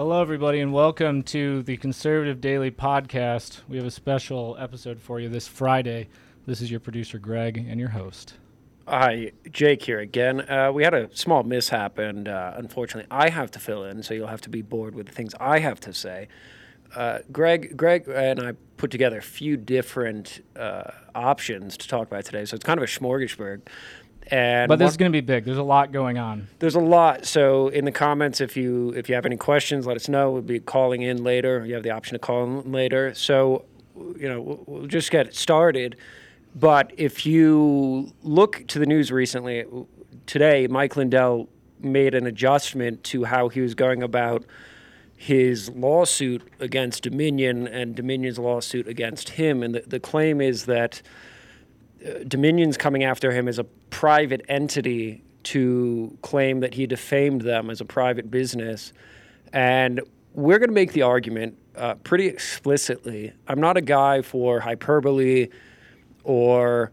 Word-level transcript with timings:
Hello, 0.00 0.22
everybody, 0.22 0.60
and 0.60 0.72
welcome 0.72 1.22
to 1.24 1.62
the 1.64 1.76
Conservative 1.76 2.40
Daily 2.40 2.70
Podcast. 2.70 3.60
We 3.68 3.76
have 3.76 3.84
a 3.84 3.90
special 3.90 4.56
episode 4.58 4.98
for 4.98 5.20
you 5.20 5.28
this 5.28 5.46
Friday. 5.46 6.08
This 6.46 6.62
is 6.62 6.70
your 6.70 6.80
producer, 6.80 7.18
Greg, 7.18 7.58
and 7.58 7.78
your 7.78 7.90
host. 7.90 8.32
Hi, 8.88 9.32
Jake 9.50 9.82
here 9.82 9.98
again. 10.00 10.40
Uh, 10.48 10.72
we 10.72 10.84
had 10.84 10.94
a 10.94 11.14
small 11.14 11.42
mishap, 11.42 11.98
and 11.98 12.28
uh, 12.28 12.54
unfortunately, 12.56 13.08
I 13.10 13.28
have 13.28 13.50
to 13.50 13.58
fill 13.58 13.84
in, 13.84 14.02
so 14.02 14.14
you'll 14.14 14.28
have 14.28 14.40
to 14.40 14.48
be 14.48 14.62
bored 14.62 14.94
with 14.94 15.04
the 15.04 15.12
things 15.12 15.34
I 15.38 15.58
have 15.58 15.80
to 15.80 15.92
say. 15.92 16.28
Uh, 16.96 17.18
Greg, 17.30 17.76
Greg, 17.76 18.08
and 18.08 18.40
I 18.40 18.52
put 18.78 18.90
together 18.90 19.18
a 19.18 19.22
few 19.22 19.58
different 19.58 20.42
uh, 20.56 20.92
options 21.14 21.76
to 21.76 21.86
talk 21.86 22.06
about 22.08 22.24
today, 22.24 22.46
so 22.46 22.54
it's 22.54 22.64
kind 22.64 22.78
of 22.78 22.84
a 22.84 22.86
smorgasbord. 22.86 23.68
And 24.30 24.68
But 24.68 24.78
this 24.78 24.90
is 24.90 24.96
going 24.96 25.10
to 25.10 25.16
be 25.16 25.20
big. 25.20 25.44
There's 25.44 25.58
a 25.58 25.62
lot 25.62 25.90
going 25.92 26.18
on. 26.18 26.48
there's 26.60 26.76
a 26.76 26.80
lot. 26.80 27.26
So 27.26 27.68
in 27.68 27.84
the 27.84 27.92
comments, 27.92 28.40
if 28.40 28.56
you 28.56 28.92
if 28.96 29.08
you 29.08 29.14
have 29.16 29.26
any 29.26 29.36
questions, 29.36 29.86
let 29.86 29.96
us 29.96 30.08
know. 30.08 30.30
We'll 30.30 30.42
be 30.42 30.60
calling 30.60 31.02
in 31.02 31.24
later. 31.24 31.64
You 31.66 31.74
have 31.74 31.82
the 31.82 31.90
option 31.90 32.14
to 32.14 32.18
call 32.18 32.44
in 32.44 32.72
later. 32.72 33.12
So 33.14 33.64
you 34.16 34.28
know 34.28 34.40
we'll, 34.40 34.64
we'll 34.66 34.86
just 34.86 35.10
get 35.10 35.34
started. 35.34 35.96
But 36.54 36.92
if 36.96 37.26
you 37.26 38.12
look 38.22 38.64
to 38.68 38.78
the 38.78 38.86
news 38.86 39.10
recently, 39.10 39.64
today 40.26 40.66
Mike 40.68 40.96
Lindell 40.96 41.48
made 41.80 42.14
an 42.14 42.26
adjustment 42.26 43.02
to 43.04 43.24
how 43.24 43.48
he 43.48 43.60
was 43.60 43.74
going 43.74 44.02
about 44.02 44.44
his 45.16 45.68
lawsuit 45.70 46.42
against 46.60 47.02
Dominion 47.02 47.68
and 47.68 47.94
Dominion's 47.94 48.38
lawsuit 48.38 48.88
against 48.88 49.30
him. 49.30 49.62
And 49.62 49.74
the, 49.74 49.84
the 49.86 50.00
claim 50.00 50.40
is 50.40 50.64
that 50.64 51.02
Dominion's 52.26 52.76
coming 52.76 53.04
after 53.04 53.30
him 53.30 53.48
as 53.48 53.58
a 53.58 53.64
private 53.64 54.42
entity 54.48 55.22
to 55.42 56.16
claim 56.22 56.60
that 56.60 56.74
he 56.74 56.86
defamed 56.86 57.42
them 57.42 57.70
as 57.70 57.80
a 57.80 57.84
private 57.84 58.30
business. 58.30 58.92
And 59.52 60.00
we're 60.34 60.58
going 60.58 60.68
to 60.68 60.74
make 60.74 60.92
the 60.92 61.02
argument 61.02 61.56
uh, 61.76 61.94
pretty 61.94 62.26
explicitly. 62.26 63.32
I'm 63.48 63.60
not 63.60 63.76
a 63.76 63.80
guy 63.80 64.22
for 64.22 64.60
hyperbole 64.60 65.48
or 66.24 66.92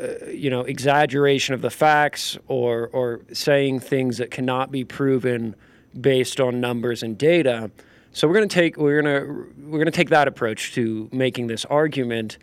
uh, 0.00 0.26
you 0.30 0.50
know 0.50 0.62
exaggeration 0.62 1.54
of 1.54 1.62
the 1.62 1.70
facts 1.70 2.38
or 2.48 2.88
or 2.88 3.20
saying 3.32 3.80
things 3.80 4.18
that 4.18 4.30
cannot 4.30 4.70
be 4.70 4.84
proven 4.84 5.54
based 6.00 6.40
on 6.40 6.60
numbers 6.60 7.02
and 7.02 7.18
data. 7.18 7.70
So 8.12 8.28
we're 8.28 8.34
going 8.34 8.48
to 8.48 8.54
take 8.54 8.76
we're 8.76 9.02
going 9.02 9.26
to 9.26 9.52
we're 9.66 9.78
going 9.78 9.86
to 9.86 9.90
take 9.90 10.10
that 10.10 10.28
approach 10.28 10.74
to 10.74 11.08
making 11.12 11.48
this 11.48 11.64
argument, 11.64 12.38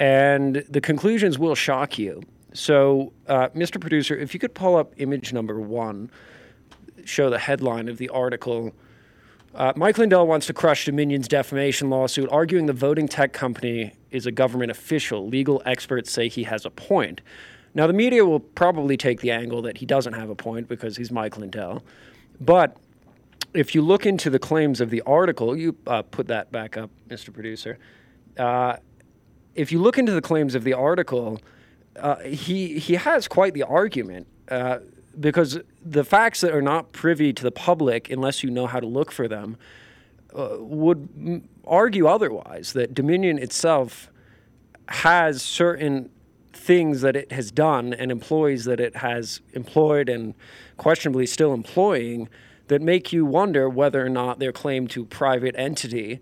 and 0.00 0.64
the 0.68 0.80
conclusions 0.80 1.38
will 1.38 1.54
shock 1.54 1.98
you. 1.98 2.22
So, 2.54 3.12
uh, 3.28 3.50
Mr. 3.50 3.80
Producer, 3.80 4.16
if 4.16 4.34
you 4.34 4.40
could 4.40 4.54
pull 4.54 4.74
up 4.74 4.94
image 4.96 5.32
number 5.32 5.60
one, 5.60 6.10
show 7.04 7.30
the 7.30 7.38
headline 7.38 7.88
of 7.88 7.98
the 7.98 8.08
article. 8.08 8.72
Uh, 9.54 9.72
Mike 9.76 9.98
Lindell 9.98 10.26
wants 10.26 10.46
to 10.46 10.54
crush 10.54 10.86
Dominion's 10.86 11.28
defamation 11.28 11.90
lawsuit, 11.90 12.28
arguing 12.32 12.66
the 12.66 12.72
voting 12.72 13.06
tech 13.06 13.32
company 13.32 13.92
is 14.10 14.26
a 14.26 14.32
government 14.32 14.70
official. 14.70 15.28
Legal 15.28 15.62
experts 15.66 16.10
say 16.10 16.28
he 16.28 16.44
has 16.44 16.64
a 16.64 16.70
point. 16.70 17.20
Now, 17.74 17.86
the 17.86 17.92
media 17.92 18.24
will 18.24 18.40
probably 18.40 18.96
take 18.96 19.20
the 19.20 19.30
angle 19.30 19.62
that 19.62 19.78
he 19.78 19.86
doesn't 19.86 20.14
have 20.14 20.30
a 20.30 20.34
point 20.34 20.66
because 20.66 20.96
he's 20.96 21.12
Mike 21.12 21.36
Lindell. 21.36 21.84
But 22.40 22.76
if 23.52 23.74
you 23.74 23.82
look 23.82 24.06
into 24.06 24.30
the 24.30 24.38
claims 24.38 24.80
of 24.80 24.90
the 24.90 25.02
article, 25.02 25.56
you 25.56 25.76
uh, 25.86 26.02
put 26.02 26.26
that 26.28 26.50
back 26.50 26.76
up, 26.76 26.90
Mr. 27.08 27.32
Producer. 27.32 27.78
Uh, 28.36 28.76
if 29.60 29.70
you 29.70 29.78
look 29.78 29.98
into 29.98 30.12
the 30.12 30.22
claims 30.22 30.54
of 30.54 30.64
the 30.64 30.72
article, 30.72 31.38
uh, 31.96 32.16
he 32.20 32.78
he 32.78 32.94
has 32.94 33.28
quite 33.28 33.52
the 33.52 33.62
argument 33.62 34.26
uh, 34.48 34.78
because 35.18 35.60
the 35.84 36.02
facts 36.02 36.40
that 36.40 36.54
are 36.54 36.62
not 36.62 36.92
privy 36.92 37.32
to 37.34 37.42
the 37.42 37.50
public, 37.50 38.10
unless 38.10 38.42
you 38.42 38.50
know 38.50 38.66
how 38.66 38.80
to 38.80 38.86
look 38.86 39.12
for 39.12 39.28
them, 39.28 39.58
uh, 40.34 40.56
would 40.58 41.08
m- 41.14 41.48
argue 41.66 42.06
otherwise. 42.06 42.72
That 42.72 42.94
Dominion 42.94 43.38
itself 43.38 44.10
has 44.88 45.42
certain 45.42 46.10
things 46.52 47.02
that 47.02 47.14
it 47.14 47.30
has 47.30 47.50
done 47.50 47.92
and 47.92 48.10
employees 48.10 48.64
that 48.64 48.80
it 48.80 48.96
has 48.96 49.40
employed 49.52 50.08
and 50.08 50.34
questionably 50.78 51.26
still 51.26 51.52
employing 51.52 52.28
that 52.68 52.80
make 52.80 53.12
you 53.12 53.26
wonder 53.26 53.68
whether 53.68 54.04
or 54.04 54.08
not 54.08 54.38
their 54.38 54.52
claim 54.52 54.86
to 54.88 55.04
private 55.04 55.54
entity 55.58 56.20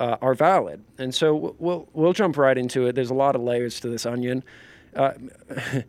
uh, 0.00 0.16
are 0.20 0.34
valid. 0.34 0.82
And 0.98 1.14
so 1.14 1.54
we'll 1.60 1.88
we'll 1.92 2.12
jump 2.12 2.36
right 2.36 2.58
into 2.58 2.86
it. 2.86 2.94
There's 2.96 3.10
a 3.10 3.14
lot 3.14 3.36
of 3.36 3.42
layers 3.42 3.78
to 3.80 3.88
this 3.88 4.04
onion. 4.06 4.42
Uh, 4.96 5.12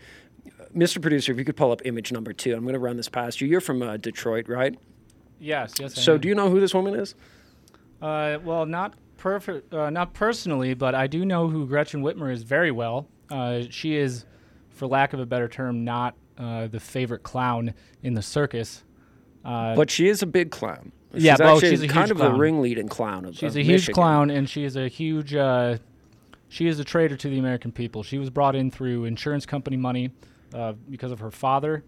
Mr. 0.75 1.01
Producer, 1.01 1.31
if 1.31 1.37
you 1.37 1.43
could 1.45 1.57
pull 1.57 1.71
up 1.71 1.81
image 1.85 2.11
number 2.11 2.31
two, 2.33 2.53
I'm 2.53 2.61
going 2.61 2.73
to 2.73 2.79
run 2.79 2.95
this 2.97 3.09
past 3.09 3.41
you. 3.41 3.47
You're 3.47 3.61
from 3.61 3.81
uh, 3.81 3.97
Detroit, 3.97 4.47
right? 4.47 4.77
Yes, 5.39 5.73
yes. 5.79 5.97
I 5.97 6.01
So 6.01 6.13
am. 6.13 6.21
do 6.21 6.27
you 6.29 6.35
know 6.35 6.49
who 6.49 6.59
this 6.59 6.73
woman 6.73 6.95
is? 6.95 7.15
Uh, 8.01 8.37
well, 8.43 8.65
not 8.65 8.93
perfect, 9.17 9.73
uh, 9.73 9.89
not 9.89 10.13
personally, 10.13 10.73
but 10.73 10.95
I 10.95 11.07
do 11.07 11.25
know 11.25 11.47
who 11.49 11.67
Gretchen 11.67 12.01
Whitmer 12.03 12.31
is 12.31 12.43
very 12.43 12.71
well. 12.71 13.07
Uh, 13.29 13.63
she 13.69 13.95
is, 13.95 14.25
for 14.69 14.87
lack 14.87 15.13
of 15.13 15.19
a 15.19 15.25
better 15.25 15.47
term, 15.47 15.83
not 15.83 16.15
uh, 16.37 16.67
the 16.67 16.79
favorite 16.79 17.23
clown 17.23 17.73
in 18.01 18.13
the 18.13 18.21
circus. 18.21 18.83
Uh, 19.43 19.75
But 19.75 19.89
she 19.89 20.07
is 20.07 20.21
a 20.21 20.25
big 20.27 20.51
clown. 20.51 20.91
She's 21.13 21.23
Yeah, 21.23 21.35
well, 21.39 21.55
actually 21.55 21.71
she's 21.71 21.83
a 21.83 21.87
kind 21.87 22.11
of 22.11 22.17
clown. 22.17 22.33
the 22.33 22.39
ringleading 22.39 22.87
clown 22.87 23.25
of 23.25 23.35
She's 23.35 23.51
of 23.51 23.57
a 23.57 23.63
huge 23.63 23.71
Michigan. 23.81 23.93
clown, 23.95 24.29
and 24.29 24.49
she 24.49 24.63
is 24.63 24.75
a 24.75 24.87
huge. 24.87 25.33
Uh, 25.35 25.77
she 26.49 26.67
is 26.67 26.79
a 26.79 26.83
traitor 26.83 27.15
to 27.17 27.29
the 27.29 27.39
American 27.39 27.71
people. 27.71 28.03
She 28.03 28.17
was 28.17 28.29
brought 28.29 28.55
in 28.55 28.71
through 28.71 29.05
insurance 29.05 29.45
company 29.45 29.77
money 29.77 30.11
uh, 30.53 30.73
because 30.89 31.11
of 31.11 31.19
her 31.19 31.31
father. 31.31 31.83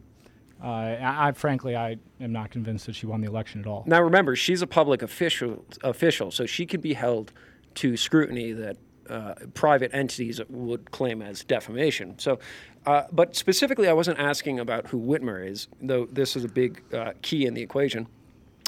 Uh, 0.64 0.68
I, 0.68 1.28
I 1.28 1.32
frankly, 1.34 1.76
I 1.76 1.98
am 2.22 2.32
not 2.32 2.50
convinced 2.52 2.86
that 2.86 2.96
she 2.96 3.06
won 3.06 3.20
the 3.20 3.28
election 3.28 3.60
at 3.60 3.68
all. 3.68 3.84
Now 3.86 4.02
remember, 4.02 4.36
she's 4.36 4.62
a 4.62 4.68
public 4.68 5.02
official, 5.02 5.66
official, 5.84 6.32
so 6.32 6.46
she 6.46 6.66
can 6.66 6.80
be 6.80 6.94
held 6.94 7.34
to 7.76 7.98
scrutiny 7.98 8.54
that 8.54 8.78
uh, 9.10 9.34
private 9.54 9.92
entities 9.94 10.40
would 10.48 10.92
claim 10.92 11.22
as 11.22 11.44
defamation. 11.44 12.18
So, 12.18 12.40
uh, 12.86 13.04
but 13.12 13.36
specifically, 13.36 13.90
I 13.90 13.94
wasn't 13.94 14.20
asking 14.20 14.60
about 14.60 14.88
who 14.88 15.00
Whitmer 15.02 15.46
is, 15.46 15.68
though 15.82 16.08
this 16.10 16.38
is 16.38 16.46
a 16.46 16.48
big 16.48 16.82
uh, 16.94 17.12
key 17.22 17.46
in 17.46 17.54
the 17.54 17.62
equation. 17.62 18.08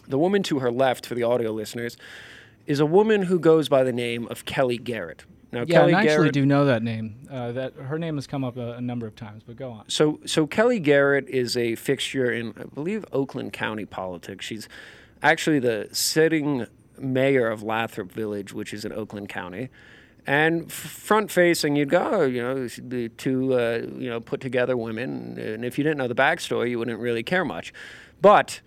The 0.07 0.17
woman 0.17 0.43
to 0.43 0.59
her 0.59 0.71
left, 0.71 1.05
for 1.05 1.15
the 1.15 1.23
audio 1.23 1.51
listeners, 1.51 1.97
is 2.65 2.79
a 2.79 2.85
woman 2.85 3.23
who 3.23 3.39
goes 3.39 3.69
by 3.69 3.83
the 3.83 3.93
name 3.93 4.27
of 4.27 4.45
Kelly 4.45 4.77
Garrett. 4.77 5.25
Now, 5.51 5.59
Yeah, 5.61 5.79
Kelly 5.79 5.93
I 5.93 5.99
actually 6.01 6.15
Garrett, 6.15 6.33
do 6.33 6.45
know 6.45 6.65
that 6.65 6.83
name. 6.83 7.27
Uh, 7.31 7.51
that 7.53 7.73
her 7.75 7.97
name 7.97 8.15
has 8.15 8.27
come 8.27 8.43
up 8.43 8.57
a, 8.57 8.73
a 8.73 8.81
number 8.81 9.07
of 9.07 9.15
times. 9.15 9.43
But 9.45 9.55
go 9.55 9.71
on. 9.71 9.85
So, 9.87 10.19
so 10.25 10.47
Kelly 10.47 10.79
Garrett 10.79 11.27
is 11.29 11.55
a 11.55 11.75
fixture 11.75 12.31
in, 12.31 12.53
I 12.59 12.63
believe, 12.63 13.05
Oakland 13.11 13.53
County 13.53 13.85
politics. 13.85 14.45
She's 14.45 14.67
actually 15.21 15.59
the 15.59 15.89
sitting 15.91 16.67
mayor 16.97 17.49
of 17.49 17.63
Lathrop 17.63 18.11
Village, 18.11 18.53
which 18.53 18.73
is 18.73 18.85
in 18.85 18.91
Oakland 18.91 19.29
County. 19.29 19.69
And 20.27 20.63
f- 20.65 20.71
front 20.71 21.29
facing, 21.31 21.75
you'd 21.75 21.89
go, 21.89 22.09
oh, 22.11 22.21
you 22.23 22.41
know, 22.41 22.67
the 22.67 23.09
two, 23.09 23.53
uh, 23.53 23.81
you 23.95 24.09
know, 24.09 24.19
put 24.19 24.41
together 24.41 24.75
women. 24.75 25.37
And 25.37 25.63
if 25.63 25.77
you 25.77 25.83
didn't 25.83 25.97
know 25.97 26.07
the 26.07 26.15
backstory, 26.15 26.71
you 26.71 26.79
wouldn't 26.79 26.99
really 26.99 27.21
care 27.23 27.45
much. 27.45 27.71
But 28.21 28.61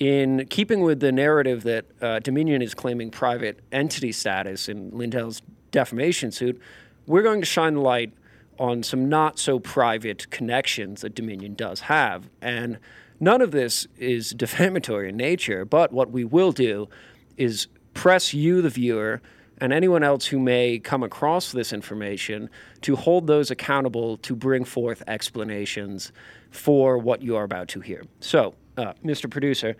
in 0.00 0.46
keeping 0.46 0.80
with 0.80 1.00
the 1.00 1.12
narrative 1.12 1.62
that 1.64 1.84
uh, 2.00 2.18
Dominion 2.20 2.62
is 2.62 2.74
claiming 2.74 3.10
private 3.10 3.60
entity 3.70 4.12
status 4.12 4.68
in 4.68 4.90
Lindell's 4.90 5.42
defamation 5.70 6.32
suit, 6.32 6.60
we're 7.06 7.22
going 7.22 7.40
to 7.40 7.46
shine 7.46 7.74
the 7.74 7.80
light 7.80 8.12
on 8.58 8.82
some 8.82 9.08
not 9.08 9.38
so 9.38 9.58
private 9.58 10.30
connections 10.30 11.02
that 11.02 11.14
Dominion 11.14 11.54
does 11.54 11.80
have. 11.80 12.30
And 12.40 12.78
none 13.20 13.42
of 13.42 13.50
this 13.50 13.86
is 13.98 14.30
defamatory 14.30 15.10
in 15.10 15.16
nature, 15.16 15.64
but 15.66 15.92
what 15.92 16.10
we 16.10 16.24
will 16.24 16.52
do 16.52 16.88
is 17.36 17.68
press 17.92 18.32
you, 18.32 18.62
the 18.62 18.70
viewer, 18.70 19.20
and 19.58 19.72
anyone 19.72 20.02
else 20.02 20.26
who 20.26 20.38
may 20.38 20.78
come 20.78 21.02
across 21.02 21.52
this 21.52 21.72
information 21.72 22.48
to 22.80 22.96
hold 22.96 23.26
those 23.26 23.50
accountable 23.50 24.16
to 24.18 24.34
bring 24.34 24.64
forth 24.64 25.02
explanations 25.06 26.12
for 26.50 26.96
what 26.96 27.20
you 27.20 27.36
are 27.36 27.44
about 27.44 27.68
to 27.68 27.80
hear. 27.80 28.02
So, 28.20 28.54
uh, 28.80 28.94
Mr. 29.04 29.30
Producer, 29.30 29.76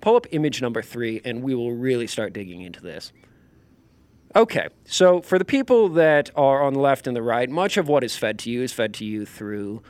pull 0.00 0.16
up 0.16 0.26
image 0.30 0.60
number 0.60 0.82
three, 0.82 1.20
and 1.24 1.42
we 1.42 1.54
will 1.54 1.72
really 1.72 2.06
start 2.06 2.32
digging 2.32 2.62
into 2.62 2.80
this. 2.80 3.12
Okay, 4.34 4.68
so 4.84 5.20
for 5.20 5.38
the 5.38 5.44
people 5.44 5.88
that 5.90 6.30
are 6.36 6.62
on 6.62 6.74
the 6.74 6.80
left 6.80 7.06
and 7.06 7.14
the 7.14 7.22
right, 7.22 7.50
much 7.50 7.76
of 7.76 7.88
what 7.88 8.02
is 8.02 8.16
fed 8.16 8.38
to 8.40 8.50
you 8.50 8.62
is 8.62 8.72
fed 8.72 8.94
to 8.94 9.04
you 9.04 9.26
through 9.26 9.82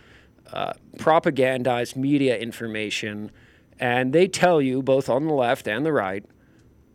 uh, 0.52 0.72
propagandized 0.96 1.96
media 1.96 2.36
information, 2.36 3.30
and 3.78 4.12
they 4.12 4.26
tell 4.26 4.60
you 4.60 4.82
both 4.82 5.08
on 5.08 5.26
the 5.26 5.34
left 5.34 5.68
and 5.68 5.86
the 5.86 5.92
right 5.92 6.24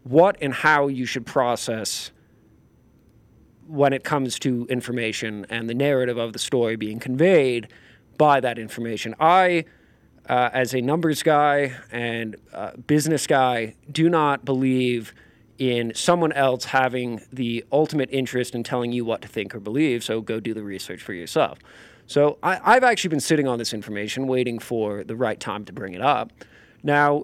what 0.03 0.37
and 0.41 0.53
how 0.53 0.87
you 0.87 1.05
should 1.05 1.25
process 1.25 2.11
when 3.67 3.91
it 3.91 4.03
comes 4.03 4.39
to 4.39 4.65
information 4.69 5.45
and 5.49 5.69
the 5.69 5.73
narrative 5.73 6.17
of 6.17 6.31
the 6.31 6.39
story 6.39 6.77
being 6.77 6.99
conveyed 6.99 7.67
by 8.17 8.39
that 8.39 8.57
information. 8.57 9.13
I, 9.19 9.65
uh, 10.27 10.49
as 10.53 10.73
a 10.73 10.81
numbers 10.81 11.23
guy 11.23 11.75
and 11.91 12.35
uh, 12.53 12.71
business 12.85 13.27
guy, 13.27 13.75
do 13.91 14.09
not 14.09 14.45
believe 14.45 15.13
in 15.57 15.93
someone 15.95 16.31
else 16.33 16.65
having 16.65 17.21
the 17.31 17.65
ultimate 17.71 18.09
interest 18.11 18.53
in 18.53 18.63
telling 18.63 18.91
you 18.91 19.03
what 19.03 19.21
to 19.21 19.27
think 19.27 19.55
or 19.55 19.59
believe. 19.59 20.03
So 20.03 20.21
go 20.21 20.39
do 20.39 20.53
the 20.53 20.63
research 20.63 21.01
for 21.01 21.13
yourself. 21.13 21.57
So 22.05 22.37
I, 22.43 22.59
I've 22.63 22.83
actually 22.83 23.09
been 23.09 23.19
sitting 23.19 23.47
on 23.47 23.57
this 23.57 23.73
information, 23.73 24.27
waiting 24.27 24.59
for 24.59 25.03
the 25.03 25.15
right 25.15 25.39
time 25.39 25.65
to 25.65 25.73
bring 25.73 25.93
it 25.93 26.01
up. 26.01 26.31
Now, 26.83 27.23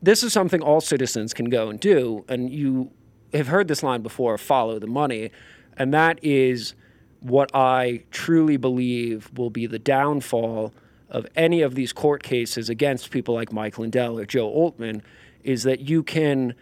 this 0.00 0.22
is 0.22 0.32
something 0.32 0.62
all 0.62 0.80
citizens 0.80 1.34
can 1.34 1.50
go 1.50 1.70
and 1.70 1.78
do, 1.78 2.24
and 2.28 2.50
you 2.50 2.90
have 3.32 3.48
heard 3.48 3.68
this 3.68 3.82
line 3.82 4.02
before 4.02 4.36
follow 4.38 4.78
the 4.78 4.86
money. 4.86 5.30
And 5.76 5.92
that 5.94 6.18
is 6.22 6.74
what 7.20 7.54
I 7.54 8.04
truly 8.10 8.56
believe 8.56 9.30
will 9.36 9.50
be 9.50 9.66
the 9.66 9.78
downfall 9.78 10.72
of 11.12 11.26
any 11.36 11.60
of 11.60 11.74
these 11.76 11.92
court 11.92 12.22
cases 12.22 12.68
against 12.68 13.10
people 13.10 13.34
like 13.34 13.52
Mike 13.52 13.78
Lindell 13.78 14.18
or 14.18 14.24
Joe 14.24 14.50
Oltmann 14.50 15.02
is 15.44 15.62
that 15.62 15.80
you 15.80 16.02
can 16.02 16.54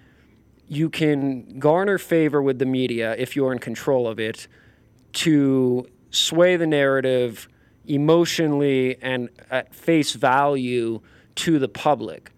you 0.69 0.91
can 0.91 1.59
garner 1.59 1.99
favor 1.99 2.43
with 2.43 2.59
the 2.59 2.67
media 2.67 3.17
if 3.17 3.35
you're 3.35 3.53
in 3.53 3.59
control 3.59 4.07
of 4.07 4.21
it 4.21 4.47
to 5.13 5.89
sway 6.11 6.57
the 6.57 6.67
narrative 6.67 7.49
emotionally 7.87 9.01
and 9.03 9.29
at 9.51 9.75
face 9.75 10.13
value 10.13 11.01
to 11.35 11.59
the 11.59 11.69
public. 11.69 12.31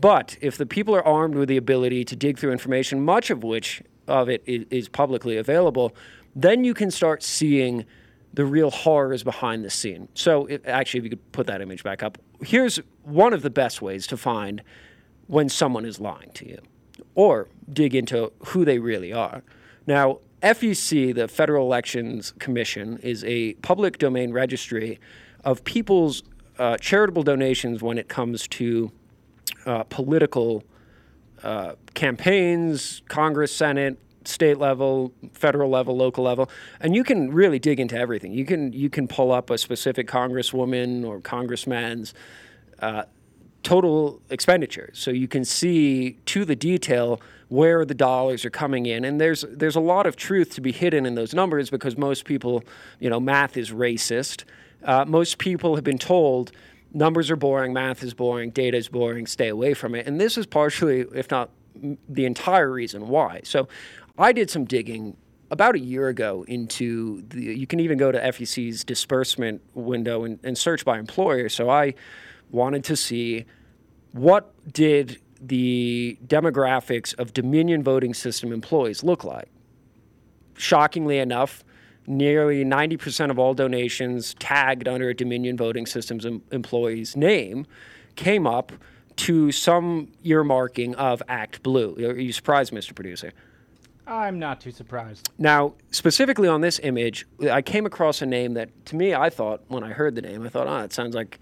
But 0.00 0.36
if 0.40 0.56
the 0.56 0.66
people 0.66 0.94
are 0.94 1.04
armed 1.04 1.34
with 1.34 1.48
the 1.48 1.56
ability 1.56 2.04
to 2.06 2.16
dig 2.16 2.38
through 2.38 2.52
information, 2.52 3.04
much 3.04 3.30
of 3.30 3.42
which 3.42 3.82
of 4.06 4.28
it 4.28 4.42
is 4.46 4.88
publicly 4.88 5.36
available, 5.36 5.94
then 6.34 6.64
you 6.64 6.74
can 6.74 6.90
start 6.90 7.22
seeing 7.22 7.84
the 8.32 8.44
real 8.44 8.70
horror 8.70 9.12
is 9.12 9.24
behind 9.24 9.64
the 9.64 9.70
scene. 9.70 10.08
So, 10.14 10.48
actually, 10.64 10.98
if 10.98 11.04
you 11.04 11.10
could 11.10 11.32
put 11.32 11.46
that 11.48 11.60
image 11.60 11.82
back 11.82 12.02
up, 12.02 12.18
here's 12.42 12.78
one 13.02 13.32
of 13.32 13.42
the 13.42 13.50
best 13.50 13.82
ways 13.82 14.06
to 14.08 14.16
find 14.16 14.62
when 15.26 15.48
someone 15.48 15.84
is 15.84 16.00
lying 16.00 16.30
to 16.34 16.48
you 16.48 16.58
or 17.14 17.48
dig 17.72 17.94
into 17.94 18.32
who 18.46 18.64
they 18.64 18.78
really 18.78 19.12
are. 19.12 19.42
Now, 19.86 20.18
FEC, 20.42 21.14
the 21.14 21.28
Federal 21.28 21.66
Elections 21.66 22.32
Commission, 22.38 22.98
is 22.98 23.24
a 23.24 23.54
public 23.54 23.98
domain 23.98 24.32
registry 24.32 24.98
of 25.44 25.64
people's 25.64 26.22
uh, 26.58 26.76
charitable 26.78 27.22
donations 27.22 27.82
when 27.82 27.98
it 27.98 28.08
comes 28.08 28.46
to 28.48 28.90
uh, 29.66 29.82
political 29.84 30.64
uh, 31.42 31.72
campaigns, 31.94 33.02
Congress, 33.08 33.54
Senate, 33.54 33.98
state 34.24 34.58
level, 34.58 35.12
federal 35.32 35.70
level, 35.70 35.96
local 35.96 36.24
level, 36.24 36.50
and 36.80 36.94
you 36.94 37.04
can 37.04 37.32
really 37.32 37.58
dig 37.58 37.80
into 37.80 37.96
everything. 37.96 38.32
You 38.32 38.44
can 38.44 38.72
you 38.72 38.90
can 38.90 39.08
pull 39.08 39.32
up 39.32 39.50
a 39.50 39.58
specific 39.58 40.06
congresswoman 40.06 41.04
or 41.06 41.20
congressman's 41.20 42.14
uh, 42.80 43.04
total 43.62 44.20
expenditures, 44.30 44.98
so 44.98 45.10
you 45.10 45.28
can 45.28 45.44
see 45.44 46.18
to 46.26 46.44
the 46.44 46.56
detail 46.56 47.20
where 47.48 47.84
the 47.84 47.94
dollars 47.94 48.44
are 48.44 48.50
coming 48.50 48.86
in. 48.86 49.04
And 49.04 49.20
there's 49.20 49.44
there's 49.50 49.76
a 49.76 49.80
lot 49.80 50.06
of 50.06 50.16
truth 50.16 50.54
to 50.54 50.60
be 50.60 50.72
hidden 50.72 51.06
in 51.06 51.14
those 51.14 51.34
numbers 51.34 51.70
because 51.70 51.96
most 51.96 52.24
people, 52.24 52.62
you 52.98 53.10
know, 53.10 53.20
math 53.20 53.56
is 53.56 53.70
racist. 53.70 54.44
Uh, 54.84 55.04
most 55.06 55.38
people 55.38 55.74
have 55.74 55.84
been 55.84 55.98
told 55.98 56.52
numbers 56.92 57.30
are 57.30 57.36
boring, 57.36 57.72
math 57.72 58.02
is 58.02 58.14
boring, 58.14 58.50
data 58.50 58.76
is 58.76 58.88
boring, 58.88 59.26
stay 59.26 59.48
away 59.48 59.74
from 59.74 59.94
it. 59.94 60.06
And 60.06 60.20
this 60.20 60.36
is 60.36 60.46
partially, 60.46 61.00
if 61.14 61.30
not 61.30 61.50
the 62.08 62.24
entire 62.24 62.70
reason 62.70 63.08
why. 63.08 63.40
So 63.44 63.68
I 64.20 64.32
did 64.32 64.50
some 64.50 64.64
digging 64.64 65.16
about 65.50 65.74
a 65.74 65.80
year 65.80 66.08
ago 66.08 66.44
into 66.46 67.22
the, 67.28 67.42
you 67.42 67.66
can 67.66 67.80
even 67.80 67.98
go 67.98 68.12
to 68.12 68.18
FEC's 68.18 68.84
disbursement 68.84 69.62
window 69.74 70.24
and, 70.24 70.38
and 70.44 70.56
search 70.56 70.84
by 70.84 70.98
employer. 70.98 71.48
So 71.48 71.68
I 71.70 71.94
wanted 72.50 72.84
to 72.84 72.96
see 72.96 73.46
what 74.12 74.52
did 74.72 75.20
the 75.40 76.18
demographics 76.26 77.18
of 77.18 77.32
Dominion 77.32 77.82
voting 77.82 78.14
system 78.14 78.52
employees 78.52 79.02
look 79.02 79.24
like. 79.24 79.48
Shockingly 80.54 81.18
enough, 81.18 81.64
nearly 82.06 82.64
90% 82.64 83.30
of 83.30 83.38
all 83.38 83.54
donations 83.54 84.34
tagged 84.38 84.86
under 84.86 85.08
a 85.08 85.14
Dominion 85.14 85.56
voting 85.56 85.86
systems 85.86 86.26
em- 86.26 86.42
employee's 86.52 87.16
name 87.16 87.66
came 88.16 88.46
up 88.46 88.72
to 89.16 89.50
some 89.50 90.08
earmarking 90.24 90.94
of 90.94 91.22
Act 91.28 91.62
Blue. 91.62 91.94
Are 91.96 92.18
you 92.18 92.32
surprised, 92.32 92.72
Mr. 92.72 92.94
Producer? 92.94 93.32
I'm 94.10 94.40
not 94.40 94.60
too 94.60 94.72
surprised. 94.72 95.30
Now, 95.38 95.74
specifically 95.92 96.48
on 96.48 96.60
this 96.60 96.80
image, 96.82 97.26
I 97.48 97.62
came 97.62 97.86
across 97.86 98.20
a 98.20 98.26
name 98.26 98.54
that, 98.54 98.86
to 98.86 98.96
me, 98.96 99.14
I 99.14 99.30
thought 99.30 99.62
when 99.68 99.84
I 99.84 99.92
heard 99.92 100.16
the 100.16 100.22
name, 100.22 100.44
I 100.44 100.48
thought, 100.48 100.66
oh, 100.66 100.78
it 100.78 100.92
sounds 100.92 101.14
like 101.14 101.38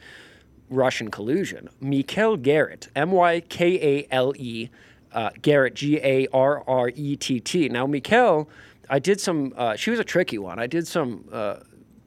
Russian 0.69 1.11
collusion. 1.11 1.71
Mykale 1.83 2.41
Garrett, 2.41 2.89
M 2.95 3.11
Y 3.11 3.41
K 3.41 4.01
A 4.01 4.07
L 4.15 4.35
E, 4.37 4.69
uh, 5.13 5.31
Garrett, 5.41 5.75
G 5.75 5.97
A 6.03 6.27
R 6.33 6.63
R 6.69 6.93
E 6.95 7.17
T 7.17 7.41
T. 7.41 7.71
Now, 7.71 7.87
Mykale, 7.87 8.47
I 8.91 8.99
did 8.99 9.19
some, 9.19 9.55
uh, 9.57 9.75
she 9.77 9.91
was 9.91 9.99
a 9.99 10.05
tricky 10.05 10.37
one. 10.37 10.59
I 10.59 10.67
did 10.67 10.87
some 10.87 11.25
uh, 11.33 11.61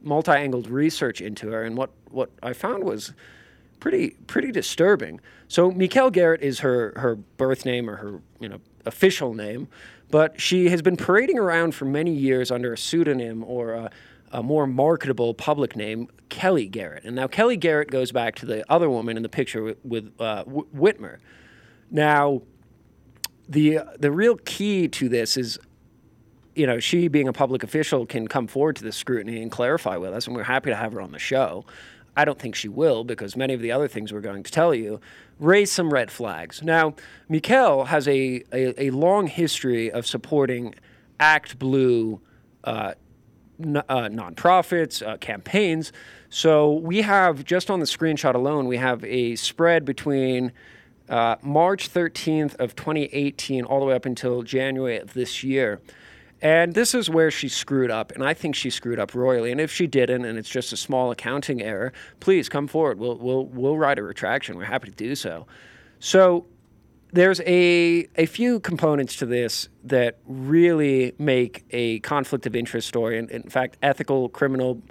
multi 0.04 0.32
angled 0.32 0.68
research 0.70 1.22
into 1.22 1.50
her, 1.50 1.64
and 1.64 1.76
what, 1.76 1.90
what 2.12 2.30
I 2.44 2.54
found 2.54 2.84
was 2.84 3.14
pretty 3.82 4.12
pretty 4.28 4.52
disturbing. 4.52 5.20
So 5.50 5.70
Mykale 5.72 6.14
Garrett 6.14 6.42
is 6.42 6.60
her 6.60 6.94
her 6.96 7.16
birth 7.16 7.66
name 7.66 7.90
or 7.90 7.98
her 7.98 8.22
you 8.40 8.48
know 8.48 8.62
official 8.86 9.34
name, 9.34 9.68
but 10.10 10.40
she 10.40 10.70
has 10.70 10.82
been 10.82 10.98
parading 10.98 11.40
around 11.40 11.74
for 11.76 11.86
many 11.86 12.12
years 12.12 12.52
under 12.52 12.74
a 12.74 12.78
pseudonym 12.78 13.44
or 13.44 13.74
a, 13.74 13.92
a 14.32 14.44
more 14.44 14.68
marketable 14.68 15.34
public 15.34 15.76
name, 15.76 16.08
Kelly 16.30 16.68
Garrett. 16.68 17.04
And 17.04 17.16
now 17.16 17.28
Kelly 17.28 17.58
Garrett 17.58 17.90
goes 17.90 18.12
back 18.12 18.36
to 18.36 18.46
the 18.46 18.70
other 18.72 18.90
woman 18.90 19.18
in 19.18 19.24
the 19.24 19.30
picture 19.30 19.64
with, 19.64 19.78
with 19.84 20.12
uh, 20.20 20.44
Whitmer. 20.46 21.18
Now, 21.90 22.42
the 23.50 23.80
the 24.00 24.12
real 24.12 24.38
key 24.38 24.88
to 24.88 25.10
this 25.10 25.36
is 25.36 25.60
you 26.56 26.68
know, 26.68 26.80
she 26.80 27.08
being 27.08 27.28
a 27.28 27.34
public 27.34 27.64
official 27.64 28.06
can 28.06 28.28
come 28.28 28.48
forward 28.48 28.76
to 28.78 28.84
the 28.84 28.92
scrutiny 28.92 29.42
and 29.42 29.52
clarify 29.52 29.98
with 29.98 30.14
us, 30.14 30.28
and 30.28 30.36
we're 30.36 30.44
happy 30.44 30.70
to 30.70 30.76
have 30.76 30.94
her 30.94 31.02
on 31.02 31.12
the 31.12 31.20
show. 31.20 31.66
I 32.16 32.26
don't 32.26 32.40
think 32.40 32.56
she 32.56 32.68
will 32.68 33.04
because 33.04 33.36
many 33.36 33.54
of 33.54 33.62
the 33.62 33.72
other 33.72 33.88
things 33.88 34.12
we're 34.12 34.22
going 34.22 34.44
to 34.44 34.52
tell 34.52 34.74
you 34.74 35.00
raise 35.40 35.72
some 35.72 35.92
red 35.92 36.12
flags. 36.12 36.62
Now, 36.62 36.96
Mykale 37.30 37.88
has 37.88 38.08
a, 38.08 38.44
a, 38.52 38.86
a 38.86 38.90
long 38.92 39.28
history 39.28 39.92
of 39.92 40.06
supporting 40.06 40.76
Act 41.20 41.58
Blue 41.58 42.20
uh, 42.64 42.94
n- 43.62 43.78
uh, 43.78 44.10
nonprofits, 44.10 45.06
uh, 45.06 45.18
campaigns. 45.18 45.92
So 46.30 46.74
we 46.74 47.02
have, 47.02 47.44
just 47.46 47.70
on 47.70 47.80
the 47.80 47.86
screenshot 47.86 48.36
alone, 48.36 48.68
we 48.68 48.78
have 48.78 49.04
a 49.04 49.36
spread 49.36 49.86
between 49.86 50.52
uh, 51.10 51.36
March 51.42 51.92
13th 51.92 52.56
of 52.56 52.76
2018 52.76 53.66
all 53.66 53.80
the 53.80 53.86
way 53.86 53.96
up 53.96 54.06
until 54.06 54.44
January 54.44 54.98
of 54.98 55.14
this 55.14 55.44
year. 55.44 55.82
And 56.42 56.74
this 56.74 56.96
is 56.96 57.10
where 57.10 57.30
she 57.30 57.48
screwed 57.48 57.92
up, 57.92 58.12
and 58.12 58.24
I 58.24 58.34
think 58.34 58.56
she 58.56 58.72
screwed 58.72 59.00
up 59.00 59.14
royally. 59.14 59.52
And 59.52 59.62
if 59.62 59.72
she 59.72 59.86
didn't, 59.86 60.26
and 60.26 60.40
it's 60.40 60.50
just 60.50 60.74
a 60.74 60.78
small 60.78 61.12
accounting 61.12 61.62
error, 61.62 61.94
please 62.20 62.50
come 62.50 62.68
forward. 62.68 62.98
We'll 63.00 63.18
we'll 63.18 63.46
we'll 63.46 63.78
write 63.78 64.00
a 64.00 64.04
retraction. 64.04 64.58
We're 64.58 64.66
happy 64.66 64.90
to 64.90 64.96
do 64.96 65.16
so. 65.16 65.46
So 66.00 66.48
there's 67.14 67.42
a 67.42 68.08
a 68.16 68.26
few 68.26 68.60
components 68.60 69.18
to 69.18 69.28
this 69.28 69.70
that 69.84 70.18
really 70.26 71.14
make 71.20 71.64
a 71.70 72.00
conflict 72.00 72.48
of 72.48 72.56
interest 72.56 72.88
story, 72.88 73.20
and 73.20 73.30
in 73.30 73.50
fact, 73.50 73.78
ethical, 73.84 74.28
criminal. 74.30 74.82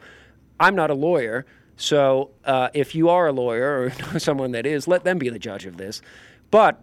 I'm 0.60 0.76
not 0.76 0.90
a 0.90 0.94
lawyer, 0.94 1.46
so 1.76 2.30
uh, 2.44 2.68
if 2.74 2.94
you 2.94 3.08
are 3.08 3.26
a 3.26 3.32
lawyer 3.32 3.90
or 4.12 4.18
someone 4.20 4.52
that 4.52 4.66
is, 4.66 4.86
let 4.86 5.02
them 5.02 5.18
be 5.18 5.30
the 5.30 5.38
judge 5.38 5.66
of 5.66 5.78
this. 5.78 6.00
But 6.50 6.82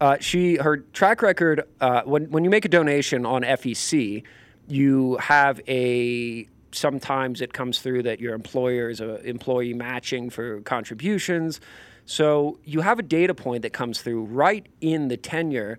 uh, 0.00 0.16
she 0.20 0.56
her 0.56 0.78
track 0.78 1.22
record 1.22 1.64
uh, 1.80 2.02
when 2.04 2.30
when 2.30 2.44
you 2.44 2.50
make 2.50 2.64
a 2.64 2.68
donation 2.68 3.24
on 3.24 3.42
FEC, 3.42 4.22
you 4.66 5.16
have 5.16 5.60
a 5.68 6.48
sometimes 6.72 7.40
it 7.40 7.52
comes 7.52 7.80
through 7.80 8.02
that 8.02 8.20
your 8.20 8.34
employer 8.34 8.90
is 8.90 9.00
a 9.00 9.22
employee 9.22 9.74
matching 9.74 10.30
for 10.30 10.60
contributions. 10.62 11.60
So 12.06 12.58
you 12.64 12.80
have 12.80 12.98
a 12.98 13.02
data 13.02 13.34
point 13.34 13.62
that 13.62 13.72
comes 13.72 14.02
through 14.02 14.24
right 14.24 14.66
in 14.80 15.08
the 15.08 15.16
tenure 15.16 15.78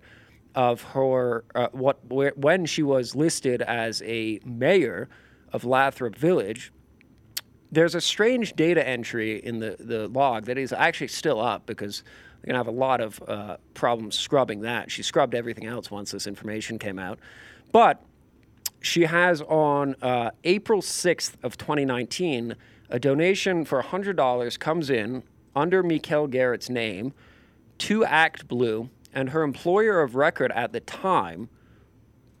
of 0.54 0.82
her 0.82 1.44
uh, 1.54 1.68
what 1.72 1.98
where, 2.08 2.32
when 2.36 2.66
she 2.66 2.82
was 2.82 3.14
listed 3.14 3.62
as 3.62 4.02
a 4.02 4.40
mayor 4.44 5.08
of 5.52 5.64
Lathrop 5.64 6.16
Village. 6.16 6.72
There's 7.70 7.94
a 7.94 8.00
strange 8.00 8.54
data 8.54 8.86
entry 8.86 9.38
in 9.38 9.58
the, 9.58 9.76
the 9.78 10.08
log 10.08 10.46
that 10.46 10.56
is 10.56 10.72
actually 10.72 11.08
still 11.08 11.40
up 11.40 11.66
because 11.66 12.04
they're 12.46 12.52
going 12.52 12.64
to 12.64 12.70
have 12.70 12.74
a 12.74 12.78
lot 12.78 13.00
of 13.00 13.22
uh, 13.26 13.56
problems 13.74 14.16
scrubbing 14.16 14.60
that. 14.60 14.90
She 14.90 15.02
scrubbed 15.02 15.34
everything 15.34 15.66
else 15.66 15.90
once 15.90 16.12
this 16.12 16.28
information 16.28 16.78
came 16.78 16.96
out. 16.96 17.18
But 17.72 18.00
she 18.80 19.02
has 19.02 19.42
on 19.42 19.96
uh, 20.00 20.30
April 20.44 20.80
6th 20.80 21.34
of 21.42 21.56
2019 21.56 22.54
A 22.88 23.00
donation 23.00 23.64
for 23.64 23.82
$100 23.82 24.58
comes 24.60 24.90
in 24.90 25.24
under 25.56 25.82
Mykale 25.82 26.30
Garrett's 26.30 26.70
name 26.70 27.12
to 27.78 28.04
Act 28.04 28.46
Blue, 28.46 28.90
and 29.12 29.30
her 29.30 29.42
employer 29.42 30.00
of 30.00 30.14
record 30.14 30.52
at 30.52 30.72
the 30.72 30.80
time, 30.80 31.48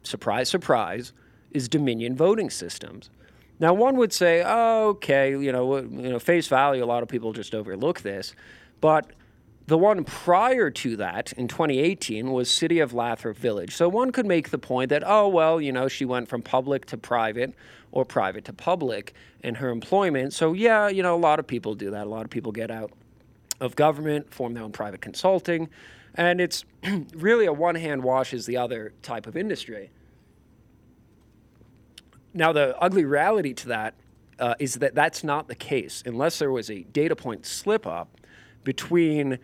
surprise, 0.04 0.48
surprise, 0.48 1.12
is 1.50 1.68
Dominion 1.68 2.14
Voting 2.14 2.48
Systems. 2.48 3.10
Now, 3.58 3.74
one 3.74 3.96
would 3.96 4.12
say, 4.12 4.44
oh, 4.46 4.90
okay, 4.90 5.30
you 5.30 5.50
know, 5.50 5.78
you 5.78 6.10
know, 6.10 6.18
face 6.20 6.46
value, 6.46 6.84
a 6.84 6.86
lot 6.86 7.02
of 7.02 7.08
people 7.08 7.32
just 7.32 7.54
overlook 7.54 8.02
this, 8.02 8.34
but 8.80 9.10
the 9.66 9.76
one 9.76 10.04
prior 10.04 10.70
to 10.70 10.96
that 10.96 11.32
in 11.32 11.48
2018 11.48 12.30
was 12.30 12.48
City 12.48 12.78
of 12.78 12.92
Lathrop 12.92 13.36
Village. 13.36 13.74
So 13.74 13.88
one 13.88 14.12
could 14.12 14.26
make 14.26 14.50
the 14.50 14.58
point 14.58 14.90
that, 14.90 15.02
oh, 15.04 15.28
well, 15.28 15.60
you 15.60 15.72
know, 15.72 15.88
she 15.88 16.04
went 16.04 16.28
from 16.28 16.40
public 16.40 16.86
to 16.86 16.96
private 16.96 17.52
or 17.90 18.04
private 18.04 18.44
to 18.44 18.52
public 18.52 19.12
in 19.42 19.56
her 19.56 19.70
employment. 19.70 20.32
So, 20.32 20.52
yeah, 20.52 20.88
you 20.88 21.02
know, 21.02 21.16
a 21.16 21.18
lot 21.18 21.40
of 21.40 21.46
people 21.48 21.74
do 21.74 21.90
that. 21.90 22.06
A 22.06 22.10
lot 22.10 22.24
of 22.24 22.30
people 22.30 22.52
get 22.52 22.70
out 22.70 22.92
of 23.60 23.74
government, 23.74 24.32
form 24.32 24.54
their 24.54 24.62
own 24.62 24.72
private 24.72 25.00
consulting. 25.00 25.68
And 26.14 26.40
it's 26.40 26.64
really 27.14 27.46
a 27.46 27.52
one 27.52 27.74
hand 27.74 28.04
washes 28.04 28.46
the 28.46 28.56
other 28.56 28.92
type 29.02 29.26
of 29.26 29.36
industry. 29.36 29.90
Now, 32.32 32.52
the 32.52 32.78
ugly 32.78 33.04
reality 33.04 33.52
to 33.54 33.68
that 33.68 33.94
uh, 34.38 34.54
is 34.60 34.74
that 34.74 34.94
that's 34.94 35.24
not 35.24 35.48
the 35.48 35.54
case 35.54 36.02
unless 36.06 36.38
there 36.38 36.52
was 36.52 36.70
a 36.70 36.82
data 36.82 37.16
point 37.16 37.46
slip 37.46 37.86
up 37.86 38.20
between 38.62 39.38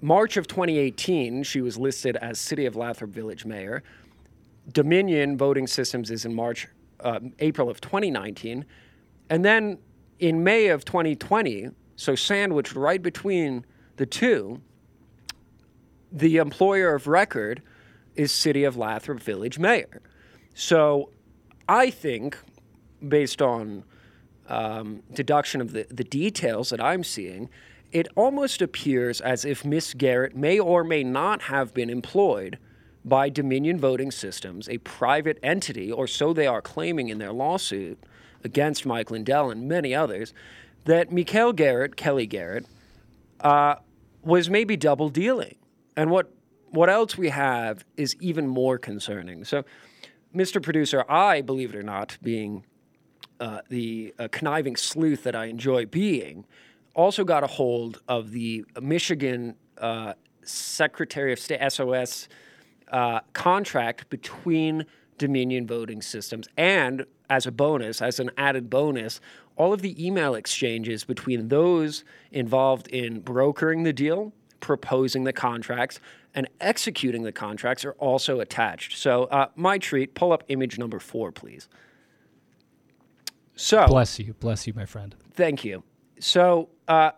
March 0.00 0.36
of 0.36 0.46
2018, 0.46 1.42
she 1.42 1.60
was 1.60 1.78
listed 1.78 2.16
as 2.16 2.38
City 2.38 2.66
of 2.66 2.76
Lathrop 2.76 3.10
Village 3.10 3.44
Mayor. 3.44 3.82
Dominion 4.72 5.36
Voting 5.38 5.66
Systems 5.66 6.10
is 6.10 6.24
in 6.24 6.34
March, 6.34 6.68
uh, 7.00 7.20
April 7.38 7.70
of 7.70 7.80
2019. 7.80 8.64
And 9.30 9.44
then 9.44 9.78
in 10.18 10.44
May 10.44 10.68
of 10.68 10.84
2020, 10.84 11.70
so 11.96 12.14
sandwiched 12.14 12.74
right 12.74 13.02
between 13.02 13.64
the 13.96 14.06
two, 14.06 14.60
the 16.12 16.36
employer 16.36 16.94
of 16.94 17.06
record 17.06 17.62
is 18.14 18.32
City 18.32 18.64
of 18.64 18.76
Lathrop 18.76 19.20
Village 19.20 19.58
Mayor. 19.58 20.02
So 20.54 21.10
I 21.68 21.90
think, 21.90 22.38
based 23.06 23.42
on 23.42 23.84
um, 24.48 25.02
deduction 25.12 25.60
of 25.60 25.72
the, 25.72 25.86
the 25.90 26.04
details 26.04 26.70
that 26.70 26.80
I'm 26.80 27.02
seeing, 27.02 27.48
it 27.92 28.08
almost 28.14 28.60
appears 28.60 29.20
as 29.20 29.44
if 29.44 29.64
Miss 29.64 29.94
Garrett 29.94 30.36
may 30.36 30.58
or 30.58 30.84
may 30.84 31.02
not 31.04 31.42
have 31.42 31.72
been 31.72 31.90
employed 31.90 32.58
by 33.04 33.28
Dominion 33.28 33.78
Voting 33.78 34.10
Systems, 34.10 34.68
a 34.68 34.78
private 34.78 35.38
entity, 35.42 35.92
or 35.92 36.06
so 36.06 36.32
they 36.32 36.46
are 36.46 36.60
claiming 36.60 37.08
in 37.08 37.18
their 37.18 37.32
lawsuit 37.32 38.02
against 38.42 38.84
Mike 38.84 39.10
Lindell 39.10 39.50
and 39.50 39.68
many 39.68 39.94
others, 39.94 40.34
that 40.84 41.10
Mykale 41.10 41.54
Garrett, 41.54 41.96
Kelly 41.96 42.26
Garrett, 42.26 42.66
uh, 43.40 43.76
was 44.22 44.50
maybe 44.50 44.76
double 44.76 45.08
dealing. 45.08 45.56
And 45.96 46.10
what 46.10 46.32
what 46.70 46.90
else 46.90 47.16
we 47.16 47.28
have 47.28 47.84
is 47.96 48.16
even 48.20 48.46
more 48.46 48.76
concerning. 48.76 49.44
So, 49.44 49.64
Mr. 50.34 50.62
Producer, 50.62 51.04
I 51.08 51.40
believe 51.40 51.74
it 51.74 51.76
or 51.76 51.82
not, 51.82 52.18
being 52.22 52.64
uh, 53.40 53.60
the 53.68 54.12
uh, 54.18 54.28
conniving 54.30 54.76
sleuth 54.76 55.22
that 55.22 55.34
I 55.34 55.46
enjoy 55.46 55.86
being, 55.86 56.44
also 56.96 57.24
got 57.24 57.44
a 57.44 57.46
hold 57.46 58.00
of 58.08 58.32
the 58.32 58.64
Michigan 58.80 59.54
uh, 59.78 60.14
Secretary 60.42 61.32
of 61.32 61.38
State 61.38 61.60
SOS 61.70 62.28
uh, 62.90 63.20
contract 63.34 64.08
between 64.08 64.86
Dominion 65.18 65.66
Voting 65.66 66.02
Systems 66.02 66.48
and, 66.56 67.04
as 67.28 67.46
a 67.46 67.52
bonus, 67.52 68.00
as 68.00 68.18
an 68.18 68.30
added 68.36 68.70
bonus, 68.70 69.20
all 69.56 69.72
of 69.72 69.82
the 69.82 70.04
email 70.04 70.34
exchanges 70.34 71.04
between 71.04 71.48
those 71.48 72.04
involved 72.30 72.88
in 72.88 73.20
brokering 73.20 73.82
the 73.82 73.92
deal, 73.92 74.32
proposing 74.60 75.24
the 75.24 75.32
contracts, 75.32 76.00
and 76.34 76.48
executing 76.60 77.22
the 77.22 77.32
contracts 77.32 77.84
are 77.84 77.92
also 77.92 78.40
attached. 78.40 78.98
So, 78.98 79.24
uh, 79.24 79.48
my 79.54 79.78
treat, 79.78 80.14
pull 80.14 80.32
up 80.32 80.44
image 80.48 80.78
number 80.78 80.98
four, 80.98 81.32
please. 81.32 81.68
So, 83.54 83.86
Bless 83.86 84.18
you, 84.18 84.34
bless 84.34 84.66
you, 84.66 84.74
my 84.74 84.84
friend. 84.84 85.14
Thank 85.32 85.64
you. 85.64 85.82
So, 86.20 86.68
uh, 86.88 87.10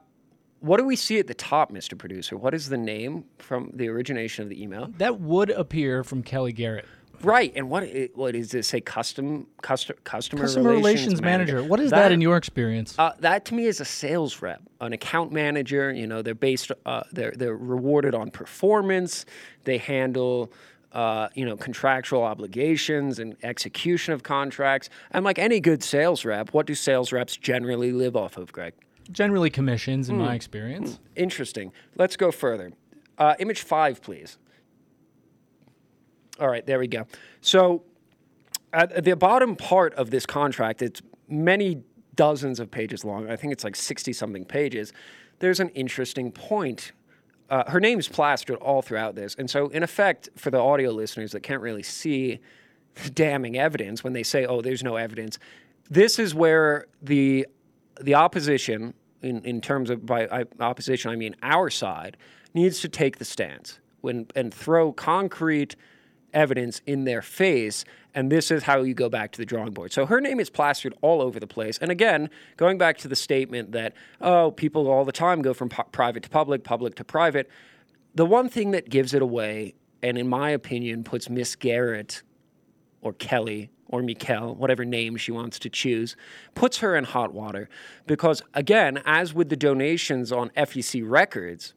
what 0.61 0.79
do 0.79 0.85
we 0.85 0.97
see 0.97 1.19
at 1.19 1.27
the 1.29 1.35
top, 1.35 1.71
Mr. 1.73 1.97
Producer? 1.97 2.37
What 2.37 2.53
is 2.55 2.69
the 2.69 2.77
name 2.79 3.25
from 3.39 3.71
the 3.75 3.89
origination 3.89 4.43
of 4.43 4.49
the 4.49 4.61
email? 4.63 4.89
That 4.99 5.21
would 5.21 5.51
appear 5.51 6.03
from 6.05 6.23
Kelly 6.23 6.53
Garrett, 6.53 6.87
Right, 7.21 7.53
and 7.57 7.69
what 7.69 7.83
i- 7.83 8.11
what 8.15 8.35
does 8.35 8.55
it 8.55 8.65
say? 8.65 8.81
Custom, 8.81 9.49
custom 9.61 9.97
customer, 10.05 10.43
customer 10.43 10.71
relations 10.71 11.21
manager. 11.21 11.65
What 11.65 11.81
is 11.81 11.91
that, 11.91 11.97
That- 12.05 12.13
in 12.13 12.21
your 12.21 12.37
experience? 12.37 12.95
Uh, 12.97 13.11
that 13.19 13.45
to 13.47 13.55
me 13.55 13.67
is 13.67 13.81
a 13.81 13.85
sales 13.85 14.41
rep, 14.41 14.63
an 14.81 14.93
account 14.93 15.33
manager. 15.33 15.93
You 15.93 16.07
know, 16.07 16.23
they're 16.23 16.37
based, 16.37 16.71
uh, 16.87 17.03
they're 17.13 17.33
they're 17.37 17.57
rewarded 17.57 18.15
on 18.15 18.31
performance. 18.31 19.27
They 19.65 19.79
handle, 19.79 20.53
uh, 20.93 21.29
you 21.35 21.45
know, 21.45 21.57
contractual 21.57 22.23
obligations 22.23 23.19
and 23.19 23.37
execution 23.43 24.15
of 24.15 24.23
contracts. 24.23 24.89
And 25.11 25.25
like 25.25 25.41
any 25.41 25.59
good 25.59 25.83
sales 25.83 26.25
rep, 26.25 26.55
what 26.55 26.67
do 26.67 26.75
sales 26.77 27.11
reps 27.13 27.37
generally 27.37 27.91
live 27.91 28.15
off 28.15 28.37
of, 28.37 28.53
Greg? 28.53 28.75
Generally, 29.11 29.51
commissions, 29.51 30.09
in 30.09 30.17
Hmm. 30.17 30.23
my 30.23 30.35
experience. 30.35 30.99
Interesting. 31.17 31.73
Let's 31.97 32.17
go 32.17 32.31
further. 32.31 32.73
Uh, 33.17 33.35
image 33.39 33.63
five, 33.63 34.03
please. 34.03 34.39
All 36.41 36.49
right, 36.49 36.65
there 36.65 36.79
we 36.79 36.87
go. 36.87 37.07
So, 37.41 37.83
at 38.73 39.05
the 39.05 39.17
bottom 39.17 39.57
part 39.57 39.95
of 39.95 40.11
this 40.11 40.27
contract, 40.27 40.83
it's 40.83 41.01
many 41.29 41.83
dozens 42.15 42.61
of 42.61 42.71
pages 42.71 43.05
long. 43.05 43.31
I 43.31 43.37
think 43.37 43.53
it's 43.53 43.65
like 43.65 43.77
60 43.77 44.13
something 44.13 44.45
pages. 44.45 44.93
There's 45.39 45.59
an 45.61 45.71
interesting 45.71 46.31
point. 46.31 46.93
Uh, 47.49 47.69
her 47.71 47.81
name's 47.81 48.09
plastered 48.09 48.57
all 48.59 48.83
throughout 48.83 49.15
this. 49.15 49.35
And 49.37 49.49
so, 49.49 49.69
in 49.69 49.83
effect, 49.83 50.29
for 50.37 50.51
the 50.51 50.59
audio 50.59 50.91
listeners 50.91 51.33
that 51.33 51.41
can't 51.43 51.63
really 51.63 51.83
see 51.83 52.41
the 53.03 53.11
damning 53.11 53.57
evidence 53.57 54.05
when 54.05 54.13
they 54.13 54.23
say, 54.23 54.45
oh, 54.45 54.61
there's 54.61 54.83
no 54.83 54.97
evidence, 54.97 55.39
this 55.89 56.19
is 56.19 56.35
where 56.35 56.87
the, 57.01 57.47
the 58.01 58.15
opposition, 58.15 58.93
in, 59.23 59.45
in 59.45 59.61
terms 59.61 59.91
of 59.91 60.07
by 60.07 60.45
opposition, 60.61 61.11
I 61.11 61.17
mean 61.17 61.37
our 61.43 61.71
side, 61.71 62.17
needs 62.55 62.81
to 62.81 62.89
take 62.89 63.19
the 63.19 63.25
stance 63.25 63.81
when, 64.01 64.27
and 64.35 64.53
throw 64.53 64.93
concrete 64.93 65.77
evidence 66.35 66.81
in 66.87 67.05
their 67.05 67.23
face. 67.23 67.85
And 68.15 68.31
this 68.31 68.51
is 68.51 68.65
how 68.65 68.83
you 68.83 68.95
go 68.95 69.09
back 69.09 69.33
to 69.33 69.39
the 69.39 69.47
drawing 69.47 69.73
board. 69.73 69.93
So 69.93 70.07
her 70.07 70.21
name 70.21 70.41
is 70.41 70.51
plastered 70.51 70.95
all 71.03 71.23
over 71.23 71.41
the 71.41 71.47
place. 71.47 71.79
And 71.79 71.91
again, 71.91 72.31
going 72.57 72.79
back 72.79 72.99
to 72.99 73.09
the 73.09 73.17
statement 73.17 73.73
that, 73.73 73.95
oh, 74.21 74.51
people 74.51 74.89
all 74.89 75.05
the 75.05 75.13
time 75.13 75.43
go 75.43 75.55
from 75.55 75.69
pu- 75.69 75.85
private 75.93 76.23
to 76.25 76.31
public, 76.31 76.65
public 76.65 76.95
to 76.97 77.05
private. 77.05 77.49
The 78.15 78.27
one 78.27 78.49
thing 78.49 78.73
that 78.73 78.89
gives 78.89 79.15
it 79.15 79.23
away, 79.23 79.75
and 80.03 80.19
in 80.19 80.29
my 80.29 80.51
opinion, 80.51 81.05
puts 81.05 81.29
Miss 81.29 81.55
Garrett 81.57 82.23
or 83.01 83.13
Kelly 83.13 83.71
or 83.89 84.03
Mykale, 84.03 84.57
whatever 84.57 84.85
name 84.85 85.17
she 85.17 85.33
wants 85.33 85.59
to 85.61 85.71
choose, 85.71 86.17
puts 86.55 86.79
her 86.79 86.97
in 86.97 87.05
hot 87.05 87.33
water. 87.33 87.69
Because 88.07 88.43
again, 88.55 89.03
as 89.05 89.35
with 89.35 89.49
the 89.49 89.57
donations 89.57 90.31
on 90.31 90.51
FEC 90.51 91.03
records, 91.09 91.75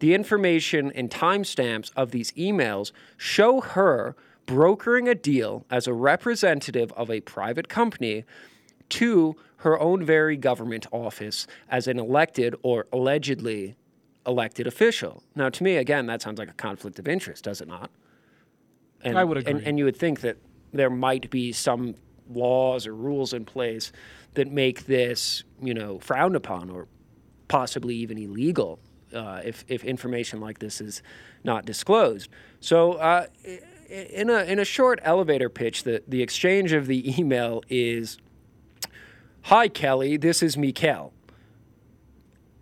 the 0.00 0.14
information 0.14 0.90
and 0.92 1.10
timestamps 1.10 1.90
of 1.96 2.10
these 2.10 2.32
emails 2.32 2.92
show 3.16 3.60
her 3.60 4.16
brokering 4.46 5.08
a 5.08 5.14
deal 5.14 5.64
as 5.70 5.86
a 5.86 5.92
representative 5.92 6.92
of 6.92 7.10
a 7.10 7.20
private 7.20 7.68
company 7.68 8.24
to 8.90 9.36
her 9.58 9.80
own 9.80 10.04
very 10.04 10.36
government 10.36 10.86
office 10.92 11.46
as 11.70 11.86
an 11.88 11.98
elected 11.98 12.54
or 12.62 12.86
allegedly 12.92 13.76
elected 14.26 14.66
official. 14.66 15.22
Now, 15.34 15.48
to 15.48 15.62
me, 15.62 15.76
again, 15.76 16.06
that 16.06 16.20
sounds 16.20 16.38
like 16.38 16.50
a 16.50 16.54
conflict 16.54 16.98
of 16.98 17.08
interest, 17.08 17.44
does 17.44 17.60
it 17.60 17.68
not? 17.68 17.90
And, 19.02 19.18
I 19.18 19.24
would 19.24 19.38
And, 19.38 19.48
agree. 19.48 19.64
and 19.66 19.78
you 19.78 19.84
would 19.84 19.96
think 19.96 20.20
that 20.20 20.36
there 20.74 20.90
might 20.90 21.30
be 21.30 21.52
some 21.52 21.94
laws 22.28 22.86
or 22.86 22.94
rules 22.94 23.32
in 23.32 23.44
place 23.44 23.92
that 24.34 24.50
make 24.50 24.86
this, 24.86 25.44
you 25.62 25.72
know, 25.72 25.98
frowned 25.98 26.36
upon 26.36 26.68
or 26.68 26.88
possibly 27.48 27.94
even 27.94 28.18
illegal 28.18 28.78
uh, 29.14 29.40
if, 29.44 29.64
if 29.68 29.84
information 29.84 30.40
like 30.40 30.58
this 30.58 30.80
is 30.80 31.02
not 31.44 31.64
disclosed. 31.64 32.28
So, 32.60 32.94
uh, 32.94 33.26
in 33.88 34.30
a 34.30 34.44
in 34.44 34.58
a 34.58 34.64
short 34.64 34.98
elevator 35.02 35.48
pitch, 35.48 35.84
the 35.84 36.02
the 36.08 36.22
exchange 36.22 36.72
of 36.72 36.86
the 36.86 37.18
email 37.20 37.62
is, 37.68 38.18
"Hi 39.42 39.68
Kelly, 39.68 40.16
this 40.16 40.42
is 40.42 40.56
Mykale. 40.56 41.12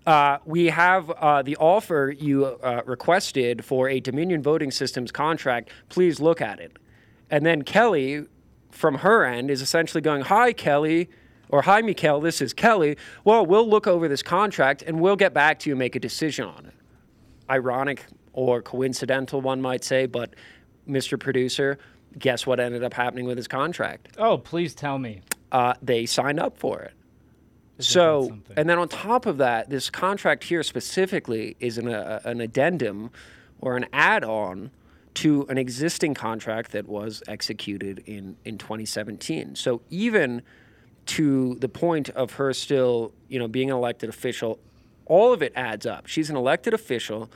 Uh, 0.04 0.38
we 0.44 0.66
have 0.66 1.10
uh, 1.10 1.42
the 1.42 1.56
offer 1.56 2.12
you 2.18 2.44
uh, 2.44 2.82
requested 2.84 3.64
for 3.64 3.88
a 3.88 4.00
Dominion 4.00 4.42
Voting 4.42 4.72
Systems 4.72 5.12
contract. 5.12 5.70
Please 5.88 6.20
look 6.20 6.40
at 6.40 6.58
it." 6.58 6.76
And 7.32 7.44
then 7.44 7.62
Kelly, 7.62 8.26
from 8.70 8.98
her 8.98 9.24
end, 9.24 9.50
is 9.50 9.60
essentially 9.60 10.00
going, 10.00 10.22
"Hi 10.22 10.52
Kelly." 10.52 11.10
Or 11.48 11.60
hi, 11.60 11.82
Mykale, 11.82 12.22
this 12.22 12.40
is 12.40 12.54
Kelly. 12.54 12.96
Well, 13.24 13.44
we'll 13.44 13.68
look 13.68 13.86
over 13.86 14.08
this 14.08 14.22
contract 14.22 14.80
and 14.86 15.02
we'll 15.02 15.16
get 15.16 15.34
back 15.34 15.58
to 15.58 15.68
you 15.68 15.74
and 15.74 15.78
make 15.78 15.94
a 15.94 16.00
decision 16.00 16.46
on 16.46 16.64
it 16.64 16.72
ironic 17.50 18.06
or 18.32 18.62
coincidental, 18.62 19.40
one 19.40 19.60
might 19.60 19.84
say, 19.84 20.06
but 20.06 20.34
Mr. 20.88 21.20
Producer, 21.20 21.78
guess 22.18 22.46
what 22.46 22.58
ended 22.58 22.82
up 22.82 22.94
happening 22.94 23.26
with 23.26 23.36
his 23.36 23.46
contract? 23.46 24.08
Oh, 24.18 24.38
please 24.38 24.74
tell 24.74 24.98
me. 24.98 25.20
Uh, 25.52 25.74
they 25.82 26.06
signed 26.06 26.40
up 26.40 26.56
for 26.56 26.80
it. 26.80 26.94
So, 27.78 28.38
and 28.56 28.68
then 28.68 28.78
on 28.78 28.88
top 28.88 29.26
of 29.26 29.38
that, 29.38 29.68
this 29.68 29.90
contract 29.90 30.44
here 30.44 30.62
specifically 30.62 31.56
is 31.58 31.78
an, 31.78 31.88
uh, 31.88 32.20
an 32.24 32.40
addendum 32.40 33.10
or 33.60 33.76
an 33.76 33.86
add 33.92 34.24
on 34.24 34.70
to 35.14 35.46
an 35.48 35.58
existing 35.58 36.14
contract 36.14 36.72
that 36.72 36.88
was 36.88 37.22
executed 37.28 38.02
in, 38.06 38.36
in 38.44 38.58
2017. 38.58 39.54
So, 39.56 39.82
even 39.90 40.42
to 41.04 41.56
the 41.56 41.68
point 41.68 42.08
of 42.10 42.34
her 42.34 42.52
still, 42.52 43.12
you 43.28 43.38
know, 43.38 43.48
being 43.48 43.70
an 43.70 43.76
elected 43.76 44.08
official, 44.08 44.58
all 45.06 45.32
of 45.32 45.42
it 45.42 45.52
adds 45.56 45.84
up. 45.84 46.06
She's 46.06 46.30
an 46.30 46.36
elected 46.36 46.72
official 46.72 47.30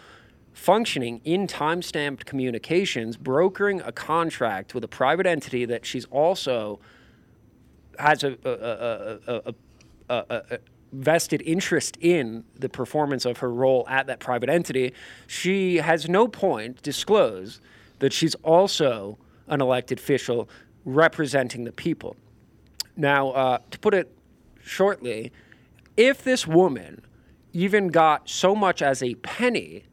functioning 0.53 1.21
in 1.25 1.47
time-stamped 1.47 2.25
communications, 2.25 3.17
brokering 3.17 3.81
a 3.83 3.93
contract 3.93 4.75
with 4.75 4.83
a 4.85 4.89
private 4.89 5.27
entity 5.27 5.67
that 5.67 5.85
she's 5.85 6.07
also 6.07 6.81
has 7.99 8.25
a, 8.25 8.37
a, 8.45 9.55
a, 10.09 10.45
a, 10.55 10.59
vested 10.97 11.43
interest 11.43 11.97
in 12.01 12.45
the 12.55 12.69
performance 12.69 13.25
of 13.25 13.39
her 13.39 13.53
role 13.53 13.87
at 13.89 14.07
that 14.07 14.19
private 14.19 14.49
entity, 14.49 14.93
she 15.27 15.77
has 15.77 16.09
no 16.09 16.27
point 16.27 16.83
disclose 16.83 17.61
that 17.99 18.13
she's 18.13 18.35
also 18.37 19.19
an 19.49 19.61
elected 19.61 19.99
official 19.99 20.49
representing 20.85 21.65
the 21.65 21.73
people. 21.73 22.17
Now, 22.97 23.31
uh, 23.31 23.59
to 23.71 23.79
put 23.79 23.95
it 23.95 24.17
shortly, 24.63 25.33
if 25.97 26.25
this 26.25 26.47
woman 26.47 27.03
even 27.53 27.89
got 27.89 28.29
so 28.29 28.55
much 28.55 28.83
as 28.83 29.03
a 29.03 29.15
penny 29.17 29.85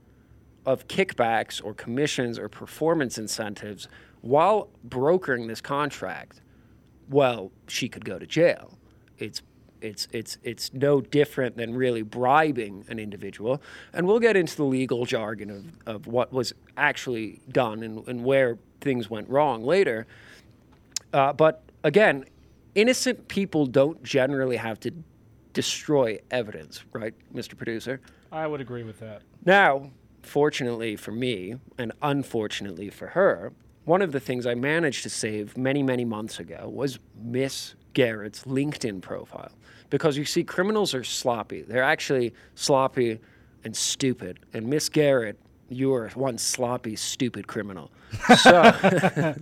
of 0.65 0.87
kickbacks 0.87 1.63
or 1.63 1.73
commissions 1.73 2.39
or 2.39 2.47
performance 2.47 3.17
incentives 3.17 3.87
while 4.21 4.69
brokering 4.83 5.47
this 5.47 5.61
contract, 5.61 6.41
well, 7.09 7.51
she 7.67 7.89
could 7.89 8.05
go 8.05 8.17
to 8.17 8.25
jail. 8.25 8.77
It's 9.17 9.41
it's 9.83 10.07
it's 10.11 10.37
it's 10.43 10.73
no 10.73 11.01
different 11.01 11.57
than 11.57 11.75
really 11.75 12.01
bribing 12.01 12.85
an 12.87 12.99
individual. 12.99 13.61
And 13.91 14.07
we'll 14.07 14.19
get 14.19 14.35
into 14.35 14.55
the 14.55 14.63
legal 14.63 15.05
jargon 15.05 15.49
of, 15.85 15.95
of 15.95 16.07
what 16.07 16.31
was 16.31 16.53
actually 16.77 17.41
done 17.51 17.83
and, 17.83 18.07
and 18.07 18.23
where 18.23 18.57
things 18.81 19.09
went 19.09 19.29
wrong 19.29 19.63
later. 19.63 20.07
Uh, 21.13 21.33
but 21.33 21.63
again, 21.83 22.25
innocent 22.75 23.27
people 23.27 23.65
don't 23.65 24.01
generally 24.03 24.57
have 24.57 24.79
to 24.81 24.91
destroy 25.53 26.19
evidence, 26.31 26.83
right, 26.93 27.13
Mr. 27.33 27.55
Producer? 27.55 28.01
I 28.31 28.47
would 28.47 28.61
agree 28.61 28.83
with 28.83 28.99
that. 28.99 29.21
Now, 29.45 29.91
fortunately 30.23 30.95
for 30.95 31.11
me, 31.11 31.55
and 31.77 31.91
unfortunately 32.01 32.89
for 32.89 33.07
her, 33.09 33.53
one 33.85 34.01
of 34.01 34.11
the 34.11 34.19
things 34.19 34.47
I 34.47 34.55
managed 34.55 35.03
to 35.03 35.09
save 35.09 35.57
many, 35.57 35.83
many 35.83 36.05
months 36.05 36.39
ago 36.39 36.69
was 36.69 36.99
Miss 37.21 37.75
Garrett's 37.93 38.43
LinkedIn 38.45 39.01
profile. 39.01 39.51
Because 39.93 40.17
you 40.17 40.25
see, 40.25 40.43
criminals 40.43 40.95
are 40.95 41.03
sloppy. 41.03 41.61
They're 41.61 41.83
actually 41.83 42.33
sloppy 42.55 43.19
and 43.63 43.77
stupid. 43.77 44.39
And 44.51 44.65
Miss 44.65 44.89
Garrett, 44.89 45.37
you 45.69 45.93
are 45.93 46.09
one 46.15 46.39
sloppy, 46.39 46.95
stupid 46.95 47.45
criminal. 47.45 47.91
So, 48.39 48.59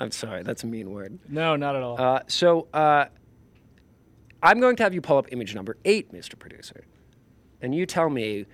I'm 0.00 0.10
sorry, 0.10 0.42
that's 0.42 0.64
a 0.64 0.66
mean 0.66 0.90
word. 0.90 1.18
No, 1.30 1.56
not 1.56 1.76
at 1.76 1.82
all. 1.82 1.98
Uh, 1.98 2.20
so, 2.26 2.68
uh, 2.74 3.06
I'm 4.42 4.60
going 4.60 4.76
to 4.76 4.82
have 4.82 4.92
you 4.92 5.00
pull 5.00 5.16
up 5.16 5.32
image 5.32 5.54
number 5.54 5.78
eight, 5.86 6.12
Mr. 6.12 6.38
Producer, 6.38 6.84
and 7.62 7.74
you 7.74 7.86
tell 7.86 8.10
me 8.10 8.44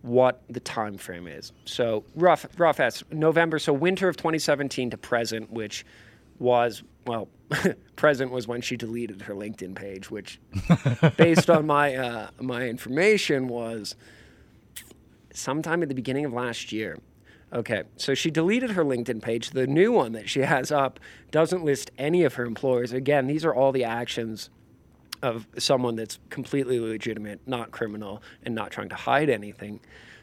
what 0.00 0.42
the 0.48 0.60
time 0.60 0.96
frame 0.96 1.28
is. 1.28 1.52
So 1.66 2.04
rough, 2.14 2.46
rough 2.56 2.80
as 2.80 3.04
November, 3.12 3.58
so 3.58 3.74
winter 3.74 4.08
of 4.08 4.16
2017 4.16 4.88
to 4.88 4.96
present, 4.96 5.52
which 5.52 5.84
was 6.38 6.82
well, 7.04 7.28
present 7.96 8.30
was 8.30 8.46
when 8.46 8.60
she 8.60 8.76
deleted 8.76 9.22
her 9.22 9.34
LinkedIn 9.34 9.74
page, 9.74 10.10
which, 10.10 10.40
based 11.16 11.50
on 11.50 11.66
my 11.66 11.94
uh, 11.96 12.30
my 12.40 12.68
information, 12.68 13.48
was 13.48 13.96
sometime 15.32 15.82
at 15.82 15.88
the 15.88 15.94
beginning 15.94 16.24
of 16.24 16.32
last 16.32 16.72
year. 16.72 16.98
Okay, 17.52 17.82
so 17.96 18.14
she 18.14 18.30
deleted 18.30 18.70
her 18.72 18.84
LinkedIn 18.84 19.20
page. 19.20 19.50
The 19.50 19.66
new 19.66 19.90
one 19.90 20.12
that 20.12 20.28
she 20.28 20.40
has 20.40 20.70
up 20.70 21.00
doesn't 21.32 21.64
list 21.64 21.90
any 21.98 22.22
of 22.22 22.34
her 22.34 22.44
employers. 22.44 22.92
Again, 22.92 23.26
these 23.26 23.44
are 23.44 23.52
all 23.52 23.72
the 23.72 23.82
actions 23.82 24.50
of 25.22 25.48
someone 25.58 25.96
that's 25.96 26.18
completely 26.30 26.78
legitimate, 26.78 27.40
not 27.46 27.72
criminal, 27.72 28.22
and 28.44 28.54
not 28.54 28.70
trying 28.70 28.88
to 28.88 28.94
hide 28.94 29.28
anything. 29.28 29.80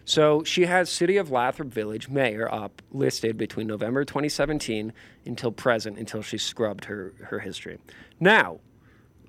So 0.08 0.42
she 0.46 0.68
has 0.68 0.90
City 0.90 1.18
of 1.18 1.32
Lathrop 1.32 1.68
Village 1.68 2.08
mayor 2.08 2.50
up 2.50 2.82
listed 2.94 3.38
between 3.38 3.68
November 3.68 4.06
2017 4.06 4.94
until 5.26 5.52
present, 5.52 6.00
until 6.00 6.22
she 6.22 6.38
scrubbed 6.38 6.86
her, 6.86 7.14
her 7.24 7.40
history. 7.40 7.78
Now, 8.18 8.62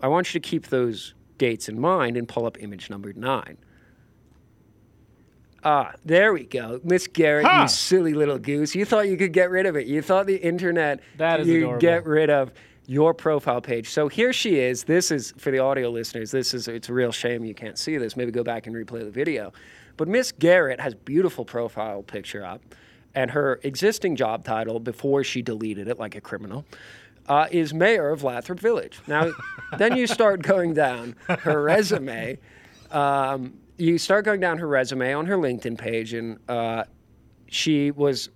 I 0.00 0.06
want 0.06 0.32
you 0.32 0.38
to 0.40 0.48
keep 0.48 0.68
those 0.68 1.14
dates 1.36 1.68
in 1.68 1.80
mind 1.80 2.16
and 2.16 2.28
pull 2.28 2.46
up 2.46 2.62
image 2.62 2.90
number 2.90 3.12
nine. 3.12 3.58
Ah, 5.64 5.94
there 6.04 6.32
we 6.32 6.44
go. 6.44 6.80
Miss 6.84 7.08
Garrett, 7.08 7.44
Huh. 7.44 7.62
you 7.62 7.68
silly 7.68 8.14
little 8.14 8.38
goose. 8.38 8.76
You 8.76 8.84
thought 8.84 9.08
you 9.08 9.16
could 9.16 9.32
get 9.32 9.50
rid 9.50 9.66
of 9.66 9.74
it. 9.74 9.88
You 9.88 10.00
thought 10.00 10.26
the 10.26 10.36
internet 10.36 11.00
That 11.16 11.40
is 11.40 11.48
you 11.48 11.76
get 11.80 12.06
rid 12.06 12.30
of 12.30 12.52
your 12.86 13.12
profile 13.14 13.60
page. 13.60 13.90
So 13.90 14.06
here 14.06 14.32
she 14.32 14.60
is. 14.60 14.84
This 14.84 15.10
is 15.10 15.34
for 15.38 15.50
the 15.50 15.58
audio 15.58 15.90
listeners. 15.90 16.30
This 16.30 16.54
is 16.54 16.68
it's 16.68 16.88
a 16.88 16.92
real 16.92 17.10
shame 17.10 17.44
you 17.44 17.54
can't 17.54 17.76
see 17.76 17.96
this. 17.98 18.16
Maybe 18.16 18.30
go 18.30 18.44
back 18.44 18.68
and 18.68 18.76
replay 18.76 19.00
the 19.00 19.10
video. 19.10 19.52
But 19.98 20.08
Miss 20.08 20.32
Garrett 20.32 20.80
has 20.80 20.94
beautiful 20.94 21.44
profile 21.44 22.02
picture 22.02 22.44
up, 22.44 22.62
and 23.14 23.32
her 23.32 23.60
existing 23.62 24.16
job 24.16 24.44
title 24.44 24.80
before 24.80 25.24
she 25.24 25.42
deleted 25.42 25.88
it 25.88 25.98
like 25.98 26.14
a 26.14 26.20
criminal. 26.22 26.64
Uh, 27.26 27.46
is 27.50 27.74
mayor 27.74 28.08
of 28.08 28.22
Lathrop 28.22 28.58
Village. 28.58 29.00
Now, 29.06 29.32
then 29.76 29.98
you 29.98 30.06
start 30.06 30.40
going 30.40 30.72
down 30.72 31.14
her 31.28 31.62
resume. 31.62 32.38
Um, 32.90 33.58
you 33.76 33.98
start 33.98 34.24
going 34.24 34.40
down 34.40 34.56
her 34.56 34.66
resume 34.66 35.12
on 35.12 35.26
her 35.26 35.36
LinkedIn 35.36 35.76
page, 35.76 36.14
and 36.14 36.38
uh, 36.48 36.84
she 37.48 37.90
was 37.90 38.30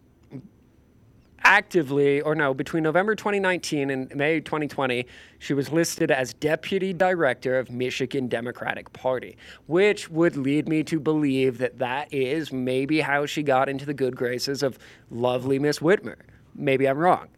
actively, 1.44 2.20
or 2.20 2.34
no, 2.34 2.54
between 2.54 2.82
November 2.82 3.14
2019 3.14 3.90
and 3.90 4.14
May 4.14 4.40
2020, 4.40 5.06
she 5.38 5.54
was 5.54 5.70
listed 5.70 6.10
as 6.10 6.34
deputy 6.34 6.92
director 6.92 7.58
of 7.58 7.70
Michigan 7.70 8.28
Democratic 8.28 8.92
Party, 8.92 9.36
which 9.66 10.08
would 10.10 10.36
lead 10.36 10.68
me 10.68 10.82
to 10.84 11.00
believe 11.00 11.58
that 11.58 11.78
that 11.78 12.12
is 12.12 12.52
maybe 12.52 13.00
how 13.00 13.26
she 13.26 13.42
got 13.42 13.68
into 13.68 13.84
the 13.86 13.94
good 13.94 14.16
graces 14.16 14.62
of 14.62 14.78
lovely 15.10 15.58
Miss 15.58 15.78
Whitmer. 15.80 16.16
Maybe 16.54 16.86
I'm 16.88 16.98
wrong. 16.98 17.28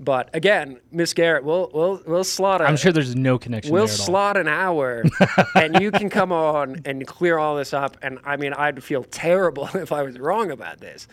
But 0.00 0.30
again, 0.32 0.78
Miss 0.92 1.12
Garrett, 1.12 1.42
we'll 1.42 1.70
we'll 1.74 2.00
we'll 2.06 2.22
slot. 2.24 2.60
A, 2.60 2.64
I'm 2.64 2.76
sure 2.76 2.92
there's 2.92 3.16
no 3.16 3.36
connection 3.36 3.72
We'll 3.72 3.86
there 3.86 3.94
at 3.94 4.00
all. 4.00 4.06
slot 4.06 4.36
an 4.36 4.46
hour, 4.46 5.02
and 5.56 5.80
you 5.80 5.90
can 5.90 6.08
come 6.08 6.30
on 6.30 6.82
and 6.84 7.04
clear 7.04 7.36
all 7.36 7.56
this 7.56 7.74
up. 7.74 7.96
And 8.00 8.20
I 8.24 8.36
mean, 8.36 8.52
I'd 8.52 8.82
feel 8.84 9.02
terrible 9.02 9.68
if 9.74 9.90
I 9.90 10.02
was 10.02 10.18
wrong 10.18 10.52
about 10.52 10.78
this. 10.80 11.08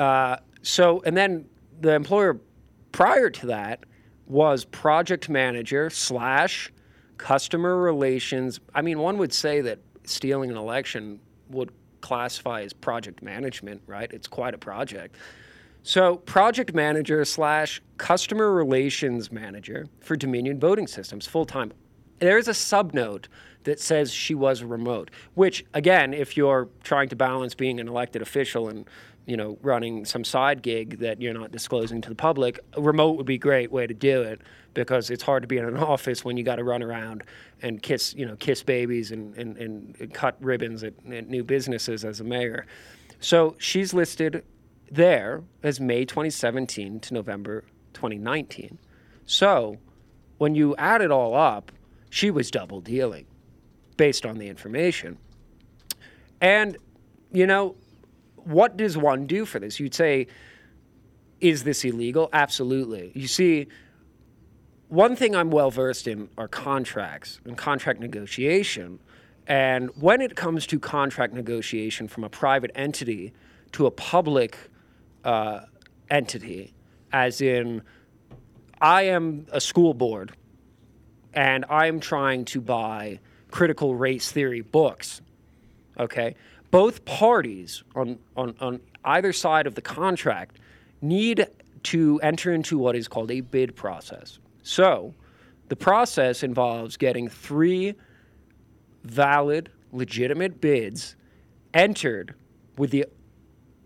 Uh, 0.00 0.38
so, 0.62 1.02
and 1.04 1.14
then 1.14 1.44
the 1.80 1.92
employer 1.92 2.40
prior 2.90 3.28
to 3.28 3.46
that 3.46 3.84
was 4.26 4.64
project 4.64 5.28
manager 5.28 5.90
slash 5.90 6.72
customer 7.18 7.76
relations. 7.76 8.60
I 8.74 8.80
mean, 8.80 8.98
one 8.98 9.18
would 9.18 9.32
say 9.32 9.60
that 9.60 9.78
stealing 10.04 10.50
an 10.50 10.56
election 10.56 11.20
would 11.50 11.70
classify 12.00 12.62
as 12.62 12.72
project 12.72 13.22
management, 13.22 13.82
right? 13.86 14.10
It's 14.10 14.26
quite 14.26 14.54
a 14.54 14.58
project. 14.58 15.16
So, 15.82 16.16
project 16.16 16.74
manager 16.74 17.22
slash 17.26 17.82
customer 17.98 18.52
relations 18.52 19.30
manager 19.30 19.86
for 20.00 20.16
Dominion 20.16 20.58
Voting 20.58 20.86
Systems, 20.86 21.26
full 21.26 21.44
time. 21.44 21.72
There's 22.20 22.48
a 22.48 22.52
subnote 22.52 23.26
that 23.64 23.80
says 23.80 24.12
she 24.12 24.34
was 24.34 24.62
remote, 24.62 25.10
which, 25.34 25.64
again, 25.74 26.14
if 26.14 26.36
you're 26.36 26.68
trying 26.82 27.08
to 27.10 27.16
balance 27.16 27.54
being 27.54 27.80
an 27.80 27.88
elected 27.88 28.22
official 28.22 28.68
and 28.68 28.86
you 29.26 29.36
know 29.36 29.58
running 29.62 30.04
some 30.04 30.24
side 30.24 30.62
gig 30.62 30.98
that 30.98 31.20
you're 31.20 31.34
not 31.34 31.52
disclosing 31.52 32.00
to 32.00 32.08
the 32.08 32.14
public, 32.14 32.58
remote 32.76 33.16
would 33.16 33.26
be 33.26 33.34
a 33.34 33.38
great 33.38 33.70
way 33.70 33.86
to 33.86 33.94
do 33.94 34.22
it 34.22 34.40
because 34.74 35.10
it's 35.10 35.22
hard 35.22 35.42
to 35.42 35.46
be 35.46 35.58
in 35.58 35.64
an 35.64 35.76
office 35.78 36.24
when 36.24 36.36
you 36.36 36.44
got 36.44 36.56
to 36.56 36.64
run 36.64 36.82
around 36.82 37.24
and 37.62 37.82
kiss 37.82 38.14
you 38.14 38.26
know 38.26 38.36
kiss 38.36 38.62
babies 38.62 39.10
and, 39.10 39.36
and, 39.36 39.56
and 39.56 40.14
cut 40.14 40.36
ribbons 40.40 40.82
at, 40.82 40.94
at 41.12 41.28
new 41.28 41.44
businesses 41.44 42.04
as 42.04 42.20
a 42.20 42.24
mayor. 42.24 42.66
So 43.20 43.54
she's 43.58 43.92
listed 43.92 44.44
there 44.90 45.42
as 45.62 45.78
May 45.78 46.04
2017 46.04 47.00
to 47.00 47.14
November 47.14 47.64
2019. 47.92 48.78
So 49.26 49.76
when 50.38 50.54
you 50.54 50.74
add 50.76 51.02
it 51.02 51.10
all 51.10 51.34
up, 51.34 51.70
she 52.08 52.30
was 52.30 52.50
double 52.50 52.80
dealing 52.80 53.26
based 53.96 54.24
on 54.24 54.38
the 54.38 54.48
information. 54.48 55.18
And, 56.40 56.78
you 57.30 57.46
know, 57.46 57.76
what 58.46 58.76
does 58.76 58.96
one 58.96 59.26
do 59.26 59.44
for 59.44 59.58
this? 59.58 59.80
You'd 59.80 59.94
say, 59.94 60.26
is 61.40 61.64
this 61.64 61.84
illegal? 61.84 62.28
Absolutely. 62.32 63.12
You 63.14 63.26
see, 63.26 63.68
one 64.88 65.16
thing 65.16 65.34
I'm 65.36 65.50
well 65.50 65.70
versed 65.70 66.06
in 66.06 66.28
are 66.36 66.48
contracts 66.48 67.40
and 67.44 67.56
contract 67.56 68.00
negotiation. 68.00 68.98
And 69.46 69.90
when 70.00 70.20
it 70.20 70.36
comes 70.36 70.66
to 70.68 70.78
contract 70.78 71.32
negotiation 71.32 72.08
from 72.08 72.24
a 72.24 72.28
private 72.28 72.70
entity 72.74 73.32
to 73.72 73.86
a 73.86 73.90
public 73.90 74.58
uh, 75.24 75.60
entity, 76.10 76.74
as 77.12 77.40
in, 77.40 77.82
I 78.80 79.02
am 79.02 79.46
a 79.52 79.60
school 79.60 79.94
board 79.94 80.32
and 81.34 81.64
I'm 81.68 82.00
trying 82.00 82.44
to 82.46 82.60
buy 82.60 83.20
critical 83.50 83.94
race 83.94 84.32
theory 84.32 84.60
books. 84.60 85.20
Okay, 85.98 86.34
both 86.70 87.04
parties 87.04 87.82
on 87.94 88.18
on 88.36 88.54
on 88.60 88.80
either 89.04 89.32
side 89.32 89.66
of 89.66 89.74
the 89.74 89.82
contract 89.82 90.58
need 91.00 91.46
to 91.82 92.20
enter 92.22 92.52
into 92.52 92.78
what 92.78 92.94
is 92.94 93.08
called 93.08 93.30
a 93.30 93.40
bid 93.40 93.74
process. 93.74 94.38
So, 94.62 95.14
the 95.68 95.76
process 95.76 96.42
involves 96.42 96.96
getting 96.96 97.28
three 97.28 97.94
valid, 99.04 99.70
legitimate 99.92 100.60
bids 100.60 101.16
entered 101.72 102.34
with 102.76 102.90
the 102.90 103.06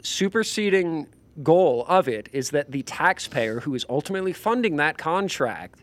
superseding 0.02 1.06
goal 1.42 1.84
of 1.88 2.08
it 2.08 2.28
is 2.32 2.50
that 2.50 2.70
the 2.70 2.82
taxpayer 2.82 3.60
who 3.60 3.74
is 3.74 3.84
ultimately 3.88 4.32
funding 4.32 4.76
that 4.76 4.98
contract 4.98 5.80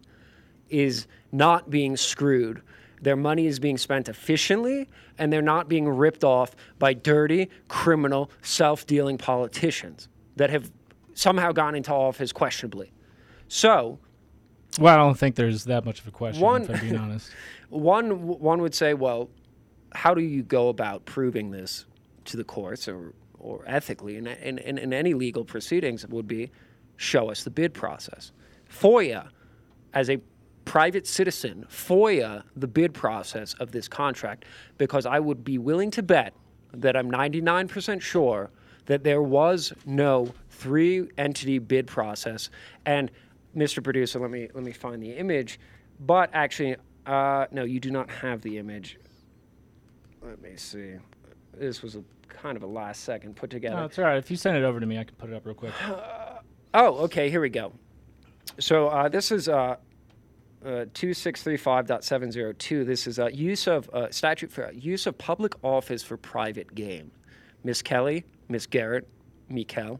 is 0.69 1.07
not 1.31 1.69
being 1.69 1.97
screwed. 1.97 2.61
Their 3.01 3.15
money 3.15 3.47
is 3.47 3.59
being 3.59 3.77
spent 3.77 4.07
efficiently 4.09 4.87
and 5.17 5.33
they're 5.33 5.41
not 5.41 5.67
being 5.67 5.89
ripped 5.89 6.23
off 6.23 6.55
by 6.77 6.93
dirty, 6.93 7.49
criminal, 7.67 8.29
self 8.41 8.85
dealing 8.85 9.17
politicians 9.17 10.07
that 10.35 10.49
have 10.49 10.71
somehow 11.13 11.51
gone 11.51 11.75
into 11.75 11.91
office 11.91 12.31
questionably. 12.31 12.91
So, 13.47 13.99
Well, 14.79 14.93
I 14.93 14.97
don't 14.97 15.17
think 15.17 15.35
there's 15.35 15.65
that 15.65 15.83
much 15.83 15.99
of 15.99 16.07
a 16.07 16.11
question, 16.11 16.41
One- 16.41 16.63
if 16.63 16.69
I'm 16.69 16.79
being 16.79 16.97
honest. 16.97 17.31
one 17.69 18.27
one 18.27 18.61
would 18.61 18.75
say, 18.75 18.93
well, 18.93 19.29
how 19.93 20.13
do 20.13 20.21
you 20.21 20.43
go 20.43 20.69
about 20.69 21.05
proving 21.05 21.51
this 21.51 21.85
to 22.25 22.37
the 22.37 22.43
courts 22.43 22.87
or 22.87 23.13
or 23.39 23.63
ethically 23.65 24.17
in, 24.17 24.27
in, 24.27 24.59
in, 24.59 24.77
in 24.77 24.93
any 24.93 25.15
legal 25.15 25.43
proceedings 25.43 26.03
It 26.03 26.11
would 26.11 26.27
be 26.27 26.51
show 26.95 27.31
us 27.31 27.43
the 27.43 27.49
bid 27.49 27.73
process. 27.73 28.31
FOIA, 28.69 29.29
as 29.93 30.09
a 30.09 30.21
private 30.71 31.05
citizen, 31.05 31.65
FOIA 31.69 32.43
the 32.55 32.65
bid 32.65 32.93
process 32.93 33.53
of 33.55 33.73
this 33.73 33.89
contract 33.89 34.45
because 34.77 35.05
I 35.05 35.19
would 35.19 35.43
be 35.43 35.57
willing 35.57 35.91
to 35.91 36.01
bet 36.01 36.33
that 36.73 36.95
I'm 36.95 37.11
99% 37.11 37.99
sure 38.01 38.49
that 38.85 39.03
there 39.03 39.21
was 39.21 39.73
no 39.85 40.33
three 40.49 41.09
entity 41.17 41.59
bid 41.59 41.87
process. 41.87 42.49
And 42.85 43.11
Mr. 43.53 43.83
Producer, 43.83 44.17
let 44.17 44.31
me 44.31 44.47
let 44.53 44.63
me 44.63 44.71
find 44.71 45.03
the 45.03 45.11
image. 45.11 45.59
But 45.99 46.29
actually, 46.31 46.77
uh, 47.05 47.47
no, 47.51 47.65
you 47.65 47.81
do 47.81 47.91
not 47.91 48.09
have 48.09 48.41
the 48.41 48.57
image. 48.57 48.97
Let 50.21 50.41
me 50.41 50.51
see. 50.55 50.93
This 51.53 51.81
was 51.81 51.97
a 51.97 52.03
kind 52.29 52.55
of 52.55 52.63
a 52.63 52.67
last 52.67 53.03
second 53.03 53.35
put 53.35 53.49
together. 53.49 53.75
No, 53.75 53.85
it's 53.87 53.99
all 53.99 54.05
right. 54.05 54.15
If 54.15 54.31
you 54.31 54.37
send 54.37 54.55
it 54.55 54.63
over 54.63 54.79
to 54.79 54.85
me, 54.85 54.97
I 54.97 55.03
can 55.03 55.15
put 55.15 55.29
it 55.31 55.35
up 55.35 55.45
real 55.45 55.53
quick. 55.53 55.73
Oh, 56.73 56.99
okay. 56.99 57.29
Here 57.29 57.41
we 57.41 57.49
go. 57.49 57.73
So 58.57 58.87
uh, 58.87 59.09
this 59.09 59.33
is 59.33 59.49
uh, 60.63 60.69
uh, 60.69 60.85
2635.702. 60.85 62.85
This 62.85 63.07
is 63.07 63.19
a 63.19 63.33
use 63.33 63.67
of 63.67 63.89
uh, 63.89 64.09
statute 64.11 64.51
for 64.51 64.71
use 64.71 65.05
of 65.05 65.17
public 65.17 65.53
office 65.63 66.03
for 66.03 66.17
private 66.17 66.75
gain. 66.75 67.11
Miss 67.63 67.81
Kelly, 67.81 68.25
Miss 68.49 68.65
Garrett, 68.65 69.07
Mykale, 69.49 69.99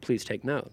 please 0.00 0.24
take 0.24 0.44
note. 0.44 0.72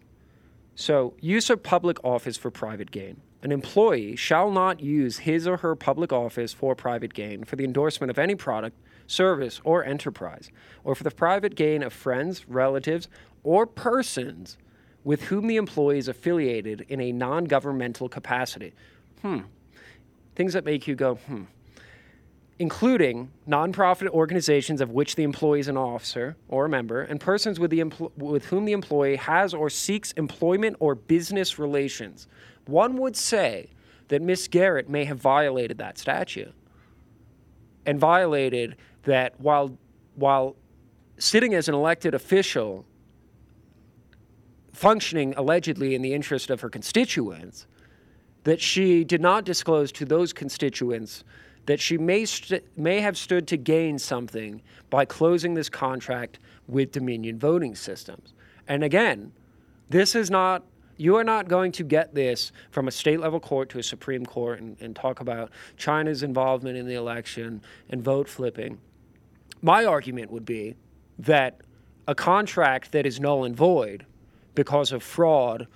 So, 0.75 1.13
use 1.19 1.49
of 1.49 1.61
public 1.61 2.03
office 2.03 2.37
for 2.37 2.49
private 2.49 2.91
gain. 2.91 3.21
An 3.43 3.51
employee 3.51 4.15
shall 4.15 4.49
not 4.49 4.79
use 4.79 5.19
his 5.19 5.47
or 5.47 5.57
her 5.57 5.75
public 5.75 6.13
office 6.13 6.53
for 6.53 6.75
private 6.75 7.13
gain 7.13 7.43
for 7.43 7.55
the 7.55 7.63
endorsement 7.63 8.09
of 8.09 8.17
any 8.17 8.35
product, 8.35 8.77
service, 9.05 9.59
or 9.63 9.83
enterprise, 9.83 10.49
or 10.83 10.95
for 10.95 11.03
the 11.03 11.11
private 11.11 11.55
gain 11.55 11.83
of 11.83 11.93
friends, 11.93 12.47
relatives, 12.47 13.09
or 13.43 13.67
persons 13.67 14.57
with 15.03 15.23
whom 15.23 15.47
the 15.47 15.57
employee 15.57 15.97
is 15.97 16.07
affiliated 16.07 16.85
in 16.87 17.01
a 17.01 17.11
non 17.11 17.45
governmental 17.45 18.07
capacity. 18.07 18.73
Hmm. 19.23 19.39
Things 20.35 20.53
that 20.53 20.63
make 20.63 20.87
you 20.87 20.93
go, 20.93 21.15
hmm 21.15 21.45
including 22.59 23.31
nonprofit 23.47 24.07
organizations 24.09 24.79
of 24.79 24.91
which 24.91 25.15
the 25.15 25.23
employee 25.23 25.59
is 25.59 25.67
an 25.67 25.75
officer 25.75 26.35
or 26.47 26.65
a 26.65 26.69
member, 26.69 27.01
and 27.01 27.19
persons 27.19 27.59
with, 27.59 27.71
the 27.71 27.79
empl- 27.79 28.11
with 28.15 28.45
whom 28.45 28.65
the 28.65 28.71
employee 28.71 29.15
has 29.15 29.53
or 29.53 29.69
seeks 29.69 30.11
employment 30.13 30.75
or 30.79 30.95
business 30.95 31.57
relations. 31.57 32.27
One 32.65 32.97
would 32.97 33.15
say 33.15 33.69
that 34.09 34.21
Miss 34.21 34.47
Garrett 34.47 34.87
may 34.87 35.05
have 35.05 35.17
violated 35.17 35.77
that 35.79 35.97
statute 35.97 36.53
and 37.85 37.99
violated 37.99 38.75
that 39.03 39.39
while 39.39 39.77
while 40.15 40.55
sitting 41.17 41.53
as 41.53 41.67
an 41.67 41.73
elected 41.73 42.13
official 42.13 42.85
functioning 44.71 45.33
allegedly 45.35 45.95
in 45.95 46.01
the 46.01 46.13
interest 46.13 46.49
of 46.49 46.61
her 46.61 46.69
constituents 46.69 47.65
that 48.43 48.61
she 48.61 49.03
did 49.03 49.21
not 49.21 49.45
disclose 49.45 49.91
to 49.93 50.05
those 50.05 50.33
constituents 50.33 51.23
that 51.65 51.79
she 51.79 51.97
may, 51.97 52.25
st- 52.25 52.65
may 52.77 52.99
have 52.99 53.17
stood 53.17 53.47
to 53.47 53.57
gain 53.57 53.97
something 53.97 54.61
by 54.89 55.05
closing 55.05 55.53
this 55.53 55.69
contract 55.69 56.39
with 56.67 56.91
Dominion 56.91 57.39
voting 57.39 57.75
systems. 57.75 58.33
And 58.67 58.83
again, 58.83 59.31
this 59.89 60.15
is 60.15 60.29
not, 60.29 60.63
you 60.97 61.15
are 61.15 61.23
not 61.23 61.47
going 61.47 61.71
to 61.73 61.83
get 61.83 62.13
this 62.13 62.51
from 62.71 62.87
a 62.87 62.91
state 62.91 63.19
level 63.19 63.39
court 63.39 63.69
to 63.69 63.79
a 63.79 63.83
Supreme 63.83 64.25
Court 64.25 64.59
and, 64.59 64.77
and 64.81 64.95
talk 64.95 65.21
about 65.21 65.51
China's 65.77 66.23
involvement 66.23 66.77
in 66.77 66.87
the 66.87 66.95
election 66.95 67.61
and 67.89 68.03
vote 68.03 68.27
flipping. 68.27 68.79
My 69.61 69.85
argument 69.85 70.31
would 70.31 70.45
be 70.45 70.75
that 71.19 71.61
a 72.07 72.15
contract 72.15 72.91
that 72.91 73.05
is 73.05 73.19
null 73.19 73.45
and 73.45 73.55
void 73.55 74.05
because 74.55 74.91
of 74.91 75.01
fraud 75.01 75.67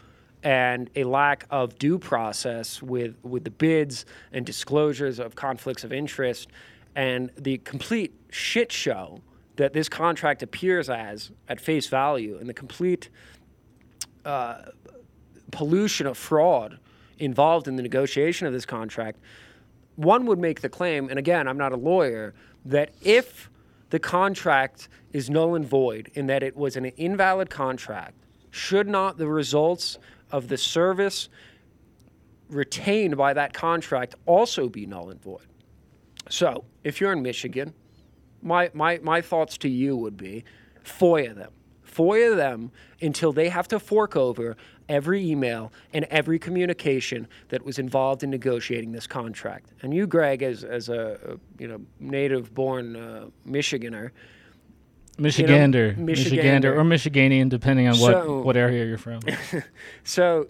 and 0.43 0.89
a 0.95 1.03
lack 1.03 1.45
of 1.49 1.77
due 1.79 1.97
process 1.97 2.81
with, 2.81 3.15
with 3.23 3.43
the 3.43 3.51
bids 3.51 4.05
and 4.31 4.45
disclosures 4.45 5.19
of 5.19 5.35
conflicts 5.35 5.83
of 5.83 5.91
interest 5.91 6.49
and 6.95 7.31
the 7.37 7.57
complete 7.59 8.13
shit 8.29 8.71
show 8.71 9.19
that 9.55 9.73
this 9.73 9.89
contract 9.89 10.43
appears 10.43 10.89
as 10.89 11.31
at 11.47 11.59
face 11.59 11.87
value 11.87 12.37
and 12.37 12.47
the 12.47 12.53
complete 12.53 13.09
uh, 14.25 14.63
pollution 15.51 16.05
of 16.07 16.17
fraud 16.17 16.79
involved 17.19 17.67
in 17.67 17.75
the 17.75 17.83
negotiation 17.83 18.45
of 18.45 18.53
this 18.53 18.65
contract, 18.65 19.19
one 19.95 20.25
would 20.27 20.37
make 20.37 20.61
the 20.61 20.69
claim, 20.69 21.09
and 21.09 21.17
again, 21.17 21.47
I'm 21.47 21.57
not 21.57 21.71
a 21.71 21.77
lawyer, 21.77 22.33
that 22.65 22.91
if 23.01 23.49
the 23.89 23.99
contract 23.99 24.89
is 25.13 25.29
null 25.29 25.55
and 25.55 25.65
void 25.65 26.11
in 26.13 26.27
that 26.27 26.43
it 26.43 26.55
was 26.55 26.75
an 26.75 26.85
invalid 26.85 27.49
contract, 27.49 28.13
should 28.51 28.87
not 28.87 29.17
the 29.17 29.27
results 29.27 29.97
of 30.31 30.47
the 30.47 30.57
service 30.57 31.29
retained 32.49 33.17
by 33.17 33.33
that 33.33 33.53
contract 33.53 34.15
also 34.25 34.69
be 34.69 34.85
null 34.85 35.09
and 35.09 35.21
void? 35.21 35.47
So, 36.29 36.65
if 36.83 36.99
you're 36.99 37.13
in 37.13 37.21
Michigan, 37.21 37.73
my, 38.41 38.69
my, 38.73 38.99
my 38.99 39.21
thoughts 39.21 39.57
to 39.59 39.69
you 39.69 39.95
would 39.95 40.17
be 40.17 40.43
FOIA 40.83 41.35
them. 41.35 41.51
FOIA 41.85 42.35
them 42.35 42.71
until 43.01 43.31
they 43.31 43.49
have 43.49 43.67
to 43.69 43.79
fork 43.79 44.15
over 44.15 44.55
every 44.89 45.25
email 45.25 45.71
and 45.93 46.05
every 46.05 46.39
communication 46.39 47.27
that 47.49 47.63
was 47.63 47.79
involved 47.79 48.23
in 48.23 48.29
negotiating 48.29 48.91
this 48.91 49.07
contract. 49.07 49.71
And 49.81 49.93
you, 49.93 50.07
Greg, 50.07 50.43
as, 50.43 50.63
as 50.63 50.89
a, 50.89 51.39
you 51.57 51.67
know 51.67 51.81
native 51.99 52.53
born 52.53 52.95
uh, 52.95 53.27
Michiganer, 53.47 54.11
Michigander, 55.17 55.95
Michigander. 55.97 56.05
Michigander, 56.05 56.77
or 56.77 56.83
Michiganian, 56.83 57.49
depending 57.49 57.87
on 57.87 57.97
what, 57.97 58.11
So- 58.11 58.41
what 58.41 58.55
area 58.57 58.85
you're 58.85 58.97
from. 58.97 59.21
So 60.03 60.47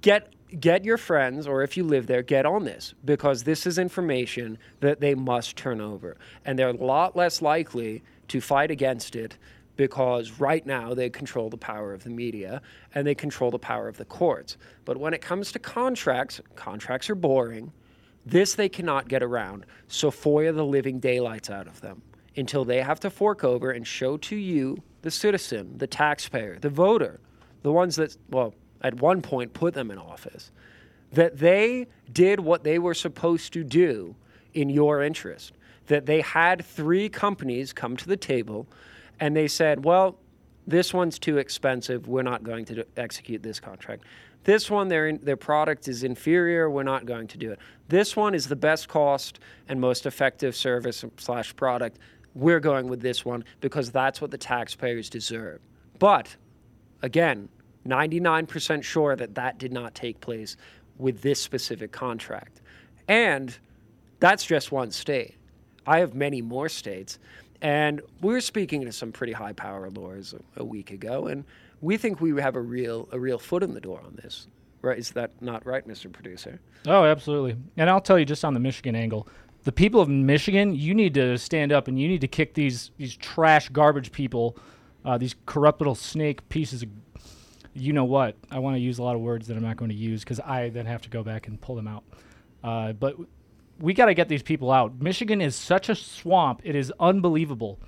get 0.00 0.32
get 0.60 0.84
your 0.84 0.96
friends 0.96 1.46
or 1.48 1.62
if 1.62 1.76
you 1.76 1.82
live 1.82 2.06
there 2.06 2.22
get 2.22 2.46
on 2.46 2.64
this 2.64 2.94
because 3.04 3.42
this 3.42 3.66
is 3.66 3.76
information 3.76 4.56
that 4.80 5.00
they 5.00 5.14
must 5.14 5.56
turn 5.56 5.80
over. 5.80 6.16
And 6.44 6.58
they're 6.58 6.68
a 6.68 6.72
lot 6.72 7.16
less 7.16 7.42
likely 7.42 8.02
to 8.28 8.40
fight 8.40 8.70
against 8.70 9.16
it 9.16 9.36
because 9.76 10.38
right 10.38 10.64
now 10.64 10.94
they 10.94 11.10
control 11.10 11.50
the 11.50 11.56
power 11.56 11.92
of 11.92 12.04
the 12.04 12.10
media 12.10 12.62
and 12.94 13.04
they 13.04 13.16
control 13.16 13.50
the 13.50 13.58
power 13.58 13.88
of 13.88 13.96
the 13.96 14.04
courts. 14.04 14.56
But 14.84 14.96
when 14.96 15.12
it 15.12 15.20
comes 15.20 15.50
to 15.52 15.58
contracts 15.58 16.40
contracts 16.54 17.10
are 17.10 17.16
boring. 17.16 17.72
This 18.26 18.54
they 18.54 18.70
cannot 18.70 19.08
get 19.08 19.22
around. 19.22 19.66
So 19.86 20.10
FOIA 20.10 20.54
the 20.54 20.64
living 20.64 20.98
daylights 20.98 21.50
out 21.50 21.66
of 21.66 21.80
them 21.82 22.00
until 22.36 22.64
they 22.64 22.82
have 22.82 23.00
to 23.00 23.10
fork 23.10 23.44
over 23.44 23.70
and 23.70 23.86
show 23.86 24.16
to 24.16 24.36
you 24.36 24.82
the 25.02 25.10
citizen 25.10 25.78
the 25.78 25.86
taxpayer 25.86 26.58
the 26.58 26.68
voter 26.68 27.20
the 27.64 27.72
ones 27.72 27.96
that, 27.96 28.16
well, 28.30 28.54
at 28.82 28.94
one 29.00 29.22
point 29.22 29.52
put 29.54 29.74
them 29.74 29.90
in 29.90 29.98
office, 29.98 30.52
that 31.12 31.38
they 31.38 31.88
did 32.12 32.38
what 32.38 32.62
they 32.62 32.78
were 32.78 32.94
supposed 32.94 33.52
to 33.54 33.64
do 33.64 34.14
in 34.52 34.68
your 34.68 35.02
interest. 35.02 35.52
That 35.86 36.06
they 36.06 36.20
had 36.20 36.64
three 36.64 37.08
companies 37.08 37.72
come 37.72 37.96
to 37.96 38.06
the 38.06 38.16
table 38.16 38.68
and 39.18 39.34
they 39.34 39.48
said, 39.48 39.84
well, 39.84 40.18
this 40.66 40.92
one's 40.92 41.18
too 41.18 41.38
expensive. 41.38 42.06
We're 42.06 42.22
not 42.22 42.44
going 42.44 42.66
to 42.66 42.74
do- 42.76 42.84
execute 42.96 43.42
this 43.42 43.60
contract. 43.60 44.04
This 44.44 44.70
one, 44.70 44.88
their, 44.88 45.16
their 45.16 45.36
product 45.36 45.88
is 45.88 46.04
inferior. 46.04 46.68
We're 46.68 46.82
not 46.82 47.06
going 47.06 47.28
to 47.28 47.38
do 47.38 47.50
it. 47.50 47.58
This 47.88 48.14
one 48.14 48.34
is 48.34 48.46
the 48.46 48.56
best 48.56 48.88
cost 48.88 49.38
and 49.68 49.80
most 49.80 50.04
effective 50.04 50.54
service 50.54 51.02
slash 51.16 51.56
product. 51.56 51.98
We're 52.34 52.60
going 52.60 52.88
with 52.88 53.00
this 53.00 53.24
one 53.24 53.44
because 53.60 53.90
that's 53.92 54.20
what 54.20 54.30
the 54.30 54.38
taxpayers 54.38 55.08
deserve. 55.10 55.60
But 55.98 56.36
again, 57.02 57.48
99% 57.86 58.82
sure 58.82 59.16
that 59.16 59.34
that 59.36 59.58
did 59.58 59.72
not 59.72 59.94
take 59.94 60.20
place 60.20 60.56
with 60.98 61.22
this 61.22 61.40
specific 61.40 61.92
contract. 61.92 62.60
And 63.08 63.56
That's 64.20 64.46
just 64.46 64.72
one 64.72 64.90
state. 64.90 65.36
I 65.86 65.98
have 65.98 66.14
many 66.14 66.40
more 66.42 66.68
states. 66.70 67.18
And 67.60 68.00
we 68.22 68.32
were 68.32 68.40
speaking 68.40 68.82
to 68.86 68.92
some 68.92 69.12
pretty 69.12 69.32
high 69.34 69.52
power 69.52 69.90
lawyers 69.90 70.34
a, 70.34 70.62
a 70.62 70.64
week 70.64 70.90
ago, 70.90 71.26
and 71.26 71.44
we 71.82 71.96
think 71.98 72.20
we 72.20 72.40
have 72.40 72.56
a 72.56 72.60
real 72.60 73.08
a 73.12 73.18
real 73.18 73.38
foot 73.38 73.62
in 73.62 73.74
the 73.74 73.80
door 73.80 74.00
on 74.04 74.16
this. 74.22 74.48
Right? 74.82 74.98
Is 74.98 75.10
that 75.12 75.32
not 75.42 75.66
right, 75.66 75.86
Mr. 75.86 76.12
Producer? 76.12 76.60
Oh, 76.86 77.04
absolutely. 77.04 77.56
And 77.76 77.90
I'll 77.90 78.00
tell 78.02 78.18
you 78.18 78.26
just 78.26 78.44
on 78.44 78.54
the 78.54 78.60
Michigan 78.60 78.94
angle, 78.94 79.28
the 79.64 79.72
people 79.72 80.00
of 80.00 80.08
Michigan, 80.08 80.74
you 80.74 80.94
need 80.94 81.14
to 81.14 81.36
stand 81.38 81.72
up 81.72 81.88
and 81.88 81.98
you 81.98 82.06
need 82.06 82.20
to 82.20 82.28
kick 82.28 82.54
these 82.54 82.90
these 82.98 83.16
trash 83.16 83.70
garbage 83.70 84.12
people, 84.12 84.56
uh, 85.04 85.18
these 85.18 85.34
corrupt 85.46 85.80
little 85.80 85.94
snake 85.94 86.46
pieces 86.48 86.82
of 86.82 86.90
you 87.72 87.92
know 87.92 88.04
what. 88.04 88.36
I 88.50 88.58
want 88.60 88.76
to 88.76 88.80
use 88.80 88.98
a 88.98 89.02
lot 89.02 89.16
of 89.16 89.22
words 89.22 89.48
that 89.48 89.56
I'm 89.56 89.62
not 89.62 89.76
going 89.76 89.90
to 89.90 89.96
use 89.96 90.22
because 90.22 90.38
I 90.38 90.68
then 90.68 90.86
have 90.86 91.02
to 91.02 91.10
go 91.10 91.22
back 91.22 91.48
and 91.48 91.60
pull 91.60 91.74
them 91.74 91.88
out. 91.88 92.04
Uh, 92.62 92.92
but 92.92 93.16
we 93.80 93.94
got 93.94 94.06
to 94.06 94.14
get 94.14 94.28
these 94.28 94.42
people 94.42 94.70
out. 94.70 95.00
Michigan 95.00 95.40
is 95.40 95.56
such 95.56 95.88
a 95.88 95.94
swamp; 95.94 96.60
it 96.62 96.76
is 96.76 96.92
unbelievable. 97.00 97.80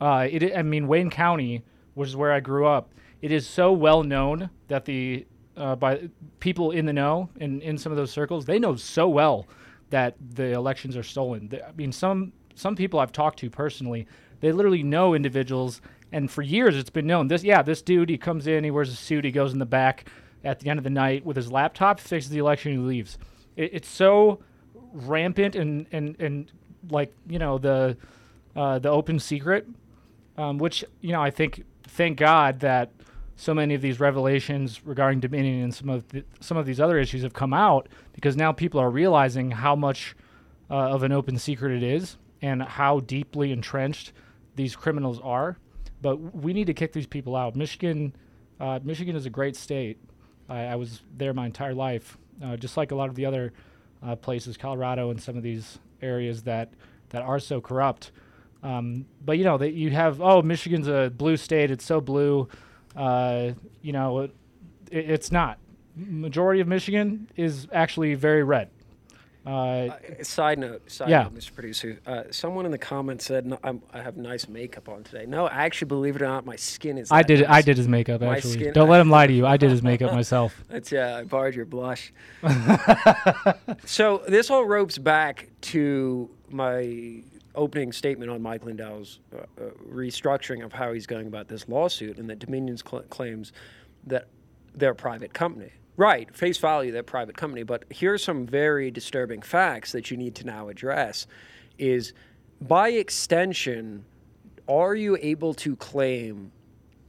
Uh, 0.00 0.28
it, 0.30 0.56
I 0.56 0.62
mean, 0.62 0.86
Wayne 0.86 1.10
County, 1.10 1.64
which 1.94 2.08
is 2.08 2.16
where 2.16 2.32
I 2.32 2.40
grew 2.40 2.66
up, 2.66 2.92
it 3.20 3.32
is 3.32 3.46
so 3.48 3.72
well 3.72 4.04
known 4.04 4.48
that 4.68 4.84
the 4.84 5.26
uh, 5.56 5.74
by 5.74 6.08
people 6.38 6.70
in 6.70 6.86
the 6.86 6.92
know 6.92 7.30
and 7.40 7.62
in 7.62 7.78
some 7.78 7.90
of 7.90 7.98
those 7.98 8.12
circles, 8.12 8.44
they 8.44 8.60
know 8.60 8.76
so 8.76 9.08
well 9.08 9.46
that 9.90 10.16
the 10.34 10.52
elections 10.52 10.96
are 10.96 11.02
stolen. 11.02 11.50
I 11.66 11.72
mean, 11.72 11.92
some 11.92 12.32
some 12.54 12.74
people 12.74 12.98
I've 12.98 13.12
talked 13.12 13.38
to 13.40 13.50
personally, 13.50 14.06
they 14.40 14.52
literally 14.52 14.82
know 14.82 15.14
individuals, 15.14 15.80
and 16.12 16.30
for 16.30 16.42
years 16.42 16.76
it's 16.76 16.90
been 16.90 17.06
known. 17.06 17.28
This, 17.28 17.44
yeah, 17.44 17.62
this 17.62 17.82
dude, 17.82 18.08
he 18.08 18.18
comes 18.18 18.46
in, 18.46 18.64
he 18.64 18.70
wears 18.70 18.90
a 18.90 18.96
suit, 18.96 19.24
he 19.24 19.30
goes 19.30 19.52
in 19.52 19.58
the 19.58 19.66
back 19.66 20.08
at 20.44 20.60
the 20.60 20.70
end 20.70 20.78
of 20.78 20.84
the 20.84 20.90
night 20.90 21.24
with 21.24 21.36
his 21.36 21.52
laptop, 21.52 22.00
fixes 22.00 22.30
the 22.30 22.38
election, 22.38 22.72
he 22.72 22.78
leaves. 22.78 23.18
It, 23.56 23.74
it's 23.74 23.88
so 23.88 24.40
rampant 24.92 25.54
and 25.54 25.86
and 25.92 26.16
and 26.18 26.50
like 26.90 27.12
you 27.28 27.38
know 27.38 27.58
the 27.58 27.96
uh, 28.54 28.78
the 28.78 28.88
open 28.88 29.18
secret, 29.18 29.66
um, 30.36 30.58
which 30.58 30.84
you 31.00 31.12
know 31.12 31.22
I 31.22 31.30
think 31.30 31.64
thank 31.84 32.18
God 32.18 32.60
that 32.60 32.90
so 33.36 33.52
many 33.54 33.74
of 33.74 33.82
these 33.82 34.00
revelations 34.00 34.80
regarding 34.84 35.20
Dominion 35.20 35.64
and 35.64 35.74
some 35.74 35.90
of 35.90 36.08
the, 36.08 36.24
some 36.40 36.56
of 36.56 36.64
these 36.64 36.80
other 36.80 36.98
issues 36.98 37.22
have 37.22 37.34
come 37.34 37.52
out 37.52 37.88
because 38.14 38.36
now 38.36 38.50
people 38.50 38.80
are 38.80 38.90
realizing 38.90 39.50
how 39.50 39.76
much 39.76 40.16
uh, 40.70 40.74
of 40.74 41.02
an 41.02 41.12
open 41.12 41.38
secret 41.38 41.72
it 41.72 41.82
is 41.82 42.16
and 42.40 42.62
how 42.62 43.00
deeply 43.00 43.52
entrenched 43.52 44.12
these 44.56 44.74
criminals 44.74 45.20
are. 45.22 45.58
But 46.00 46.34
we 46.34 46.52
need 46.52 46.66
to 46.66 46.74
kick 46.74 46.92
these 46.92 47.06
people 47.06 47.36
out. 47.36 47.54
Michigan, 47.56 48.14
uh, 48.58 48.80
Michigan 48.82 49.14
is 49.16 49.26
a 49.26 49.30
great 49.30 49.54
state. 49.54 49.98
I, 50.48 50.64
I 50.64 50.74
was 50.76 51.02
there 51.16 51.34
my 51.34 51.46
entire 51.46 51.74
life, 51.74 52.16
uh, 52.42 52.56
just 52.56 52.76
like 52.76 52.90
a 52.90 52.94
lot 52.94 53.08
of 53.08 53.16
the 53.16 53.26
other 53.26 53.52
uh, 54.02 54.16
places, 54.16 54.56
Colorado 54.56 55.10
and 55.10 55.20
some 55.22 55.36
of 55.36 55.42
these 55.42 55.78
areas 56.02 56.42
that 56.42 56.72
that 57.10 57.22
are 57.22 57.38
so 57.38 57.60
corrupt. 57.60 58.12
Um, 58.62 59.06
but 59.24 59.38
you 59.38 59.44
know 59.44 59.58
that 59.58 59.72
you 59.72 59.90
have 59.90 60.20
oh 60.20 60.42
Michigan's 60.42 60.88
a 60.88 61.12
blue 61.14 61.36
state. 61.36 61.70
It's 61.70 61.84
so 61.84 62.00
blue. 62.00 62.48
Uh, 62.96 63.52
you 63.82 63.92
know, 63.92 64.20
it, 64.20 64.34
it's 64.90 65.30
not. 65.30 65.58
Majority 65.96 66.60
of 66.60 66.68
Michigan 66.68 67.28
is 67.36 67.68
actually 67.72 68.14
very 68.14 68.42
red. 68.42 68.70
Uh, 69.46 69.90
Side 70.24 70.58
note, 70.58 70.90
side 70.90 71.08
Yeah. 71.08 71.22
note, 71.22 71.34
Mr. 71.36 71.54
Producer. 71.54 72.00
Uh, 72.04 72.24
someone 72.32 72.64
in 72.66 72.72
the 72.72 72.78
comments 72.78 73.24
said 73.26 73.46
no, 73.46 73.56
I'm, 73.62 73.80
I 73.92 74.02
have 74.02 74.16
nice 74.16 74.48
makeup 74.48 74.88
on 74.88 75.04
today. 75.04 75.24
No, 75.24 75.46
I 75.46 75.64
actually, 75.64 75.86
believe 75.86 76.16
it 76.16 76.22
or 76.22 76.26
not, 76.26 76.44
my 76.44 76.56
skin 76.56 76.98
is. 76.98 77.12
I 77.12 77.22
did. 77.22 77.44
I 77.44 77.62
did 77.62 77.76
his 77.76 77.86
makeup 77.86 78.22
My 78.22 78.36
actually. 78.38 78.54
skin- 78.54 78.72
Don't 78.72 78.88
let 78.88 79.00
him 79.00 79.08
lie 79.18 79.28
to 79.28 79.32
you. 79.32 79.46
I 79.46 79.56
did 79.56 79.70
his 79.70 79.84
makeup 79.84 80.12
myself. 80.12 80.52
That's 80.68 80.90
yeah. 80.90 81.16
I 81.18 81.22
borrowed 81.24 81.54
your 81.54 81.64
blush. 81.64 82.12
so 83.84 84.22
this 84.28 84.50
all 84.50 84.64
ropes 84.64 84.98
back 84.98 85.48
to 85.62 86.28
my 86.50 87.22
opening 87.56 87.92
statement 87.92 88.30
on 88.30 88.42
Mike 88.42 88.64
Lindell's 88.64 89.20
uh, 89.34 89.38
uh, 89.38 89.70
restructuring 89.90 90.64
of 90.64 90.72
how 90.72 90.92
he's 90.92 91.06
going 91.06 91.26
about 91.26 91.48
this 91.48 91.68
lawsuit, 91.68 92.18
and 92.18 92.28
that 92.30 92.38
Dominion's 92.38 92.84
cl- 92.88 93.02
claims 93.04 93.52
that 94.06 94.28
they're 94.74 94.92
a 94.92 94.94
private 94.94 95.32
company. 95.34 95.72
Right, 95.96 96.34
face 96.36 96.58
value, 96.58 96.92
they're 96.92 97.00
a 97.00 97.04
private 97.04 97.36
company. 97.36 97.62
But 97.62 97.84
here's 97.88 98.22
some 98.22 98.46
very 98.46 98.90
disturbing 98.90 99.40
facts 99.40 99.92
that 99.92 100.10
you 100.10 100.16
need 100.16 100.34
to 100.36 100.46
now 100.46 100.68
address: 100.68 101.26
is 101.78 102.12
by 102.60 102.90
extension, 102.90 104.04
are 104.68 104.94
you 104.94 105.16
able 105.20 105.54
to 105.54 105.76
claim 105.76 106.52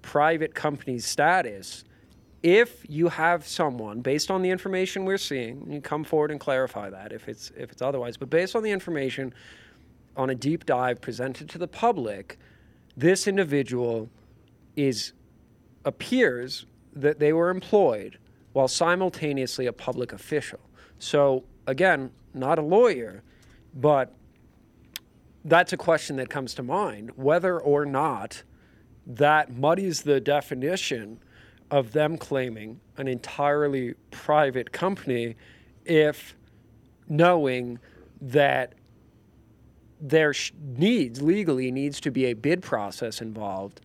private 0.02 0.56
company 0.56 1.00
status 1.00 1.84
if 2.44 2.86
you 2.88 3.10
have 3.10 3.46
someone 3.46 4.00
based 4.00 4.30
on 4.32 4.42
the 4.42 4.50
information 4.50 5.04
we're 5.04 5.18
seeing 5.18 5.70
you 5.70 5.82
come 5.82 6.04
forward 6.04 6.32
and 6.32 6.40
clarify 6.40 6.90
that 6.90 7.12
if 7.12 7.28
it's 7.28 7.52
if 7.58 7.72
it's 7.72 7.82
otherwise 7.82 8.16
but 8.16 8.30
based 8.30 8.56
on 8.56 8.64
the 8.64 8.72
information 8.72 9.34
on 10.18 10.30
a 10.30 10.36
deep 10.36 10.66
dive 10.66 11.00
presented 11.00 11.48
to 11.50 11.58
the 11.58 11.68
public 11.68 12.38
this 12.98 13.28
individual 13.28 14.10
is 14.76 15.14
appears 15.86 16.66
that 16.94 17.20
they 17.20 17.32
were 17.32 17.50
employed 17.50 18.18
while 18.54 18.68
simultaneously 18.68 19.68
a 19.68 19.74
public 19.74 20.12
official. 20.12 20.60
So 21.00 21.44
again 21.68 22.12
not 22.34 22.58
a 22.60 22.62
lawyer 22.62 23.24
but 23.74 24.14
that's 25.46 25.72
a 25.72 25.78
question 25.78 26.16
that 26.18 26.30
comes 26.30 26.54
to 26.56 26.64
mind 26.64 27.12
whether 27.16 27.60
or 27.60 27.86
not 27.86 28.44
that 29.06 29.56
muddies 29.56 30.02
the 30.02 30.20
definition 30.20 31.20
of 31.70 31.94
them 31.94 32.18
claiming 32.18 32.80
an 32.98 33.08
entirely 33.08 33.94
private 34.12 34.72
company 34.72 35.36
if 35.86 36.36
knowing 37.08 37.80
that 38.20 38.74
there 40.00 40.34
needs 40.62 41.22
legally 41.22 41.72
needs 41.72 42.00
to 42.02 42.12
be 42.12 42.26
a 42.26 42.34
bid 42.34 42.62
process 42.62 43.22
involved. 43.22 43.82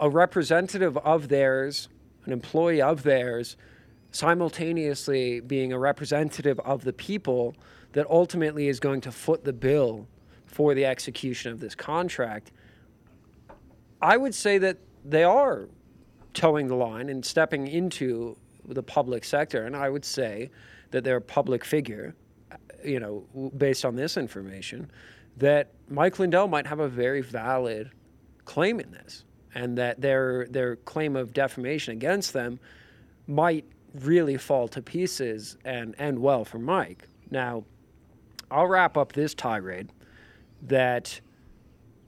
A 0.00 0.08
representative 0.08 0.96
of 0.98 1.28
theirs 1.28 1.88
an 2.24 2.32
employee 2.32 2.82
of 2.82 3.04
theirs 3.04 3.56
simultaneously 4.10 5.38
being 5.38 5.72
a 5.72 5.78
representative 5.78 6.58
of 6.60 6.82
the 6.82 6.92
people 6.92 7.54
that 7.92 8.04
ultimately 8.10 8.66
is 8.66 8.80
going 8.80 9.00
to 9.00 9.12
foot 9.12 9.44
the 9.44 9.52
bill 9.52 10.08
for 10.44 10.74
the 10.74 10.84
execution 10.84 11.52
of 11.52 11.60
this 11.60 11.76
contract 11.76 12.50
I 14.00 14.16
would 14.16 14.34
say 14.34 14.58
that 14.58 14.78
they 15.04 15.24
are 15.24 15.68
toeing 16.34 16.68
the 16.68 16.74
line 16.74 17.08
and 17.08 17.24
stepping 17.24 17.66
into 17.66 18.36
the 18.66 18.82
public 18.82 19.24
sector, 19.24 19.64
and 19.64 19.74
I 19.74 19.88
would 19.88 20.04
say 20.04 20.50
that 20.90 21.02
they're 21.02 21.16
a 21.16 21.22
public 21.22 21.64
figure, 21.64 22.14
you 22.84 23.00
know, 23.00 23.50
based 23.56 23.84
on 23.84 23.96
this 23.96 24.16
information, 24.16 24.90
that 25.36 25.72
Mike 25.88 26.18
Lindell 26.18 26.48
might 26.48 26.66
have 26.66 26.80
a 26.80 26.88
very 26.88 27.20
valid 27.20 27.90
claim 28.44 28.80
in 28.80 28.90
this, 28.90 29.24
and 29.54 29.76
that 29.78 30.00
their 30.00 30.46
their 30.50 30.76
claim 30.76 31.16
of 31.16 31.32
defamation 31.32 31.92
against 31.92 32.32
them 32.32 32.58
might 33.26 33.64
really 33.94 34.36
fall 34.36 34.68
to 34.68 34.82
pieces 34.82 35.56
and 35.64 35.94
end 35.98 36.18
well 36.18 36.44
for 36.44 36.58
Mike. 36.58 37.08
Now, 37.30 37.64
I'll 38.50 38.66
wrap 38.66 38.96
up 38.96 39.12
this 39.12 39.34
tirade 39.34 39.92
that 40.62 41.20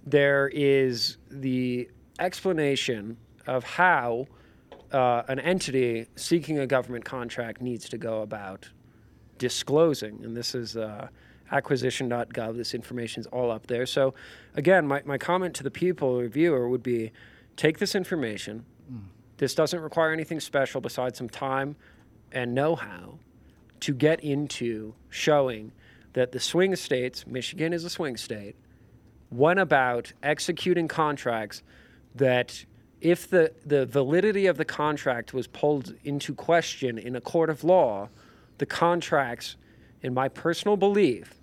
there 0.05 0.49
is 0.49 1.19
the 1.31 1.89
explanation 2.19 3.17
of 3.47 3.65
how 3.65 4.27
uh, 4.93 5.23
an 5.29 5.39
entity 5.39 6.07
seeking 6.17 6.59
a 6.59 6.67
government 6.67 7.05
contract 7.05 7.61
needs 7.61 7.89
to 7.91 7.99
go 7.99 8.23
about 8.23 8.69
disclosing. 9.39 10.21
And 10.25 10.37
this 10.37 10.55
is 10.55 10.77
uh, 10.77 11.09
acquisition.gov. 11.51 12.57
This 12.57 12.75
information 12.75 13.21
is 13.21 13.27
all 13.29 13.51
up 13.51 13.67
there. 13.67 13.87
So, 13.87 14.15
again, 14.55 14.87
my, 14.87 15.03
my 15.05 15.19
comment 15.19 15.55
to 15.57 15.63
the 15.63 15.71
people, 15.71 16.21
the 16.21 16.29
viewer, 16.29 16.69
would 16.69 16.83
be 16.83 17.13
take 17.57 17.79
this 17.79 17.95
information. 17.95 18.65
This 19.39 19.55
doesn't 19.55 19.81
require 19.81 20.13
anything 20.13 20.41
special 20.41 20.81
besides 20.81 21.17
some 21.17 21.29
time 21.29 21.77
and 22.33 22.55
know 22.55 22.75
how 22.75 23.19
to 23.81 23.95
get 23.95 24.21
into 24.21 24.95
showing 25.09 25.73
that 26.13 26.33
the 26.33 26.41
swing 26.41 26.75
states, 26.75 27.27
Michigan 27.27 27.73
is 27.73 27.85
a 27.85 27.91
swing 27.91 28.17
state, 28.17 28.57
went 29.31 29.61
about 29.61 30.13
executing 30.23 30.89
contracts 30.89 31.63
that 32.15 32.65
if 33.01 33.31
the, 33.31 33.53
the 33.65 33.87
validity 33.87 34.47
of 34.47 34.57
the 34.57 34.65
contract 34.65 35.33
was 35.33 35.47
pulled 35.47 35.95
into 36.03 36.35
question 36.35 36.99
in 36.99 37.15
a 37.15 37.21
court 37.21 37.49
of 37.49 37.63
law, 37.63 38.09
the 38.59 38.67
contracts, 38.67 39.57
in 40.03 40.13
my 40.15 40.29
personal 40.29 40.77
belief, 40.77 41.35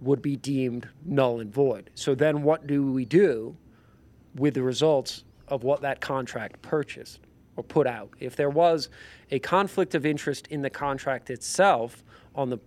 would 0.00 0.20
be 0.20 0.36
deemed 0.36 0.88
null 1.04 1.40
and 1.40 1.52
void. 1.52 1.90
So 1.94 2.14
then 2.14 2.42
what 2.42 2.66
do 2.66 2.90
we 2.90 3.04
do 3.04 3.56
with 4.34 4.54
the 4.54 4.62
results 4.62 5.24
of 5.48 5.62
what 5.62 5.80
that 5.82 6.00
contract 6.00 6.60
purchased 6.62 7.20
or 7.56 7.62
put 7.62 7.86
out? 7.86 8.10
If 8.18 8.34
there 8.34 8.50
was 8.50 8.88
a 9.30 9.38
conflict 9.38 9.94
of 9.94 10.04
interest 10.04 10.48
in 10.48 10.62
the 10.62 10.70
contract 10.70 11.30
itself 11.30 12.02
on 12.34 12.50
the 12.50 12.58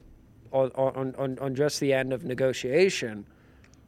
on, 0.52 0.72
on, 1.18 1.38
on, 1.40 1.54
just 1.54 1.82
the 1.82 1.92
end 1.92 2.14
of 2.14 2.24
negotiation, 2.24 3.26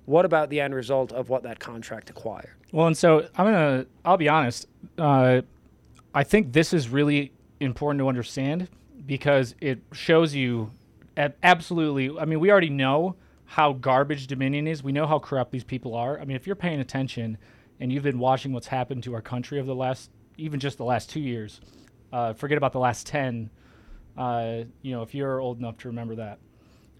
what 0.04 0.26
about 0.26 0.50
the 0.50 0.60
end 0.60 0.76
result 0.76 1.14
of 1.14 1.30
what 1.30 1.44
that 1.44 1.60
contract 1.60 2.10
acquired? 2.10 2.52
Well, 2.74 2.88
and 2.88 2.98
so 2.98 3.30
I'm 3.38 3.46
gonna. 3.46 3.86
I'll 4.04 4.18
be 4.18 4.28
honest. 4.28 4.68
Uh, 4.98 5.44
I 6.14 6.24
think 6.24 6.52
this 6.52 6.74
is 6.74 6.90
really 6.90 7.32
important 7.62 8.00
to 8.00 8.10
understand 8.10 8.68
because 9.06 9.56
it 9.62 9.80
shows 9.92 10.34
you 10.34 10.72
absolutely. 11.44 12.18
I 12.18 12.26
mean, 12.26 12.40
we 12.40 12.52
already 12.52 12.70
know 12.70 13.16
how 13.46 13.74
garbage 13.74 14.28
Dominion 14.28 14.68
is. 14.68 14.84
We 14.84 14.92
know 14.92 15.08
how 15.08 15.20
corrupt 15.20 15.52
these 15.52 15.64
people 15.64 15.96
are. 15.96 16.20
I 16.20 16.26
mean, 16.26 16.36
if 16.36 16.46
you're 16.46 16.56
paying 16.56 16.80
attention 16.80 17.38
and 17.80 17.92
you've 17.92 18.04
been 18.04 18.20
watching 18.20 18.52
what's 18.52 18.68
happened 18.68 19.04
to 19.04 19.14
our 19.14 19.22
country 19.22 19.60
over 19.60 19.68
the 19.68 19.76
last, 19.76 20.12
even 20.38 20.60
just 20.60 20.78
the 20.78 20.84
last 20.84 21.10
two 21.10 21.20
years, 21.20 21.62
uh, 22.12 22.34
forget 22.34 22.58
about 22.58 22.74
the 22.74 22.80
last 22.80 23.08
10, 23.08 23.50
uh, 24.18 24.64
you 24.82 24.92
know, 24.92 25.02
if 25.02 25.16
you're 25.16 25.40
old 25.40 25.60
enough 25.60 25.78
to 25.78 25.88
remember 25.88 26.16
that, 26.16 26.40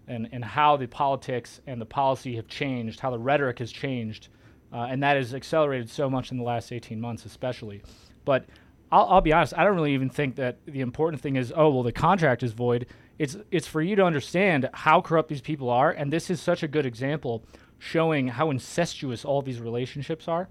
and, 0.06 0.28
and 0.32 0.42
how 0.42 0.76
the 0.76 0.86
politics 0.86 1.60
and 1.66 1.80
the 1.80 1.86
policy 1.86 2.36
have 2.36 2.48
changed, 2.48 3.00
how 3.00 3.10
the 3.10 3.18
rhetoric 3.18 3.58
has 3.58 3.70
changed, 3.70 4.28
uh, 4.72 4.86
and 4.90 5.02
that 5.02 5.16
has 5.16 5.34
accelerated 5.34 5.90
so 5.90 6.08
much 6.08 6.30
in 6.30 6.38
the 6.38 6.42
last 6.44 6.72
18 6.72 7.00
months, 7.00 7.26
especially. 7.26 7.82
But 8.24 8.46
I'll, 8.90 9.06
I'll 9.06 9.20
be 9.20 9.32
honest, 9.32 9.54
I 9.56 9.64
don't 9.64 9.74
really 9.74 9.94
even 9.94 10.08
think 10.08 10.36
that 10.36 10.58
the 10.66 10.80
important 10.80 11.22
thing 11.22 11.36
is, 11.36 11.52
oh, 11.54 11.70
well, 11.70 11.82
the 11.82 11.92
contract 11.92 12.42
is 12.42 12.52
void. 12.52 12.86
It's, 13.18 13.36
it's 13.50 13.66
for 13.66 13.82
you 13.82 13.96
to 13.96 14.04
understand 14.04 14.68
how 14.72 15.00
corrupt 15.00 15.28
these 15.28 15.40
people 15.40 15.70
are, 15.70 15.90
and 15.90 16.12
this 16.12 16.30
is 16.30 16.40
such 16.40 16.62
a 16.62 16.68
good 16.68 16.86
example 16.86 17.44
showing 17.78 18.28
how 18.28 18.50
incestuous 18.50 19.24
all 19.24 19.42
these 19.42 19.60
relationships 19.60 20.28
are. 20.28 20.48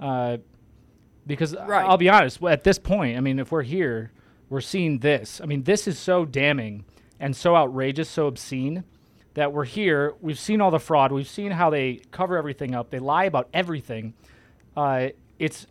Uh, 0.00 0.38
because 1.26 1.54
Right. 1.54 1.84
I'll 1.84 1.98
be 1.98 2.08
honest, 2.08 2.42
at 2.42 2.64
this 2.64 2.78
point, 2.78 3.16
I 3.16 3.20
mean, 3.20 3.38
if 3.38 3.52
we're 3.52 3.62
here, 3.62 4.12
we're 4.48 4.60
seeing 4.62 4.98
this. 5.00 5.40
I 5.42 5.46
mean, 5.46 5.64
this 5.64 5.86
is 5.86 5.98
so 5.98 6.24
damning 6.24 6.84
and 7.20 7.36
so 7.36 7.54
outrageous, 7.54 8.08
so 8.08 8.26
obscene 8.26 8.84
that 9.34 9.52
we're 9.52 9.66
here. 9.66 10.14
We've 10.20 10.38
seen 10.38 10.60
all 10.60 10.70
the 10.70 10.80
fraud. 10.80 11.12
We've 11.12 11.28
seen 11.28 11.52
how 11.52 11.70
they 11.70 12.00
cover 12.10 12.36
everything 12.36 12.74
up. 12.74 12.90
They 12.90 12.98
lie 12.98 13.24
about 13.24 13.48
everything. 13.52 14.14
Uh, 14.76 15.08
it's 15.38 15.66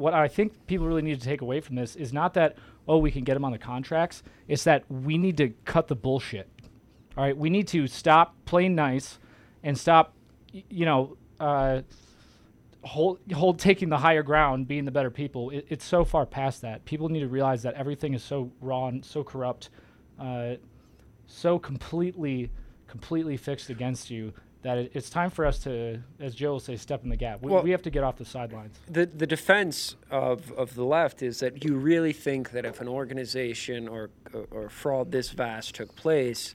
what 0.00 0.14
I 0.14 0.26
think 0.28 0.66
people 0.66 0.86
really 0.86 1.02
need 1.02 1.20
to 1.20 1.24
take 1.24 1.42
away 1.42 1.60
from 1.60 1.76
this 1.76 1.94
is 1.94 2.12
not 2.12 2.34
that 2.34 2.56
oh 2.88 2.98
we 2.98 3.10
can 3.10 3.22
get 3.22 3.34
them 3.34 3.44
on 3.44 3.52
the 3.52 3.58
contracts. 3.58 4.22
It's 4.48 4.64
that 4.64 4.84
we 4.90 5.18
need 5.18 5.36
to 5.36 5.50
cut 5.64 5.88
the 5.88 5.94
bullshit. 5.94 6.48
All 7.16 7.24
right, 7.24 7.36
we 7.36 7.50
need 7.50 7.68
to 7.68 7.86
stop 7.86 8.34
playing 8.44 8.74
nice 8.74 9.18
and 9.62 9.76
stop, 9.76 10.14
you 10.52 10.86
know, 10.86 11.16
uh, 11.38 11.82
hold 12.82 13.20
hold 13.32 13.58
taking 13.58 13.88
the 13.88 13.98
higher 13.98 14.22
ground, 14.22 14.66
being 14.66 14.84
the 14.84 14.90
better 14.90 15.10
people. 15.10 15.50
It, 15.50 15.66
it's 15.68 15.84
so 15.84 16.04
far 16.04 16.24
past 16.24 16.62
that. 16.62 16.84
People 16.84 17.08
need 17.08 17.20
to 17.20 17.28
realize 17.28 17.62
that 17.62 17.74
everything 17.74 18.14
is 18.14 18.22
so 18.22 18.50
raw 18.60 18.88
and 18.88 19.04
so 19.04 19.22
corrupt, 19.22 19.70
uh, 20.18 20.54
so 21.26 21.58
completely, 21.58 22.50
completely 22.86 23.36
fixed 23.36 23.70
against 23.70 24.10
you 24.10 24.32
that 24.62 24.76
it, 24.78 24.92
it's 24.94 25.08
time 25.08 25.30
for 25.30 25.46
us 25.46 25.58
to, 25.60 26.02
as 26.18 26.34
Joe 26.34 26.52
will 26.52 26.60
say, 26.60 26.76
step 26.76 27.02
in 27.02 27.08
the 27.08 27.16
gap. 27.16 27.40
We, 27.42 27.50
Well- 27.50 27.62
we 27.62 27.70
have 27.70 27.82
to 27.82 27.90
get 27.90 28.04
off 28.04 28.16
the 28.16 28.24
sidelines. 28.24 28.78
the 28.88 29.06
the 29.06 29.26
defense 29.26 29.96
of, 30.10 30.52
of 30.52 30.74
the 30.74 30.84
left 30.84 31.22
is 31.22 31.40
that 31.40 31.64
you 31.64 31.76
really 31.76 32.12
think 32.12 32.50
that 32.50 32.64
if 32.64 32.80
an 32.80 32.88
organization 32.88 33.88
or 33.88 34.10
or 34.50 34.68
fraud 34.68 35.10
this 35.12 35.30
vast 35.30 35.74
took 35.74 35.94
place, 35.96 36.54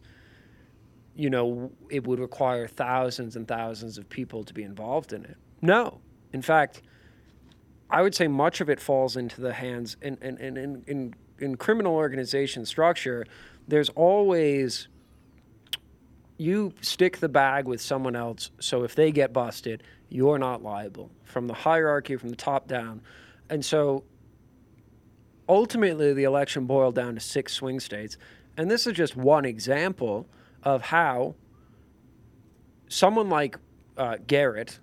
you 1.16 1.30
know, 1.30 1.72
it 1.90 2.06
would 2.06 2.20
require 2.20 2.68
thousands 2.68 3.36
and 3.36 3.48
thousands 3.48 3.98
of 3.98 4.08
people 4.10 4.44
to 4.44 4.54
be 4.54 4.64
involved 4.64 5.14
in 5.14 5.24
it. 5.26 5.38
No, 5.62 6.00
in 6.34 6.42
fact, 6.42 6.82
I 7.90 8.02
would 8.02 8.14
say 8.14 8.28
much 8.28 8.62
of 8.62 8.70
it 8.70 8.80
falls 8.80 9.16
into 9.18 9.42
the 9.42 9.54
hands 9.54 9.98
in 10.02 10.18
in 10.22 10.38
in 10.38 10.58
in, 10.58 10.84
in, 10.88 11.14
in 11.40 11.56
criminal 11.56 11.96
organization 11.96 12.66
structure. 12.66 13.26
There's 13.68 13.90
always 13.90 14.88
you 16.38 16.74
stick 16.82 17.18
the 17.18 17.30
bag 17.30 17.68
with 17.68 17.82
someone 17.82 18.16
else 18.16 18.52
so 18.60 18.84
if 18.84 18.96
they 18.96 19.12
get 19.12 19.32
busted 19.32 19.82
you're 20.10 20.40
not 20.40 20.64
liable. 20.64 21.12
From 21.24 21.48
the 21.48 21.54
hierarchy 21.54 22.16
from 22.16 22.30
the 22.30 22.36
top 22.36 22.68
down. 22.68 23.02
And 23.50 23.64
so 23.64 24.04
ultimately 25.48 26.14
the 26.14 26.24
election 26.24 26.66
boiled 26.66 26.96
down 26.96 27.16
to 27.16 27.20
six 27.20 27.54
swing 27.54 27.80
states. 27.80 28.18
And 28.58 28.70
this 28.70 28.88
is 28.88 28.94
just 28.94 29.16
one 29.16 29.46
example 29.46 30.28
of 30.64 30.82
how 30.82 31.36
someone 32.88 33.30
like 33.30 33.58
uh, 33.98 34.18
garrett 34.26 34.80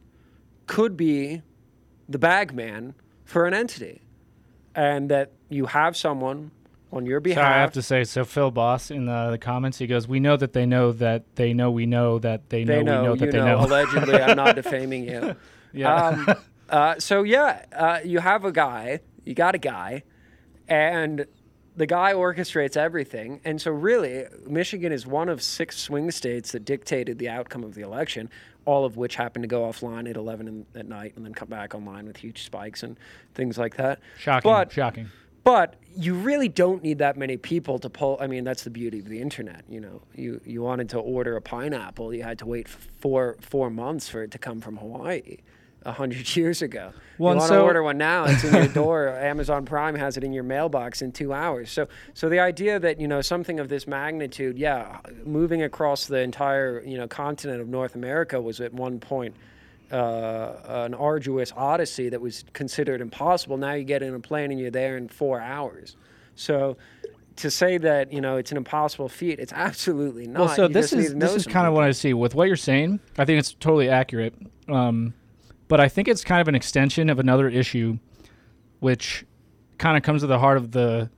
could 0.67 0.97
be 0.97 1.43
the 2.09 2.19
bag 2.19 2.55
man 2.55 2.95
for 3.25 3.47
an 3.47 3.55
entity. 3.55 4.03
And 4.75 5.11
that 5.11 5.33
you 5.49 5.67
have 5.67 5.97
someone 5.97 6.51
on 6.93 7.07
your 7.07 7.21
behalf 7.21 7.43
Sorry, 7.43 7.55
I 7.55 7.61
have 7.61 7.73
to 7.73 7.83
say. 7.83 8.05
So 8.05 8.25
Phil 8.25 8.51
Boss 8.51 8.91
in 8.91 9.07
the, 9.07 9.31
the 9.31 9.39
comments, 9.39 9.79
he 9.79 9.87
goes, 9.87 10.07
"We 10.07 10.21
know 10.21 10.37
that 10.37 10.53
they 10.53 10.67
know 10.67 10.93
that 10.93 11.37
they 11.37 11.53
know 11.55 11.71
we 11.71 11.87
know 11.87 12.19
that 12.19 12.51
they 12.51 12.65
know 12.65 12.77
they 12.77 12.83
know, 12.83 13.01
we 13.01 13.09
know 13.09 13.17
that 13.17 13.31
they 13.31 13.39
know, 13.39 13.61
know." 13.61 13.61
allegedly 13.67 14.21
i'm 14.21 14.37
not 14.37 14.55
defaming 14.55 15.09
you 15.09 15.35
yeah. 15.73 16.07
Um, 16.09 16.35
uh, 16.69 16.99
so 16.99 17.23
yeah, 17.23 17.65
uh, 17.75 18.01
you 18.05 18.21
have 18.21 18.45
a 18.45 18.53
guy, 18.53 19.01
you 19.25 19.35
got 19.35 19.55
a 19.55 19.59
guy, 19.59 20.05
and 20.69 21.27
the 21.77 21.87
guy 21.87 22.13
orchestrates 22.13 22.77
everything. 22.77 23.41
And 23.45 23.61
so 23.61 23.71
really, 23.71 24.25
Michigan 24.47 24.93
is 24.93 25.07
one 25.07 25.29
of 25.29 25.43
six 25.43 25.79
swing 25.79 26.11
states 26.11 26.53
that 26.53 26.65
dictated 26.65 27.19
the 27.19 27.29
outcome 27.29 27.65
of 27.65 27.75
the 27.75 27.83
election. 27.83 28.31
All 28.65 28.85
of 28.85 28.97
which 28.97 29.17
happened 29.17 29.43
to 29.43 29.49
go 29.49 29.63
offline 29.63 30.09
at 30.09 30.17
11 30.17 30.47
in, 30.47 30.67
at 30.77 30.87
night 30.87 31.15
and 31.17 31.25
then 31.25 31.35
come 31.35 31.49
back 31.49 31.75
online 31.75 32.07
with 32.07 32.17
huge 32.17 32.45
spikes 32.45 32.85
and 32.85 32.97
things 33.35 33.59
like 33.59 33.77
that. 33.77 33.99
shocking. 34.19 34.49
But 34.49 34.71
shocking. 34.71 35.11
But 35.45 35.75
you 35.97 36.15
really 36.15 36.49
don't 36.49 36.83
need 36.83 36.99
that 36.99 37.17
many 37.17 37.37
people 37.37 37.79
to 37.81 37.91
pull. 37.91 38.17
I 38.21 38.27
mean, 38.27 38.45
that's 38.45 38.65
the 38.65 38.71
beauty 38.71 39.01
of 39.01 39.09
the 39.09 39.21
internet. 39.21 39.65
You 39.69 39.81
know, 39.81 40.03
you 40.15 40.41
you 40.45 40.63
wanted 40.63 40.89
to 40.91 40.99
order 40.99 41.37
a 41.37 41.43
pineapple, 41.43 42.15
you 42.15 42.23
had 42.23 42.39
to 42.39 42.47
wait 42.47 42.69
four 42.69 43.37
four 43.41 43.71
months 43.71 44.09
for 44.09 44.23
it 44.23 44.31
to 44.33 44.39
come 44.39 44.61
from 44.61 44.77
Hawaii. 44.77 45.39
A 45.85 45.91
hundred 45.91 46.37
years 46.37 46.63
ago. 46.63 46.93
Well, 47.19 47.35
you 47.35 47.39
want 47.39 47.51
to 47.51 47.55
so- 47.57 47.65
order 47.65 47.83
one 47.83 47.99
now? 47.99 48.25
It's 48.27 48.45
in 48.45 48.55
your 48.55 48.69
door. 48.69 49.09
Amazon 49.19 49.65
Prime 49.65 49.97
has 49.97 50.17
it 50.17 50.23
in 50.23 50.33
your 50.33 50.45
mailbox 50.45 51.03
in 51.03 51.11
two 51.11 51.33
hours. 51.33 51.73
So, 51.73 51.89
so 52.15 52.29
the 52.29 52.39
idea 52.39 52.79
that 52.79 53.01
you 53.01 53.09
know 53.09 53.21
something 53.21 53.59
of 53.59 53.69
this 53.69 53.89
magnitude, 53.89 54.59
yeah, 54.59 55.01
moving 55.25 55.63
across 55.63 56.07
the 56.07 56.19
entire 56.19 56.83
you 56.87 56.97
know 56.97 57.09
continent 57.09 57.61
of 57.61 57.69
North 57.69 57.97
America 57.97 58.41
was 58.41 58.61
at 58.61 58.73
one 58.73 59.01
point 59.01 59.35
uh, 59.93 60.85
an 60.85 60.95
arduous 60.95 61.53
odyssey 61.57 62.09
that 62.09 62.21
was 62.21 62.45
considered 62.53 63.01
impossible. 63.01 63.57
Now 63.57 63.75
you 63.75 63.85
get 63.85 64.03
in 64.03 64.15
a 64.15 64.21
plane 64.21 64.51
and 64.51 64.59
you're 64.59 64.71
there 64.71 64.97
in 64.97 65.09
four 65.09 65.41
hours. 65.41 65.97
So 66.35 66.77
to 67.37 67.51
say 67.51 67.79
that 67.79 68.13
you 68.13 68.21
know 68.21 68.37
it's 68.37 68.51
an 68.51 68.57
impossible 68.57 69.09
feat, 69.09 69.39
it's 69.39 69.53
absolutely 69.53 70.27
not. 70.27 70.41
Well, 70.41 70.49
so 70.57 70.63
You 70.65 70.69
this 70.75 70.93
is 70.93 71.15
this 71.15 71.35
is 71.35 71.47
kind 71.47 71.67
of 71.67 71.75
what 71.75 71.85
I 71.85 71.93
see 71.93 72.15
with 72.15 72.35
what 72.35 72.49
you're 72.49 72.57
saying. 72.57 73.01
I 73.19 73.25
think 73.25 73.39
it's 73.39 73.53
totally 73.55 73.89
accurate, 73.89 74.35
um, 74.69 75.15
but 75.69 75.81
I 75.81 75.89
think 75.89 76.09
it's 76.09 76.25
kind 76.25 76.41
of 76.41 76.49
an 76.49 76.55
extension 76.55 77.11
of 77.11 77.19
another 77.19 77.49
issue, 77.49 77.99
which 78.81 79.25
kind 79.79 79.97
of 79.97 80.03
comes 80.03 80.23
to 80.23 80.27
the 80.27 80.39
heart 80.39 80.57
of 80.57 80.73
the 80.73 81.11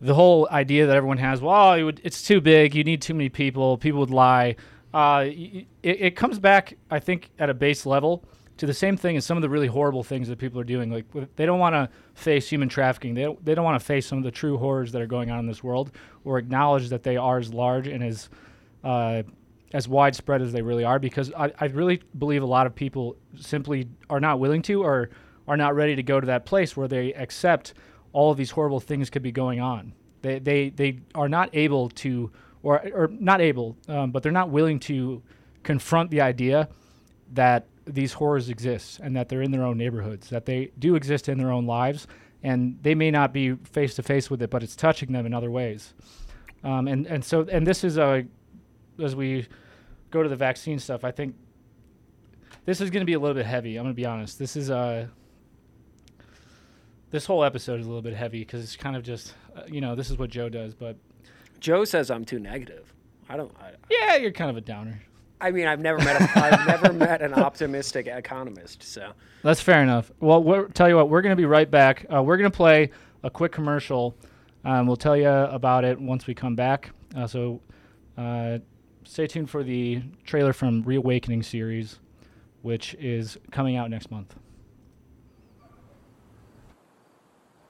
the 0.00 0.14
whole 0.14 0.48
idea 0.50 0.86
that 0.86 0.96
everyone 0.96 1.18
has. 1.18 1.40
Well, 1.40 1.74
it 1.74 1.82
would, 1.84 2.00
it's 2.02 2.22
too 2.22 2.40
big. 2.40 2.74
You 2.74 2.82
need 2.82 3.00
too 3.00 3.14
many 3.14 3.28
people. 3.28 3.78
People 3.78 4.00
would 4.00 4.10
lie. 4.10 4.56
Uh, 4.92 5.24
it, 5.26 5.66
it 5.82 6.16
comes 6.16 6.38
back, 6.38 6.76
I 6.90 6.98
think, 6.98 7.30
at 7.38 7.48
a 7.48 7.54
base 7.54 7.86
level 7.86 8.24
to 8.58 8.66
the 8.66 8.74
same 8.74 8.96
thing 8.96 9.16
as 9.16 9.24
some 9.24 9.38
of 9.38 9.42
the 9.42 9.48
really 9.48 9.66
horrible 9.66 10.02
things 10.02 10.28
that 10.28 10.38
people 10.38 10.60
are 10.60 10.64
doing. 10.64 10.90
Like 10.90 11.06
they 11.36 11.46
don't 11.46 11.58
want 11.58 11.74
to 11.74 11.88
face 12.14 12.48
human 12.48 12.68
trafficking. 12.68 13.14
They 13.14 13.22
don't, 13.22 13.44
they 13.44 13.54
don't 13.54 13.64
want 13.64 13.80
to 13.80 13.84
face 13.84 14.06
some 14.06 14.18
of 14.18 14.24
the 14.24 14.30
true 14.30 14.58
horrors 14.58 14.92
that 14.92 15.00
are 15.00 15.06
going 15.06 15.30
on 15.30 15.38
in 15.40 15.46
this 15.46 15.64
world, 15.64 15.90
or 16.24 16.38
acknowledge 16.38 16.90
that 16.90 17.02
they 17.02 17.16
are 17.16 17.38
as 17.38 17.52
large 17.52 17.88
and 17.88 18.04
as 18.04 18.28
uh, 18.84 19.22
as 19.72 19.88
widespread 19.88 20.42
as 20.42 20.52
they 20.52 20.60
really 20.60 20.84
are. 20.84 20.98
Because 20.98 21.32
I, 21.32 21.50
I 21.58 21.66
really 21.66 22.02
believe 22.18 22.42
a 22.42 22.46
lot 22.46 22.66
of 22.66 22.74
people 22.74 23.16
simply 23.36 23.88
are 24.10 24.20
not 24.20 24.38
willing 24.38 24.62
to, 24.62 24.82
or 24.82 25.08
are 25.48 25.56
not 25.56 25.74
ready 25.74 25.96
to 25.96 26.02
go 26.02 26.20
to 26.20 26.26
that 26.26 26.44
place 26.44 26.76
where 26.76 26.88
they 26.88 27.14
accept 27.14 27.74
all 28.12 28.30
of 28.30 28.36
these 28.36 28.50
horrible 28.50 28.80
things 28.80 29.08
could 29.08 29.22
be 29.22 29.32
going 29.32 29.60
on. 29.60 29.94
They 30.20 30.38
they 30.38 30.68
they 30.68 31.00
are 31.14 31.28
not 31.28 31.48
able 31.54 31.88
to, 31.88 32.30
or 32.62 32.80
or 32.94 33.08
not 33.08 33.40
able, 33.40 33.76
um, 33.88 34.10
but 34.10 34.22
they're 34.22 34.32
not 34.32 34.50
willing 34.50 34.78
to 34.80 35.22
confront 35.62 36.10
the 36.10 36.20
idea 36.20 36.68
that 37.32 37.66
these 37.86 38.12
horrors 38.12 38.48
exist 38.48 39.00
and 39.00 39.16
that 39.16 39.28
they're 39.28 39.42
in 39.42 39.50
their 39.50 39.64
own 39.64 39.76
neighborhoods, 39.76 40.30
that 40.30 40.46
they 40.46 40.70
do 40.78 40.94
exist 40.94 41.28
in 41.28 41.38
their 41.38 41.50
own 41.50 41.66
lives, 41.66 42.06
and 42.42 42.78
they 42.82 42.94
may 42.94 43.10
not 43.10 43.32
be 43.32 43.54
face 43.56 43.94
to 43.94 44.02
face 44.02 44.30
with 44.30 44.42
it, 44.42 44.50
but 44.50 44.62
it's 44.62 44.76
touching 44.76 45.12
them 45.12 45.26
in 45.26 45.34
other 45.34 45.50
ways. 45.50 45.94
Um, 46.64 46.86
and 46.86 47.06
and 47.06 47.24
so 47.24 47.46
and 47.50 47.66
this 47.66 47.84
is 47.84 47.98
a 47.98 48.24
as 49.02 49.16
we 49.16 49.46
go 50.10 50.22
to 50.22 50.28
the 50.28 50.36
vaccine 50.36 50.78
stuff, 50.78 51.04
I 51.04 51.10
think 51.10 51.34
this 52.64 52.80
is 52.80 52.90
going 52.90 53.00
to 53.00 53.06
be 53.06 53.14
a 53.14 53.18
little 53.18 53.34
bit 53.34 53.46
heavy. 53.46 53.76
I'm 53.76 53.84
going 53.84 53.94
to 53.94 53.96
be 53.96 54.06
honest. 54.06 54.38
This 54.38 54.56
is 54.56 54.70
uh 54.70 55.08
this 57.10 57.26
whole 57.26 57.44
episode 57.44 57.78
is 57.78 57.86
a 57.86 57.88
little 57.88 58.02
bit 58.02 58.14
heavy 58.14 58.40
because 58.40 58.62
it's 58.62 58.76
kind 58.76 58.96
of 58.96 59.02
just 59.02 59.34
uh, 59.56 59.62
you 59.66 59.80
know 59.80 59.94
this 59.94 60.10
is 60.10 60.18
what 60.18 60.30
Joe 60.30 60.48
does, 60.48 60.74
but 60.74 60.96
Joe 61.62 61.84
says 61.84 62.10
I'm 62.10 62.24
too 62.24 62.40
negative. 62.40 62.92
I 63.28 63.36
don't. 63.36 63.52
I, 63.60 63.70
yeah, 63.88 64.16
you're 64.16 64.32
kind 64.32 64.50
of 64.50 64.56
a 64.56 64.60
downer. 64.60 65.00
I 65.40 65.52
mean, 65.52 65.66
I've 65.66 65.78
never 65.78 65.98
met. 65.98 66.20
A, 66.20 66.38
I've 66.38 66.66
never 66.66 66.92
met 67.06 67.22
an 67.22 67.34
optimistic 67.34 68.08
economist. 68.08 68.82
So 68.82 69.12
That's 69.42 69.60
fair 69.60 69.80
enough. 69.80 70.10
Well, 70.18 70.42
we're, 70.42 70.66
tell 70.68 70.88
you 70.88 70.96
what, 70.96 71.08
we're 71.08 71.22
going 71.22 71.34
to 71.34 71.40
be 71.40 71.46
right 71.46 71.70
back. 71.70 72.04
Uh, 72.12 72.22
we're 72.22 72.36
going 72.36 72.50
to 72.50 72.56
play 72.56 72.90
a 73.22 73.30
quick 73.30 73.52
commercial. 73.52 74.16
Um, 74.64 74.88
we'll 74.88 74.96
tell 74.96 75.16
you 75.16 75.28
about 75.28 75.84
it 75.84 76.00
once 76.00 76.26
we 76.26 76.34
come 76.34 76.56
back. 76.56 76.90
Uh, 77.16 77.28
so 77.28 77.60
uh, 78.18 78.58
stay 79.04 79.28
tuned 79.28 79.48
for 79.48 79.62
the 79.62 80.02
trailer 80.24 80.52
from 80.52 80.82
Reawakening 80.82 81.44
series, 81.44 82.00
which 82.62 82.94
is 82.94 83.38
coming 83.52 83.76
out 83.76 83.88
next 83.88 84.10
month. 84.10 84.34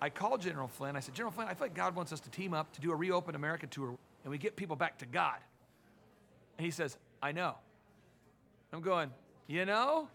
I 0.03 0.11
called 0.11 0.41
General 0.41 0.67
Flynn. 0.67 0.97
I 0.97 1.01
said, 1.01 1.15
General 1.15 1.31
Flynn, 1.31 1.47
I 1.47 1.55
feel 1.55 1.67
like 1.67 1.75
God 1.75 1.95
wants 1.95 2.13
us 2.13 2.19
to 2.19 2.31
team 2.31 2.55
up 2.55 2.73
to 2.73 2.81
do 2.81 2.91
a 2.91 2.95
Reopen 2.95 3.37
America 3.37 3.69
tour 3.69 3.97
and 4.25 4.31
we 4.33 4.37
get 4.37 4.57
people 4.57 4.75
back 4.75 4.99
to 4.99 5.07
God. 5.07 5.37
And 6.59 6.65
he 6.65 6.73
says, 6.73 6.99
I 7.23 7.31
know. 7.31 7.55
I'm 8.73 8.81
going, 8.81 9.13
you 9.47 9.65
know? 9.65 10.09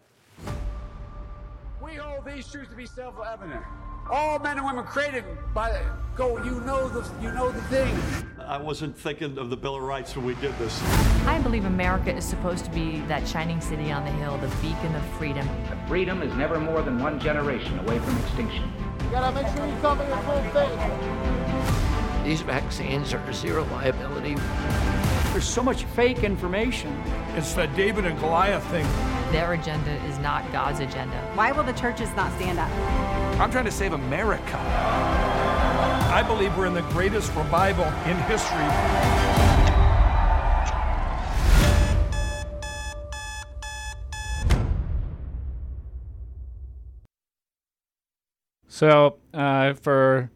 We 1.82 1.94
hold 1.94 2.26
these 2.26 2.52
truths 2.52 2.70
to 2.70 2.76
be 2.76 2.86
self-evident. 2.86 3.64
All 4.12 4.40
men 4.40 4.58
and 4.58 4.66
women 4.66 4.84
created 4.84 5.24
by 5.54 5.82
go. 6.18 6.44
You 6.44 6.60
know 6.62 6.90
the 6.90 7.10
you 7.22 7.32
know 7.32 7.50
the 7.50 7.62
thing. 7.64 7.98
I 8.40 8.58
wasn't 8.58 8.98
thinking 8.98 9.38
of 9.38 9.50
the 9.50 9.58
Bill 9.58 9.76
of 9.76 9.84
Rights 9.84 10.18
when 10.18 10.26
we 10.26 10.36
did 10.36 10.58
this. 10.60 10.82
I 11.26 11.40
believe 11.42 11.64
America 11.64 12.14
is 12.14 12.26
supposed 12.26 12.66
to 12.66 12.72
be 12.72 13.00
that 13.02 13.26
shining 13.26 13.62
city 13.62 13.92
on 13.92 14.04
the 14.04 14.12
hill, 14.12 14.38
the 14.38 14.48
beacon 14.62 14.96
of 14.96 15.06
freedom. 15.18 15.48
Freedom 15.88 16.22
is 16.22 16.34
never 16.36 16.60
more 16.60 16.82
than 16.82 17.02
one 17.02 17.20
generation 17.20 17.80
away 17.80 18.00
from 18.00 18.18
extinction. 18.18 18.87
You 19.08 19.14
gotta 19.14 19.41
make 19.41 19.47
sure 19.55 19.66
you 19.66 19.76
cover 19.78 20.05
your 20.05 20.18
full 20.18 20.41
face. 20.51 22.26
These 22.26 22.41
vaccines 22.41 23.14
are 23.14 23.32
zero 23.32 23.64
liability. 23.72 24.36
There's 25.32 25.47
so 25.47 25.64
much 25.64 25.86
fake 25.86 26.26
information. 26.26 27.01
It's 27.36 27.53
the 27.53 27.68
David 27.68 28.05
and 28.05 28.20
Goliath 28.20 28.66
thing. 28.66 28.86
Their 29.32 29.53
agenda 29.53 29.91
is 30.08 30.20
not 30.20 30.51
God's 30.51 30.82
agenda. 30.82 31.16
Why 31.36 31.53
will 31.53 31.64
the 31.64 31.72
churches 31.72 32.14
not 32.18 32.34
stand 32.34 32.60
up? 32.60 32.70
I'm 33.39 33.49
trying 33.49 33.64
to 33.64 33.72
save 33.72 33.93
America. 33.93 34.58
I 36.12 36.22
believe 36.28 36.58
we're 36.58 36.66
in 36.66 36.74
the 36.74 36.82
greatest 36.91 37.34
revival 37.34 37.86
in 38.12 38.18
history. 38.24 39.37
So, 48.78 49.17
uh, 49.34 49.73
for 49.73 50.30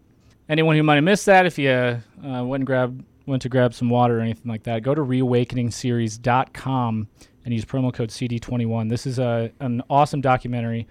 anyone 0.50 0.76
who 0.76 0.82
might 0.82 0.96
have 0.96 1.04
missed 1.04 1.28
that, 1.28 1.46
if 1.46 1.60
you 1.60 1.70
uh, 1.70 2.44
went 2.44 2.62
and 2.62 2.66
grab 2.66 3.06
went 3.28 3.44
to 3.44 3.50
grab 3.50 3.72
some 3.72 3.88
water 3.88 4.18
or 4.18 4.22
anything 4.22 4.50
like 4.50 4.64
that, 4.64 4.82
go 4.82 4.96
to 4.96 5.02
reawakeningseries.com 5.02 7.08
and 7.46 7.54
use 7.54 7.66
promo 7.66 7.94
code 7.94 8.10
CD21. 8.10 8.90
This 8.90 9.06
is 9.06 9.20
a 9.20 9.52
an 9.60 9.84
awesome 9.92 10.22
documentary 10.22 10.88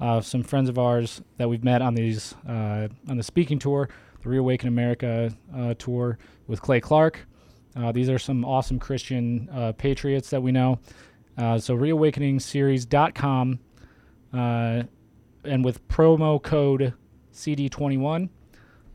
of 0.00 0.24
some 0.24 0.42
friends 0.42 0.70
of 0.70 0.78
ours 0.78 1.20
that 1.36 1.46
we've 1.46 1.62
met 1.62 1.82
on 1.82 1.94
these 1.94 2.36
uh, 2.48 2.88
on 3.06 3.18
the 3.18 3.22
speaking 3.22 3.58
tour, 3.58 3.90
the 4.22 4.30
Reawaken 4.30 4.68
America 4.68 5.30
uh, 5.54 5.74
tour 5.74 6.16
with 6.46 6.62
Clay 6.62 6.80
Clark. 6.80 7.26
Uh, 7.76 7.92
these 7.92 8.08
are 8.08 8.18
some 8.18 8.46
awesome 8.46 8.78
Christian 8.78 9.50
uh, 9.52 9.72
patriots 9.72 10.30
that 10.30 10.42
we 10.42 10.52
know. 10.52 10.78
Uh, 11.36 11.58
so 11.58 11.76
reawakeningseries.com 11.76 13.58
uh, 14.32 14.84
and 15.44 15.64
with 15.64 15.86
promo 15.88 16.42
code 16.42 16.94
CD21, 17.32 18.28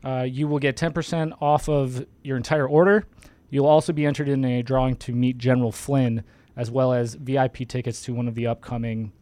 uh, 0.04 0.26
you 0.28 0.48
will 0.48 0.58
get 0.58 0.76
10% 0.76 1.36
off 1.40 1.68
of 1.68 2.06
your 2.22 2.36
entire 2.36 2.66
order. 2.66 3.06
You'll 3.50 3.66
also 3.66 3.92
be 3.92 4.06
entered 4.06 4.28
in 4.28 4.44
a 4.44 4.62
drawing 4.62 4.96
to 4.96 5.12
meet 5.12 5.38
General 5.38 5.72
Flynn, 5.72 6.24
as 6.56 6.70
well 6.70 6.92
as 6.92 7.14
VIP 7.14 7.68
tickets 7.68 8.02
to 8.02 8.14
one 8.14 8.28
of 8.28 8.34
the 8.34 8.46
upcoming 8.46 9.12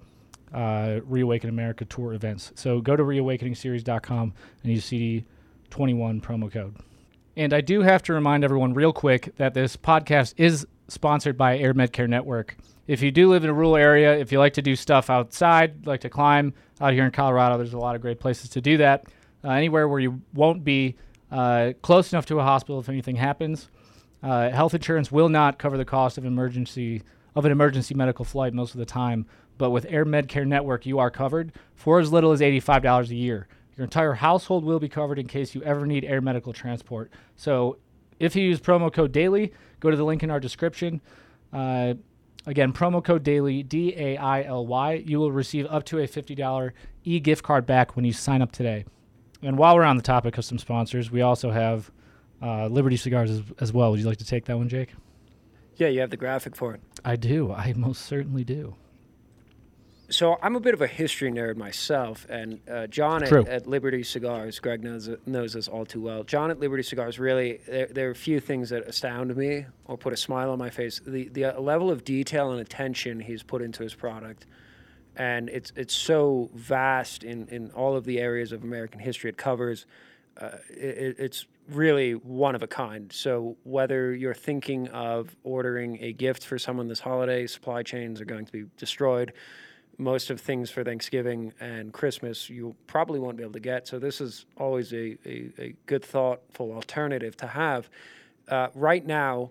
uh, 0.52 1.00
Reawaken 1.04 1.50
America 1.50 1.84
tour 1.84 2.12
events. 2.12 2.52
So 2.54 2.80
go 2.80 2.96
to 2.96 3.02
reawakeningseries.com 3.02 4.34
and 4.62 4.72
use 4.72 4.88
CD21 4.88 6.20
promo 6.20 6.50
code. 6.50 6.76
And 7.38 7.54
I 7.54 7.60
do 7.60 7.82
have 7.82 8.02
to 8.02 8.12
remind 8.12 8.42
everyone, 8.42 8.74
real 8.74 8.92
quick, 8.92 9.32
that 9.36 9.54
this 9.54 9.76
podcast 9.76 10.34
is 10.38 10.66
sponsored 10.88 11.38
by 11.38 11.56
AirMedCare 11.60 12.08
Network. 12.08 12.56
If 12.88 13.00
you 13.00 13.12
do 13.12 13.28
live 13.28 13.44
in 13.44 13.50
a 13.50 13.54
rural 13.54 13.76
area, 13.76 14.18
if 14.18 14.32
you 14.32 14.40
like 14.40 14.54
to 14.54 14.62
do 14.62 14.74
stuff 14.74 15.08
outside, 15.08 15.86
like 15.86 16.00
to 16.00 16.10
climb 16.10 16.52
out 16.80 16.94
here 16.94 17.04
in 17.04 17.12
Colorado, 17.12 17.56
there's 17.56 17.74
a 17.74 17.78
lot 17.78 17.94
of 17.94 18.02
great 18.02 18.18
places 18.18 18.50
to 18.50 18.60
do 18.60 18.78
that. 18.78 19.06
Uh, 19.44 19.50
anywhere 19.50 19.86
where 19.86 20.00
you 20.00 20.20
won't 20.34 20.64
be 20.64 20.96
uh, 21.30 21.74
close 21.80 22.12
enough 22.12 22.26
to 22.26 22.40
a 22.40 22.42
hospital 22.42 22.80
if 22.80 22.88
anything 22.88 23.14
happens. 23.14 23.68
Uh, 24.20 24.50
health 24.50 24.74
insurance 24.74 25.12
will 25.12 25.28
not 25.28 25.60
cover 25.60 25.76
the 25.76 25.84
cost 25.84 26.18
of 26.18 26.24
emergency 26.24 27.04
of 27.36 27.44
an 27.44 27.52
emergency 27.52 27.94
medical 27.94 28.24
flight 28.24 28.52
most 28.52 28.74
of 28.74 28.80
the 28.80 28.84
time, 28.84 29.26
but 29.58 29.70
with 29.70 29.86
AirMedCare 29.86 30.44
Network, 30.44 30.86
you 30.86 30.98
are 30.98 31.08
covered 31.08 31.52
for 31.76 32.00
as 32.00 32.10
little 32.10 32.32
as 32.32 32.40
$85 32.40 33.10
a 33.10 33.14
year. 33.14 33.46
Your 33.78 33.84
entire 33.84 34.14
household 34.14 34.64
will 34.64 34.80
be 34.80 34.88
covered 34.88 35.20
in 35.20 35.28
case 35.28 35.54
you 35.54 35.62
ever 35.62 35.86
need 35.86 36.04
air 36.04 36.20
medical 36.20 36.52
transport. 36.52 37.12
So, 37.36 37.78
if 38.18 38.34
you 38.34 38.42
use 38.42 38.58
promo 38.58 38.92
code 38.92 39.12
DAILY, 39.12 39.52
go 39.78 39.88
to 39.88 39.96
the 39.96 40.04
link 40.04 40.24
in 40.24 40.30
our 40.32 40.40
description. 40.40 41.00
Uh, 41.52 41.94
again, 42.44 42.72
promo 42.72 43.02
code 43.02 43.22
DAILY, 43.22 43.62
D 43.62 43.94
A 43.96 44.16
I 44.16 44.42
L 44.42 44.66
Y. 44.66 45.04
You 45.06 45.20
will 45.20 45.30
receive 45.30 45.66
up 45.66 45.84
to 45.84 46.00
a 46.00 46.08
$50 46.08 46.72
e 47.04 47.20
gift 47.20 47.44
card 47.44 47.66
back 47.66 47.94
when 47.94 48.04
you 48.04 48.12
sign 48.12 48.42
up 48.42 48.50
today. 48.50 48.84
And 49.42 49.56
while 49.56 49.76
we're 49.76 49.84
on 49.84 49.96
the 49.96 50.02
topic 50.02 50.36
of 50.36 50.44
some 50.44 50.58
sponsors, 50.58 51.12
we 51.12 51.22
also 51.22 51.52
have 51.52 51.92
uh, 52.42 52.66
Liberty 52.66 52.96
Cigars 52.96 53.30
as, 53.30 53.42
as, 53.60 53.72
well. 53.72 53.92
Would 53.92 54.00
you 54.00 54.06
like 54.06 54.18
to 54.18 54.26
take 54.26 54.46
that 54.46 54.58
one, 54.58 54.68
Jake? 54.68 54.90
Yeah, 55.76 55.86
you 55.86 56.00
have 56.00 56.10
the 56.10 56.16
graphic 56.16 56.56
for 56.56 56.74
it. 56.74 56.80
I 57.04 57.14
do. 57.14 57.52
I 57.52 57.72
most 57.76 58.06
certainly 58.06 58.42
do. 58.42 58.74
So 60.10 60.38
I'm 60.42 60.56
a 60.56 60.60
bit 60.60 60.72
of 60.72 60.80
a 60.80 60.86
history 60.86 61.30
nerd 61.30 61.56
myself, 61.56 62.26
and 62.30 62.60
uh, 62.70 62.86
John 62.86 63.22
at, 63.22 63.30
at, 63.30 63.66
Liberty 63.66 64.02
Cigars, 64.02 64.58
Greg 64.58 64.82
knows 64.82 65.10
knows 65.26 65.52
this 65.52 65.68
all 65.68 65.84
too 65.84 66.00
well. 66.00 66.24
John 66.24 66.50
at 66.50 66.58
Liberty 66.58 66.82
Cigars 66.82 67.18
really 67.18 67.60
there, 67.68 67.88
there, 67.88 68.08
are 68.08 68.12
a 68.12 68.14
few 68.14 68.40
things 68.40 68.70
that 68.70 68.88
astound 68.88 69.36
me 69.36 69.66
or 69.84 69.98
put 69.98 70.14
a 70.14 70.16
smile 70.16 70.50
on 70.50 70.58
my 70.58 70.70
face. 70.70 70.98
The 71.06 71.28
the 71.28 71.44
uh, 71.44 71.60
level 71.60 71.90
of 71.90 72.04
detail 72.04 72.52
and 72.52 72.60
attention 72.60 73.20
he's 73.20 73.42
put 73.42 73.60
into 73.60 73.82
his 73.82 73.94
product, 73.94 74.46
and 75.14 75.50
it's 75.50 75.74
it's 75.76 75.94
so 75.94 76.48
vast 76.54 77.22
in, 77.22 77.46
in 77.48 77.70
all 77.72 77.94
of 77.94 78.04
the 78.04 78.18
areas 78.18 78.50
of 78.52 78.64
American 78.64 79.00
history 79.00 79.28
it 79.28 79.36
covers. 79.36 79.84
Uh, 80.40 80.52
it, 80.70 81.16
it's 81.18 81.44
really 81.68 82.12
one 82.12 82.54
of 82.54 82.62
a 82.62 82.66
kind. 82.66 83.12
So 83.12 83.58
whether 83.64 84.14
you're 84.14 84.32
thinking 84.32 84.88
of 84.88 85.36
ordering 85.42 85.98
a 86.00 86.14
gift 86.14 86.46
for 86.46 86.58
someone 86.58 86.88
this 86.88 87.00
holiday, 87.00 87.46
supply 87.46 87.82
chains 87.82 88.22
are 88.22 88.24
going 88.24 88.46
to 88.46 88.52
be 88.52 88.64
destroyed 88.78 89.34
most 89.98 90.30
of 90.30 90.40
things 90.40 90.70
for 90.70 90.84
Thanksgiving 90.84 91.52
and 91.58 91.92
Christmas 91.92 92.48
you 92.48 92.76
probably 92.86 93.18
won't 93.18 93.36
be 93.36 93.42
able 93.42 93.52
to 93.54 93.60
get. 93.60 93.88
So 93.88 93.98
this 93.98 94.20
is 94.20 94.46
always 94.56 94.92
a, 94.92 95.18
a, 95.26 95.50
a 95.58 95.74
good, 95.86 96.04
thoughtful 96.04 96.72
alternative 96.72 97.36
to 97.38 97.48
have. 97.48 97.90
Uh, 98.48 98.68
right 98.74 99.04
now, 99.04 99.50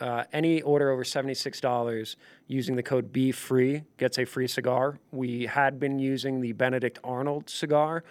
uh, 0.00 0.24
any 0.32 0.62
order 0.62 0.90
over 0.90 1.02
$76 1.02 2.16
using 2.46 2.76
the 2.76 2.82
code 2.82 3.12
Be 3.12 3.32
Free 3.32 3.82
gets 3.96 4.18
a 4.18 4.24
free 4.24 4.46
cigar. 4.46 4.98
We 5.10 5.46
had 5.46 5.80
been 5.80 5.98
using 5.98 6.40
the 6.40 6.52
Benedict 6.52 7.00
Arnold 7.02 7.50
cigar, 7.50 8.04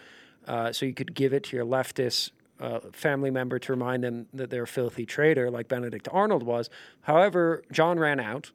uh, 0.48 0.74
so 0.74 0.86
you 0.86 0.94
could 0.94 1.14
give 1.14 1.34
it 1.34 1.44
to 1.46 1.56
your 1.56 1.66
leftist 1.66 2.32
uh, 2.60 2.80
family 2.92 3.32
member 3.32 3.60
to 3.60 3.72
remind 3.72 4.04
them 4.04 4.28
that 4.34 4.50
they're 4.50 4.64
a 4.64 4.68
filthy 4.68 5.06
traitor, 5.06 5.50
like 5.50 5.68
Benedict 5.68 6.08
Arnold 6.12 6.44
was. 6.44 6.70
However, 7.02 7.64
John 7.72 8.00
ran 8.00 8.20
out. 8.20 8.52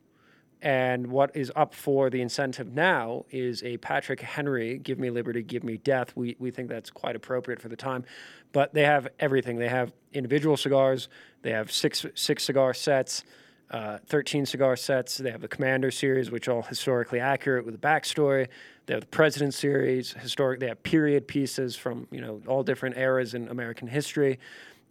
And 0.62 1.08
what 1.08 1.34
is 1.36 1.50
up 1.56 1.74
for 1.74 2.08
the 2.08 2.22
incentive 2.22 2.72
now 2.72 3.24
is 3.30 3.64
a 3.64 3.78
Patrick 3.78 4.20
Henry, 4.20 4.78
Give 4.78 4.96
Me 4.96 5.10
Liberty, 5.10 5.42
Give 5.42 5.64
Me 5.64 5.76
Death. 5.76 6.12
We, 6.14 6.36
we 6.38 6.52
think 6.52 6.68
that's 6.68 6.88
quite 6.88 7.16
appropriate 7.16 7.60
for 7.60 7.68
the 7.68 7.76
time. 7.76 8.04
But 8.52 8.72
they 8.72 8.84
have 8.84 9.08
everything. 9.18 9.58
They 9.58 9.68
have 9.68 9.92
individual 10.12 10.56
cigars, 10.56 11.08
they 11.42 11.50
have 11.50 11.72
six, 11.72 12.06
six 12.14 12.44
cigar 12.44 12.74
sets, 12.74 13.24
uh, 13.72 13.98
13 14.06 14.46
cigar 14.46 14.76
sets. 14.76 15.16
They 15.16 15.32
have 15.32 15.40
the 15.40 15.48
Commander 15.48 15.90
series, 15.90 16.30
which 16.30 16.46
are 16.46 16.52
all 16.52 16.62
historically 16.62 17.18
accurate 17.18 17.66
with 17.66 17.74
a 17.74 17.78
backstory. 17.78 18.46
They 18.86 18.94
have 18.94 19.00
the 19.00 19.06
President 19.08 19.54
series, 19.54 20.12
historic. 20.12 20.60
They 20.60 20.68
have 20.68 20.82
period 20.84 21.26
pieces 21.26 21.74
from 21.74 22.06
you 22.12 22.20
know 22.20 22.40
all 22.46 22.62
different 22.62 22.96
eras 22.96 23.34
in 23.34 23.48
American 23.48 23.88
history. 23.88 24.38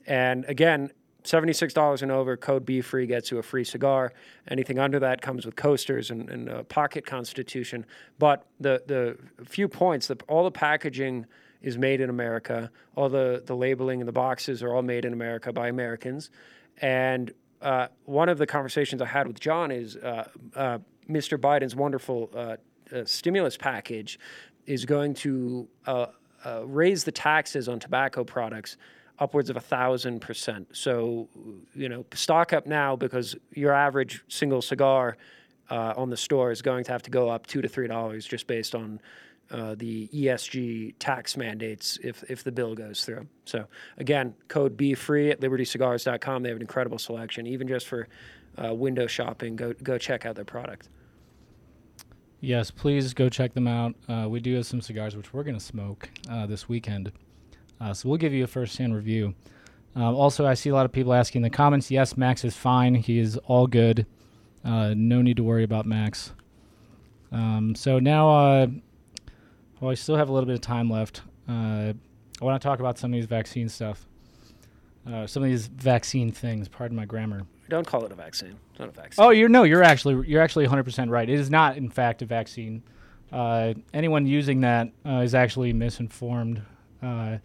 And 0.08 0.44
again, 0.46 0.92
$76 1.24 2.02
and 2.02 2.12
over, 2.12 2.36
code 2.36 2.66
Be 2.66 2.82
Free 2.82 3.06
gets 3.06 3.32
you 3.32 3.38
a 3.38 3.44
free 3.44 3.64
cigar. 3.64 4.14
Anything 4.48 4.80
under 4.80 5.00
that 5.00 5.22
comes 5.22 5.46
with 5.46 5.56
coasters 5.56 6.10
and, 6.12 6.30
and 6.30 6.50
a 6.50 6.64
pocket 6.64 7.06
constitution. 7.06 7.86
But 8.18 8.46
the, 8.60 8.84
the 8.88 9.46
few 9.46 9.68
points, 9.68 10.08
the, 10.08 10.18
all 10.28 10.44
the 10.44 10.52
packaging 10.52 11.26
is 11.62 11.78
made 11.78 12.02
in 12.02 12.10
America. 12.10 12.72
All 12.96 13.10
the, 13.10 13.44
the 13.46 13.56
labeling 13.56 14.02
and 14.02 14.08
the 14.08 14.14
boxes 14.14 14.64
are 14.64 14.74
all 14.74 14.82
made 14.82 15.06
in 15.06 15.14
America 15.14 15.54
by 15.54 15.68
Americans. 15.68 16.32
And 16.82 17.32
uh, 17.62 17.88
one 18.06 18.30
of 18.30 18.38
the 18.38 18.48
conversations 18.48 19.02
I 19.02 19.06
had 19.06 19.28
with 19.28 19.40
John 19.40 19.72
is 19.72 19.96
uh, 19.98 20.28
uh, 20.56 20.80
Mr. 21.10 21.38
Biden's 21.38 21.76
wonderful 21.76 22.32
uh, 22.34 22.58
uh, 22.92 23.06
stimulus 23.06 23.58
package 23.58 24.20
is 24.66 24.86
going 24.86 25.14
to 25.14 25.68
uh, 25.86 26.08
raise 26.64 27.04
the 27.04 27.12
taxes 27.12 27.70
on 27.70 27.80
tobacco 27.80 28.24
products 28.24 28.78
upwards 29.22 29.50
of 29.52 29.56
a 29.56 29.62
thousand 29.62 30.20
percent. 30.20 30.68
So, 30.74 31.30
you 31.76 31.88
know, 31.88 32.04
stock 32.14 32.52
up 32.52 32.66
now 32.66 32.96
because 32.96 33.36
your 33.54 33.72
average 33.72 34.24
single 34.28 34.62
cigar 34.62 35.16
uh, 35.70 35.94
on 35.96 36.10
the 36.10 36.18
store 36.18 36.52
is 36.52 36.62
going 36.62 36.84
to 36.86 36.92
have 36.92 37.04
to 37.04 37.12
go 37.12 37.30
up 37.30 37.48
two 37.48 37.62
to 37.62 37.70
three 37.70 37.88
dollars 37.88 38.26
just 38.26 38.48
based 38.48 38.74
on 38.76 39.00
uh, 39.52 39.76
the 39.78 40.08
ESG 40.08 40.96
tax 40.98 41.38
mandates 41.38 42.00
if 42.04 42.24
if 42.30 42.44
the 42.44 42.52
bill 42.52 42.74
goes 42.74 43.06
through. 43.06 43.28
So 43.46 43.66
again, 43.98 44.34
code 44.48 44.76
Be 44.76 44.96
Free 44.96 45.30
at 45.30 45.40
LibertyCigars.com. 45.40 46.44
They 46.44 46.50
have 46.50 46.56
an 46.58 46.62
incredible 46.62 46.98
selection, 46.98 47.46
even 47.46 47.68
just 47.68 47.88
for 47.88 48.08
uh, 48.58 48.74
window 48.74 49.06
shopping. 49.06 49.56
Go 49.56 49.74
go 49.84 50.00
check 50.00 50.26
out 50.26 50.36
their 50.36 50.46
product. 50.46 50.90
Yes, 52.40 52.72
please 52.72 53.14
go 53.14 53.30
check 53.30 53.54
them 53.54 53.68
out. 53.68 53.94
Uh, 54.10 54.26
we 54.28 54.40
do 54.40 54.56
have 54.56 54.66
some 54.66 54.82
cigars 54.82 55.16
which 55.16 55.32
we're 55.32 55.44
going 55.44 55.58
to 55.58 55.64
smoke 55.64 56.10
uh, 56.28 56.48
this 56.48 56.68
weekend. 56.68 57.12
Uh, 57.82 57.94
so 57.94 58.08
we'll 58.08 58.18
give 58.18 58.34
you 58.34 58.44
a 58.44 58.48
first-hand 58.48 58.94
review. 58.96 59.34
Um, 59.96 60.16
also, 60.16 60.46
I 60.46 60.54
see 60.54 60.70
a 60.70 60.74
lot 60.74 60.86
of 60.86 60.92
people 60.92 61.14
asking 61.14 61.40
in 61.40 61.44
the 61.44 61.50
comments. 61.50 61.90
Yes, 61.90 62.16
Max 62.16 62.46
is 62.46 62.56
fine. 62.56 62.94
He 62.94 63.20
is 63.20 63.38
all 63.46 63.68
good. 63.68 64.06
Uh, 64.64 64.94
no 64.96 65.22
need 65.22 65.38
to 65.38 65.44
worry 65.44 65.64
about 65.64 65.86
Max. 65.86 66.32
Um, 67.32 67.76
so 67.76 68.00
now, 68.00 68.30
uh, 68.30 68.68
well, 69.80 69.92
I 69.92 69.96
still 69.96 70.16
have 70.16 70.30
a 70.30 70.32
little 70.32 70.46
bit 70.46 70.56
of 70.56 70.62
time 70.62 70.90
left. 70.90 71.22
Uh, 71.50 71.94
I 72.42 72.46
want 72.46 72.62
to 72.62 72.66
talk 72.66 72.80
about 72.80 72.98
some 73.00 73.12
of 73.12 73.16
these 73.16 73.26
vaccine 73.26 73.68
stuff. 73.68 74.06
Uh, 75.10 75.26
some 75.26 75.42
of 75.42 75.50
these 75.50 75.68
vaccine 75.68 76.32
things. 76.32 76.68
Pardon 76.68 76.96
my 76.96 77.06
grammar. 77.06 77.44
Don't 77.70 77.88
call 77.88 78.06
it 78.06 78.12
a 78.12 78.16
vaccine. 78.16 78.58
It's 78.72 78.80
not 78.80 78.90
a 78.90 78.92
vaccine. 78.92 79.26
Oh, 79.26 79.30
you're 79.30 79.50
no, 79.50 79.64
you're 79.64 79.84
actually 79.84 80.28
you're 80.28 80.42
actually 80.42 80.68
100% 80.68 81.10
right. 81.10 81.28
It 81.28 81.40
is 81.40 81.50
not, 81.50 81.78
in 81.78 81.90
fact, 81.90 82.22
a 82.22 82.26
vaccine. 82.26 82.84
Uh, 83.32 83.74
anyone 83.94 84.28
using 84.28 84.62
that 84.62 84.90
uh, 85.06 85.22
is 85.22 85.34
actually 85.34 85.72
misinformed, 85.74 86.62
uh, 87.02 87.38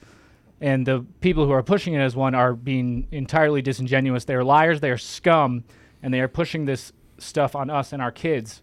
and 0.60 0.86
the 0.86 1.04
people 1.20 1.44
who 1.44 1.52
are 1.52 1.62
pushing 1.62 1.94
it 1.94 2.00
as 2.00 2.16
one 2.16 2.34
are 2.34 2.54
being 2.54 3.08
entirely 3.12 3.62
disingenuous. 3.62 4.24
They 4.24 4.34
are 4.34 4.44
liars. 4.44 4.80
They 4.80 4.90
are 4.90 4.98
scum, 4.98 5.64
and 6.02 6.12
they 6.12 6.20
are 6.20 6.28
pushing 6.28 6.64
this 6.64 6.92
stuff 7.18 7.54
on 7.54 7.70
us 7.70 7.92
and 7.92 8.00
our 8.00 8.12
kids. 8.12 8.62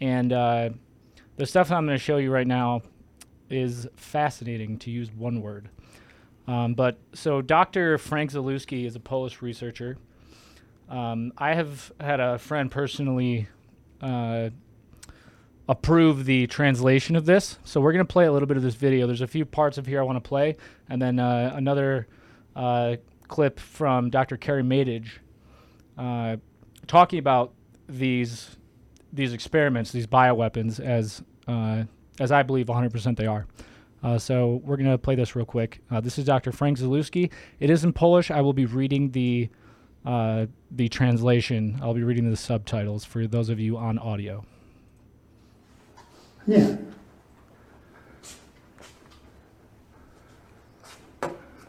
And 0.00 0.32
uh, 0.32 0.70
the 1.36 1.46
stuff 1.46 1.70
I'm 1.70 1.86
going 1.86 1.98
to 1.98 2.02
show 2.02 2.18
you 2.18 2.30
right 2.30 2.46
now 2.46 2.82
is 3.48 3.88
fascinating, 3.96 4.78
to 4.78 4.90
use 4.90 5.10
one 5.10 5.40
word. 5.40 5.68
Um, 6.46 6.74
but 6.74 6.98
so 7.14 7.42
Dr. 7.42 7.98
Frank 7.98 8.32
Zalewski 8.32 8.86
is 8.86 8.96
a 8.96 9.00
Polish 9.00 9.42
researcher. 9.42 9.98
Um, 10.88 11.32
I 11.38 11.54
have 11.54 11.92
had 12.00 12.20
a 12.20 12.38
friend 12.38 12.70
personally 12.70 13.48
uh, 14.00 14.50
approve 15.70 16.24
the 16.24 16.48
translation 16.48 17.14
of 17.14 17.26
this, 17.26 17.60
so 17.62 17.80
we're 17.80 17.92
going 17.92 18.04
to 18.04 18.12
play 18.12 18.26
a 18.26 18.32
little 18.32 18.48
bit 18.48 18.56
of 18.56 18.62
this 18.64 18.74
video. 18.74 19.06
There's 19.06 19.20
a 19.20 19.28
few 19.28 19.44
parts 19.44 19.78
of 19.78 19.86
here 19.86 20.00
I 20.00 20.02
want 20.02 20.16
to 20.16 20.28
play, 20.28 20.56
and 20.88 21.00
then 21.00 21.20
uh, 21.20 21.52
another 21.54 22.08
uh, 22.56 22.96
clip 23.28 23.60
from 23.60 24.10
Dr. 24.10 24.36
Carrie 24.36 24.64
Madej 24.64 25.06
uh, 25.96 26.38
talking 26.88 27.20
about 27.20 27.52
these 27.88 28.56
these 29.12 29.32
experiments, 29.32 29.92
these 29.92 30.08
bioweapons, 30.08 30.80
as 30.80 31.22
uh, 31.46 31.84
as 32.18 32.32
I 32.32 32.42
believe 32.42 32.66
100% 32.66 33.16
they 33.16 33.26
are. 33.26 33.46
Uh, 34.02 34.18
so 34.18 34.60
we're 34.64 34.76
going 34.76 34.90
to 34.90 34.98
play 34.98 35.14
this 35.14 35.36
real 35.36 35.46
quick. 35.46 35.82
Uh, 35.88 36.00
this 36.00 36.18
is 36.18 36.24
Dr. 36.24 36.50
Frank 36.50 36.78
Zalewski. 36.78 37.30
It 37.60 37.70
is 37.70 37.84
in 37.84 37.92
Polish. 37.92 38.32
I 38.32 38.40
will 38.40 38.52
be 38.52 38.66
reading 38.66 39.12
the 39.12 39.48
the 40.04 40.88
translation. 40.88 41.78
I'll 41.80 41.94
be 41.94 42.02
reading 42.02 42.28
the 42.28 42.36
subtitles 42.36 43.04
for 43.04 43.28
those 43.28 43.50
of 43.50 43.60
you 43.60 43.76
on 43.76 43.98
audio. 43.98 44.44
Nie. 46.48 46.76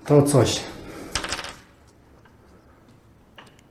To 0.06 0.22
coś. 0.24 0.60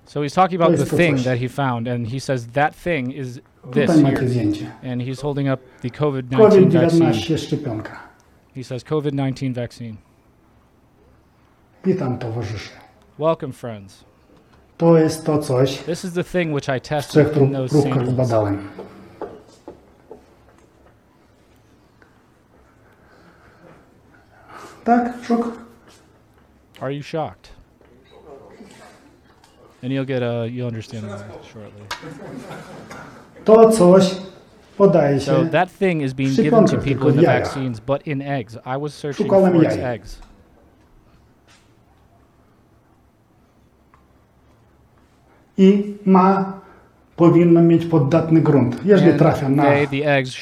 So 0.06 0.22
he's 0.22 0.34
talking 0.34 0.60
about 0.60 0.76
the 0.76 0.96
thing 0.96 1.16
that 1.24 1.38
he 1.38 1.48
found, 1.48 1.86
and 1.88 2.06
he 2.08 2.18
says 2.20 2.46
that 2.46 2.74
thing 2.74 3.12
is 3.12 3.40
this 3.72 3.90
Tutaj 3.90 4.02
macie 4.02 4.16
here. 4.18 4.28
zdjęcie. 4.28 4.72
And 4.82 5.02
he's 5.02 5.20
holding 5.22 5.48
up 5.52 5.60
the 5.82 5.90
COVID 5.90 6.22
19 6.30 6.70
vaccine. 6.70 7.00
COVID-19 7.12 7.38
szczepionka. 7.38 7.96
He 8.56 8.64
says 8.64 8.84
COVID 8.84 9.14
19 9.14 9.52
vaccine. 9.54 9.96
Witam 11.84 12.18
towarzysze. 12.18 12.70
Welcome, 13.18 13.52
friends. 13.52 14.04
To 14.78 14.98
jest 14.98 15.24
to 15.26 15.38
coś, 15.38 15.78
This 15.78 16.04
is 16.04 16.12
the 16.12 16.24
thing 16.24 16.52
which 16.54 16.68
I 16.68 16.78
w 16.80 16.82
tested 16.82 17.26
in 17.26 17.32
prób- 17.34 17.52
those 17.52 17.72
próbkach 17.72 17.94
samples. 17.94 18.16
Tak, 24.84 25.24
szok? 25.24 25.58
Are 26.80 26.90
you 26.92 27.02
shocked? 27.02 27.50
And 29.82 29.92
you'll 29.92 30.04
get 30.06 30.22
a, 30.22 30.46
you'll 30.50 30.66
understand 30.66 31.06
why 31.06 31.16
shortly. 31.52 31.86
To 33.44 33.70
coś 33.70 34.16
podaje 34.76 35.20
So 35.20 35.44
that 35.44 35.70
thing 35.70 36.02
is 36.02 36.14
being 36.14 36.34
given 36.36 36.66
to 36.66 36.76
people 36.78 37.08
in 37.08 37.16
the 37.16 37.22
jajach. 37.22 37.42
vaccines, 37.42 37.80
but 37.80 38.02
in 38.06 38.20
eggs. 38.22 38.56
I 38.64 38.76
was 38.76 38.94
searching 38.94 39.26
Szukałem 39.26 39.52
for 39.52 39.64
its 39.64 39.76
jaja. 39.76 39.86
eggs. 39.94 40.18
i 45.56 45.94
ma, 46.04 46.60
powinno 47.20 47.62
mieć 47.62 47.86
poddatny 47.86 48.40
grunt. 48.40 48.80
Jeżeli 48.84 49.18
trafia 49.18 49.48
na 49.48 49.64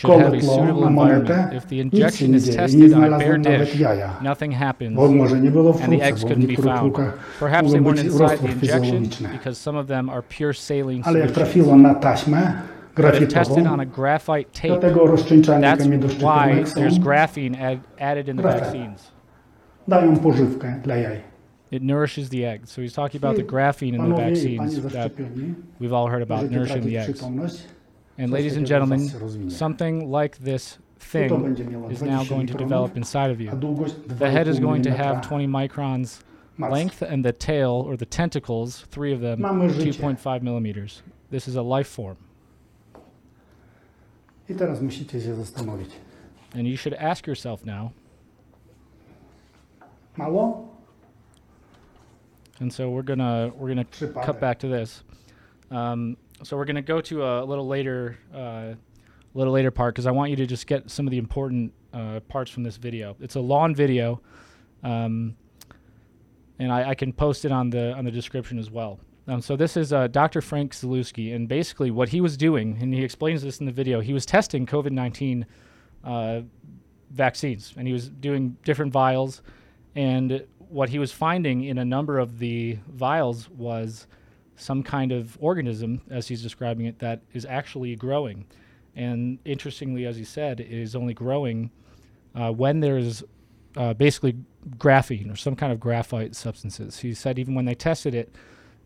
koło 0.03 0.81
na 0.81 0.91
monetę, 0.91 1.61
nic 1.93 2.15
się 2.15 2.29
nie 2.29 2.41
dzieje. 2.41 2.67
Nie 2.77 2.89
znalazłem 2.89 3.43
nawet 3.43 3.77
jaja. 3.81 4.17
Bo 4.91 5.09
może 5.13 5.41
nie 5.41 5.51
było 5.51 5.73
w 5.73 5.83
próbce, 5.83 6.13
bo 6.23 6.29
w 6.35 6.39
niektórych 6.39 6.75
próbkach 6.81 7.19
mogą 7.63 7.85
być 7.85 8.05
roztwór 8.05 8.51
fizjologiczny. 8.61 9.29
Ale 11.05 11.19
jak 11.19 11.31
trafiło 11.31 11.77
na 11.77 11.95
taśmę, 11.95 12.53
grafietową, 12.97 13.55
dlatego 14.67 15.07
rozcieńczalnikami 15.07 15.99
do 15.99 16.09
szczytu 16.09 16.27
są 16.67 16.81
grafin. 17.01 17.57
Dają 19.89 20.17
pożywkę 20.17 20.75
dla 20.85 20.97
jaj. 20.97 21.28
It 21.71 21.83
nourishes 21.83 22.29
the 22.31 22.45
egg. 22.45 22.67
So 22.67 22.81
he's 22.81 22.95
talking 22.95 23.19
about 23.19 23.37
the 23.37 23.43
graphene 23.43 23.95
in 23.95 24.09
the 24.09 24.17
vaccines 24.17 24.81
that 24.83 25.13
we've 25.79 25.93
all 25.93 26.07
heard 26.07 26.23
about 26.23 26.51
nourishing 26.51 26.85
the 26.85 26.99
eggs. 26.99 27.23
And 28.19 28.33
ladies 28.33 28.57
and 28.57 28.67
gentlemen, 28.67 29.01
was 29.01 29.13
się 29.13 29.19
rozwinie. 29.19 29.51
something 29.51 30.11
like 30.11 30.39
this 30.39 30.79
thing 30.99 31.31
is 31.91 32.03
now 32.03 32.25
going 32.25 32.47
to 32.49 32.55
develop 32.55 32.97
inside 32.97 33.31
of 33.31 33.41
you. 33.41 33.51
The 34.07 34.31
head 34.31 34.49
is 34.49 34.59
going 34.59 34.83
to 34.83 34.91
have 34.91 35.21
20 35.23 35.47
microns 35.47 36.21
length, 36.59 37.03
and 37.03 37.25
the 37.25 37.33
tail 37.33 37.85
or 37.87 37.97
the 37.97 38.07
tentacles, 38.07 38.85
three 38.91 39.13
of 39.13 39.21
them, 39.21 39.41
2.5 39.41 40.43
millimeters. 40.43 41.03
This 41.31 41.47
is 41.47 41.57
a 41.57 41.63
life 41.63 41.89
form. 41.89 42.17
I 44.51 44.55
teraz 44.55 44.81
musicie 44.81 45.21
się 45.21 45.35
zastanowić. 45.35 45.91
And 46.55 46.67
you 46.67 46.77
should 46.77 46.95
ask 46.95 47.27
yourself 47.27 47.65
now. 47.65 47.91
Mało? 50.17 50.68
And 52.61 52.73
so 52.73 52.91
we're 52.91 53.03
gonna 53.03 53.53
we're 53.55 53.69
gonna 53.69 53.85
cut 53.85 54.41
back 54.41 54.59
to 54.61 54.69
this. 54.69 55.03
Um, 55.71 56.17
so 56.43 56.57
we're 56.57 56.65
gonna 56.65 56.83
go 56.83 57.01
to 57.03 57.25
a 57.25 57.45
little 57.45 57.67
later, 57.67 58.19
uh, 58.35 58.75
little 59.35 59.53
later 59.53 59.71
part 59.71 59.95
because 59.95 60.07
I 60.07 60.11
want 60.11 60.31
you 60.31 60.37
to 60.37 60.47
just 60.47 60.67
get 60.67 60.91
some 60.91 61.07
of 61.07 61.11
the 61.11 61.19
important 61.19 61.73
uh, 61.93 62.21
parts 62.29 62.51
from 62.51 62.63
this 62.63 62.77
video. 62.77 63.17
It's 63.21 63.37
a 63.37 63.41
long 63.41 63.75
video, 63.75 64.21
um, 64.83 65.37
and 66.59 66.73
I, 66.73 66.91
I 66.91 66.95
can 66.95 67.13
post 67.13 67.45
it 67.45 67.53
on 67.53 67.71
the 67.71 67.93
on 67.93 68.05
the 68.05 68.11
description 68.11 68.59
as 68.59 68.71
well. 68.71 68.99
Um, 69.27 69.43
so 69.43 69.57
this 69.57 69.77
is 69.77 69.93
uh, 69.93 70.07
Dr. 70.07 70.41
Frank 70.41 70.73
Zalewski, 70.73 71.35
and 71.35 71.47
basically 71.49 71.91
what 71.91 72.09
he 72.09 72.21
was 72.21 72.37
doing, 72.37 72.79
and 72.81 72.95
he 72.95 73.05
explains 73.05 73.43
this 73.43 73.61
in 73.61 73.67
the 73.67 73.73
video. 73.73 74.01
He 74.01 74.13
was 74.13 74.25
testing 74.25 74.67
COVID 74.67 74.91
nineteen 74.91 75.47
uh, 76.03 76.41
vaccines, 77.11 77.75
and 77.77 77.87
he 77.87 77.93
was 77.93 78.09
doing 78.09 78.57
different 78.65 78.93
vials, 78.93 79.43
and 79.95 80.45
what 80.71 80.89
he 80.91 80.99
was 80.99 81.13
finding 81.13 81.65
in 81.65 81.79
a 81.79 81.85
number 81.85 82.19
of 82.19 82.39
the 82.39 82.79
vials 82.89 83.49
was 83.51 84.07
some 84.57 84.83
kind 84.83 85.13
of 85.13 85.39
organism, 85.41 86.01
as 86.11 86.29
he's 86.29 86.43
describing 86.43 86.87
it, 86.87 86.99
that 86.99 87.23
is 87.33 87.47
actually 87.47 87.95
growing. 87.97 88.45
And 88.95 89.39
interestingly, 89.45 90.05
as 90.07 90.17
he 90.17 90.25
said, 90.25 90.61
it 90.61 90.71
is 90.71 90.97
only 90.97 91.15
growing 91.15 91.71
uh, 92.35 92.51
when 92.53 92.81
there's 92.81 93.23
uh, 93.77 93.95
basically 93.95 94.37
graphene 94.77 95.33
or 95.33 95.37
some 95.37 95.55
kind 95.55 95.73
of 95.73 95.79
graphite 95.79 96.35
substances. 96.35 96.99
He 96.99 97.15
said 97.15 97.39
even 97.39 97.55
when 97.55 97.65
they 97.65 97.75
tested 97.75 98.15
it 98.15 98.35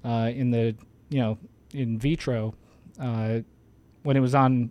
uh, 0.04 0.30
in 0.34 0.50
the, 0.50 0.74
you 1.08 1.20
know, 1.20 1.38
in 1.72 1.98
vitro, 1.98 2.54
uh, 3.00 3.40
when 4.02 4.16
it 4.16 4.20
was 4.20 4.34
on 4.34 4.70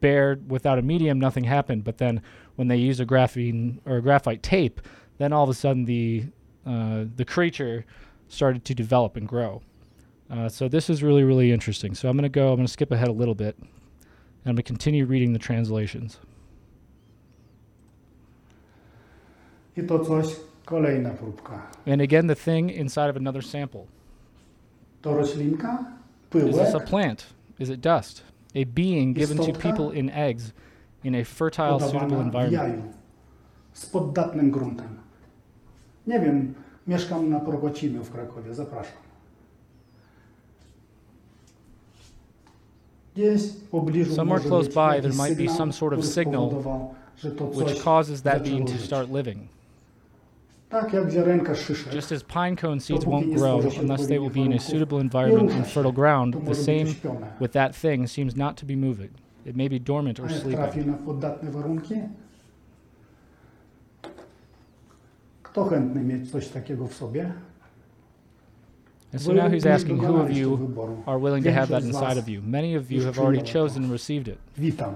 bare 0.00 0.38
without 0.48 0.78
a 0.78 0.82
medium, 0.82 1.20
nothing 1.20 1.44
happened. 1.44 1.84
But 1.84 1.98
then 1.98 2.20
when 2.56 2.68
they 2.68 2.76
use 2.76 2.98
a 2.98 3.06
graphene 3.06 3.78
or 3.84 3.98
a 3.98 4.02
graphite 4.02 4.42
tape, 4.42 4.80
then 5.18 5.32
all 5.32 5.44
of 5.44 5.50
a 5.50 5.54
sudden 5.54 5.84
the 5.84 6.24
uh, 6.70 7.04
the 7.16 7.24
creature 7.24 7.84
started 8.28 8.64
to 8.64 8.74
develop 8.74 9.16
and 9.16 9.28
grow. 9.28 9.62
Uh, 10.30 10.48
so 10.48 10.68
this 10.68 10.88
is 10.90 11.02
really 11.02 11.24
really 11.24 11.50
interesting. 11.52 11.94
So 11.94 12.08
I'm 12.08 12.16
going 12.16 12.32
to 12.32 12.40
go. 12.40 12.50
I'm 12.50 12.56
going 12.56 12.66
to 12.66 12.72
skip 12.72 12.92
ahead 12.92 13.08
a 13.08 13.12
little 13.12 13.34
bit. 13.34 13.56
And 13.58 14.48
I'm 14.50 14.54
going 14.54 14.64
to 14.64 14.72
continue 14.72 15.04
reading 15.06 15.32
the 15.32 15.38
translations. 15.38 16.18
I 19.76 19.80
to 19.80 19.98
coś, 19.98 20.36
kolejna 20.66 21.16
próbka. 21.16 21.60
And 21.86 22.00
again, 22.00 22.26
the 22.26 22.34
thing 22.34 22.70
inside 22.70 23.10
of 23.10 23.16
another 23.16 23.42
sample. 23.42 23.86
To 25.02 25.08
roślinka? 25.08 25.86
Is 26.34 26.56
this 26.56 26.74
a 26.74 26.80
plant? 26.80 27.26
Is 27.58 27.70
it 27.70 27.80
dust? 27.80 28.22
A 28.54 28.64
being 28.64 29.14
given 29.14 29.38
to 29.38 29.52
people 29.52 29.90
in 29.90 30.10
eggs 30.10 30.52
in 31.04 31.14
a 31.14 31.24
fertile, 31.24 31.80
suitable 31.80 32.00
Podawana 32.00 32.10
w 32.10 32.20
environment. 32.20 32.62
jaju. 32.62 32.92
Z 33.74 33.86
poddatnym 33.86 34.50
gruntem. 34.50 34.98
Nie 36.10 36.20
wiem, 36.20 36.54
mieszkam 36.86 37.30
na 37.30 37.40
w 38.04 38.10
Krakowie. 38.10 38.54
Zapraszam. 38.54 38.92
Gdzieś 43.14 43.42
w 43.42 43.68
pobliżu 43.68 44.14
Somewhere 44.14 44.44
close 44.44 44.68
by, 44.68 45.02
there 45.02 45.28
might 45.28 45.38
be 45.38 45.48
some 45.48 45.72
sort 45.72 45.98
of 45.98 46.04
signal 46.04 46.46
spowodował, 46.46 46.94
że 47.16 47.30
to 47.30 47.44
which 47.44 47.82
causes 47.82 48.22
that 48.22 48.42
being 48.42 48.70
to 48.70 48.78
start 48.78 49.10
living. 49.12 49.38
Tak 50.68 50.92
jak 50.92 51.10
ziarenka 51.10 51.54
szyszek. 51.54 51.94
Just 51.94 52.12
as 52.12 52.22
pine 52.22 52.56
cone 52.56 52.80
seeds 52.80 53.04
won't 53.04 53.34
grow 53.34 53.60
unless 53.82 54.06
they 54.06 54.20
will 54.20 54.30
be 54.30 54.40
in 54.40 54.52
a 54.52 54.58
suitable 54.58 55.00
environment 55.00 55.52
and 55.52 55.66
fertile 55.66 55.92
ground, 55.92 56.36
the 56.46 56.54
same 56.54 56.86
with 57.40 57.52
that 57.52 57.76
thing 57.76 58.08
seems 58.08 58.36
not 58.36 58.56
to 58.56 58.66
be 58.66 58.76
moving. 58.76 59.10
It 59.46 59.56
may 59.56 59.68
be 59.68 59.80
dormant 59.80 60.20
or 60.20 60.28
sleeping. 60.28 60.58
Kto 65.50 65.64
chętny 65.64 66.00
mieć 66.00 66.30
coś 66.30 66.48
takiego 66.48 66.86
w 66.88 66.94
sobie? 66.94 67.32
And 69.12 69.22
so 69.22 69.32
now 69.32 69.48
he's 69.48 69.66
asking 69.66 70.04
who 70.04 70.22
of 70.22 70.30
you 70.30 70.58
are 71.06 71.18
willing 71.18 71.44
to 71.44 71.52
have 71.52 71.66
that 71.68 71.84
inside 71.84 72.18
of 72.18 72.28
you. 72.28 72.42
Many 72.42 72.76
of 72.76 72.90
you 72.90 73.04
have 73.04 73.18
already 73.18 73.42
chosen 73.52 73.82
and 73.82 73.92
received 73.92 74.28
it. 74.28 74.38
Witam. 74.58 74.94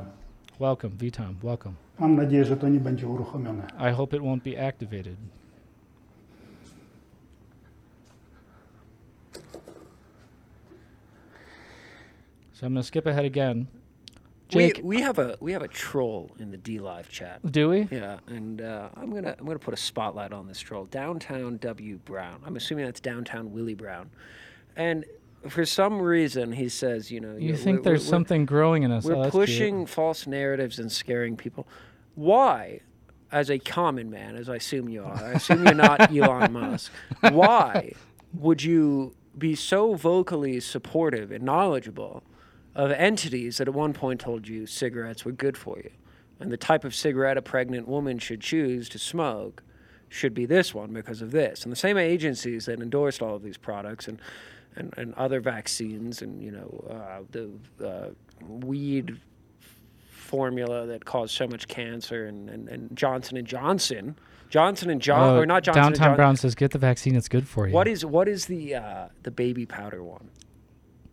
Welcome, 0.61 0.91
Vitam, 0.91 1.35
welcome. 1.43 1.75
Mam 1.99 2.17
nadzieję, 2.17 2.45
że 2.45 2.57
to 2.57 2.69
nie 2.69 2.81
będzie 2.81 3.09
uruchomione. 3.09 3.67
I 3.91 3.93
hope 3.93 4.17
it 4.17 4.23
won't 4.23 4.43
be 4.43 4.69
activated. 4.69 5.17
So 12.53 12.67
I'm 12.67 12.73
going 12.73 12.85
to 12.85 12.87
skip 12.87 13.07
ahead 13.07 13.25
again. 13.25 13.67
Jake, 14.55 14.77
We, 14.79 14.97
we 14.97 15.01
have 15.03 15.19
a 15.19 15.37
we 15.41 15.53
have 15.53 15.63
a 15.63 15.69
troll 15.69 16.31
in 16.39 16.51
the 16.51 16.59
DLive 16.59 17.09
chat. 17.09 17.41
Do 17.53 17.69
we? 17.69 17.89
Yeah, 17.91 18.19
and 18.27 18.61
uh, 18.63 18.89
I'm 18.97 19.13
gonna 19.13 19.35
I'm 19.39 19.47
gonna 19.47 19.59
put 19.59 19.75
a 19.75 19.79
spotlight 19.79 20.33
on 20.33 20.47
this 20.47 20.61
troll. 20.61 20.87
Downtown 20.87 21.59
W 21.59 21.99
Brown. 22.05 22.41
I'm 22.45 22.57
assuming 22.57 22.85
that's 22.87 23.01
downtown 23.01 23.53
Willie 23.53 23.75
Brown, 23.75 24.11
and 24.77 25.05
for 25.49 25.67
some 25.67 26.01
reason 26.01 26.53
he 26.53 26.69
says, 26.71 27.11
you 27.11 27.21
know, 27.21 27.37
You 27.37 27.55
think 27.57 27.83
there's 27.83 28.07
something 28.07 28.47
growing 28.47 28.83
in 28.83 28.91
us. 28.91 29.05
We're 29.05 29.15
Oh, 29.17 29.23
that's 29.25 29.33
cute. 29.35 29.43
pushing 29.47 29.87
false 29.87 30.27
narratives 30.27 30.79
and 30.79 30.91
scaring 30.91 31.37
people. 31.37 31.67
Why, 32.15 32.81
as 33.31 33.51
a 33.51 33.59
common 33.59 34.09
man, 34.11 34.37
as 34.37 34.49
I 34.49 34.57
assume 34.57 34.89
you 34.89 35.03
are, 35.05 35.15
I 35.17 35.33
assume 35.33 35.65
you're 35.65 35.75
not 35.75 36.11
Elon 36.17 36.53
Musk. 36.53 36.91
Why 37.21 37.93
would 38.33 38.63
you 38.63 39.15
be 39.37 39.55
so 39.55 39.95
vocally 39.95 40.61
supportive 40.61 41.31
and 41.31 41.45
knowledgeable 41.45 42.23
of 42.75 42.91
entities 42.91 43.59
that 43.59 43.69
at 43.69 43.75
one 43.75 43.93
point 43.93 44.21
told 44.21 44.49
you 44.49 44.67
cigarettes 44.67 45.25
were 45.25 45.33
good 45.33 45.57
for 45.57 45.79
you, 45.79 45.91
and 46.41 46.51
the 46.51 46.57
type 46.57 46.85
of 46.85 46.95
cigarette 46.95 47.37
a 47.37 47.43
pregnant 47.43 47.87
woman 47.89 48.19
should 48.19 48.41
choose 48.41 48.89
to 48.91 48.99
smoke? 48.99 49.63
Should 50.09 50.35
be 50.35 50.47
this 50.47 50.73
one 50.73 50.93
because 50.93 51.23
of 51.23 51.33
this, 51.33 51.65
and 51.65 51.73
the 51.73 51.77
same 51.77 51.99
agencies 51.99 52.67
that 52.67 52.81
endorsed 52.81 53.21
all 53.21 53.35
of 53.35 53.43
these 53.43 53.57
products 53.57 54.07
and 54.07 54.21
and, 54.77 54.93
and 54.97 55.15
other 55.15 55.41
vaccines 55.41 56.23
and 56.23 56.43
you 56.43 56.51
know 56.51 56.85
uh, 56.91 57.23
the 57.31 57.51
uh, 57.85 58.11
weed 58.41 59.21
formula 60.01 60.87
that 60.87 61.05
caused 61.05 61.35
so 61.35 61.47
much 61.47 61.69
cancer 61.69 62.27
and, 62.27 62.49
and, 62.49 62.69
and 62.69 62.97
Johnson 62.97 63.37
and 63.37 63.47
Johnson, 63.47 64.17
Johnson 64.51 64.91
and 64.91 65.01
John 65.01 65.37
Uh, 65.37 65.41
or 65.41 65.47
not 65.47 65.63
Johnson 65.63 65.85
and 65.85 65.95
Downtown 65.95 66.17
Brown 66.17 66.37
says, 66.37 66.55
"Get 66.55 66.71
the 66.73 66.79
vaccine; 66.79 67.17
it's 67.17 67.29
good 67.29 67.47
for 67.47 67.67
you." 67.67 67.75
What 67.75 67.89
is 67.89 68.05
what 68.05 68.29
is 68.29 68.47
the 68.47 68.75
uh, 68.75 69.09
the 69.23 69.31
baby 69.31 69.67
powder 69.67 70.03
one? 70.03 70.29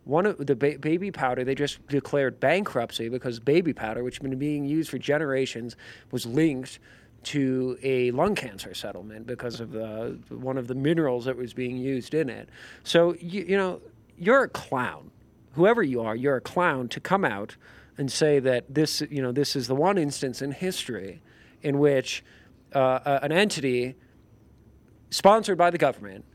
One 0.04 0.26
of 0.26 0.46
the 0.46 0.56
ba- 0.56 0.80
baby 0.80 1.12
powder 1.12 1.44
they 1.44 1.56
just 1.56 1.86
declared 1.88 2.40
bankruptcy 2.40 3.08
because 3.10 3.40
baby 3.40 3.74
powder, 3.74 4.04
which 4.04 4.18
has 4.18 4.28
been 4.28 4.38
being 4.40 4.66
used 4.66 4.90
for 4.90 4.98
generations, 4.98 5.76
was 6.12 6.26
linked 6.26 6.80
to 7.24 7.78
a 7.84 8.10
lung 8.12 8.34
cancer 8.34 8.74
settlement 8.74 9.28
because 9.28 9.60
of 9.60 9.72
the 9.72 10.18
one 10.30 10.58
of 10.58 10.68
the 10.68 10.74
minerals 10.76 11.26
that 11.26 11.38
was 11.38 11.54
being 11.54 11.78
used 11.78 12.14
in 12.16 12.30
it. 12.30 12.50
So 12.84 13.14
you, 13.20 13.44
you 13.44 13.58
know 13.58 13.80
you're 14.18 14.44
a 14.44 14.50
clown, 14.50 15.12
whoever 15.54 15.84
you 15.84 16.02
are, 16.02 16.16
you're 16.16 16.38
a 16.38 16.42
clown 16.42 16.88
to 16.90 17.00
come 17.00 17.24
out 17.24 17.56
and 17.98 18.12
say 18.12 18.40
that 18.40 18.74
this 18.74 19.02
you 19.12 19.22
know 19.22 19.32
this 19.32 19.56
is 19.56 19.68
the 19.68 19.76
one 19.76 20.00
instance 20.00 20.42
in 20.42 20.52
history 20.52 21.22
in 21.62 21.78
which 21.78 22.24
uh, 22.74 23.00
a- 23.06 23.24
an 23.24 23.32
entity 23.32 23.96
sponsored 25.12 25.58
by 25.60 25.70
the 25.70 25.78
government 25.78 26.26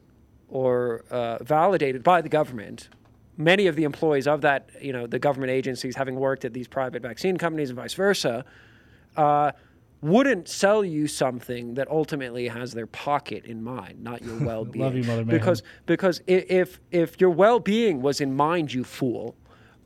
or 0.48 1.04
uh, 1.10 1.42
validated 1.42 2.04
by 2.04 2.20
the 2.20 2.28
government, 2.28 2.88
many 3.36 3.66
of 3.66 3.76
the 3.76 3.84
employees 3.84 4.26
of 4.26 4.40
that, 4.42 4.70
you 4.80 4.92
know, 4.92 5.06
the 5.06 5.18
government 5.18 5.50
agencies 5.50 5.96
having 5.96 6.16
worked 6.16 6.44
at 6.44 6.52
these 6.52 6.68
private 6.68 7.02
vaccine 7.02 7.36
companies 7.36 7.70
and 7.70 7.76
vice 7.76 7.94
versa, 7.94 8.44
uh, 9.16 9.52
wouldn't 10.02 10.48
sell 10.48 10.84
you 10.84 11.06
something 11.06 11.74
that 11.74 11.88
ultimately 11.90 12.48
has 12.48 12.72
their 12.72 12.86
pocket 12.86 13.44
in 13.44 13.62
mind, 13.62 14.02
not 14.02 14.22
your 14.22 14.38
well-being. 14.44 14.84
Love 14.84 14.94
you, 14.94 15.04
Mother 15.04 15.24
Mayhem. 15.24 15.38
Because 15.38 15.62
because 15.86 16.20
if 16.26 16.80
if 16.90 17.20
your 17.20 17.30
well-being 17.30 18.02
was 18.02 18.20
in 18.20 18.34
mind, 18.34 18.72
you 18.72 18.84
fool, 18.84 19.34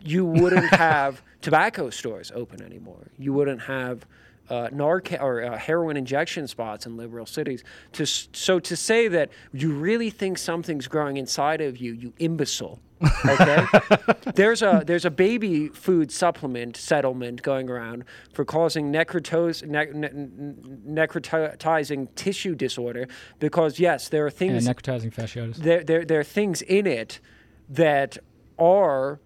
you 0.01 0.24
wouldn't 0.24 0.74
have 0.74 1.22
tobacco 1.40 1.90
stores 1.90 2.32
open 2.34 2.62
anymore. 2.62 3.11
You 3.18 3.32
wouldn't 3.32 3.62
have 3.62 4.07
uh, 4.51 4.68
Narcan 4.70 5.20
or 5.22 5.42
uh, 5.42 5.57
heroin 5.57 5.96
injection 5.96 6.46
spots 6.48 6.84
in 6.86 6.96
liberal 6.96 7.26
cities. 7.26 7.62
To 7.92 8.03
s- 8.03 8.28
so 8.32 8.59
to 8.61 8.76
say 8.76 9.09
that 9.09 9.30
you 9.53 9.72
really 9.72 10.11
think 10.11 10.38
something's 10.38 10.88
growing 10.88 11.16
inside 11.16 11.61
of 11.61 11.78
you, 11.78 11.92
you 11.92 12.12
imbecile. 12.18 12.80
Okay, 13.24 13.64
there's 14.34 14.61
a 14.61 14.82
there's 14.86 15.07
a 15.07 15.11
baby 15.11 15.68
food 15.68 16.12
supplement 16.12 16.76
settlement 16.76 17.40
going 17.40 17.70
around 17.70 18.05
for 18.34 18.44
causing 18.44 18.92
necrotos 18.92 19.62
ne- 19.66 19.86
ne- 19.94 21.05
necrotizing 21.05 22.09
tissue 22.14 22.55
disorder 22.55 23.07
because 23.38 23.78
yes, 23.78 24.09
there 24.11 24.26
are 24.26 24.30
things 24.30 24.66
necrotizing 24.66 25.12
fasciitis. 25.14 25.57
there, 25.57 25.82
there, 25.82 26.05
there 26.05 26.20
are 26.20 26.24
things 26.24 26.61
in 26.62 26.86
it 26.86 27.20
that 27.68 28.18
are 28.59 29.20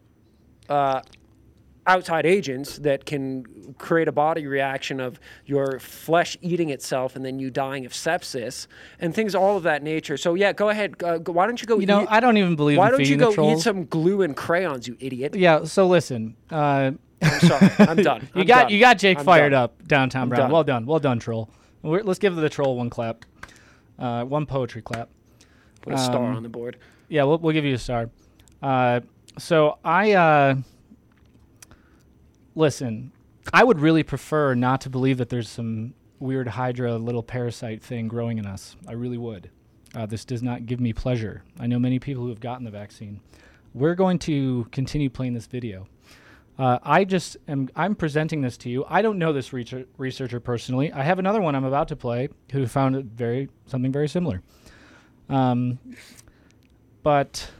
uh, 0.69 1.01
outside 1.87 2.25
agents 2.27 2.79
that 2.79 3.05
can 3.05 3.45
create 3.79 4.09
a 4.09 4.13
body 4.13 4.47
reaction 4.47 5.01
of 5.01 5.21
your 5.45 5.79
flesh 5.79 6.37
eating 6.41 6.71
itself 6.71 7.15
and 7.17 7.25
then 7.25 7.39
you 7.39 7.51
dying 7.51 7.85
of 7.85 7.93
sepsis 7.93 8.67
and 9.01 9.15
things 9.15 9.35
all 9.35 9.57
of 9.57 9.63
that 9.65 9.83
nature. 9.83 10.17
So 10.17 10.35
yeah, 10.35 10.53
go 10.53 10.71
ahead. 10.71 11.03
Uh, 11.03 11.19
go, 11.19 11.33
why 11.33 11.47
don't 11.47 11.61
you 11.61 11.67
go? 11.69 11.79
You 11.79 11.87
know, 11.87 12.03
eat, 12.03 12.09
I 12.11 12.21
don't 12.21 12.37
even 12.39 12.57
believe 12.57 12.79
Why 12.79 12.91
don't 12.91 13.07
you 13.07 13.17
go 13.17 13.53
eat 13.53 13.59
some 13.61 13.85
glue 13.87 14.23
and 14.23 14.37
crayons, 14.37 14.89
you 14.89 14.97
idiot? 15.01 15.35
Yeah. 15.35 15.65
So 15.65 15.87
listen. 15.87 16.37
Uh, 16.51 16.93
I'm 17.23 17.41
sorry. 17.41 17.71
I'm 17.79 17.97
done. 18.03 18.29
you 18.35 18.41
I'm 18.43 18.47
got 18.47 18.63
done. 18.63 18.71
you 18.71 18.81
got 18.81 18.99
Jake 18.99 19.19
I'm 19.19 19.25
fired 19.25 19.51
done. 19.51 19.63
up 19.65 19.87
downtown 19.87 20.29
Brown. 20.29 20.41
done. 20.43 20.51
Well 20.53 20.65
done. 20.65 20.87
Well 20.87 20.99
done, 21.01 21.19
troll. 21.19 21.49
We're, 21.83 22.03
let's 22.03 22.19
give 22.19 22.35
the 22.37 22.49
troll 22.49 22.77
one 22.77 22.91
clap. 22.91 23.25
Uh, 23.99 24.25
one 24.25 24.47
poetry 24.47 24.83
clap. 24.83 25.09
Put 25.83 25.93
a 25.95 25.99
star 25.99 26.17
Um, 26.31 26.37
on 26.37 26.43
the 26.43 26.49
board. 26.49 26.79
Yeah, 27.09 27.25
we'll, 27.25 27.39
we'll 27.39 27.53
give 27.53 27.65
you 27.67 27.75
a 27.75 27.79
star. 27.79 28.09
Uh, 28.63 29.01
so 29.39 29.79
I 29.85 30.13
uh, 30.13 30.55
listen. 32.55 33.13
I 33.53 33.65
would 33.65 33.81
really 33.81 34.03
prefer 34.03 34.55
not 34.55 34.81
to 34.83 34.91
believe 34.91 35.19
that 35.19 35.29
there's 35.29 35.49
some 35.49 35.95
weird 36.19 36.49
Hydra 36.49 36.97
little 36.97 37.23
parasite 37.23 37.83
thing 37.83 38.09
growing 38.09 38.39
in 38.39 38.47
us. 38.47 38.77
I 38.89 38.93
really 38.93 39.19
would. 39.19 39.51
Uh, 39.95 40.07
this 40.07 40.25
does 40.25 40.43
not 40.43 40.67
give 40.67 40.81
me 40.81 40.93
pleasure. 40.93 41.45
I 41.61 41.67
know 41.67 41.79
many 41.79 41.99
people 41.99 42.23
who 42.23 42.31
have 42.31 42.41
gotten 42.41 42.65
the 42.65 42.71
vaccine. 42.71 43.21
We're 43.75 43.95
going 43.95 44.19
to 44.21 44.67
continue 44.73 45.11
playing 45.11 45.35
this 45.35 45.47
video. 45.47 45.87
Uh, 46.59 46.79
I 46.83 47.05
just 47.05 47.37
am. 47.49 47.69
I'm 47.75 47.97
presenting 47.97 48.41
this 48.41 48.57
to 48.59 48.71
you. 48.71 48.85
I 48.89 49.03
don't 49.03 49.19
know 49.19 49.33
this 49.33 49.53
researcher, 49.53 49.87
researcher 49.99 50.39
personally. 50.39 50.93
I 50.93 51.03
have 51.03 51.19
another 51.19 51.41
one 51.41 51.55
I'm 51.57 51.65
about 51.65 51.89
to 51.89 51.97
play 51.97 52.29
who 52.53 52.67
found 52.67 52.95
it 52.95 53.07
very 53.07 53.49
something 53.67 53.91
very 53.91 54.09
similar. 54.09 54.41
Um, 55.29 55.81
but 57.03 57.51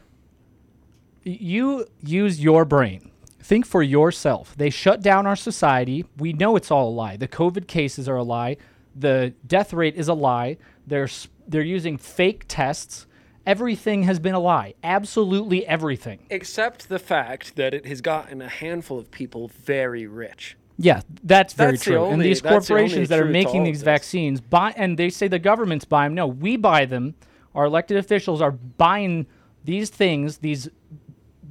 you 1.23 1.85
use 2.01 2.39
your 2.39 2.63
brain. 2.63 3.11
Think 3.45 3.67
for 3.67 3.83
yourself. 3.83 4.55
They 4.57 4.71
shut 4.71 5.03
down 5.03 5.27
our 5.27 5.35
society. 5.35 6.03
We 6.17 6.33
know 6.33 6.55
it's 6.55 6.71
all 6.71 6.89
a 6.89 6.95
lie. 6.95 7.15
The 7.15 7.27
COVID 7.27 7.67
cases 7.67 8.09
are 8.09 8.15
a 8.15 8.23
lie. 8.23 8.57
The 8.95 9.35
death 9.45 9.71
rate 9.71 9.93
is 9.93 10.07
a 10.07 10.15
lie. 10.15 10.57
They're 10.87 11.07
they're 11.47 11.61
using 11.61 11.99
fake 11.99 12.45
tests. 12.47 13.05
Everything 13.45 14.01
has 14.01 14.17
been 14.17 14.33
a 14.33 14.39
lie. 14.39 14.73
Absolutely 14.83 15.63
everything. 15.67 16.25
Except 16.31 16.89
the 16.89 16.97
fact 16.97 17.55
that 17.55 17.75
it 17.75 17.85
has 17.85 18.01
gotten 18.01 18.41
a 18.41 18.49
handful 18.49 18.97
of 18.97 19.11
people 19.11 19.51
very 19.63 20.07
rich. 20.07 20.57
Yeah, 20.79 21.01
that's 21.23 21.53
very 21.53 21.73
That's 21.73 21.85
the 21.85 21.91
true. 21.91 22.05
and 22.07 22.19
these 22.23 22.41
that's 22.41 22.65
the 22.67 22.73
corporations 22.73 23.09
that 23.09 23.19
are 23.19 23.25
making 23.25 23.63
these 23.63 23.83
vaccines 23.83 24.41
buy, 24.41 24.73
and 24.75 24.97
they 24.97 25.11
say 25.11 25.27
the 25.27 25.37
governments 25.37 25.85
buy 25.85 26.07
them. 26.07 26.15
No, 26.15 26.25
we 26.25 26.57
buy 26.57 26.85
them. 26.85 27.13
Our 27.53 27.65
elected 27.65 27.97
officials 27.97 28.41
are 28.41 28.51
buying 28.51 29.27
these 29.65 29.91
things, 29.91 30.39
these 30.39 30.67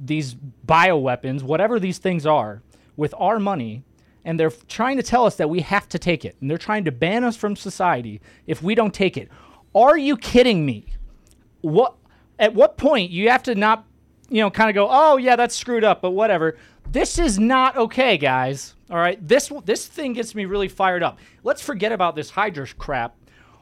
these 0.05 0.35
bioweapons, 0.65 1.41
whatever 1.41 1.79
these 1.79 1.97
things 1.97 2.25
are, 2.25 2.61
with 2.95 3.13
our 3.17 3.39
money, 3.39 3.83
and 4.23 4.39
they're 4.39 4.51
trying 4.67 4.97
to 4.97 5.03
tell 5.03 5.25
us 5.25 5.35
that 5.35 5.49
we 5.49 5.61
have 5.61 5.87
to 5.89 5.99
take 5.99 6.25
it, 6.25 6.35
and 6.41 6.49
they're 6.49 6.57
trying 6.57 6.85
to 6.85 6.91
ban 6.91 7.23
us 7.23 7.35
from 7.35 7.55
society 7.55 8.21
if 8.47 8.63
we 8.63 8.75
don't 8.75 8.93
take 8.93 9.17
it. 9.17 9.29
Are 9.73 9.97
you 9.97 10.17
kidding 10.17 10.65
me? 10.65 10.87
What? 11.61 11.95
At 12.39 12.53
what 12.53 12.77
point 12.77 13.11
you 13.11 13.29
have 13.29 13.43
to 13.43 13.55
not, 13.55 13.85
you 14.29 14.41
know, 14.41 14.49
kind 14.49 14.69
of 14.69 14.75
go, 14.75 14.87
oh 14.89 15.17
yeah, 15.17 15.35
that's 15.35 15.55
screwed 15.55 15.83
up, 15.83 16.01
but 16.01 16.11
whatever. 16.11 16.57
This 16.91 17.17
is 17.17 17.39
not 17.39 17.77
okay, 17.77 18.17
guys. 18.17 18.75
All 18.89 18.97
right, 18.97 19.25
this 19.25 19.51
this 19.65 19.87
thing 19.87 20.13
gets 20.13 20.35
me 20.35 20.45
really 20.45 20.67
fired 20.67 21.01
up. 21.01 21.19
Let's 21.43 21.61
forget 21.61 21.91
about 21.91 22.15
this 22.15 22.29
Hydra 22.29 22.67
crap. 22.77 23.15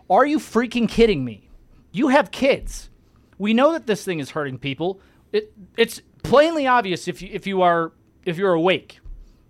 Are 0.10 0.26
you 0.26 0.40
freaking 0.40 0.90
kidding 0.90 1.24
me? 1.24 1.50
You 1.92 2.10
have 2.10 2.32
kids. 2.32 2.90
We 3.38 3.54
know 3.54 3.72
that 3.74 3.88
this 3.88 4.04
thing 4.04 4.20
is 4.20 4.32
hurting 4.32 4.58
people. 4.58 5.00
It, 5.32 5.52
it's 5.78 6.02
plainly 6.24 6.66
obvious 6.68 7.08
if 7.08 7.22
you 7.22 7.30
if 7.32 7.46
you 7.46 7.62
are 7.62 7.92
if 8.26 8.38
you're 8.38 8.54
awake, 8.54 9.00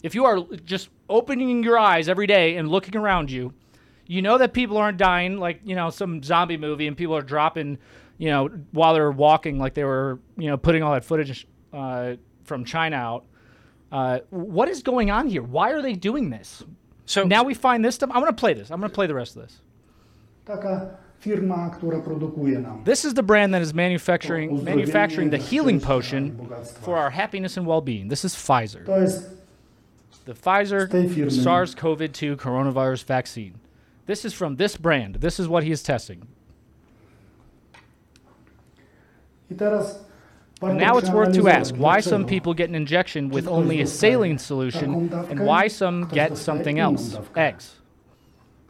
if 0.01 0.13
you 0.15 0.25
are 0.25 0.41
just 0.65 0.89
opening 1.09 1.63
your 1.63 1.77
eyes 1.77 2.09
every 2.09 2.27
day 2.27 2.55
and 2.57 2.69
looking 2.69 2.95
around 2.95 3.29
you, 3.31 3.53
You 4.07 4.21
know 4.21 4.37
that 4.37 4.53
people 4.53 4.77
aren't 4.77 4.97
dying 4.97 5.37
like 5.37 5.61
you 5.63 5.75
know 5.75 5.89
some 5.89 6.21
zombie 6.21 6.57
movie, 6.57 6.87
and 6.87 6.97
people 6.97 7.15
are 7.15 7.21
dropping, 7.21 7.77
you 8.17 8.29
know, 8.29 8.49
while 8.71 8.93
they're 8.93 9.11
walking, 9.11 9.57
like 9.59 9.73
they 9.73 9.85
were, 9.85 10.19
you 10.37 10.49
know, 10.49 10.57
putting 10.57 10.83
all 10.83 10.93
that 10.93 11.05
footage 11.05 11.47
uh, 11.71 12.15
from 12.43 12.65
China 12.65 12.97
out. 12.97 13.25
Uh, 13.91 14.19
what 14.29 14.67
is 14.67 14.83
going 14.83 15.09
on 15.11 15.27
here? 15.27 15.43
Why 15.43 15.71
are 15.71 15.81
they 15.81 15.93
doing 15.93 16.29
this? 16.31 16.63
So 17.05 17.23
now 17.23 17.43
we 17.43 17.53
find 17.53 17.83
this 17.85 17.95
stuff. 17.95 18.09
I'm 18.13 18.19
gonna 18.21 18.33
play 18.33 18.53
this. 18.53 18.71
I'm 18.71 18.79
gonna 18.81 18.93
play 18.93 19.07
the 19.07 19.13
rest 19.15 19.35
of 19.35 19.43
this. 19.43 19.61
Taka 20.45 20.97
firma, 21.23 21.69
która 21.77 22.01
produkuje 22.01 22.59
nam 22.59 22.83
This 22.83 23.05
is 23.05 23.13
the 23.13 23.23
brand 23.23 23.53
that 23.53 23.61
is 23.61 23.73
manufacturing 23.73 24.63
manufacturing 24.63 25.31
the 25.31 25.37
healing 25.37 25.81
potion 25.81 26.31
for 26.81 26.97
our 26.97 27.09
happiness 27.09 27.57
and 27.57 27.67
well-being. 27.67 28.09
This 28.09 28.25
is 28.25 28.35
Pfizer. 28.35 28.85
To 28.85 29.01
jest 29.01 29.43
The 30.25 30.33
Pfizer 30.33 30.87
Z 30.87 30.91
tej 30.91 31.09
firmy. 31.09 31.31
SARS-CoV-2 31.31 32.35
coronavirus 32.37 33.03
vaccine. 33.03 33.53
This 34.05 34.25
is 34.25 34.33
from 34.33 34.55
this 34.55 34.77
brand. 34.77 35.15
This 35.15 35.39
is 35.39 35.47
what 35.47 35.63
he 35.63 35.71
is 35.71 35.83
testing. 35.83 36.27
And 40.61 40.77
now 40.77 40.97
it's 40.97 41.09
worth 41.09 41.33
to 41.35 41.49
ask 41.49 41.75
why 41.75 41.99
some 41.99 42.25
people 42.25 42.53
get 42.53 42.69
an 42.69 42.75
injection 42.75 43.29
with 43.29 43.47
only 43.47 43.81
a 43.81 43.87
saline 43.87 44.37
solution 44.37 45.11
and 45.29 45.45
why 45.45 45.67
some 45.67 46.07
get 46.07 46.37
something 46.37 46.79
else, 46.79 47.17
eggs. 47.35 47.75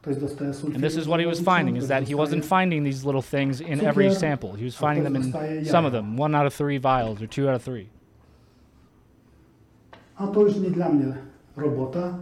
Ktoś 0.04 0.18
dostaje 0.18 0.54
sulfid 0.54 0.76
And 0.76 0.84
this 0.84 0.98
is 0.98 1.08
what 1.08 1.20
he 1.22 1.28
was 1.28 1.40
finding, 1.40 1.78
is 1.78 1.88
that 1.88 2.04
he 2.04 2.16
wasn't 2.16 2.46
finding 2.46 2.84
these 2.84 3.06
little 3.06 3.22
things 3.22 3.62
in 3.62 3.80
every 3.80 4.16
sample. 4.16 4.54
He 4.54 4.66
was 4.66 4.76
finding 4.76 5.04
them 5.04 5.16
in 5.16 5.66
some 5.66 5.86
of 5.88 5.94
them, 5.94 6.20
one 6.20 6.36
out 6.36 6.46
of 6.46 6.54
three 6.54 6.78
vials 6.78 7.22
or 7.22 7.28
two 7.28 7.48
out 7.50 7.56
of 7.56 7.64
three. 7.64 7.88
A 10.18 10.28
to 10.28 10.42
już 10.42 10.56
nie 10.56 10.72
dla 10.72 10.90
mnie 10.90 11.14
robota. 11.58 12.14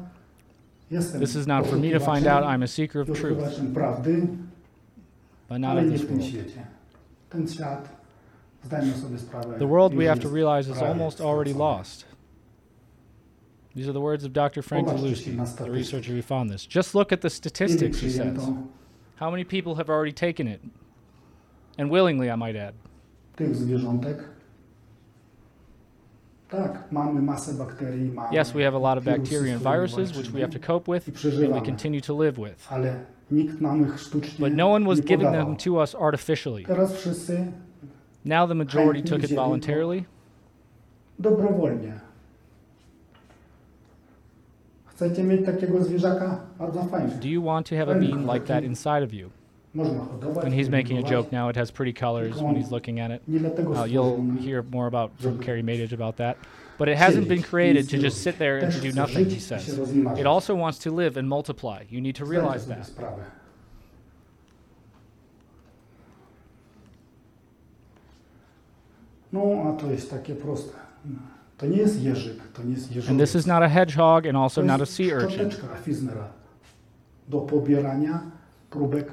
Jestem 0.92 1.20
This 1.22 1.36
is 1.36 1.48
not 1.48 1.68
for 1.68 1.78
me 1.78 1.92
to 1.92 2.00
find 2.00 2.28
out. 2.28 2.44
I'm 2.44 2.64
a 2.64 2.68
seeker 2.68 3.02
of 3.02 3.08
truth, 3.08 3.40
but 5.50 5.60
not 5.60 5.78
of 5.78 5.90
this 5.92 6.04
world. 6.04 6.24
świecie. 6.24 6.68
Ten 7.30 7.48
świat, 7.48 7.90
zdajmy 8.64 8.94
sobie 8.94 9.20
sprawę. 9.20 9.60
The 9.60 9.68
world 9.68 9.94
we 9.94 10.06
have 10.06 10.20
to 10.22 10.30
realize 10.30 10.72
is 10.72 10.82
almost 10.82 11.22
already 11.22 11.54
lost. 11.54 12.11
These 13.74 13.88
are 13.88 13.94
the 13.94 14.02
words 14.02 14.26
of 14.26 14.34
Dr. 14.34 14.62
Frank 14.62 14.88
Zalewski, 14.88 15.56
the 15.58 15.72
researcher 15.72 16.12
who 16.12 16.22
found 16.22 16.50
this. 16.50 16.66
Just 16.66 16.94
look 16.94 17.12
at 17.12 17.22
the 17.22 17.30
statistics, 17.30 18.00
he 18.00 18.10
says. 18.10 18.50
How 19.16 19.32
many 19.32 19.44
people 19.44 19.76
have 19.76 19.90
already 19.90 20.12
taken 20.12 20.48
it? 20.48 20.62
And 21.78 21.90
willingly, 21.90 22.30
I 22.30 22.36
might 22.36 22.56
add. 22.56 22.74
tych 23.36 23.56
zwierzątek? 23.56 24.18
Tak, 26.50 26.92
mamy 26.92 27.22
masę 27.22 27.54
bakterii, 27.54 28.12
mamy 28.12 28.36
Yes, 28.36 28.54
we 28.54 28.64
have 28.64 28.76
a 28.76 28.80
lot 28.80 28.98
of 28.98 29.04
bacteria 29.06 29.54
and 29.54 29.64
viruses, 29.64 30.18
which 30.18 30.32
we 30.32 30.42
have 30.42 30.52
to 30.52 30.60
cope 30.60 30.88
with 30.92 31.08
and 31.08 31.54
we 31.54 31.62
continue 31.62 32.02
to 32.02 32.14
live 32.14 32.38
with. 32.38 32.68
Ale 32.72 33.06
nikt 33.32 33.62
nam 33.62 33.86
ich 33.86 34.00
sztucznie 34.00 34.50
But 34.50 34.54
no 34.58 34.68
one 34.68 34.86
was 34.86 35.00
giving 35.02 35.32
them 35.32 35.56
to 35.56 35.82
us 35.82 35.96
artificially. 35.96 36.66
Teraz 36.66 36.94
wszyscy 36.94 37.52
Now 38.26 38.48
the 38.48 38.56
majority 38.56 39.02
took 39.02 39.24
it 39.24 39.32
voluntarily. 39.36 40.06
dobrowolnie. 41.20 42.01
Chcecie 45.02 45.24
mieć 45.24 45.46
takiego 45.46 45.84
zwierzaka? 45.84 46.40
Bardzo 46.60 46.84
fajnie. 46.84 47.16
Do 47.22 47.28
you 47.28 47.44
want 47.44 47.70
to 47.70 47.76
have 47.76 47.92
a 47.92 47.96
bean 47.96 48.28
like 48.34 48.46
that 48.46 48.64
inside 48.64 49.04
of 49.04 49.14
you? 49.14 49.30
And 50.44 50.54
he's 50.54 50.70
making 50.70 51.06
a 51.06 51.10
joke 51.10 51.32
now. 51.32 51.50
It 51.50 51.56
has 51.56 51.72
pretty 51.72 51.94
colors 51.94 52.42
when 52.42 52.56
he's 52.56 52.72
looking 52.72 53.00
at 53.00 53.12
it. 53.12 53.22
Uh, 53.78 53.86
you'll 53.86 54.22
hear 54.40 54.64
more 54.64 54.88
about 54.88 55.12
from 55.20 55.40
Carrie 55.40 55.64
Madej 55.64 55.92
about 55.94 56.18
that. 56.18 56.38
But 56.78 56.88
it 56.90 56.98
hasn't 56.98 57.28
been 57.28 57.42
created 57.42 57.90
to 57.90 57.98
just 57.98 58.22
sit 58.22 58.38
there 58.38 58.60
and 58.60 58.72
to 58.74 58.80
do 58.80 58.92
nothing, 58.92 59.30
he 59.30 59.40
says. 59.40 59.80
It 60.20 60.28
also 60.28 60.54
wants 60.56 60.78
to 60.80 60.92
live 60.92 61.18
and 61.18 61.28
multiply. 61.28 61.84
You 61.90 62.02
need 62.02 62.16
to 62.16 62.26
realize 62.26 62.68
that. 62.68 62.92
No, 69.32 69.74
a 69.76 69.82
to 69.82 69.92
jest 69.92 70.10
takie 70.10 70.36
proste. 70.36 70.74
To 71.62 71.68
nie 71.68 71.78
jest 71.78 72.02
jeżyk, 72.02 72.48
to 72.54 72.64
nie 72.64 72.74
jest 72.74 72.96
jeżyk. 72.96 73.12
And 73.12 73.20
this 73.20 73.36
is 73.36 73.46
not 73.46 73.64
a 73.64 73.70
hedgehog 73.70 74.26
and 74.26 74.38
also 74.38 74.64
not 74.64 74.82
a 74.82 74.86
sea 74.86 75.14
urchin. 75.14 75.50
do 77.28 77.42
pobierania 77.42 78.22
próbek. 78.70 79.12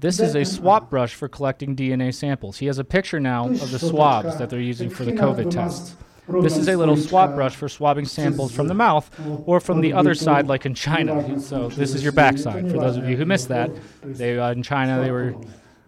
This 0.00 0.20
is 0.20 0.34
a 0.34 0.44
swap 0.44 0.90
brush 0.90 1.14
for 1.14 1.28
collecting 1.28 1.76
DNA 1.76 2.12
samples. 2.12 2.58
He 2.58 2.66
has 2.66 2.78
a 2.78 2.84
picture 2.84 3.20
now 3.20 3.48
of 3.48 3.70
the 3.70 3.78
swabs 3.78 4.36
that 4.38 4.50
they're 4.50 4.68
using 4.70 4.90
for 4.90 5.04
the 5.04 5.12
COVID 5.12 5.50
tests. 5.50 5.94
This 6.42 6.56
is 6.56 6.68
a 6.68 6.76
little 6.76 6.96
swap 6.96 7.34
brush 7.34 7.54
for 7.54 7.68
swabbing 7.68 8.06
samples 8.06 8.52
from 8.52 8.68
the 8.68 8.74
mouth 8.74 9.10
or 9.46 9.60
from 9.60 9.80
the 9.80 9.92
other 9.92 10.14
side, 10.14 10.48
like 10.48 10.66
in 10.66 10.74
China. 10.74 11.38
So 11.40 11.68
this 11.68 11.94
is 11.94 12.02
your 12.02 12.12
backside. 12.12 12.70
For 12.70 12.78
those 12.78 12.96
of 12.96 13.08
you 13.08 13.16
who 13.16 13.26
missed 13.26 13.48
that, 13.48 13.70
they 14.02 14.38
uh, 14.38 14.52
in 14.52 14.62
China 14.62 15.00
they 15.00 15.10
were 15.10 15.34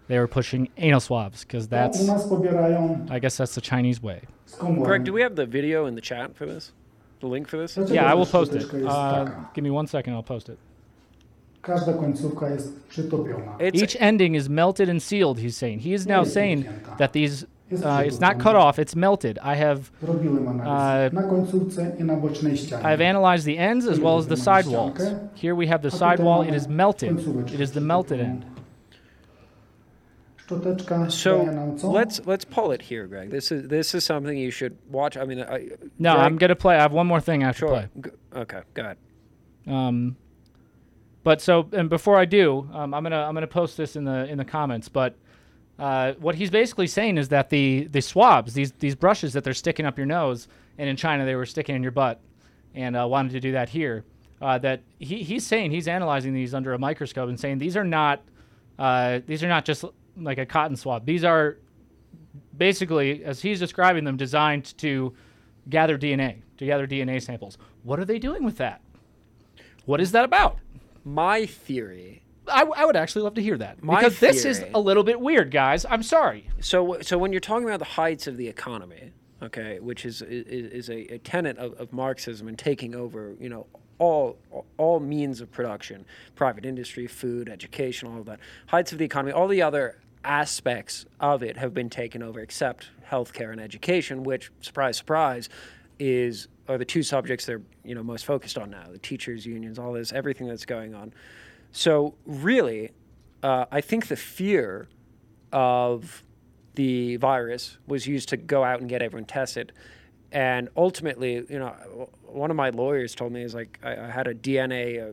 they 0.08 0.18
were 0.18 0.28
pushing 0.28 0.68
anal 0.76 1.00
swabs 1.00 1.44
because 1.44 1.68
that's 1.68 2.08
I 2.08 3.18
guess 3.18 3.36
that's 3.36 3.54
the 3.54 3.60
Chinese 3.60 4.02
way. 4.02 4.22
Greg, 4.58 5.04
do 5.04 5.12
we 5.12 5.22
have 5.22 5.36
the 5.36 5.46
video 5.46 5.86
in 5.86 5.94
the 5.94 6.00
chat 6.00 6.36
for 6.36 6.46
this? 6.46 6.72
The 7.20 7.26
link 7.26 7.48
for 7.48 7.56
this? 7.56 7.78
Yeah, 7.90 8.10
I 8.10 8.14
will 8.14 8.26
post 8.26 8.52
it. 8.52 8.72
Uh, 8.86 9.24
give 9.54 9.64
me 9.64 9.70
one 9.70 9.86
second, 9.86 10.14
I'll 10.14 10.22
post 10.22 10.48
it. 10.48 10.58
Każda 11.62 11.92
końcówka 11.92 12.48
jest. 12.48 12.72
Each 13.72 13.96
ending 14.00 14.34
is 14.34 14.48
melted 14.48 14.88
and 14.88 15.02
sealed. 15.02 15.38
He's 15.38 15.56
saying 15.56 15.80
he 15.80 15.94
is 15.94 16.06
now 16.06 16.24
saying 16.24 16.66
that 16.98 17.12
these 17.12 17.46
uh, 17.72 18.02
it's 18.04 18.20
not 18.20 18.38
cut 18.38 18.54
off; 18.54 18.78
it's 18.78 18.94
melted. 18.94 19.38
I 19.42 19.54
have 19.54 19.90
uh, 20.02 21.10
i 21.98 22.04
na 22.04 22.16
bocznej 22.16 22.56
ścianie. 22.56 22.84
I've 22.84 23.00
analyzed 23.00 23.46
the 23.46 23.56
ends 23.58 23.86
as 23.86 23.98
well 23.98 24.18
as 24.18 24.26
the 24.26 24.36
sidewalls. 24.36 25.00
Here 25.34 25.54
we 25.54 25.66
have 25.66 25.80
the 25.82 25.90
sidewall. 25.90 26.42
It 26.42 26.54
is 26.54 26.68
melted. 26.68 27.18
It 27.52 27.60
is 27.60 27.72
the 27.72 27.80
melted 27.80 28.20
end. 28.20 28.44
Szczoteczka 30.46 31.10
So 31.10 31.44
nam 31.44 31.78
co? 31.78 31.90
let's 31.92 32.20
let's 32.26 32.44
pull 32.44 32.72
it 32.72 32.82
here, 32.82 33.06
Greg. 33.06 33.30
This 33.30 33.50
is 33.52 33.68
this 33.68 33.94
is 33.94 34.04
something 34.04 34.36
you 34.38 34.50
should 34.50 34.76
watch. 34.90 35.16
I 35.16 35.24
mean, 35.24 35.40
I, 35.40 35.68
No, 35.98 36.14
Greg- 36.14 36.26
I'm 36.26 36.36
gonna 36.38 36.56
play. 36.56 36.76
I 36.76 36.82
have 36.82 36.92
one 36.92 37.06
more 37.06 37.20
thing 37.20 37.42
I 37.42 37.46
have 37.46 37.56
Sure. 37.56 37.68
to 37.68 37.74
play. 37.74 37.88
G- 38.04 38.10
Okay, 38.40 38.60
go 38.74 38.82
ahead. 38.82 38.96
Um, 39.66 40.16
but 41.22 41.40
so, 41.40 41.68
and 41.72 41.88
before 41.88 42.18
I 42.18 42.24
do, 42.26 42.68
um, 42.72 42.92
I'm 42.94 43.02
gonna 43.02 43.22
I'm 43.22 43.34
gonna 43.34 43.46
post 43.46 43.76
this 43.76 43.96
in 43.96 44.04
the 44.04 44.26
in 44.30 44.38
the 44.38 44.44
comments. 44.44 44.88
But 44.88 45.16
uh, 45.78 46.12
what 46.20 46.34
he's 46.34 46.50
basically 46.50 46.86
saying 46.88 47.16
is 47.18 47.28
that 47.28 47.48
the 47.50 47.88
the 47.90 48.02
swabs, 48.02 48.52
these 48.54 48.72
these 48.72 48.94
brushes 48.94 49.32
that 49.32 49.44
they're 49.44 49.54
sticking 49.54 49.86
up 49.86 49.96
your 49.96 50.06
nose, 50.06 50.48
and 50.78 50.88
in 50.88 50.96
China 50.96 51.24
they 51.24 51.36
were 51.36 51.46
sticking 51.46 51.76
in 51.76 51.82
your 51.82 51.92
butt, 51.92 52.20
and 52.74 52.96
uh, 52.96 53.06
wanted 53.08 53.32
to 53.32 53.40
do 53.40 53.52
that 53.52 53.68
here. 53.70 54.04
Uh, 54.42 54.58
that 54.58 54.80
he, 54.98 55.22
he's 55.22 55.46
saying 55.46 55.70
he's 55.70 55.88
analyzing 55.88 56.34
these 56.34 56.52
under 56.54 56.74
a 56.74 56.78
microscope 56.78 57.28
and 57.30 57.40
saying 57.40 57.58
these 57.58 57.76
are 57.76 57.84
not 57.84 58.20
uh, 58.78 59.20
these 59.26 59.42
are 59.42 59.48
not 59.48 59.64
just 59.64 59.84
like 60.16 60.38
a 60.38 60.46
cotton 60.46 60.76
swab. 60.76 61.06
These 61.06 61.24
are 61.24 61.58
basically, 62.56 63.24
as 63.24 63.42
he's 63.42 63.58
describing 63.58 64.04
them, 64.04 64.16
designed 64.16 64.76
to 64.78 65.14
gather 65.68 65.98
DNA, 65.98 66.42
to 66.58 66.66
gather 66.66 66.86
DNA 66.86 67.22
samples. 67.22 67.58
What 67.82 67.98
are 67.98 68.04
they 68.04 68.18
doing 68.18 68.44
with 68.44 68.58
that? 68.58 68.80
What 69.84 70.00
is 70.00 70.12
that 70.12 70.24
about? 70.24 70.58
My 71.04 71.46
theory. 71.46 72.22
I, 72.46 72.62
I 72.62 72.84
would 72.84 72.96
actually 72.96 73.22
love 73.22 73.34
to 73.34 73.42
hear 73.42 73.56
that 73.56 73.82
My 73.82 73.96
because 73.96 74.20
this 74.20 74.44
is 74.44 74.64
a 74.74 74.80
little 74.80 75.02
bit 75.02 75.18
weird, 75.18 75.50
guys. 75.50 75.86
I'm 75.88 76.02
sorry. 76.02 76.50
So, 76.60 76.98
so 77.00 77.16
when 77.16 77.32
you're 77.32 77.40
talking 77.40 77.66
about 77.66 77.78
the 77.78 77.86
heights 77.86 78.26
of 78.26 78.36
the 78.36 78.48
economy, 78.48 79.12
okay, 79.42 79.78
which 79.80 80.04
is 80.04 80.20
is, 80.20 80.66
is 80.66 80.90
a, 80.90 81.14
a 81.14 81.18
tenet 81.18 81.56
of, 81.56 81.72
of 81.80 81.92
Marxism 81.92 82.46
and 82.46 82.58
taking 82.58 82.94
over, 82.94 83.34
you 83.40 83.48
know, 83.48 83.66
all 83.98 84.38
all 84.76 85.00
means 85.00 85.40
of 85.40 85.50
production, 85.50 86.04
private 86.34 86.66
industry, 86.66 87.06
food, 87.06 87.48
education, 87.48 88.08
all 88.08 88.20
of 88.20 88.26
that, 88.26 88.40
heights 88.66 88.92
of 88.92 88.98
the 88.98 89.04
economy, 89.06 89.32
all 89.32 89.48
the 89.48 89.62
other 89.62 90.00
aspects 90.24 91.06
of 91.20 91.42
it 91.42 91.56
have 91.56 91.74
been 91.74 91.90
taken 91.90 92.22
over, 92.22 92.40
except 92.40 92.88
healthcare 93.08 93.52
and 93.52 93.60
education, 93.60 94.24
which, 94.24 94.50
surprise, 94.60 94.96
surprise, 94.96 95.48
is 95.98 96.48
are 96.66 96.78
the 96.78 96.84
two 96.84 97.02
subjects 97.02 97.44
they're 97.44 97.60
you 97.84 97.94
know 97.94 98.02
most 98.02 98.24
focused 98.24 98.58
on 98.58 98.70
now: 98.70 98.86
the 98.90 98.98
teachers' 98.98 99.46
unions, 99.46 99.78
all 99.78 99.92
this, 99.92 100.12
everything 100.12 100.48
that's 100.48 100.64
going 100.66 100.94
on. 100.94 101.12
So 101.72 102.14
really, 102.24 102.90
uh, 103.42 103.66
I 103.70 103.80
think 103.80 104.08
the 104.08 104.16
fear 104.16 104.88
of 105.52 106.24
the 106.74 107.16
virus 107.16 107.78
was 107.86 108.06
used 108.06 108.28
to 108.30 108.36
go 108.36 108.64
out 108.64 108.80
and 108.80 108.88
get 108.88 109.02
everyone 109.02 109.26
tested. 109.26 109.72
And 110.32 110.68
ultimately, 110.76 111.34
you 111.48 111.58
know, 111.60 112.08
one 112.22 112.50
of 112.50 112.56
my 112.56 112.70
lawyers 112.70 113.14
told 113.14 113.32
me 113.32 113.42
is 113.42 113.54
like 113.54 113.78
I, 113.82 113.96
I 113.96 114.10
had 114.10 114.26
a 114.26 114.34
DNA, 114.34 115.10
uh, 115.10 115.12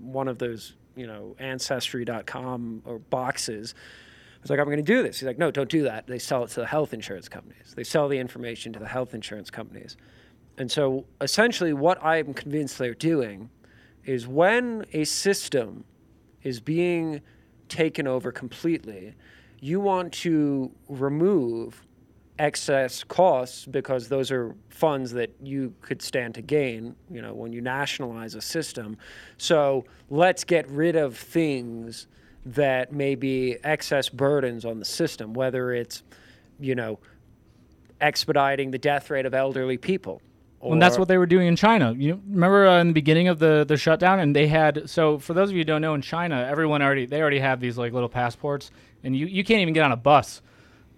one 0.00 0.28
of 0.28 0.38
those, 0.38 0.74
you 0.96 1.06
know, 1.06 1.36
ancestry.com 1.38 2.82
or 2.86 2.98
boxes. 2.98 3.74
Was 4.44 4.50
like, 4.50 4.58
I'm 4.58 4.66
going 4.66 4.76
to 4.76 4.82
do 4.82 5.02
this. 5.02 5.20
He's 5.20 5.26
like, 5.26 5.38
no, 5.38 5.50
don't 5.50 5.70
do 5.70 5.84
that. 5.84 6.06
They 6.06 6.18
sell 6.18 6.44
it 6.44 6.50
to 6.50 6.60
the 6.60 6.66
health 6.66 6.92
insurance 6.92 7.30
companies. 7.30 7.72
They 7.74 7.82
sell 7.82 8.08
the 8.08 8.18
information 8.18 8.74
to 8.74 8.78
the 8.78 8.86
health 8.86 9.14
insurance 9.14 9.50
companies. 9.50 9.96
And 10.58 10.70
so 10.70 11.06
essentially, 11.22 11.72
what 11.72 12.02
I'm 12.04 12.34
convinced 12.34 12.76
they're 12.76 12.92
doing 12.92 13.48
is 14.04 14.28
when 14.28 14.84
a 14.92 15.04
system 15.04 15.84
is 16.42 16.60
being 16.60 17.22
taken 17.70 18.06
over 18.06 18.30
completely, 18.30 19.14
you 19.60 19.80
want 19.80 20.12
to 20.12 20.70
remove 20.90 21.82
excess 22.38 23.02
costs 23.02 23.64
because 23.64 24.08
those 24.08 24.30
are 24.30 24.54
funds 24.68 25.12
that 25.12 25.34
you 25.42 25.72
could 25.80 26.02
stand 26.02 26.34
to 26.34 26.42
gain, 26.42 26.94
you 27.10 27.22
know, 27.22 27.32
when 27.32 27.50
you 27.50 27.62
nationalize 27.62 28.34
a 28.34 28.42
system. 28.42 28.98
So 29.38 29.86
let's 30.10 30.44
get 30.44 30.68
rid 30.68 30.96
of 30.96 31.16
things 31.16 32.08
that 32.46 32.92
may 32.92 33.14
be 33.14 33.56
excess 33.64 34.08
burdens 34.08 34.64
on 34.64 34.78
the 34.78 34.84
system, 34.84 35.34
whether 35.34 35.72
it's, 35.72 36.02
you 36.60 36.74
know, 36.74 36.98
expediting 38.00 38.70
the 38.70 38.78
death 38.78 39.10
rate 39.10 39.26
of 39.26 39.34
elderly 39.34 39.78
people. 39.78 40.20
Well, 40.60 40.72
and 40.72 40.80
that's 40.80 40.98
what 40.98 41.08
they 41.08 41.18
were 41.18 41.26
doing 41.26 41.46
in 41.46 41.56
China. 41.56 41.92
You 41.92 42.22
remember 42.26 42.66
uh, 42.66 42.80
in 42.80 42.86
the 42.88 42.94
beginning 42.94 43.28
of 43.28 43.38
the 43.38 43.66
the 43.68 43.76
shutdown, 43.76 44.18
and 44.18 44.34
they 44.34 44.46
had 44.46 44.88
so 44.88 45.18
for 45.18 45.34
those 45.34 45.50
of 45.50 45.54
you 45.54 45.60
who 45.60 45.64
don't 45.64 45.82
know, 45.82 45.92
in 45.92 46.00
China, 46.00 46.46
everyone 46.48 46.80
already 46.80 47.04
they 47.04 47.20
already 47.20 47.38
have 47.38 47.60
these 47.60 47.76
like 47.76 47.92
little 47.92 48.08
passports, 48.08 48.70
and 49.02 49.14
you 49.14 49.26
you 49.26 49.44
can't 49.44 49.60
even 49.60 49.74
get 49.74 49.84
on 49.84 49.92
a 49.92 49.96
bus 49.96 50.40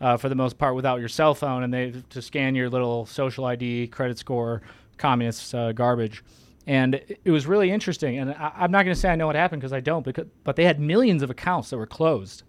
uh, 0.00 0.16
for 0.16 0.28
the 0.28 0.36
most 0.36 0.56
part 0.56 0.76
without 0.76 1.00
your 1.00 1.08
cell 1.08 1.34
phone, 1.34 1.64
and 1.64 1.74
they 1.74 2.00
to 2.10 2.22
scan 2.22 2.54
your 2.54 2.70
little 2.70 3.06
social 3.06 3.44
ID, 3.44 3.88
credit 3.88 4.18
score, 4.18 4.62
communist 4.98 5.52
uh, 5.52 5.72
garbage. 5.72 6.22
And 6.66 6.94
it 7.24 7.30
was 7.30 7.46
really 7.46 7.70
interesting. 7.70 8.18
And 8.18 8.32
I, 8.32 8.64
am 8.64 8.72
not 8.72 8.84
going 8.84 8.94
to 8.94 9.00
say 9.00 9.08
I 9.08 9.16
know 9.16 9.26
what 9.26 9.36
happened 9.36 9.62
because 9.62 9.72
I 9.72 9.80
don't, 9.80 10.04
because, 10.04 10.26
but 10.42 10.56
they 10.56 10.64
had 10.64 10.80
millions 10.80 11.22
of 11.22 11.30
accounts 11.30 11.70
that 11.70 11.78
were 11.78 11.86
closed, 11.86 12.42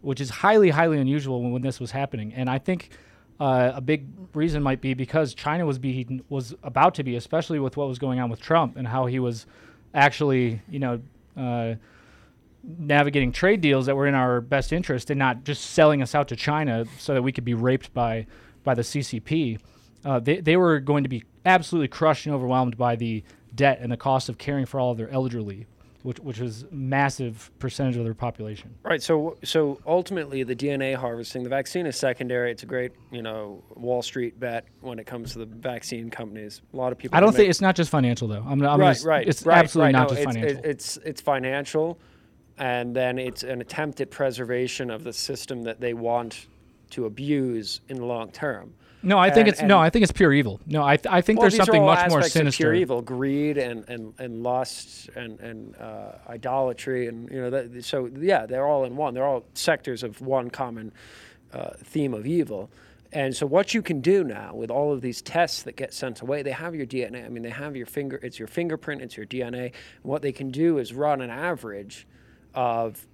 which 0.00 0.20
is 0.20 0.30
highly, 0.30 0.70
highly 0.70 0.98
unusual 0.98 1.42
when, 1.42 1.52
when 1.52 1.62
this 1.62 1.78
was 1.78 1.90
happening. 1.90 2.32
And 2.32 2.48
I 2.48 2.58
think 2.58 2.90
uh, 3.38 3.72
a 3.74 3.80
big 3.80 4.06
reason 4.34 4.62
might 4.62 4.80
be 4.80 4.94
because 4.94 5.34
China 5.34 5.66
was 5.66 5.78
being 5.78 6.22
was 6.28 6.54
about 6.62 6.94
to 6.96 7.02
be, 7.02 7.16
especially 7.16 7.58
with 7.58 7.76
what 7.76 7.86
was 7.88 7.98
going 7.98 8.18
on 8.18 8.30
with 8.30 8.40
Trump 8.40 8.76
and 8.76 8.88
how 8.88 9.06
he 9.06 9.18
was 9.18 9.46
actually, 9.94 10.62
you 10.70 10.78
know, 10.78 11.00
uh, 11.36 11.74
navigating 12.78 13.32
trade 13.32 13.60
deals 13.60 13.86
that 13.86 13.96
were 13.96 14.06
in 14.06 14.14
our 14.14 14.40
best 14.40 14.72
interest 14.72 15.10
and 15.10 15.18
not 15.18 15.44
just 15.44 15.70
selling 15.70 16.02
us 16.02 16.14
out 16.14 16.28
to 16.28 16.36
China 16.36 16.84
so 16.98 17.14
that 17.14 17.22
we 17.22 17.32
could 17.32 17.44
be 17.44 17.54
raped 17.54 17.92
by 17.92 18.26
by 18.64 18.74
the 18.74 18.82
CCP. 18.82 19.58
Uh, 20.04 20.18
they 20.18 20.40
they 20.40 20.56
were 20.56 20.80
going 20.80 21.02
to 21.02 21.08
be 21.08 21.24
absolutely 21.46 21.88
crushed 21.88 22.26
and 22.26 22.34
overwhelmed 22.34 22.76
by 22.76 22.96
the 22.96 23.24
debt 23.54 23.78
and 23.80 23.90
the 23.90 23.96
cost 23.96 24.28
of 24.28 24.38
caring 24.38 24.66
for 24.66 24.80
all 24.80 24.92
of 24.92 24.98
their 24.98 25.10
elderly, 25.10 25.66
which 26.02 26.18
which 26.20 26.38
was 26.38 26.64
massive 26.70 27.50
percentage 27.58 27.96
of 27.96 28.04
their 28.04 28.14
population. 28.14 28.74
Right. 28.82 29.02
So 29.02 29.36
so 29.44 29.80
ultimately, 29.86 30.42
the 30.42 30.56
DNA 30.56 30.94
harvesting, 30.96 31.42
the 31.42 31.48
vaccine 31.48 31.86
is 31.86 31.96
secondary. 31.96 32.50
It's 32.50 32.62
a 32.62 32.66
great 32.66 32.92
you 33.10 33.22
know 33.22 33.62
Wall 33.74 34.02
Street 34.02 34.38
bet 34.38 34.66
when 34.80 34.98
it 34.98 35.06
comes 35.06 35.32
to 35.32 35.38
the 35.38 35.46
vaccine 35.46 36.10
companies. 36.10 36.62
A 36.72 36.76
lot 36.76 36.92
of 36.92 36.98
people. 36.98 37.16
I 37.16 37.20
don't 37.20 37.34
think 37.34 37.50
it's 37.50 37.60
not 37.60 37.76
just 37.76 37.90
financial 37.90 38.28
though. 38.28 38.44
I'm, 38.46 38.62
I'm 38.62 38.80
right. 38.80 38.94
Just, 38.94 39.06
right. 39.06 39.26
It's 39.26 39.44
right, 39.44 39.58
absolutely 39.58 39.94
right. 39.94 40.00
not 40.00 40.10
no, 40.10 40.16
just 40.16 40.26
it's, 40.26 40.36
financial. 40.36 40.70
It's 40.70 40.96
it's 40.98 41.20
financial, 41.20 41.98
and 42.58 42.94
then 42.94 43.18
it's 43.18 43.42
an 43.42 43.60
attempt 43.60 44.00
at 44.00 44.10
preservation 44.10 44.90
of 44.90 45.04
the 45.04 45.12
system 45.12 45.62
that 45.64 45.80
they 45.80 45.94
want 45.94 46.46
to 46.90 47.06
abuse 47.06 47.80
in 47.88 47.96
the 47.96 48.04
long 48.04 48.30
term. 48.30 48.74
No, 49.02 49.18
I 49.18 49.30
think 49.30 49.48
And- 49.48 49.48
it's 49.48 49.62
no. 49.62 49.78
I 49.78 49.88
think 49.90 50.02
it's 50.02 50.12
pure 50.12 50.32
evil. 50.32 50.60
No, 50.66 50.84
I, 50.84 50.96
th- 50.96 51.12
I 51.12 51.20
think 51.20 51.38
Well, 51.38 51.48
there's 51.48 51.56
something 51.56 51.84
much 51.84 52.10
more 52.10 52.22
sinister. 52.22 52.64
Pure 52.64 52.74
evil, 52.74 53.02
greed 53.02 53.56
and 53.56 53.88
and 53.88 54.12
and 54.18 54.42
lust 54.42 55.08
and 55.16 55.40
and 55.40 55.76
uh, 55.76 56.12
idolatry, 56.28 57.06
and 57.06 57.30
you 57.30 57.40
know. 57.40 57.50
That, 57.50 57.84
so 57.84 58.06
yeah, 58.20 58.46
they're 58.46 58.66
all 58.66 58.84
in 58.84 58.96
one. 58.96 59.14
They're 59.14 59.26
all 59.26 59.44
sectors 59.54 60.02
of 60.02 60.20
one 60.20 60.50
common 60.50 60.92
uh, 61.52 61.70
theme 61.82 62.14
of 62.14 62.26
evil. 62.26 62.70
And 63.12 63.34
so 63.34 63.44
what 63.44 63.74
you 63.74 63.82
can 63.82 64.00
do 64.00 64.22
now 64.22 64.54
with 64.54 64.70
all 64.70 64.92
of 64.92 65.00
these 65.00 65.20
tests 65.20 65.64
that 65.64 65.74
get 65.74 65.92
sent 65.92 66.20
away, 66.20 66.42
they 66.42 66.52
have 66.52 66.76
your 66.76 66.86
DNA. 66.86 67.24
I 67.24 67.28
mean, 67.28 67.42
they 67.42 67.50
have 67.50 67.74
your 67.74 67.86
finger. 67.86 68.20
It's 68.22 68.38
your 68.38 68.46
fingerprint. 68.46 69.02
It's 69.02 69.16
your 69.16 69.26
DNA. 69.26 69.64
And 69.64 69.72
what 70.04 70.22
they 70.22 70.30
can 70.30 70.50
do 70.52 70.78
is 70.78 70.92
run 70.94 71.20
an 71.20 71.30
average 71.30 72.06
of 72.54 73.04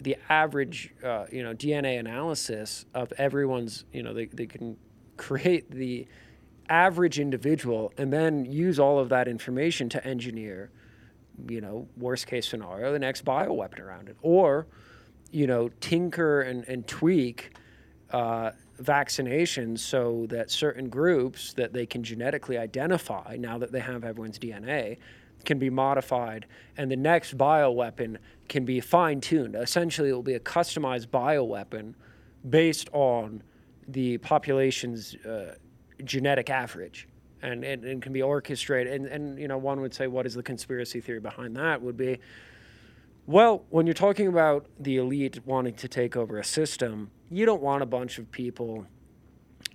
the 0.00 0.16
average, 0.28 0.92
uh, 1.04 1.26
you 1.30 1.44
know, 1.44 1.54
DNA 1.54 2.00
analysis 2.00 2.84
of 2.94 3.12
everyone's. 3.16 3.84
You 3.92 4.02
know, 4.02 4.12
they 4.12 4.26
they 4.26 4.46
can 4.46 4.76
create 5.16 5.70
the 5.70 6.06
average 6.68 7.18
individual 7.18 7.92
and 7.98 8.12
then 8.12 8.44
use 8.44 8.78
all 8.78 8.98
of 8.98 9.08
that 9.10 9.28
information 9.28 9.88
to 9.90 10.04
engineer, 10.06 10.70
you 11.48 11.60
know, 11.60 11.86
worst 11.96 12.26
case 12.26 12.48
scenario, 12.48 12.92
the 12.92 12.98
next 12.98 13.24
bioweapon 13.24 13.80
around 13.80 14.08
it. 14.08 14.16
Or, 14.22 14.66
you 15.30 15.46
know, 15.46 15.68
tinker 15.80 16.42
and, 16.42 16.64
and 16.68 16.86
tweak 16.86 17.56
uh, 18.10 18.52
vaccinations 18.80 19.80
so 19.80 20.26
that 20.30 20.50
certain 20.50 20.88
groups 20.88 21.52
that 21.54 21.72
they 21.72 21.86
can 21.86 22.02
genetically 22.02 22.58
identify 22.58 23.36
now 23.38 23.58
that 23.58 23.72
they 23.72 23.80
have 23.80 24.04
everyone's 24.04 24.38
DNA 24.38 24.98
can 25.44 25.58
be 25.58 25.70
modified 25.70 26.46
and 26.76 26.90
the 26.90 26.96
next 26.96 27.36
bioweapon 27.36 28.16
can 28.48 28.64
be 28.64 28.80
fine 28.80 29.20
tuned. 29.20 29.54
Essentially, 29.54 30.08
it 30.08 30.12
will 30.12 30.22
be 30.22 30.34
a 30.34 30.40
customized 30.40 31.08
bioweapon 31.08 31.94
based 32.48 32.88
on 32.92 33.42
the 33.88 34.18
population's 34.18 35.14
uh, 35.16 35.54
genetic 36.04 36.50
average 36.50 37.08
and, 37.42 37.64
and, 37.64 37.84
and 37.84 38.02
can 38.02 38.12
be 38.12 38.22
orchestrated. 38.22 38.92
And, 38.92 39.06
and, 39.06 39.38
you 39.38 39.48
know, 39.48 39.58
one 39.58 39.80
would 39.80 39.94
say, 39.94 40.06
what 40.06 40.26
is 40.26 40.34
the 40.34 40.42
conspiracy 40.42 41.00
theory 41.00 41.20
behind 41.20 41.56
that? 41.56 41.82
Would 41.82 41.96
be, 41.96 42.18
well, 43.26 43.64
when 43.70 43.86
you're 43.86 43.94
talking 43.94 44.26
about 44.26 44.66
the 44.78 44.96
elite 44.96 45.40
wanting 45.46 45.74
to 45.74 45.88
take 45.88 46.16
over 46.16 46.38
a 46.38 46.44
system, 46.44 47.10
you 47.30 47.46
don't 47.46 47.62
want 47.62 47.82
a 47.82 47.86
bunch 47.86 48.18
of 48.18 48.30
people, 48.30 48.86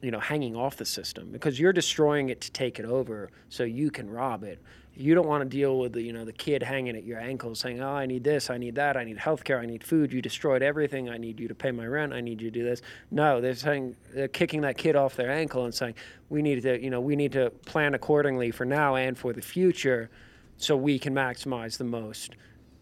you 0.01 0.11
know, 0.11 0.19
hanging 0.19 0.55
off 0.55 0.77
the 0.77 0.85
system 0.85 1.31
because 1.31 1.59
you're 1.59 1.73
destroying 1.73 2.29
it 2.29 2.41
to 2.41 2.51
take 2.51 2.79
it 2.79 2.85
over 2.85 3.29
so 3.49 3.63
you 3.63 3.91
can 3.91 4.09
rob 4.09 4.43
it. 4.43 4.59
You 4.99 5.15
don't 5.15 5.27
want 5.27 5.43
to 5.43 5.49
deal 5.49 5.79
with 5.79 5.93
the, 5.93 6.01
you 6.01 6.11
know, 6.11 6.25
the 6.25 6.33
kid 6.33 6.61
hanging 6.61 6.97
at 6.97 7.05
your 7.05 7.21
ankle 7.21 7.55
saying, 7.55 7.81
"Oh, 7.81 7.93
I 7.93 8.05
need 8.05 8.21
this, 8.21 8.49
I 8.49 8.57
need 8.57 8.75
that, 8.75 8.97
I 8.97 9.05
need 9.05 9.17
healthcare, 9.17 9.57
I 9.57 9.65
need 9.65 9.81
food. 9.81 10.11
You 10.11 10.21
destroyed 10.21 10.61
everything. 10.61 11.09
I 11.09 11.17
need 11.17 11.39
you 11.39 11.47
to 11.47 11.55
pay 11.55 11.71
my 11.71 11.87
rent. 11.87 12.11
I 12.11 12.19
need 12.19 12.41
you 12.41 12.51
to 12.51 12.59
do 12.59 12.65
this." 12.65 12.81
No, 13.09 13.39
they're 13.39 13.55
saying 13.55 13.95
they're 14.13 14.27
kicking 14.27 14.59
that 14.61 14.77
kid 14.77 14.97
off 14.97 15.15
their 15.15 15.31
ankle 15.31 15.63
and 15.63 15.73
saying, 15.73 15.93
"We 16.27 16.41
need 16.41 16.61
to, 16.63 16.83
you 16.83 16.89
know, 16.89 16.99
we 16.99 17.15
need 17.15 17.31
to 17.31 17.49
plan 17.65 17.93
accordingly 17.93 18.51
for 18.51 18.65
now 18.65 18.95
and 18.95 19.17
for 19.17 19.31
the 19.31 19.41
future, 19.41 20.09
so 20.57 20.75
we 20.75 20.99
can 20.99 21.15
maximize 21.15 21.77
the 21.77 21.85
most 21.85 22.35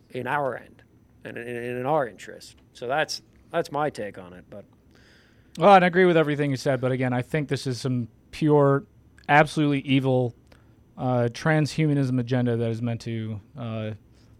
in 0.09 0.25
our 0.25 0.57
end 0.57 0.81
and 1.23 1.37
in, 1.37 1.85
our 1.85 2.07
interest." 2.07 2.55
So 2.73 2.87
that's 2.87 3.21
that's 3.51 3.71
my 3.71 3.91
take 3.91 4.17
on 4.17 4.33
it. 4.33 4.45
But 4.49 4.65
Well, 5.59 5.69
I 5.69 5.85
agree 5.85 6.05
with 6.05 6.17
everything 6.17 6.49
you 6.49 6.57
said, 6.57 6.81
but 6.81 6.91
again, 6.91 7.13
I 7.13 7.21
think 7.21 7.47
this 7.47 7.67
is 7.67 7.79
some 7.79 8.07
pure, 8.31 8.85
absolutely 9.29 9.81
evil 9.81 10.33
uh, 10.97 11.29
transhumanism 11.31 12.19
agenda 12.19 12.57
that 12.57 12.69
is 12.69 12.81
meant 12.81 13.01
to 13.01 13.39
uh, 13.57 13.91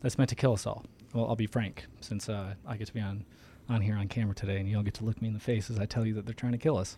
that's 0.01 0.17
meant 0.17 0.29
to 0.29 0.35
kill 0.35 0.53
us 0.53 0.65
all. 0.65 0.85
Well, 1.13 1.25
I'll 1.27 1.35
be 1.35 1.47
frank, 1.47 1.85
since 2.01 2.29
uh, 2.29 2.53
I 2.65 2.77
get 2.77 2.87
to 2.87 2.93
be 2.93 3.01
on 3.01 3.25
on 3.69 3.81
here 3.81 3.95
on 3.95 4.07
camera 4.07 4.33
today, 4.33 4.57
and 4.57 4.69
you 4.69 4.77
all 4.77 4.83
get 4.83 4.93
to 4.95 5.05
look 5.05 5.21
me 5.21 5.27
in 5.27 5.33
the 5.33 5.39
face 5.39 5.69
as 5.69 5.79
I 5.79 5.85
tell 5.85 6.05
you 6.05 6.13
that 6.15 6.25
they're 6.25 6.33
trying 6.33 6.53
to 6.53 6.57
kill 6.57 6.77
us. 6.77 6.97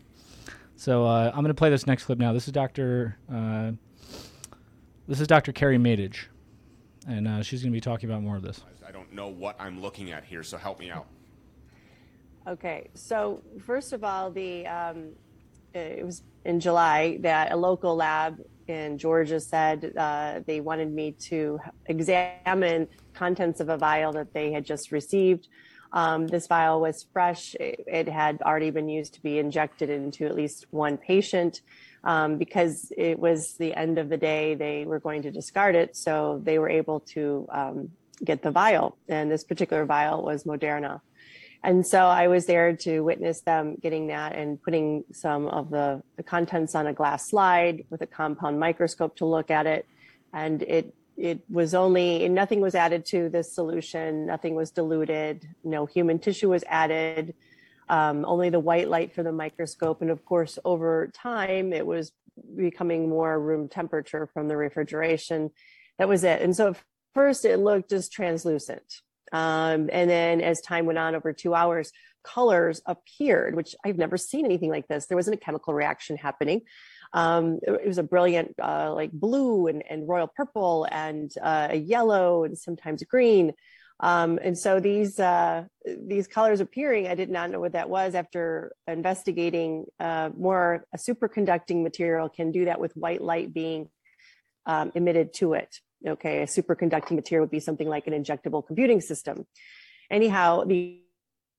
So 0.75 1.05
uh, 1.05 1.31
I'm 1.33 1.41
going 1.41 1.47
to 1.47 1.53
play 1.53 1.69
this 1.69 1.87
next 1.87 2.05
clip 2.05 2.19
now. 2.19 2.31
This 2.31 2.47
is 2.47 2.53
Doctor. 2.53 3.17
Uh, 3.31 3.71
this 5.07 5.19
is 5.19 5.27
Dr. 5.27 5.51
Carrie 5.51 5.77
Madej, 5.77 6.15
and 7.07 7.27
uh, 7.27 7.41
she's 7.41 7.61
going 7.61 7.71
to 7.71 7.75
be 7.75 7.81
talking 7.81 8.09
about 8.09 8.21
more 8.21 8.35
of 8.35 8.43
this. 8.43 8.61
I 8.87 8.91
don't 8.91 9.11
know 9.11 9.27
what 9.27 9.55
I'm 9.59 9.81
looking 9.81 10.11
at 10.11 10.23
here, 10.23 10.43
so 10.43 10.57
help 10.57 10.79
me 10.79 10.89
out. 10.89 11.07
Okay, 12.47 12.89
so 12.93 13.41
first 13.65 13.93
of 13.93 14.03
all, 14.03 14.31
the 14.31 14.65
um, 14.67 15.09
it 15.73 16.05
was 16.05 16.23
in 16.45 16.59
July 16.59 17.17
that 17.21 17.51
a 17.51 17.55
local 17.55 17.95
lab 17.95 18.41
in 18.69 18.97
Georgia 18.97 19.39
said 19.39 19.93
uh, 19.97 20.41
they 20.45 20.61
wanted 20.61 20.91
me 20.91 21.11
to 21.13 21.59
examine 21.87 22.87
contents 23.13 23.59
of 23.59 23.69
a 23.69 23.77
vial 23.77 24.13
that 24.13 24.33
they 24.33 24.51
had 24.51 24.65
just 24.65 24.91
received. 24.91 25.47
Um, 25.91 26.27
this 26.27 26.47
vial 26.47 26.79
was 26.79 27.07
fresh; 27.11 27.55
it, 27.55 27.83
it 27.87 28.07
had 28.07 28.41
already 28.41 28.69
been 28.69 28.89
used 28.89 29.15
to 29.15 29.21
be 29.21 29.39
injected 29.39 29.89
into 29.89 30.25
at 30.25 30.35
least 30.35 30.67
one 30.69 30.97
patient. 30.97 31.61
Um, 32.01 32.37
because 32.37 32.93
it 32.97 33.19
was 33.19 33.55
the 33.55 33.73
end 33.75 33.97
of 33.97 34.07
the 34.07 34.15
day, 34.15 34.55
they 34.55 34.85
were 34.85 34.99
going 34.99 35.21
to 35.23 35.31
discard 35.31 35.75
it, 35.75 35.97
so 35.97 36.39
they 36.45 36.57
were 36.57 36.69
able 36.69 37.01
to 37.01 37.45
um, 37.51 37.91
get 38.23 38.41
the 38.41 38.51
vial. 38.51 38.97
And 39.09 39.29
this 39.29 39.43
particular 39.43 39.85
vial 39.85 40.23
was 40.23 40.45
Moderna. 40.45 41.01
And 41.63 41.85
so 41.85 42.05
I 42.05 42.27
was 42.27 42.45
there 42.45 42.75
to 42.77 43.01
witness 43.01 43.41
them 43.41 43.75
getting 43.81 44.07
that 44.07 44.35
and 44.35 44.61
putting 44.61 45.03
some 45.11 45.47
of 45.47 45.69
the, 45.69 46.01
the 46.15 46.23
contents 46.23 46.73
on 46.73 46.87
a 46.87 46.93
glass 46.93 47.29
slide 47.29 47.85
with 47.89 48.01
a 48.01 48.07
compound 48.07 48.59
microscope 48.59 49.17
to 49.17 49.25
look 49.25 49.51
at 49.51 49.67
it. 49.67 49.85
And 50.33 50.61
it 50.63 50.93
it 51.17 51.41
was 51.49 51.73
only 51.73 52.29
nothing 52.29 52.61
was 52.61 52.75
added 52.75 53.05
to 53.07 53.27
this 53.27 53.53
solution, 53.53 54.25
nothing 54.25 54.55
was 54.55 54.71
diluted, 54.71 55.45
no 55.65 55.85
human 55.85 56.17
tissue 56.17 56.49
was 56.49 56.63
added, 56.65 57.35
um, 57.89 58.23
only 58.25 58.49
the 58.49 58.59
white 58.59 58.87
light 58.87 59.13
for 59.13 59.21
the 59.21 59.31
microscope. 59.31 60.01
And 60.01 60.09
of 60.09 60.23
course, 60.23 60.57
over 60.63 61.11
time, 61.13 61.73
it 61.73 61.85
was 61.85 62.13
becoming 62.55 63.09
more 63.09 63.37
room 63.37 63.67
temperature 63.67 64.29
from 64.33 64.47
the 64.47 64.55
refrigeration. 64.55 65.51
That 65.97 66.07
was 66.07 66.23
it. 66.23 66.41
And 66.41 66.55
so 66.55 66.73
first, 67.13 67.43
it 67.43 67.57
looked 67.57 67.89
just 67.89 68.13
translucent. 68.13 69.01
Um, 69.31 69.89
and 69.91 70.09
then 70.09 70.41
as 70.41 70.61
time 70.61 70.85
went 70.85 70.99
on 70.99 71.15
over 71.15 71.33
two 71.33 71.53
hours, 71.53 71.91
colors 72.23 72.81
appeared, 72.85 73.55
which 73.55 73.75
I've 73.85 73.97
never 73.97 74.17
seen 74.17 74.45
anything 74.45 74.69
like 74.69 74.87
this. 74.87 75.05
There 75.05 75.17
wasn't 75.17 75.35
a 75.35 75.45
chemical 75.45 75.73
reaction 75.73 76.17
happening. 76.17 76.61
Um, 77.13 77.59
it, 77.63 77.71
it 77.83 77.87
was 77.87 77.97
a 77.97 78.03
brilliant, 78.03 78.55
uh, 78.61 78.93
like 78.93 79.11
blue 79.11 79.67
and, 79.67 79.83
and 79.89 80.07
royal 80.07 80.27
purple 80.27 80.87
and 80.91 81.31
uh, 81.41 81.69
a 81.71 81.77
yellow 81.77 82.43
and 82.43 82.57
sometimes 82.57 83.03
green. 83.03 83.53
Um, 84.01 84.39
and 84.41 84.57
so 84.57 84.79
these 84.79 85.19
uh, 85.19 85.65
these 85.85 86.27
colors 86.27 86.61
appearing, 86.61 87.07
I 87.07 87.15
did 87.15 87.29
not 87.29 87.49
know 87.49 87.59
what 87.59 87.73
that 87.73 87.89
was. 87.89 88.15
After 88.15 88.71
investigating 88.87 89.85
uh, 89.99 90.29
more, 90.37 90.85
a 90.93 90.97
superconducting 90.97 91.83
material 91.83 92.29
can 92.29 92.51
do 92.51 92.65
that 92.65 92.79
with 92.79 92.95
white 92.95 93.21
light 93.21 93.53
being 93.53 93.89
um, 94.65 94.91
emitted 94.95 95.33
to 95.35 95.53
it. 95.53 95.79
Okay, 96.07 96.41
a 96.41 96.45
superconducting 96.45 97.11
material 97.11 97.43
would 97.43 97.51
be 97.51 97.59
something 97.59 97.89
like 97.89 98.07
an 98.07 98.13
injectable 98.13 98.65
computing 98.65 99.01
system. 99.01 99.45
Anyhow, 100.09 100.63
the, 100.63 101.01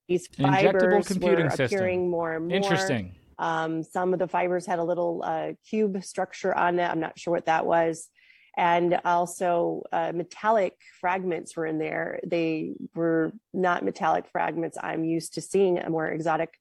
these 0.08 0.26
fibers 0.28 0.82
were 0.82 1.02
system. 1.02 1.64
appearing 1.64 2.10
more 2.10 2.34
and 2.34 2.48
more. 2.48 2.56
Interesting. 2.56 3.14
Um, 3.38 3.82
some 3.82 4.12
of 4.12 4.18
the 4.18 4.28
fibers 4.28 4.66
had 4.66 4.78
a 4.78 4.84
little 4.84 5.22
uh, 5.24 5.52
cube 5.68 6.02
structure 6.02 6.54
on 6.54 6.78
it. 6.78 6.84
I'm 6.84 7.00
not 7.00 7.18
sure 7.18 7.32
what 7.32 7.46
that 7.46 7.64
was. 7.66 8.08
And 8.56 8.98
also, 9.04 9.84
uh, 9.92 10.12
metallic 10.14 10.74
fragments 11.00 11.56
were 11.56 11.66
in 11.66 11.78
there. 11.78 12.20
They 12.26 12.72
were 12.94 13.32
not 13.54 13.84
metallic 13.84 14.26
fragments 14.32 14.76
I'm 14.82 15.04
used 15.04 15.34
to 15.34 15.40
seeing, 15.40 15.78
a 15.78 15.88
more 15.88 16.08
exotic. 16.08 16.58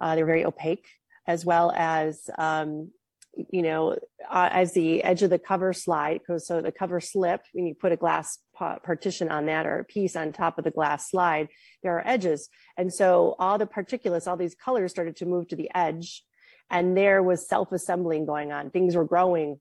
Uh, 0.00 0.14
they 0.14 0.22
were 0.22 0.28
very 0.28 0.44
opaque, 0.44 0.86
as 1.26 1.44
well 1.44 1.72
as, 1.74 2.28
um, 2.38 2.90
you 3.34 3.62
know, 3.62 3.96
uh, 4.28 4.48
as 4.52 4.72
the 4.72 5.02
edge 5.02 5.22
of 5.22 5.30
the 5.30 5.38
cover 5.38 5.72
slide 5.72 6.20
goes, 6.26 6.46
so 6.46 6.60
the 6.60 6.72
cover 6.72 7.00
slip, 7.00 7.42
when 7.52 7.66
you 7.66 7.74
put 7.74 7.92
a 7.92 7.96
glass 7.96 8.38
pa- 8.54 8.78
partition 8.78 9.30
on 9.30 9.46
that 9.46 9.66
or 9.66 9.78
a 9.78 9.84
piece 9.84 10.16
on 10.16 10.32
top 10.32 10.58
of 10.58 10.64
the 10.64 10.70
glass 10.70 11.10
slide, 11.10 11.48
there 11.82 11.96
are 11.96 12.06
edges. 12.06 12.48
And 12.76 12.92
so 12.92 13.36
all 13.38 13.58
the 13.58 13.66
particulates, 13.66 14.26
all 14.26 14.36
these 14.36 14.54
colors 14.54 14.90
started 14.90 15.16
to 15.16 15.26
move 15.26 15.48
to 15.48 15.56
the 15.56 15.70
edge. 15.74 16.24
And 16.70 16.96
there 16.96 17.22
was 17.22 17.48
self 17.48 17.72
assembling 17.72 18.26
going 18.26 18.52
on. 18.52 18.70
Things 18.70 18.94
were 18.94 19.04
growing 19.04 19.58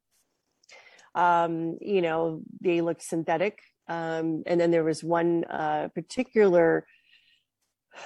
um, 1.15 1.77
you 1.81 2.01
know, 2.01 2.41
they 2.61 2.81
looked 2.81 3.03
synthetic. 3.03 3.59
Um, 3.87 4.43
and 4.45 4.59
then 4.59 4.71
there 4.71 4.83
was 4.83 5.03
one 5.03 5.43
uh, 5.45 5.89
particular, 5.95 6.85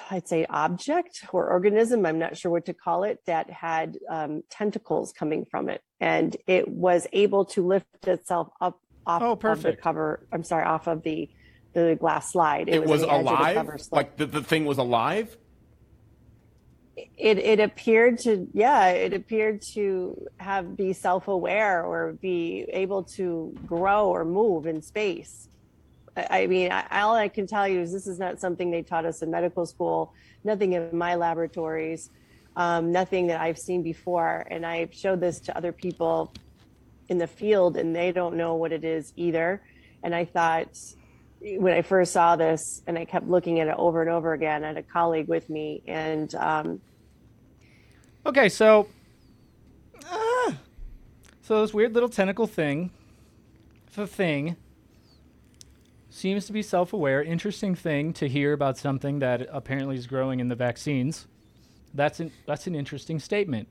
I'd 0.09 0.27
say, 0.27 0.45
object 0.49 1.25
or 1.31 1.47
organism, 1.49 2.05
I'm 2.05 2.19
not 2.19 2.37
sure 2.37 2.51
what 2.51 2.65
to 2.65 2.73
call 2.73 3.03
it, 3.03 3.19
that 3.25 3.49
had 3.49 3.97
um, 4.09 4.43
tentacles 4.49 5.13
coming 5.13 5.45
from 5.45 5.69
it. 5.69 5.81
And 5.99 6.35
it 6.47 6.67
was 6.67 7.07
able 7.13 7.45
to 7.45 7.65
lift 7.65 8.07
itself 8.07 8.49
up 8.61 8.79
off 9.05 9.21
Oh, 9.21 9.49
of 9.49 9.61
the 9.61 9.75
cover, 9.75 10.25
I'm 10.31 10.43
sorry, 10.43 10.65
off 10.65 10.87
of 10.87 11.03
the, 11.03 11.29
the 11.73 11.97
glass 11.99 12.31
slide. 12.31 12.69
It, 12.69 12.85
was 12.85 13.01
the 13.01 13.11
edge 13.11 13.25
the 13.25 13.31
alive? 13.31 13.55
cover 13.55 13.77
Like 13.91 14.17
the, 14.17 14.25
the 14.25 14.43
thing 14.43 14.65
was 14.65 14.77
alive? 14.77 15.37
it 16.95 17.37
it 17.39 17.59
appeared 17.59 18.19
to 18.19 18.47
yeah 18.53 18.89
it 18.89 19.13
appeared 19.13 19.61
to 19.61 20.27
have 20.37 20.77
be 20.77 20.93
self-aware 20.93 21.83
or 21.83 22.13
be 22.21 22.65
able 22.71 23.03
to 23.03 23.55
grow 23.65 24.09
or 24.09 24.23
move 24.23 24.67
in 24.67 24.81
space 24.81 25.49
i, 26.15 26.47
mean 26.47 26.71
I, 26.71 27.01
all 27.01 27.15
i 27.15 27.27
can 27.27 27.47
tell 27.47 27.67
you 27.67 27.81
is 27.81 27.91
this 27.91 28.07
is 28.07 28.19
not 28.19 28.39
something 28.39 28.71
they 28.71 28.81
taught 28.81 29.05
us 29.05 29.21
in 29.21 29.31
medical 29.31 29.65
school 29.65 30.13
nothing 30.43 30.73
in 30.73 30.95
my 30.97 31.15
laboratories 31.15 32.09
um, 32.55 32.91
nothing 32.91 33.27
that 33.27 33.41
i've 33.41 33.57
seen 33.57 33.81
before. 33.81 34.45
And 34.49 34.65
i 34.65 34.87
showed 34.91 35.19
this 35.19 35.39
to 35.41 35.57
other 35.57 35.71
people 35.71 36.33
in 37.09 37.17
the 37.17 37.27
field 37.27 37.77
and 37.77 37.95
they 37.95 38.11
don't 38.11 38.35
know 38.35 38.55
what 38.55 38.71
it 38.71 38.83
is 38.83 39.13
either. 39.15 39.61
And 40.03 40.13
i 40.13 40.25
thought 40.25 40.77
when 41.43 41.73
I 41.73 41.81
first 41.81 42.13
saw 42.13 42.35
this, 42.35 42.81
and 42.87 42.97
I 42.97 43.03
kept 43.03 43.27
looking 43.27 43.59
at 43.59 43.67
it 43.67 43.75
over 43.77 44.01
and 44.01 44.09
over 44.09 44.31
again, 44.31 44.63
I 44.63 44.67
had 44.67 44.77
a 44.77 44.83
colleague 44.83 45.27
with 45.27 45.49
me, 45.49 45.83
and 45.85 46.33
um, 46.35 46.81
Okay, 48.25 48.47
so 48.47 48.87
ah, 50.05 50.55
so 51.41 51.61
this 51.61 51.73
weird 51.73 51.93
little 51.93 52.07
tentacle 52.07 52.47
thing, 52.47 52.91
the 53.95 54.07
thing, 54.07 54.55
seems 56.13 56.45
to 56.45 56.53
be 56.53 56.61
self-aware. 56.61 57.23
Interesting 57.23 57.75
thing 57.75 58.13
to 58.13 58.27
hear 58.27 58.53
about 58.53 58.77
something 58.77 59.19
that 59.19 59.47
apparently 59.51 59.95
is 59.95 60.07
growing 60.07 60.39
in 60.39 60.47
the 60.47 60.55
vaccines. 60.55 61.27
That's 61.93 62.19
an 62.19 62.31
that's 62.45 62.67
an 62.67 62.75
interesting 62.75 63.19
statement. 63.19 63.67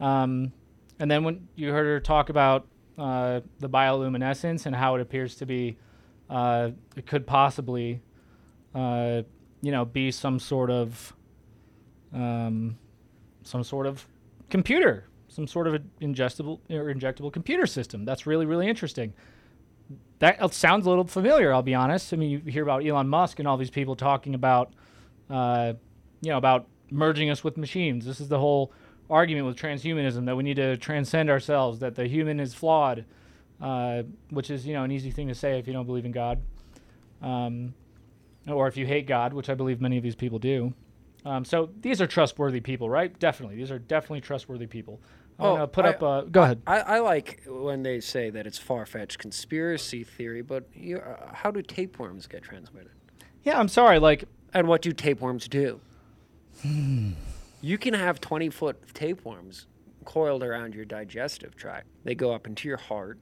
Um, 0.00 0.52
and 0.98 1.10
then 1.10 1.24
when 1.24 1.48
you 1.54 1.70
heard 1.70 1.86
her 1.86 2.00
talk 2.00 2.28
about 2.28 2.66
uh, 2.98 3.40
the 3.60 3.68
bioluminescence 3.68 4.66
and 4.66 4.74
how 4.74 4.96
it 4.96 5.00
appears 5.00 5.36
to 5.36 5.46
be, 5.46 5.78
uh, 6.28 6.70
it 6.96 7.06
could 7.06 7.26
possibly, 7.26 8.02
uh, 8.74 9.22
you 9.62 9.72
know, 9.72 9.84
be 9.84 10.10
some 10.10 10.38
sort 10.38 10.70
of. 10.70 11.14
Um, 12.12 12.78
some 13.42 13.64
sort 13.64 13.86
of 13.86 14.06
computer, 14.50 15.04
some 15.28 15.46
sort 15.46 15.66
of 15.66 15.82
ingestible 16.00 16.60
or 16.70 16.92
injectable 16.92 17.32
computer 17.32 17.66
system. 17.66 18.04
That's 18.04 18.26
really, 18.26 18.46
really 18.46 18.68
interesting. 18.68 19.14
That 20.20 20.52
sounds 20.52 20.84
a 20.86 20.88
little 20.88 21.06
familiar, 21.06 21.52
I'll 21.52 21.62
be 21.62 21.74
honest. 21.74 22.12
I 22.12 22.16
mean, 22.16 22.30
you 22.30 22.38
hear 22.40 22.62
about 22.62 22.84
Elon 22.84 23.08
Musk 23.08 23.38
and 23.38 23.46
all 23.46 23.56
these 23.56 23.70
people 23.70 23.94
talking 23.94 24.34
about, 24.34 24.72
uh, 25.30 25.74
you 26.20 26.30
know, 26.30 26.38
about 26.38 26.66
merging 26.90 27.30
us 27.30 27.44
with 27.44 27.56
machines. 27.56 28.04
This 28.04 28.20
is 28.20 28.28
the 28.28 28.38
whole 28.38 28.72
argument 29.08 29.46
with 29.46 29.56
transhumanism 29.56 30.26
that 30.26 30.36
we 30.36 30.42
need 30.42 30.56
to 30.56 30.76
transcend 30.76 31.30
ourselves, 31.30 31.78
that 31.78 31.94
the 31.94 32.06
human 32.06 32.40
is 32.40 32.52
flawed, 32.52 33.04
uh, 33.60 34.02
which 34.30 34.50
is, 34.50 34.66
you 34.66 34.74
know, 34.74 34.82
an 34.82 34.90
easy 34.90 35.10
thing 35.10 35.28
to 35.28 35.34
say 35.34 35.58
if 35.58 35.66
you 35.66 35.72
don't 35.72 35.86
believe 35.86 36.04
in 36.04 36.12
God. 36.12 36.40
Um, 37.22 37.74
or 38.46 38.66
if 38.66 38.76
you 38.76 38.86
hate 38.86 39.06
God, 39.06 39.32
which 39.32 39.50
I 39.50 39.54
believe 39.54 39.80
many 39.80 39.96
of 39.96 40.02
these 40.02 40.14
people 40.14 40.38
do. 40.38 40.72
Um, 41.24 41.44
so 41.44 41.70
these 41.80 42.00
are 42.00 42.06
trustworthy 42.06 42.60
people, 42.60 42.88
right? 42.88 43.16
Definitely, 43.18 43.56
these 43.56 43.70
are 43.70 43.78
definitely 43.78 44.20
trustworthy 44.20 44.66
people. 44.66 45.00
Oh, 45.38 45.66
put 45.66 45.84
I- 45.84 45.90
up. 45.90 46.02
Uh, 46.02 46.20
go 46.22 46.42
ahead. 46.42 46.62
I, 46.66 46.80
I 46.80 46.98
like 47.00 47.42
when 47.46 47.82
they 47.82 48.00
say 48.00 48.30
that 48.30 48.46
it's 48.46 48.58
far 48.58 48.86
fetched 48.86 49.18
conspiracy 49.18 50.04
theory, 50.04 50.42
but 50.42 50.64
you, 50.74 50.98
uh, 50.98 51.32
how 51.32 51.50
do 51.50 51.62
tapeworms 51.62 52.26
get 52.26 52.42
transmitted? 52.42 52.90
Yeah, 53.44 53.58
I'm 53.58 53.68
sorry. 53.68 53.98
Like, 53.98 54.24
and 54.52 54.66
what 54.66 54.82
do 54.82 54.92
tapeworms 54.92 55.46
do? 55.48 55.80
you 57.60 57.78
can 57.78 57.94
have 57.94 58.20
20 58.20 58.50
foot 58.50 58.94
tapeworms 58.94 59.66
coiled 60.04 60.42
around 60.42 60.74
your 60.74 60.84
digestive 60.84 61.54
tract. 61.54 61.86
They 62.04 62.14
go 62.14 62.32
up 62.32 62.46
into 62.46 62.66
your 62.66 62.78
heart. 62.78 63.18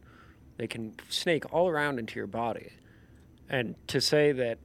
They 0.57 0.67
can 0.67 0.95
snake 1.09 1.53
all 1.53 1.69
around 1.69 1.99
into 1.99 2.17
your 2.19 2.27
body. 2.27 2.71
And 3.49 3.75
to 3.89 4.01
say 4.01 4.33
that 4.33 4.59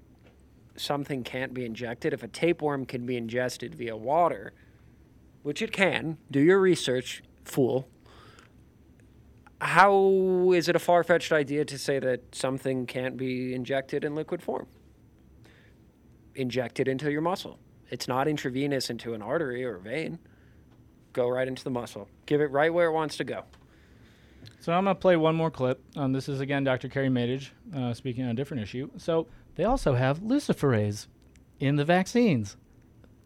something 0.77 1.23
can't 1.23 1.53
be 1.53 1.65
injected, 1.65 2.13
if 2.13 2.23
a 2.23 2.27
tapeworm 2.27 2.85
can 2.85 3.05
be 3.05 3.17
ingested 3.17 3.75
via 3.75 3.97
water, 3.97 4.53
which 5.43 5.61
it 5.61 5.71
can, 5.71 6.17
do 6.29 6.39
your 6.39 6.59
research, 6.59 7.23
fool. 7.45 7.87
How 9.59 10.51
is 10.53 10.67
it 10.67 10.75
a 10.75 10.79
far 10.79 11.03
fetched 11.03 11.31
idea 11.31 11.65
to 11.65 11.77
say 11.77 11.99
that 11.99 12.33
something 12.33 12.87
can't 12.87 13.15
be 13.15 13.53
injected 13.53 14.03
in 14.03 14.15
liquid 14.15 14.41
form? 14.41 14.67
Inject 16.35 16.79
it 16.79 16.87
into 16.87 17.11
your 17.11 17.21
muscle. 17.21 17.59
It's 17.89 18.07
not 18.07 18.27
intravenous 18.27 18.89
into 18.89 19.13
an 19.13 19.21
artery 19.21 19.63
or 19.63 19.77
vein. 19.77 20.17
Go 21.13 21.29
right 21.29 21.47
into 21.47 21.63
the 21.63 21.69
muscle. 21.69 22.07
Give 22.25 22.41
it 22.41 22.49
right 22.49 22.73
where 22.73 22.87
it 22.87 22.93
wants 22.93 23.17
to 23.17 23.23
go. 23.23 23.43
So 24.61 24.71
I'm 24.73 24.85
gonna 24.85 24.95
play 24.95 25.17
one 25.17 25.35
more 25.35 25.51
clip. 25.51 25.81
Um, 25.95 26.13
this 26.13 26.29
is 26.29 26.39
again 26.39 26.63
Dr. 26.63 26.87
Carrie 26.87 27.09
Madej 27.09 27.49
uh, 27.75 27.93
speaking 27.93 28.23
on 28.23 28.31
a 28.31 28.33
different 28.33 28.63
issue. 28.63 28.89
So 28.97 29.27
they 29.55 29.65
also 29.65 29.93
have 29.93 30.19
luciferase 30.19 31.07
in 31.59 31.75
the 31.75 31.85
vaccines. 31.85 32.57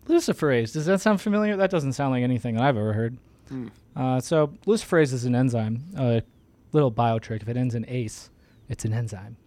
Luciferase. 0.07 0.73
Does 0.73 0.85
that 0.85 1.01
sound 1.01 1.21
familiar? 1.21 1.55
That 1.55 1.71
doesn't 1.71 1.93
sound 1.93 2.11
like 2.11 2.23
anything 2.23 2.55
that 2.55 2.63
I've 2.63 2.77
ever 2.77 2.93
heard. 2.93 3.17
Hmm. 3.49 3.67
Uh, 3.95 4.19
so 4.19 4.53
luciferase 4.65 5.13
is 5.13 5.25
an 5.25 5.35
enzyme. 5.35 5.83
A 5.97 6.23
little 6.71 6.91
bio 6.91 7.19
trick. 7.19 7.41
If 7.41 7.49
it 7.49 7.57
ends 7.57 7.75
in 7.75 7.85
ace, 7.87 8.29
it's 8.69 8.85
an 8.85 8.93
enzyme. 8.93 9.37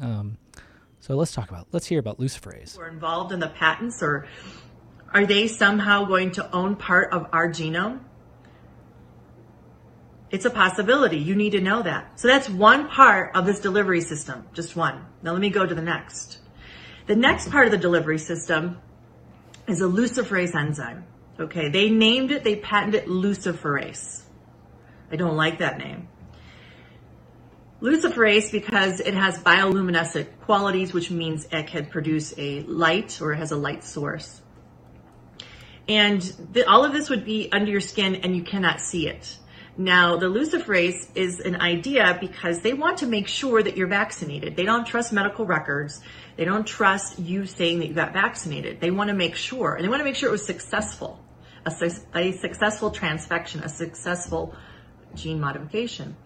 Um, 0.00 0.38
so 1.00 1.14
let's 1.14 1.32
talk 1.32 1.50
about. 1.50 1.68
Let's 1.72 1.86
hear 1.86 2.00
about 2.00 2.18
luciferase. 2.18 2.76
were 2.76 2.88
involved 2.88 3.32
in 3.32 3.40
the 3.40 3.48
patents 3.48 4.02
or 4.02 4.26
are 5.12 5.24
they 5.24 5.46
somehow 5.48 6.04
going 6.04 6.32
to 6.32 6.52
own 6.54 6.76
part 6.76 7.12
of 7.12 7.28
our 7.32 7.48
genome? 7.48 8.00
It's 10.30 10.44
a 10.44 10.50
possibility. 10.50 11.18
You 11.18 11.36
need 11.36 11.50
to 11.50 11.60
know 11.60 11.82
that. 11.82 12.18
So 12.18 12.26
that's 12.28 12.48
one 12.48 12.88
part 12.88 13.36
of 13.36 13.46
this 13.46 13.60
delivery 13.60 14.00
system, 14.00 14.46
just 14.52 14.74
one. 14.74 15.06
Now 15.22 15.32
let 15.32 15.40
me 15.40 15.50
go 15.50 15.64
to 15.64 15.74
the 15.74 15.82
next. 15.82 16.38
The 17.06 17.14
next 17.14 17.50
part 17.50 17.66
of 17.66 17.70
the 17.70 17.78
delivery 17.78 18.18
system 18.18 18.78
is 19.68 19.80
a 19.80 19.84
luciferase 19.84 20.54
enzyme. 20.54 21.04
Okay, 21.38 21.68
they 21.68 21.90
named 21.90 22.30
it, 22.30 22.44
they 22.44 22.56
patented 22.56 23.02
it 23.02 23.08
luciferase. 23.08 24.22
I 25.10 25.16
don't 25.16 25.36
like 25.36 25.58
that 25.58 25.78
name. 25.78 26.08
Luciferase 27.82 28.50
because 28.50 29.00
it 29.00 29.12
has 29.12 29.38
bioluminescent 29.42 30.26
qualities, 30.40 30.94
which 30.94 31.10
means 31.10 31.46
it 31.52 31.66
can 31.66 31.86
produce 31.86 32.32
a 32.38 32.60
light 32.62 33.20
or 33.20 33.32
it 33.32 33.36
has 33.36 33.52
a 33.52 33.56
light 33.56 33.84
source. 33.84 34.40
And 35.86 36.22
the, 36.52 36.66
all 36.68 36.84
of 36.84 36.92
this 36.92 37.10
would 37.10 37.24
be 37.24 37.50
under 37.52 37.70
your 37.70 37.82
skin 37.82 38.16
and 38.16 38.34
you 38.34 38.42
cannot 38.42 38.80
see 38.80 39.08
it. 39.08 39.38
Now, 39.78 40.16
the 40.16 40.26
luciferase 40.26 41.14
is 41.14 41.38
an 41.38 41.60
idea 41.60 42.16
because 42.18 42.60
they 42.60 42.72
want 42.72 42.98
to 42.98 43.06
make 43.06 43.28
sure 43.28 43.62
that 43.62 43.76
you're 43.76 43.86
vaccinated. 43.88 44.56
They 44.56 44.64
don't 44.64 44.86
trust 44.86 45.12
medical 45.12 45.44
records. 45.44 46.00
They 46.36 46.46
don't 46.46 46.66
trust 46.66 47.18
you 47.18 47.44
saying 47.44 47.80
that 47.80 47.88
you 47.88 47.94
got 47.94 48.14
vaccinated. 48.14 48.80
They 48.80 48.90
want 48.90 49.08
to 49.08 49.14
make 49.14 49.36
sure, 49.36 49.74
and 49.74 49.84
they 49.84 49.88
want 49.90 50.00
to 50.00 50.04
make 50.04 50.16
sure 50.16 50.30
it 50.30 50.32
was 50.32 50.46
successful, 50.46 51.20
a, 51.66 52.18
a 52.18 52.32
successful 52.32 52.90
transfection, 52.90 53.64
a 53.64 53.68
successful 53.68 54.54
gene 55.14 55.40
modification. 55.40 56.16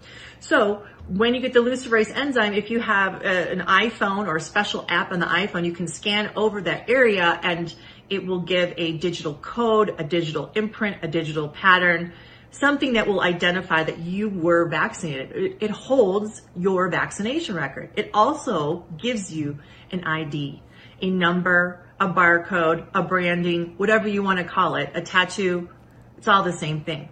So 0.40 0.84
when 1.08 1.34
you 1.34 1.40
get 1.40 1.52
the 1.52 1.60
luciferase 1.60 2.14
enzyme, 2.14 2.54
if 2.54 2.70
you 2.70 2.80
have 2.80 3.22
a, 3.22 3.52
an 3.52 3.60
iPhone 3.60 4.26
or 4.26 4.36
a 4.36 4.40
special 4.40 4.84
app 4.88 5.12
on 5.12 5.20
the 5.20 5.26
iPhone, 5.26 5.64
you 5.64 5.72
can 5.72 5.86
scan 5.86 6.30
over 6.36 6.60
that 6.62 6.90
area 6.90 7.38
and 7.42 7.74
it 8.08 8.26
will 8.26 8.40
give 8.40 8.74
a 8.76 8.98
digital 8.98 9.34
code, 9.34 9.94
a 9.98 10.04
digital 10.04 10.50
imprint, 10.54 10.98
a 11.02 11.08
digital 11.08 11.48
pattern, 11.48 12.12
something 12.50 12.94
that 12.94 13.06
will 13.06 13.20
identify 13.20 13.84
that 13.84 13.98
you 13.98 14.28
were 14.28 14.68
vaccinated. 14.68 15.30
It, 15.32 15.58
it 15.60 15.70
holds 15.70 16.42
your 16.56 16.88
vaccination 16.88 17.54
record. 17.54 17.90
It 17.96 18.10
also 18.12 18.84
gives 18.98 19.32
you 19.32 19.58
an 19.92 20.04
ID, 20.04 20.60
a 21.00 21.10
number, 21.10 21.86
a 22.00 22.08
barcode, 22.08 22.86
a 22.94 23.02
branding, 23.02 23.74
whatever 23.76 24.08
you 24.08 24.22
want 24.22 24.38
to 24.38 24.44
call 24.44 24.76
it, 24.76 24.90
a 24.94 25.02
tattoo. 25.02 25.68
It's 26.16 26.26
all 26.26 26.42
the 26.42 26.52
same 26.52 26.82
thing. 26.82 27.10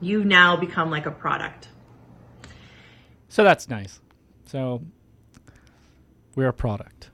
You 0.00 0.22
now 0.22 0.56
become 0.56 0.90
like 0.90 1.06
a 1.06 1.10
product. 1.10 1.68
So 3.28 3.42
that's 3.42 3.68
nice. 3.68 4.00
So 4.46 4.82
we're 6.34 6.48
a 6.48 6.52
product. 6.52 7.10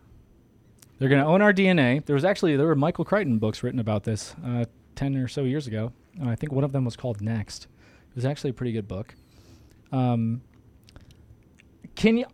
They're 0.99 1.09
going 1.09 1.23
to 1.23 1.27
own 1.27 1.41
our 1.41 1.53
DNA. 1.53 2.05
There 2.05 2.15
was 2.15 2.25
actually 2.25 2.57
there 2.57 2.67
were 2.67 2.75
Michael 2.75 3.05
Crichton 3.05 3.39
books 3.39 3.63
written 3.63 3.81
about 3.81 4.05
this 4.05 4.35
uh, 4.45 4.65
ten 4.95 5.17
or 5.17 5.29
so 5.29 5.45
years 5.45 5.67
ago. 5.67 5.93
Uh, 6.21 6.29
I 6.29 6.37
think 6.37 6.53
one 6.53 6.65
of 6.65 6.73
them 6.73 6.85
was 6.85 6.97
called 6.97 7.21
Next. 7.21 7.65
It 8.11 8.17
was 8.17 8.25
actually 8.25 8.51
a 8.51 8.55
pretty 8.55 8.73
good 8.73 8.87
book. 8.87 9.15
Um, 9.91 10.43
can 11.97 12.17
you, 12.17 12.27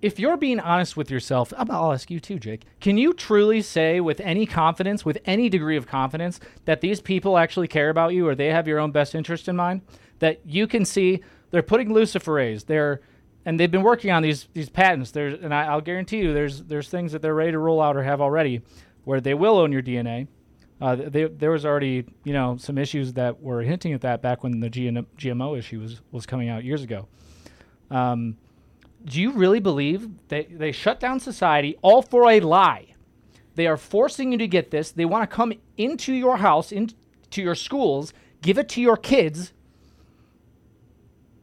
if 0.00 0.18
you're 0.18 0.36
being 0.36 0.60
honest 0.60 0.96
with 0.96 1.10
yourself, 1.10 1.52
I'll- 1.56 1.92
ask 1.92 2.10
you 2.10 2.20
too, 2.20 2.38
Jake. 2.38 2.62
Can 2.80 2.98
you 2.98 3.12
truly 3.12 3.60
say 3.62 4.00
with 4.00 4.20
any 4.20 4.46
confidence, 4.46 5.04
with 5.04 5.18
any 5.24 5.48
degree 5.48 5.76
of 5.76 5.86
confidence, 5.86 6.38
that 6.66 6.80
these 6.80 7.00
people 7.00 7.36
actually 7.36 7.68
care 7.68 7.90
about 7.90 8.14
you 8.14 8.26
or 8.28 8.34
they 8.34 8.48
have 8.48 8.68
your 8.68 8.78
own 8.78 8.92
best 8.92 9.14
interest 9.14 9.48
in 9.48 9.56
mind? 9.56 9.82
That 10.20 10.40
you 10.44 10.66
can 10.66 10.84
see 10.84 11.20
they're 11.50 11.62
putting 11.62 11.88
luciferase, 11.88 12.66
they're 12.66 13.00
and 13.44 13.58
they've 13.58 13.70
been 13.70 13.82
working 13.82 14.10
on 14.10 14.22
these 14.22 14.48
these 14.52 14.68
patents. 14.68 15.10
There's 15.10 15.42
and 15.42 15.54
I, 15.54 15.64
I'll 15.64 15.80
guarantee 15.80 16.18
you, 16.18 16.34
there's 16.34 16.62
there's 16.64 16.88
things 16.88 17.12
that 17.12 17.22
they're 17.22 17.34
ready 17.34 17.52
to 17.52 17.58
roll 17.58 17.80
out 17.80 17.96
or 17.96 18.02
have 18.02 18.20
already, 18.20 18.60
where 19.04 19.20
they 19.20 19.34
will 19.34 19.56
own 19.58 19.72
your 19.72 19.82
DNA. 19.82 20.28
Uh, 20.80 20.94
they, 20.94 21.24
there 21.24 21.50
was 21.50 21.64
already 21.66 22.04
you 22.24 22.32
know 22.32 22.56
some 22.56 22.78
issues 22.78 23.14
that 23.14 23.40
were 23.40 23.62
hinting 23.62 23.92
at 23.94 24.02
that 24.02 24.22
back 24.22 24.42
when 24.42 24.60
the 24.60 24.70
GMO 24.70 25.58
issue 25.58 25.80
was 25.80 26.00
was 26.12 26.26
coming 26.26 26.48
out 26.48 26.62
years 26.62 26.82
ago. 26.82 27.08
Um, 27.90 28.36
do 29.04 29.20
you 29.20 29.32
really 29.32 29.60
believe 29.60 30.08
they 30.28 30.44
they 30.44 30.72
shut 30.72 31.00
down 31.00 31.20
society 31.20 31.76
all 31.82 32.02
for 32.02 32.30
a 32.30 32.40
lie? 32.40 32.94
They 33.54 33.66
are 33.66 33.76
forcing 33.76 34.32
you 34.32 34.38
to 34.38 34.46
get 34.46 34.70
this. 34.70 34.90
They 34.92 35.04
want 35.04 35.28
to 35.28 35.34
come 35.34 35.52
into 35.76 36.12
your 36.12 36.36
house, 36.36 36.70
into 36.70 36.94
your 37.42 37.54
schools, 37.56 38.12
give 38.40 38.56
it 38.58 38.68
to 38.70 38.80
your 38.80 38.96
kids, 38.96 39.52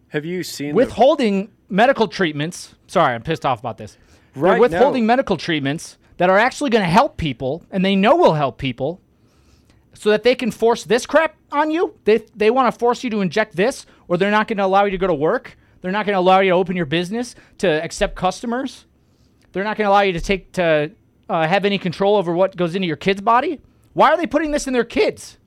Have 0.09 0.25
you 0.25 0.43
seen 0.43 0.69
the- 0.69 0.75
withholding 0.75 1.51
medical 1.69 2.07
treatments. 2.07 2.75
Sorry, 2.87 3.13
I'm 3.13 3.21
pissed 3.21 3.45
off 3.45 3.59
about 3.59 3.77
this. 3.77 3.97
They're 4.33 4.43
Right, 4.43 4.59
withholding 4.59 5.05
medical 5.05 5.37
treatments 5.37 5.97
that 6.17 6.29
are 6.29 6.37
actually 6.37 6.69
going 6.69 6.83
to 6.83 6.89
help 6.89 7.17
people, 7.17 7.63
and 7.71 7.83
they 7.83 7.95
know 7.95 8.15
will 8.15 8.33
help 8.33 8.57
people, 8.57 9.01
so 9.93 10.09
that 10.09 10.23
they 10.23 10.35
can 10.35 10.51
force 10.51 10.83
this 10.83 11.05
crap 11.05 11.35
on 11.51 11.71
you. 11.71 11.95
They 12.05 12.19
they 12.35 12.49
want 12.49 12.71
to 12.71 12.77
force 12.77 13.03
you 13.03 13.09
to 13.11 13.21
inject 13.21 13.55
this, 13.55 13.85
or 14.07 14.17
they're 14.17 14.31
not 14.31 14.47
going 14.47 14.57
to 14.57 14.65
allow 14.65 14.85
you 14.85 14.91
to 14.91 14.97
go 14.97 15.07
to 15.07 15.13
work. 15.13 15.57
They're 15.85 15.91
not 15.91 16.07
going 16.07 16.15
to 16.15 16.19
allow 16.19 16.39
you 16.39 16.49
to 16.49 16.55
open 16.55 16.75
your 16.75 16.87
business 16.87 17.35
to 17.59 17.67
accept 17.83 18.15
customers. 18.15 18.85
They're 19.51 19.63
not 19.63 19.77
going 19.77 19.85
to 19.85 19.91
allow 19.91 20.01
you 20.01 20.13
to 20.13 20.19
take 20.19 20.51
to 20.53 20.89
uh, 21.29 21.45
have 21.47 21.63
any 21.63 21.77
control 21.77 22.15
over 22.15 22.33
what 22.33 22.55
goes 22.55 22.73
into 22.73 22.87
your 22.87 22.95
kid's 22.97 23.21
body. 23.21 23.61
Why 23.93 24.09
are 24.09 24.17
they 24.17 24.25
putting 24.25 24.49
this 24.49 24.65
in 24.65 24.73
their 24.73 24.83
kids? 24.83 25.37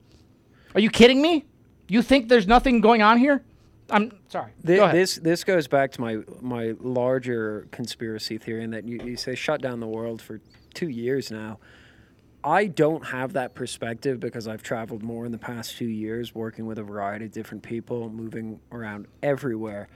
Are 0.73 0.79
you 0.79 0.89
kidding 0.89 1.21
me? 1.21 1.43
You 1.89 2.01
think 2.01 2.29
there's 2.29 2.47
nothing 2.47 2.79
going 2.79 3.01
on 3.01 3.17
here? 3.17 3.43
I'm 3.89 4.13
sorry. 4.29 4.53
Thi- 4.65 4.77
Go 4.77 4.83
ahead. 4.85 4.95
This 4.95 5.15
this 5.15 5.43
goes 5.43 5.67
back 5.67 5.91
to 5.91 5.99
my 5.99 6.19
my 6.39 6.73
larger 6.79 7.67
conspiracy 7.71 8.37
theory, 8.37 8.63
in 8.63 8.71
that 8.71 8.85
you, 8.85 9.01
you 9.03 9.17
say 9.17 9.35
shut 9.35 9.61
down 9.61 9.81
the 9.81 9.87
world 9.87 10.21
for 10.21 10.39
two 10.73 10.87
years 10.87 11.31
now. 11.31 11.59
I 12.45 12.67
don't 12.67 13.07
have 13.07 13.33
that 13.33 13.55
perspective 13.55 14.21
because 14.21 14.47
I've 14.47 14.63
traveled 14.63 15.03
more 15.03 15.25
in 15.25 15.33
the 15.33 15.37
past 15.37 15.75
two 15.75 15.83
years, 15.89 16.33
working 16.33 16.65
with 16.65 16.77
a 16.79 16.83
variety 16.83 17.25
of 17.25 17.33
different 17.33 17.61
people, 17.61 18.09
moving 18.09 18.61
around 18.71 19.07
everywhere, 19.21 19.89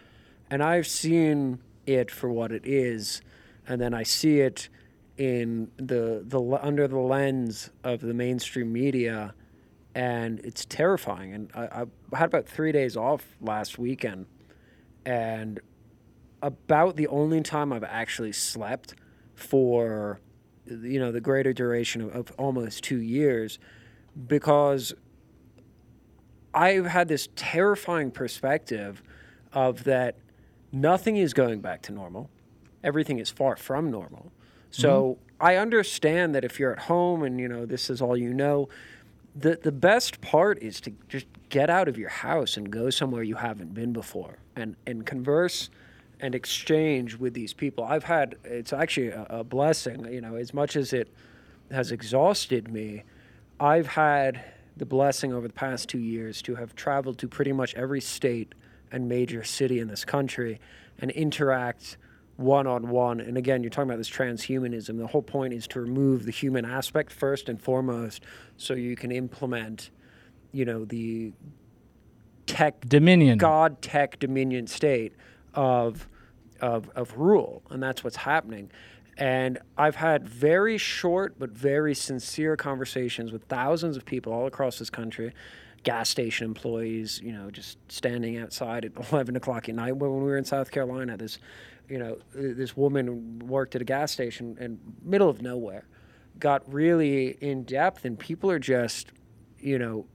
and 0.54 0.62
I've 0.62 0.86
seen 0.86 1.58
it 1.88 2.12
for 2.12 2.30
what 2.30 2.52
it 2.52 2.64
is, 2.64 3.24
and 3.68 3.82
then 3.82 3.92
I 3.92 4.04
see 4.04 4.42
it 4.42 4.70
in 5.18 5.72
the 5.78 6.24
the 6.28 6.40
under 6.62 6.88
the 6.88 7.00
lens 7.00 7.72
of 7.84 8.02
the 8.02 8.14
mainstream 8.14 8.72
media 8.72 9.34
and 9.96 10.40
it's 10.42 10.64
terrifying. 10.66 11.34
And 11.34 11.52
I, 11.56 11.86
I 12.12 12.18
had 12.18 12.28
about 12.28 12.48
three 12.48 12.72
days 12.72 12.96
off 12.96 13.26
last 13.42 13.80
weekend, 13.80 14.28
and 15.08 15.60
about 16.44 16.98
the 16.98 17.08
only 17.08 17.42
time 17.42 17.74
I've 17.74 17.84
actually 17.84 18.34
slept 18.34 18.94
for, 19.34 20.20
you 20.68 21.00
know, 21.00 21.12
the 21.12 21.22
greater 21.22 21.54
duration 21.54 22.00
of, 22.02 22.12
of 22.16 22.32
almost 22.38 22.84
two 22.84 23.02
years, 23.02 23.58
because 24.28 24.94
I've 26.54 26.86
had 26.86 27.08
this 27.08 27.28
terrifying 27.36 28.12
perspective 28.12 29.02
of 29.52 29.86
that 29.86 30.18
nothing 30.74 31.16
is 31.16 31.34
going 31.34 31.62
back 31.62 31.82
to 31.84 31.94
normal. 31.94 32.30
Everything 32.84 33.20
is 33.20 33.30
far 33.30 33.56
from 33.56 33.90
normal. 33.92 34.34
So 34.72 34.90
mm-hmm. 35.04 35.46
I 35.46 35.56
understand 35.56 36.34
that 36.36 36.44
if 36.44 36.60
you're 36.60 36.74
at 36.74 36.80
home 36.80 37.24
and 37.24 37.40
you 37.40 37.48
know 37.48 37.66
this 37.66 37.90
is 37.90 38.02
all 38.02 38.18
you 38.18 38.34
know, 38.34 38.68
the 39.36 39.60
the 39.62 39.72
best 39.72 40.20
part 40.20 40.62
is 40.62 40.82
to 40.82 40.92
just 41.08 41.28
get 41.50 41.70
out 41.70 41.88
of 41.88 41.98
your 41.98 42.10
house 42.10 42.58
and 42.58 42.70
go 42.72 42.90
somewhere 42.90 43.24
you 43.24 43.36
haven't 43.36 43.74
been 43.74 43.94
before 43.94 44.40
and 44.56 44.76
and 44.88 45.06
converse 45.06 45.70
and 46.20 46.34
exchange 46.34 47.16
with 47.16 47.34
these 47.34 47.54
people. 47.54 47.84
I've 47.84 48.06
had 48.06 48.36
it's 48.44 48.74
actually 48.74 49.10
a, 49.10 49.26
a 49.30 49.44
blessing, 49.44 50.12
you 50.12 50.22
know, 50.22 50.36
as 50.36 50.54
much 50.54 50.76
as 50.76 50.92
it 50.92 51.14
has 51.72 51.92
exhausted 51.92 52.72
me, 52.72 53.04
I've 53.60 53.88
had 53.88 54.44
the 54.76 54.86
blessing 54.86 55.34
over 55.34 55.48
the 55.48 55.54
past 55.54 55.88
2 55.90 56.00
years 56.00 56.42
to 56.42 56.56
have 56.56 56.76
traveled 56.76 57.20
to 57.20 57.28
pretty 57.28 57.52
much 57.52 57.76
every 57.76 58.02
state 58.02 58.56
and 58.94 59.10
major 59.10 59.44
city 59.44 59.80
in 59.80 59.90
this 59.90 60.06
country 60.06 60.62
and 61.00 61.12
interact 61.12 61.98
one 62.38 62.68
on 62.68 62.90
one. 62.90 63.20
And 63.20 63.38
again, 63.38 63.64
you're 63.64 63.70
talking 63.70 63.90
about 63.90 63.98
this 63.98 64.10
transhumanism. 64.10 64.98
The 64.98 65.08
whole 65.08 65.22
point 65.22 65.54
is 65.54 65.68
to 65.68 65.82
remove 65.82 66.26
the 66.26 66.32
human 66.32 66.64
aspect 66.64 67.12
first 67.12 67.50
and 67.50 67.62
foremost 67.62 68.24
so 68.56 68.74
you 68.74 68.96
can 68.96 69.12
implement, 69.12 69.92
you 70.52 70.64
know, 70.64 70.86
the 70.86 71.34
tech 72.46 72.88
Dominion. 72.88 73.38
God 73.38 73.82
tech 73.82 74.20
dominion 74.20 74.68
state 74.68 75.14
of 75.54 76.08
of 76.62 76.90
of 76.96 77.18
rule. 77.18 77.64
And 77.70 77.82
that's 77.82 78.04
what's 78.04 78.18
happening. 78.18 78.72
And 79.18 79.60
I've 79.78 79.96
had 79.96 80.28
very 80.28 80.78
short 80.78 81.38
but 81.38 81.52
very 81.52 81.94
sincere 81.94 82.56
conversations 82.58 83.32
with 83.32 83.44
thousands 83.44 83.96
of 83.96 84.06
people 84.06 84.34
all 84.34 84.48
across 84.48 84.80
this 84.80 84.90
country, 84.90 85.34
gas 85.84 86.10
station 86.10 86.46
employees, 86.46 87.20
you 87.24 87.32
know, 87.34 87.52
just 87.52 87.78
standing 87.92 88.38
outside 88.38 88.86
at 88.86 88.92
11 89.12 89.36
o'clock 89.36 89.70
at 89.70 89.76
night. 89.76 89.96
When 89.98 90.12
we 90.18 90.24
were 90.24 90.38
in 90.38 90.46
South 90.46 90.72
Carolina, 90.72 91.18
this, 91.18 91.38
you 91.90 91.98
know, 92.00 92.18
this 92.34 92.76
woman 92.76 93.40
worked 93.40 93.76
at 93.76 93.82
a 93.82 93.86
gas 93.86 94.12
station 94.12 94.58
in 94.60 94.80
middle 95.04 95.30
of 95.30 95.42
nowhere, 95.42 95.86
got 96.40 96.72
really 96.72 97.38
in 97.42 97.64
depth, 97.64 98.06
and 98.06 98.18
people 98.18 98.50
are 98.50 98.60
just, 98.60 99.12
you 99.60 99.78
know, 99.78 100.06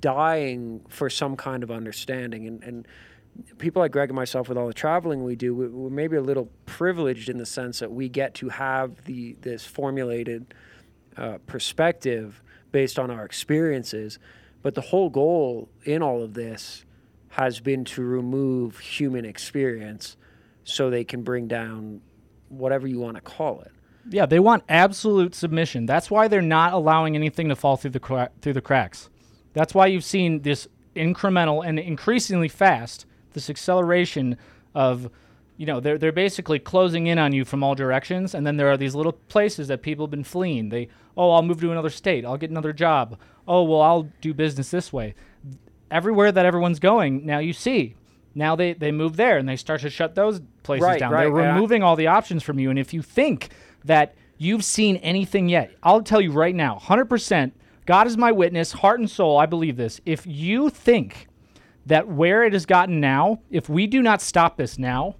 dying 0.00 0.80
for 0.88 1.10
some 1.10 1.36
kind 1.36 1.62
of 1.62 1.70
understanding. 1.70 2.46
And, 2.46 2.62
and 2.64 2.88
people 3.58 3.80
like 3.80 3.92
Greg 3.92 4.08
and 4.08 4.16
myself, 4.16 4.48
with 4.48 4.56
all 4.56 4.66
the 4.66 4.74
traveling 4.74 5.22
we 5.24 5.36
do, 5.36 5.54
we- 5.54 5.68
we're 5.68 5.90
maybe 5.90 6.16
a 6.16 6.22
little 6.22 6.48
privileged 6.66 7.28
in 7.28 7.36
the 7.38 7.46
sense 7.46 7.78
that 7.80 7.92
we 7.92 8.08
get 8.08 8.34
to 8.34 8.48
have 8.48 9.04
the 9.04 9.36
this 9.42 9.66
formulated 9.66 10.54
uh, 11.16 11.38
perspective 11.46 12.42
based 12.72 12.98
on 12.98 13.10
our 13.10 13.24
experiences. 13.24 14.18
But 14.64 14.74
the 14.74 14.80
whole 14.80 15.10
goal 15.10 15.68
in 15.84 16.02
all 16.02 16.22
of 16.22 16.32
this 16.32 16.86
has 17.28 17.60
been 17.60 17.84
to 17.84 18.02
remove 18.02 18.78
human 18.78 19.26
experience 19.26 20.16
so 20.64 20.88
they 20.88 21.04
can 21.04 21.22
bring 21.22 21.46
down 21.46 22.00
whatever 22.48 22.86
you 22.86 22.98
want 22.98 23.16
to 23.16 23.20
call 23.20 23.60
it. 23.60 23.72
Yeah, 24.08 24.24
they 24.24 24.40
want 24.40 24.64
absolute 24.70 25.34
submission. 25.34 25.84
That's 25.84 26.10
why 26.10 26.28
they're 26.28 26.40
not 26.40 26.72
allowing 26.72 27.14
anything 27.14 27.50
to 27.50 27.56
fall 27.56 27.76
through 27.76 27.90
the 27.90 28.00
cra- 28.00 28.30
through 28.40 28.54
the 28.54 28.62
cracks. 28.62 29.10
That's 29.52 29.74
why 29.74 29.86
you've 29.86 30.02
seen 30.02 30.40
this 30.40 30.66
incremental 30.96 31.66
and 31.66 31.78
increasingly 31.78 32.48
fast 32.48 33.04
this 33.34 33.50
acceleration 33.50 34.38
of 34.74 35.10
you 35.58 35.66
know 35.66 35.78
they're 35.78 35.98
they're 35.98 36.12
basically 36.12 36.58
closing 36.58 37.06
in 37.06 37.18
on 37.18 37.34
you 37.34 37.44
from 37.44 37.62
all 37.62 37.74
directions 37.74 38.34
and 38.34 38.46
then 38.46 38.56
there 38.56 38.68
are 38.68 38.76
these 38.78 38.94
little 38.94 39.12
places 39.12 39.68
that 39.68 39.82
people 39.82 40.06
have 40.06 40.10
been 40.10 40.24
fleeing. 40.24 40.70
They 40.70 40.88
oh, 41.18 41.32
I'll 41.32 41.42
move 41.42 41.60
to 41.60 41.70
another 41.70 41.90
state. 41.90 42.24
I'll 42.24 42.38
get 42.38 42.50
another 42.50 42.72
job. 42.72 43.18
Oh, 43.46 43.62
well, 43.64 43.80
I'll 43.80 44.08
do 44.20 44.32
business 44.34 44.70
this 44.70 44.92
way. 44.92 45.14
Everywhere 45.90 46.32
that 46.32 46.46
everyone's 46.46 46.78
going, 46.78 47.24
now 47.26 47.38
you 47.38 47.52
see. 47.52 47.94
Now 48.34 48.56
they, 48.56 48.72
they 48.72 48.90
move 48.90 49.16
there 49.16 49.38
and 49.38 49.48
they 49.48 49.56
start 49.56 49.82
to 49.82 49.90
shut 49.90 50.14
those 50.14 50.40
places 50.62 50.84
Right, 50.84 50.98
down. 50.98 51.12
right, 51.12 51.32
They're 51.32 51.52
removing 51.52 51.82
all 51.82 51.94
the 51.94 52.08
options 52.08 52.42
from 52.42 52.58
you. 52.58 52.70
And 52.70 52.78
if 52.78 52.92
you 52.92 53.00
think 53.02 53.50
that 53.84 54.14
you've 54.38 54.64
seen 54.64 54.96
anything 54.96 55.48
yet, 55.48 55.70
I'll 55.82 56.02
tell 56.02 56.20
you 56.20 56.32
right 56.32 56.54
now, 56.54 56.78
100%, 56.82 57.52
God 57.86 58.06
is 58.06 58.16
my 58.16 58.32
witness, 58.32 58.72
heart 58.72 58.98
and 58.98 59.08
soul, 59.08 59.38
I 59.38 59.46
believe 59.46 59.76
this. 59.76 60.00
If 60.04 60.26
you 60.26 60.68
think 60.70 61.28
that 61.86 62.08
where 62.08 62.42
it 62.42 62.54
has 62.54 62.66
gotten 62.66 62.98
now, 62.98 63.40
if 63.50 63.68
we 63.68 63.86
do 63.86 64.02
not 64.02 64.20
stop 64.22 64.56
this 64.56 64.78
now, 64.78 65.16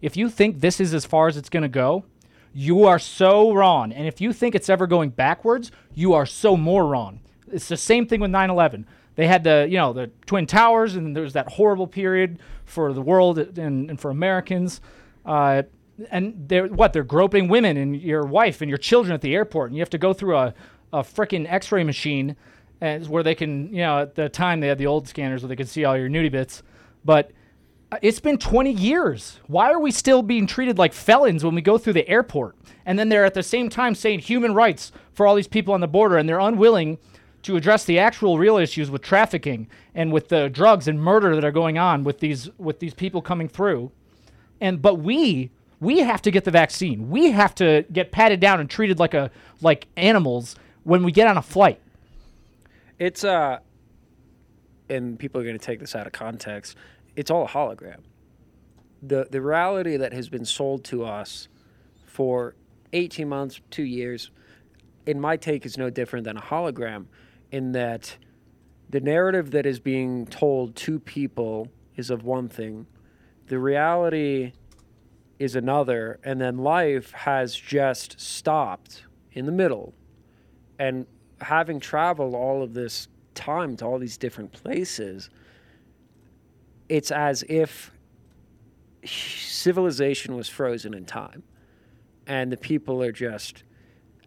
if 0.00 0.16
you 0.16 0.30
think 0.30 0.60
this 0.60 0.80
is 0.80 0.94
as 0.94 1.04
far 1.04 1.28
as 1.28 1.36
it's 1.36 1.50
going 1.50 1.62
to 1.62 1.68
go, 1.68 2.04
you 2.52 2.84
are 2.84 2.98
so 2.98 3.52
wrong. 3.52 3.92
And 3.92 4.08
if 4.08 4.20
you 4.20 4.32
think 4.32 4.54
it's 4.54 4.68
ever 4.68 4.86
going 4.86 5.10
backwards, 5.10 5.70
you 5.94 6.14
are 6.14 6.26
so 6.26 6.56
more 6.56 6.86
wrong. 6.86 7.20
It's 7.52 7.68
the 7.68 7.76
same 7.76 8.06
thing 8.06 8.20
with 8.20 8.30
9/11. 8.30 8.84
They 9.16 9.26
had 9.26 9.44
the, 9.44 9.66
you 9.68 9.76
know, 9.76 9.92
the 9.92 10.10
twin 10.26 10.46
towers, 10.46 10.96
and 10.96 11.14
there 11.14 11.22
was 11.22 11.32
that 11.34 11.48
horrible 11.48 11.86
period 11.86 12.38
for 12.64 12.92
the 12.92 13.02
world 13.02 13.38
and, 13.38 13.90
and 13.90 14.00
for 14.00 14.10
Americans. 14.10 14.80
Uh, 15.26 15.64
and 16.10 16.48
they're 16.48 16.68
what? 16.68 16.92
They're 16.92 17.04
groping 17.04 17.48
women 17.48 17.76
and 17.76 18.00
your 18.00 18.24
wife 18.24 18.62
and 18.62 18.68
your 18.68 18.78
children 18.78 19.12
at 19.12 19.20
the 19.20 19.34
airport, 19.34 19.70
and 19.70 19.76
you 19.76 19.82
have 19.82 19.90
to 19.90 19.98
go 19.98 20.12
through 20.12 20.36
a, 20.36 20.54
a 20.92 21.00
freaking 21.00 21.50
X-ray 21.50 21.84
machine, 21.84 22.36
as 22.80 23.08
where 23.08 23.22
they 23.22 23.34
can, 23.34 23.68
you 23.74 23.82
know, 23.82 24.00
at 24.00 24.14
the 24.14 24.28
time 24.28 24.60
they 24.60 24.68
had 24.68 24.78
the 24.78 24.86
old 24.86 25.06
scanners 25.06 25.42
where 25.42 25.48
they 25.48 25.56
could 25.56 25.68
see 25.68 25.84
all 25.84 25.96
your 25.96 26.08
nudie 26.08 26.30
bits, 26.30 26.62
but 27.04 27.32
uh, 27.92 27.98
it's 28.02 28.20
been 28.20 28.38
20 28.38 28.72
years. 28.72 29.40
Why 29.48 29.70
are 29.70 29.80
we 29.80 29.90
still 29.90 30.22
being 30.22 30.46
treated 30.46 30.78
like 30.78 30.92
felons 30.92 31.44
when 31.44 31.54
we 31.54 31.60
go 31.60 31.76
through 31.76 31.94
the 31.94 32.08
airport? 32.08 32.56
And 32.86 32.98
then 32.98 33.08
they're 33.08 33.24
at 33.24 33.34
the 33.34 33.42
same 33.42 33.68
time 33.68 33.94
saying 33.94 34.20
human 34.20 34.54
rights 34.54 34.92
for 35.12 35.26
all 35.26 35.34
these 35.34 35.48
people 35.48 35.74
on 35.74 35.80
the 35.80 35.88
border, 35.88 36.16
and 36.16 36.28
they're 36.28 36.40
unwilling 36.40 36.98
to 37.42 37.56
address 37.56 37.84
the 37.84 37.98
actual 37.98 38.38
real 38.38 38.56
issues 38.56 38.90
with 38.90 39.02
trafficking 39.02 39.68
and 39.94 40.12
with 40.12 40.28
the 40.28 40.48
drugs 40.48 40.86
and 40.86 41.00
murder 41.00 41.34
that 41.34 41.44
are 41.44 41.52
going 41.52 41.78
on 41.78 42.04
with 42.04 42.20
these 42.20 42.50
with 42.58 42.80
these 42.80 42.94
people 42.94 43.22
coming 43.22 43.48
through. 43.48 43.90
And 44.60 44.82
but 44.82 44.96
we 44.96 45.50
we 45.80 46.00
have 46.00 46.20
to 46.22 46.30
get 46.30 46.44
the 46.44 46.50
vaccine. 46.50 47.08
We 47.08 47.30
have 47.30 47.54
to 47.56 47.84
get 47.92 48.12
patted 48.12 48.40
down 48.40 48.60
and 48.60 48.68
treated 48.68 48.98
like 48.98 49.14
a 49.14 49.30
like 49.62 49.86
animals 49.96 50.56
when 50.84 51.02
we 51.02 51.12
get 51.12 51.26
on 51.26 51.36
a 51.36 51.42
flight. 51.42 51.80
It's 52.98 53.24
uh 53.24 53.60
and 54.88 55.18
people 55.18 55.40
are 55.40 55.44
going 55.44 55.58
to 55.58 55.64
take 55.64 55.78
this 55.78 55.94
out 55.94 56.06
of 56.06 56.12
context. 56.12 56.76
It's 57.16 57.30
all 57.30 57.44
a 57.44 57.48
hologram. 57.48 58.00
The 59.02 59.26
the 59.30 59.40
reality 59.40 59.96
that 59.96 60.12
has 60.12 60.28
been 60.28 60.44
sold 60.44 60.84
to 60.84 61.04
us 61.04 61.48
for 62.04 62.54
18 62.92 63.28
months, 63.28 63.60
2 63.70 63.84
years 63.84 64.30
in 65.06 65.20
my 65.20 65.36
take 65.36 65.64
is 65.64 65.78
no 65.78 65.88
different 65.88 66.24
than 66.24 66.36
a 66.36 66.42
hologram 66.42 67.06
in 67.50 67.72
that 67.72 68.16
the 68.88 69.00
narrative 69.00 69.52
that 69.52 69.66
is 69.66 69.78
being 69.78 70.26
told 70.26 70.74
to 70.76 70.98
people 70.98 71.68
is 71.96 72.10
of 72.10 72.24
one 72.24 72.48
thing. 72.48 72.86
The 73.46 73.58
reality 73.58 74.52
is 75.38 75.54
another 75.54 76.18
and 76.24 76.40
then 76.40 76.58
life 76.58 77.12
has 77.12 77.54
just 77.54 78.20
stopped 78.20 79.04
in 79.32 79.46
the 79.46 79.52
middle. 79.52 79.94
And 80.78 81.06
having 81.40 81.80
traveled 81.80 82.34
all 82.34 82.62
of 82.62 82.74
this 82.74 83.08
time 83.34 83.76
to 83.76 83.84
all 83.84 83.98
these 83.98 84.18
different 84.18 84.52
places, 84.52 85.30
it's 86.88 87.10
as 87.10 87.44
if 87.48 87.92
civilization 89.04 90.36
was 90.36 90.48
frozen 90.48 90.94
in 90.94 91.04
time 91.04 91.42
and 92.26 92.52
the 92.52 92.56
people 92.56 93.02
are 93.02 93.12
just 93.12 93.64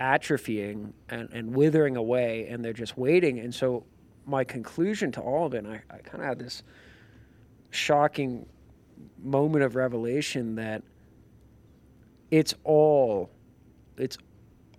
atrophying 0.04 0.92
and, 1.08 1.30
and 1.32 1.56
withering 1.56 1.96
away 1.96 2.48
and 2.50 2.64
they're 2.64 2.74
just 2.74 2.98
waiting. 2.98 3.40
And 3.40 3.56
so 3.56 3.86
my 4.26 4.44
conclusion 4.44 5.12
to 5.14 5.22
all 5.22 5.46
of 5.46 5.54
it, 5.54 5.66
I, 5.66 5.82
I 5.90 5.98
kind 6.00 6.22
of 6.22 6.28
had 6.28 6.40
this 6.40 6.62
shocking 7.70 8.46
moment 9.24 9.64
of 9.64 9.76
revelation 9.76 10.56
that 10.56 10.84
it's 12.30 12.54
all 12.64 13.30
it's 13.98 14.18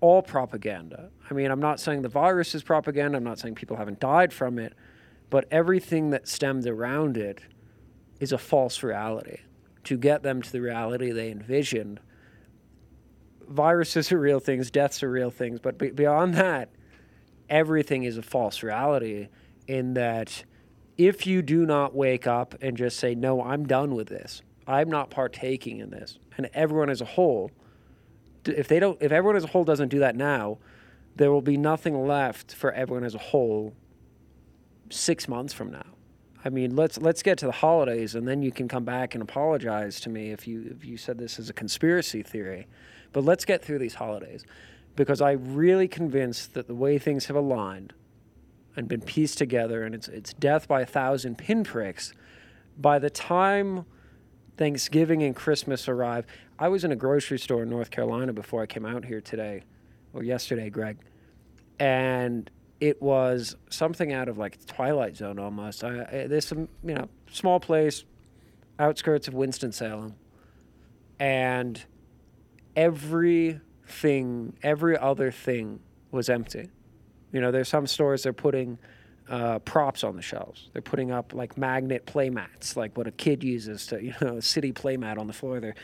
all 0.01 0.20
propaganda. 0.20 1.10
I 1.30 1.34
mean, 1.34 1.51
I'm 1.51 1.60
not 1.60 1.80
saying 1.80 2.02
the 2.02 2.09
virus 2.09 2.55
is 2.55 2.62
propaganda, 2.62 3.16
I'm 3.16 3.24
not 3.24 3.38
saying 3.38 3.55
people 3.55 3.76
haven't 3.76 4.01
died 4.01 4.32
from 4.32 4.59
it, 4.59 4.74
but 5.30 5.46
everything 5.51 6.10
that 6.10 6.28
stemmed 6.28 6.66
around 6.66 7.16
it 7.16 7.40
is 8.20 8.32
a 8.32 8.38
false 8.38 8.82
reality 8.82 9.38
to 9.84 9.96
get 9.96 10.22
them 10.22 10.42
to 10.42 10.52
the 10.52 10.60
reality 10.60 11.10
they 11.10 11.30
envisioned 11.30 12.01
viruses 13.49 14.11
are 14.12 14.19
real 14.19 14.41
things, 14.41 14.71
deaths 14.71 15.03
are 15.03 15.11
real 15.11 15.31
things, 15.31 15.61
but 15.61 15.79
beyond 15.79 16.35
that, 16.35 16.71
everything 17.49 18.05
is 18.05 18.16
a 18.16 18.23
false 18.23 18.62
reality 18.62 19.29
in 19.66 19.95
that 19.95 20.45
if 20.97 21.27
you 21.27 21.43
do 21.43 21.66
not 21.66 21.95
wake 21.95 22.27
up 22.27 22.55
and 22.61 22.77
just 22.77 22.99
say, 22.99 23.15
no, 23.15 23.43
I'm 23.43 23.66
done 23.66 23.95
with 23.95 24.09
this, 24.09 24.43
I'm 24.66 24.89
not 24.89 25.11
partaking 25.11 25.79
in 25.79 25.91
this, 25.91 26.19
and 26.37 26.49
everyone 26.55 26.91
as 26.91 27.01
a 27.01 27.05
whole, 27.05 27.51
if 28.45 28.69
they 28.69 28.79
don't, 28.79 29.01
if 29.01 29.12
everyone 29.12 29.37
as 29.37 29.45
a 29.45 29.49
whole 29.49 29.65
doesn't 29.65 29.89
do 29.89 30.01
that 30.01 30.16
now, 30.16 30.59
there 31.16 31.31
will 31.31 31.43
be 31.43 31.57
nothing 31.57 32.07
left 32.07 32.55
for 32.55 32.73
everyone 32.73 33.05
as 33.05 33.15
a 33.15 33.19
whole 33.19 33.75
six 34.91 35.29
months 35.29 35.53
from 35.53 35.71
now. 35.71 35.94
I 36.45 36.51
mean, 36.51 36.77
let's 36.77 36.99
let's 37.01 37.23
get 37.23 37.39
to 37.39 37.47
the 37.47 37.53
holidays, 37.53 38.15
and 38.15 38.29
then 38.29 38.43
you 38.43 38.53
can 38.53 38.69
come 38.69 38.85
back 38.85 39.15
and 39.15 39.23
apologize 39.23 39.99
to 40.01 40.11
me 40.11 40.31
if 40.31 40.47
you 40.47 40.77
if 40.77 40.85
you 40.85 40.97
said 40.97 41.19
this 41.19 41.39
is 41.39 41.49
a 41.49 41.55
conspiracy 41.55 42.23
theory. 42.23 42.66
But 43.12 43.25
let's 43.25 43.45
get 43.45 43.65
through 43.65 43.79
these 43.79 43.95
holidays 43.95 44.45
because 44.97 45.21
I'm 45.21 45.55
really 45.55 45.89
convinced 45.89 46.55
that 46.55 46.66
the 46.66 46.75
way 46.75 46.99
things 46.99 47.27
have 47.27 47.37
aligned 47.37 47.95
and 48.77 48.89
been 48.89 49.01
pieced 49.01 49.39
together, 49.39 49.85
and 49.85 49.95
it's, 49.95 50.09
it's 50.09 50.35
death 50.35 50.69
by 50.69 50.83
a 50.83 50.87
thousand 50.87 51.39
pinpricks, 51.39 52.12
by 52.77 52.99
the 52.99 53.11
time 53.11 53.87
Thanksgiving 54.57 55.23
and 55.23 55.35
Christmas 55.35 55.89
arrive, 55.89 56.27
I 56.59 56.69
was 56.69 56.85
in 56.85 56.93
a 56.93 56.97
grocery 56.97 57.39
store 57.39 57.62
in 57.62 57.71
North 57.71 57.91
Carolina 57.91 58.33
before 58.33 58.62
I 58.62 58.66
came 58.66 58.85
out 58.85 59.05
here 59.05 59.21
today, 59.21 59.62
or 60.12 60.23
yesterday, 60.23 60.71
Greg, 60.71 60.99
and 61.79 62.51
it 62.85 63.01
was 63.01 63.56
something 63.70 64.12
out 64.12 64.28
of 64.28 64.36
like 64.36 64.62
Twilight 64.66 65.16
Zone 65.16 65.39
almost. 65.39 65.82
I, 65.82 66.02
I, 66.02 66.27
there's 66.27 66.47
some, 66.47 66.69
you 66.82 66.94
know, 66.94 67.09
small 67.32 67.59
place, 67.59 68.05
outskirts 68.78 69.27
of 69.27 69.32
Winston 69.32 69.73
Salem, 69.73 70.16
and 71.19 71.82
everything, 72.77 74.52
every 74.62 74.98
other 74.98 75.31
thing 75.31 75.81
was 76.11 76.28
empty. 76.28 76.69
You 77.32 77.40
know, 77.40 77.51
there's 77.51 77.70
some 77.70 77.86
stores 77.86 78.24
they're 78.24 78.35
putting 78.35 78.77
uh, 79.31 79.61
props 79.61 80.05
on 80.05 80.16
the 80.16 80.23
shelves. 80.23 80.69
They're 80.74 80.82
putting 80.82 81.11
up 81.11 81.32
like 81.32 81.56
magnet 81.56 82.05
play 82.05 82.28
mats, 82.28 82.77
like 82.77 82.98
what 82.98 83.06
a 83.06 83.12
kid 83.12 83.43
uses 83.43 83.86
to, 83.86 84.05
you 84.05 84.12
know, 84.20 84.36
a 84.36 84.43
city 84.43 84.73
play 84.73 84.98
mat 84.98 85.16
on 85.16 85.27
the 85.27 85.32
floor. 85.32 85.59
They're 85.59 85.74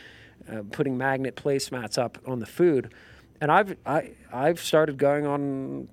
uh, 0.53 0.65
putting 0.71 0.99
magnet 0.99 1.35
placemats 1.35 1.97
up 1.97 2.19
on 2.27 2.41
the 2.41 2.47
food. 2.47 2.93
And 3.41 3.51
I've, 3.51 3.79
I, 3.87 4.11
I've 4.31 4.61
started 4.61 4.99
going 4.99 5.27
on 5.27 5.89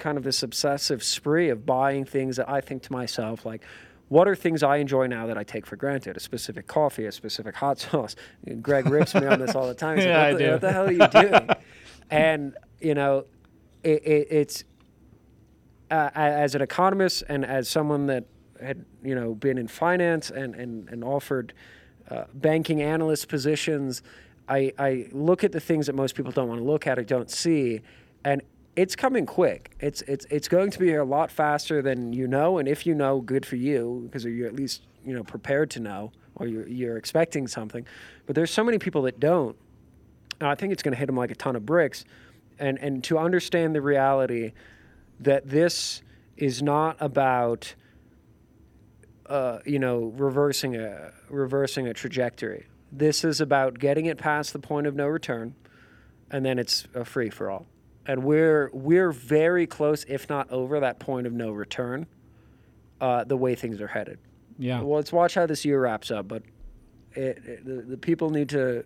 kind 0.00 0.18
of 0.18 0.24
this 0.24 0.42
obsessive 0.42 1.04
spree 1.04 1.48
of 1.48 1.64
buying 1.64 2.04
things 2.04 2.36
that 2.36 2.48
I 2.48 2.60
think 2.60 2.82
to 2.84 2.92
myself, 2.92 3.46
like, 3.46 3.62
what 4.08 4.26
are 4.26 4.34
things 4.34 4.64
I 4.64 4.78
enjoy 4.78 5.06
now 5.06 5.26
that 5.28 5.38
I 5.38 5.44
take 5.44 5.64
for 5.64 5.76
granted? 5.76 6.16
A 6.16 6.20
specific 6.20 6.66
coffee, 6.66 7.06
a 7.06 7.12
specific 7.12 7.54
hot 7.54 7.78
sauce. 7.78 8.16
Greg 8.60 8.90
rips 8.90 9.14
me 9.14 9.24
on 9.26 9.38
this 9.38 9.54
all 9.54 9.68
the 9.68 9.74
time. 9.74 9.98
He's 9.98 10.06
yeah, 10.06 10.18
like, 10.18 10.32
what, 10.32 10.34
I 10.34 10.34
the, 10.34 10.44
do. 10.44 10.50
what 10.50 10.60
the 10.60 10.72
hell 10.72 10.86
are 10.86 10.92
you 10.92 11.08
doing? 11.08 11.48
and, 12.10 12.56
you 12.80 12.94
know, 12.94 13.24
it, 13.84 14.04
it, 14.04 14.26
it's 14.30 14.64
uh, 15.92 16.10
as 16.14 16.56
an 16.56 16.62
economist 16.62 17.22
and 17.28 17.44
as 17.44 17.68
someone 17.68 18.06
that 18.06 18.24
had, 18.60 18.84
you 19.04 19.14
know, 19.14 19.32
been 19.32 19.58
in 19.58 19.68
finance 19.68 20.30
and, 20.30 20.56
and, 20.56 20.88
and 20.88 21.04
offered 21.04 21.52
uh, 22.10 22.24
banking 22.34 22.82
analyst 22.82 23.28
positions, 23.28 24.02
I, 24.48 24.72
I 24.76 25.06
look 25.12 25.44
at 25.44 25.52
the 25.52 25.60
things 25.60 25.86
that 25.86 25.94
most 25.94 26.16
people 26.16 26.32
don't 26.32 26.48
want 26.48 26.60
to 26.60 26.66
look 26.66 26.88
at 26.88 26.98
or 26.98 27.04
don't 27.04 27.30
see. 27.30 27.80
And 28.24 28.42
it's 28.80 28.96
coming 28.96 29.26
quick. 29.26 29.72
It's 29.78 30.00
it's 30.02 30.24
it's 30.30 30.48
going 30.48 30.70
to 30.70 30.78
be 30.78 30.94
a 30.94 31.04
lot 31.04 31.30
faster 31.30 31.82
than 31.82 32.14
you 32.14 32.26
know, 32.26 32.56
and 32.56 32.66
if 32.66 32.86
you 32.86 32.94
know, 32.94 33.20
good 33.20 33.44
for 33.44 33.56
you 33.56 34.04
because 34.06 34.24
you're 34.24 34.46
at 34.46 34.54
least 34.54 34.80
you 35.04 35.14
know 35.14 35.22
prepared 35.22 35.68
to 35.72 35.80
know 35.80 36.12
or 36.36 36.46
you're 36.46 36.66
you're 36.66 36.96
expecting 36.96 37.46
something. 37.46 37.86
But 38.24 38.36
there's 38.36 38.50
so 38.50 38.64
many 38.64 38.78
people 38.78 39.02
that 39.02 39.20
don't, 39.20 39.54
and 40.40 40.48
I 40.48 40.54
think 40.54 40.72
it's 40.72 40.82
going 40.82 40.92
to 40.92 40.98
hit 40.98 41.06
them 41.06 41.16
like 41.16 41.30
a 41.30 41.34
ton 41.34 41.56
of 41.56 41.66
bricks. 41.66 42.06
And 42.58 42.78
and 42.78 43.04
to 43.04 43.18
understand 43.18 43.74
the 43.74 43.82
reality 43.82 44.52
that 45.20 45.46
this 45.46 46.00
is 46.38 46.62
not 46.62 46.96
about 47.00 47.74
uh, 49.26 49.58
you 49.66 49.78
know 49.78 50.14
reversing 50.16 50.74
a 50.76 51.12
reversing 51.28 51.86
a 51.86 51.92
trajectory. 51.92 52.66
This 52.90 53.24
is 53.24 53.42
about 53.42 53.78
getting 53.78 54.06
it 54.06 54.16
past 54.16 54.54
the 54.54 54.58
point 54.58 54.86
of 54.86 54.96
no 54.96 55.06
return, 55.06 55.54
and 56.30 56.46
then 56.46 56.58
it's 56.58 56.88
a 56.94 57.04
free 57.04 57.28
for 57.28 57.50
all 57.50 57.66
and 58.06 58.24
we're 58.24 58.70
we're 58.72 59.12
very 59.12 59.66
close, 59.66 60.04
if 60.08 60.28
not 60.28 60.50
over 60.50 60.80
that 60.80 60.98
point 60.98 61.26
of 61.26 61.32
no 61.32 61.50
return. 61.50 62.06
Uh, 63.00 63.24
the 63.24 63.36
way 63.36 63.54
things 63.54 63.80
are 63.80 63.86
headed. 63.86 64.18
Yeah. 64.58 64.80
Well, 64.80 64.96
let's 64.96 65.10
watch 65.10 65.34
how 65.34 65.46
this 65.46 65.64
year 65.64 65.80
wraps 65.80 66.10
up, 66.10 66.28
but 66.28 66.42
it, 67.12 67.38
it, 67.46 67.64
the, 67.64 67.80
the 67.80 67.96
people 67.96 68.28
need 68.28 68.50
to 68.50 68.84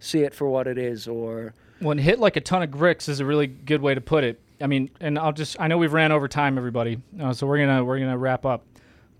see 0.00 0.22
it 0.22 0.34
for 0.34 0.48
what 0.48 0.66
it 0.66 0.76
is, 0.76 1.06
or 1.06 1.54
when 1.78 1.98
hit 1.98 2.18
like 2.18 2.36
a 2.36 2.40
ton 2.40 2.62
of 2.62 2.72
bricks 2.72 3.08
is 3.08 3.20
a 3.20 3.24
really 3.24 3.46
good 3.46 3.80
way 3.80 3.94
to 3.94 4.00
put 4.00 4.24
it. 4.24 4.40
I 4.60 4.66
mean, 4.66 4.90
and 5.00 5.18
I'll 5.18 5.32
just 5.32 5.60
I 5.60 5.68
know 5.68 5.78
we've 5.78 5.92
ran 5.92 6.10
over 6.10 6.26
time, 6.26 6.58
everybody, 6.58 7.00
uh, 7.20 7.32
so 7.32 7.46
we're 7.46 7.58
gonna 7.58 7.84
we're 7.84 8.00
gonna 8.00 8.18
wrap 8.18 8.44
up, 8.44 8.64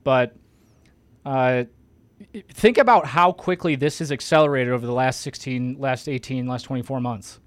but 0.02 0.34
uh, 1.24 1.64
think 2.48 2.78
about 2.78 3.06
how 3.06 3.30
quickly 3.30 3.76
this 3.76 4.00
has 4.00 4.10
accelerated 4.10 4.72
over 4.72 4.86
the 4.86 4.92
last 4.92 5.20
16, 5.20 5.76
last 5.78 6.08
18, 6.08 6.46
last 6.46 6.62
24 6.62 7.00
months 7.00 7.40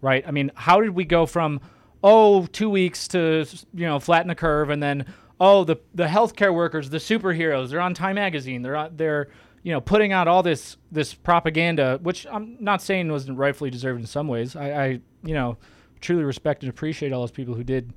right? 0.00 0.24
I 0.26 0.30
mean, 0.30 0.50
how 0.54 0.80
did 0.80 0.90
we 0.90 1.04
go 1.04 1.26
from 1.26 1.60
oh 2.02 2.46
two 2.46 2.70
weeks 2.70 3.08
to 3.08 3.46
you 3.74 3.86
know 3.86 4.00
flatten 4.00 4.28
the 4.28 4.34
curve 4.34 4.70
and 4.70 4.82
then 4.82 5.04
oh 5.38 5.64
the 5.64 5.76
the 5.94 6.06
healthcare 6.06 6.54
workers, 6.54 6.90
the 6.90 6.98
superheroes, 6.98 7.70
they're 7.70 7.80
on 7.80 7.94
Time 7.94 8.16
magazine. 8.16 8.62
They're 8.62 8.88
they're 8.90 9.28
you 9.62 9.72
know 9.72 9.80
putting 9.80 10.12
out 10.12 10.28
all 10.28 10.42
this 10.42 10.76
this 10.90 11.14
propaganda, 11.14 11.98
which 12.02 12.26
I'm 12.30 12.56
not 12.60 12.82
saying 12.82 13.10
wasn't 13.10 13.38
rightfully 13.38 13.70
deserved 13.70 14.00
in 14.00 14.06
some 14.06 14.28
ways. 14.28 14.56
I, 14.56 14.70
I 14.70 14.86
you 15.24 15.34
know 15.34 15.56
truly 16.00 16.24
respect 16.24 16.62
and 16.62 16.70
appreciate 16.70 17.12
all 17.12 17.20
those 17.20 17.30
people 17.30 17.54
who 17.54 17.64
did 17.64 17.92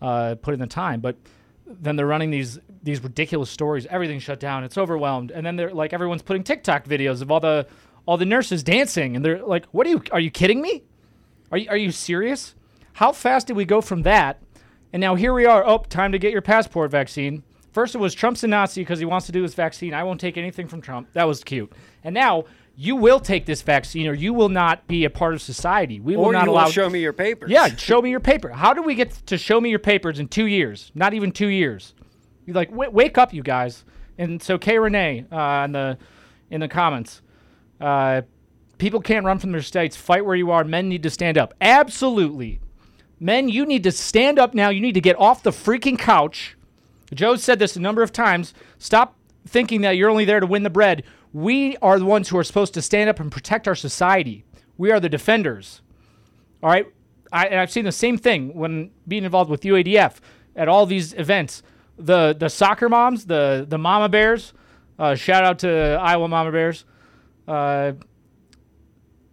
uh, 0.00 0.34
put 0.40 0.54
in 0.54 0.60
the 0.60 0.66
time, 0.66 1.00
but 1.00 1.16
then 1.66 1.96
they're 1.96 2.06
running 2.06 2.30
these 2.30 2.58
these 2.82 3.02
ridiculous 3.02 3.50
stories. 3.50 3.86
Everything's 3.86 4.22
shut 4.22 4.40
down. 4.40 4.64
It's 4.64 4.78
overwhelmed, 4.78 5.30
and 5.30 5.44
then 5.44 5.56
they're 5.56 5.72
like 5.72 5.92
everyone's 5.92 6.22
putting 6.22 6.44
TikTok 6.44 6.84
videos 6.86 7.22
of 7.22 7.30
all 7.30 7.40
the 7.40 7.66
all 8.06 8.16
the 8.16 8.26
nurses 8.26 8.62
dancing, 8.62 9.16
and 9.16 9.24
they're 9.24 9.42
like, 9.42 9.66
"What 9.66 9.86
are 9.86 9.90
you? 9.90 10.02
Are 10.10 10.20
you 10.20 10.30
kidding 10.30 10.60
me? 10.60 10.82
Are 11.52 11.58
you 11.58 11.68
are 11.70 11.76
you 11.76 11.92
serious? 11.92 12.54
How 12.94 13.12
fast 13.12 13.46
did 13.46 13.56
we 13.56 13.64
go 13.64 13.80
from 13.80 14.02
that?" 14.02 14.42
And 14.92 15.00
now 15.00 15.14
here 15.14 15.32
we 15.32 15.46
are. 15.46 15.64
Oh, 15.64 15.78
time 15.88 16.12
to 16.12 16.18
get 16.18 16.32
your 16.32 16.42
passport 16.42 16.90
vaccine. 16.90 17.42
First 17.72 17.94
it 17.94 17.98
was 17.98 18.14
Trump's 18.14 18.44
a 18.44 18.48
Nazi 18.48 18.82
because 18.82 18.98
he 18.98 19.04
wants 19.04 19.26
to 19.26 19.32
do 19.32 19.40
this 19.40 19.54
vaccine. 19.54 19.94
I 19.94 20.04
won't 20.04 20.20
take 20.20 20.36
anything 20.36 20.68
from 20.68 20.82
Trump. 20.82 21.08
That 21.14 21.24
was 21.24 21.42
cute. 21.42 21.72
And 22.04 22.14
now 22.14 22.44
you 22.76 22.96
will 22.96 23.20
take 23.20 23.46
this 23.46 23.62
vaccine, 23.62 24.06
or 24.06 24.14
you 24.14 24.32
will 24.34 24.48
not 24.48 24.86
be 24.86 25.04
a 25.04 25.10
part 25.10 25.34
of 25.34 25.42
society. 25.42 26.00
We 26.00 26.16
will 26.16 26.26
or 26.26 26.32
not 26.32 26.44
you 26.44 26.52
allow. 26.52 26.64
will 26.64 26.72
show 26.72 26.90
me 26.90 27.00
your 27.00 27.12
papers. 27.12 27.50
Yeah, 27.50 27.68
show 27.76 28.02
me 28.02 28.10
your 28.10 28.20
paper. 28.20 28.50
How 28.50 28.74
do 28.74 28.82
we 28.82 28.94
get 28.94 29.12
to 29.26 29.38
show 29.38 29.60
me 29.60 29.70
your 29.70 29.78
papers 29.78 30.18
in 30.18 30.28
two 30.28 30.46
years? 30.46 30.90
Not 30.94 31.14
even 31.14 31.32
two 31.32 31.48
years. 31.48 31.94
You 32.46 32.54
like 32.54 32.70
w- 32.70 32.90
wake 32.90 33.18
up, 33.18 33.32
you 33.32 33.42
guys. 33.42 33.84
And 34.18 34.42
so 34.42 34.58
K 34.58 34.78
Renee 34.78 35.26
uh, 35.30 35.62
in 35.64 35.72
the 35.72 35.98
in 36.50 36.60
the 36.60 36.68
comments, 36.68 37.22
uh, 37.80 38.22
people 38.82 39.00
can't 39.00 39.24
run 39.24 39.38
from 39.38 39.52
their 39.52 39.62
states. 39.62 39.96
Fight 39.96 40.26
where 40.26 40.34
you 40.34 40.50
are. 40.50 40.64
Men 40.64 40.88
need 40.88 41.04
to 41.04 41.10
stand 41.10 41.38
up. 41.38 41.54
Absolutely, 41.60 42.60
men, 43.20 43.48
you 43.48 43.64
need 43.64 43.84
to 43.84 43.92
stand 43.92 44.38
up 44.38 44.54
now. 44.54 44.68
You 44.68 44.80
need 44.80 44.94
to 44.94 45.00
get 45.00 45.18
off 45.18 45.42
the 45.42 45.52
freaking 45.52 45.98
couch. 45.98 46.56
Joe 47.14 47.36
said 47.36 47.58
this 47.58 47.76
a 47.76 47.80
number 47.80 48.02
of 48.02 48.12
times. 48.12 48.52
Stop 48.78 49.16
thinking 49.46 49.82
that 49.82 49.96
you're 49.96 50.10
only 50.10 50.24
there 50.24 50.40
to 50.40 50.46
win 50.46 50.64
the 50.64 50.70
bread. 50.70 51.04
We 51.32 51.76
are 51.78 51.98
the 51.98 52.04
ones 52.04 52.28
who 52.28 52.38
are 52.38 52.44
supposed 52.44 52.74
to 52.74 52.82
stand 52.82 53.08
up 53.08 53.20
and 53.20 53.30
protect 53.30 53.68
our 53.68 53.74
society. 53.74 54.44
We 54.76 54.90
are 54.90 54.98
the 54.98 55.08
defenders. 55.08 55.80
All 56.62 56.70
right. 56.70 56.86
I, 57.32 57.46
and 57.46 57.60
I've 57.60 57.70
seen 57.70 57.84
the 57.84 57.92
same 57.92 58.18
thing 58.18 58.52
when 58.54 58.90
being 59.06 59.24
involved 59.24 59.50
with 59.50 59.62
UADF 59.62 60.16
at 60.56 60.68
all 60.68 60.86
these 60.86 61.14
events. 61.14 61.62
The 61.98 62.34
the 62.38 62.48
soccer 62.48 62.88
moms, 62.88 63.26
the 63.26 63.64
the 63.68 63.78
mama 63.78 64.08
bears. 64.08 64.52
Uh, 64.98 65.14
shout 65.14 65.44
out 65.44 65.60
to 65.60 65.98
Iowa 66.00 66.28
mama 66.28 66.50
bears. 66.50 66.84
Uh, 67.46 67.92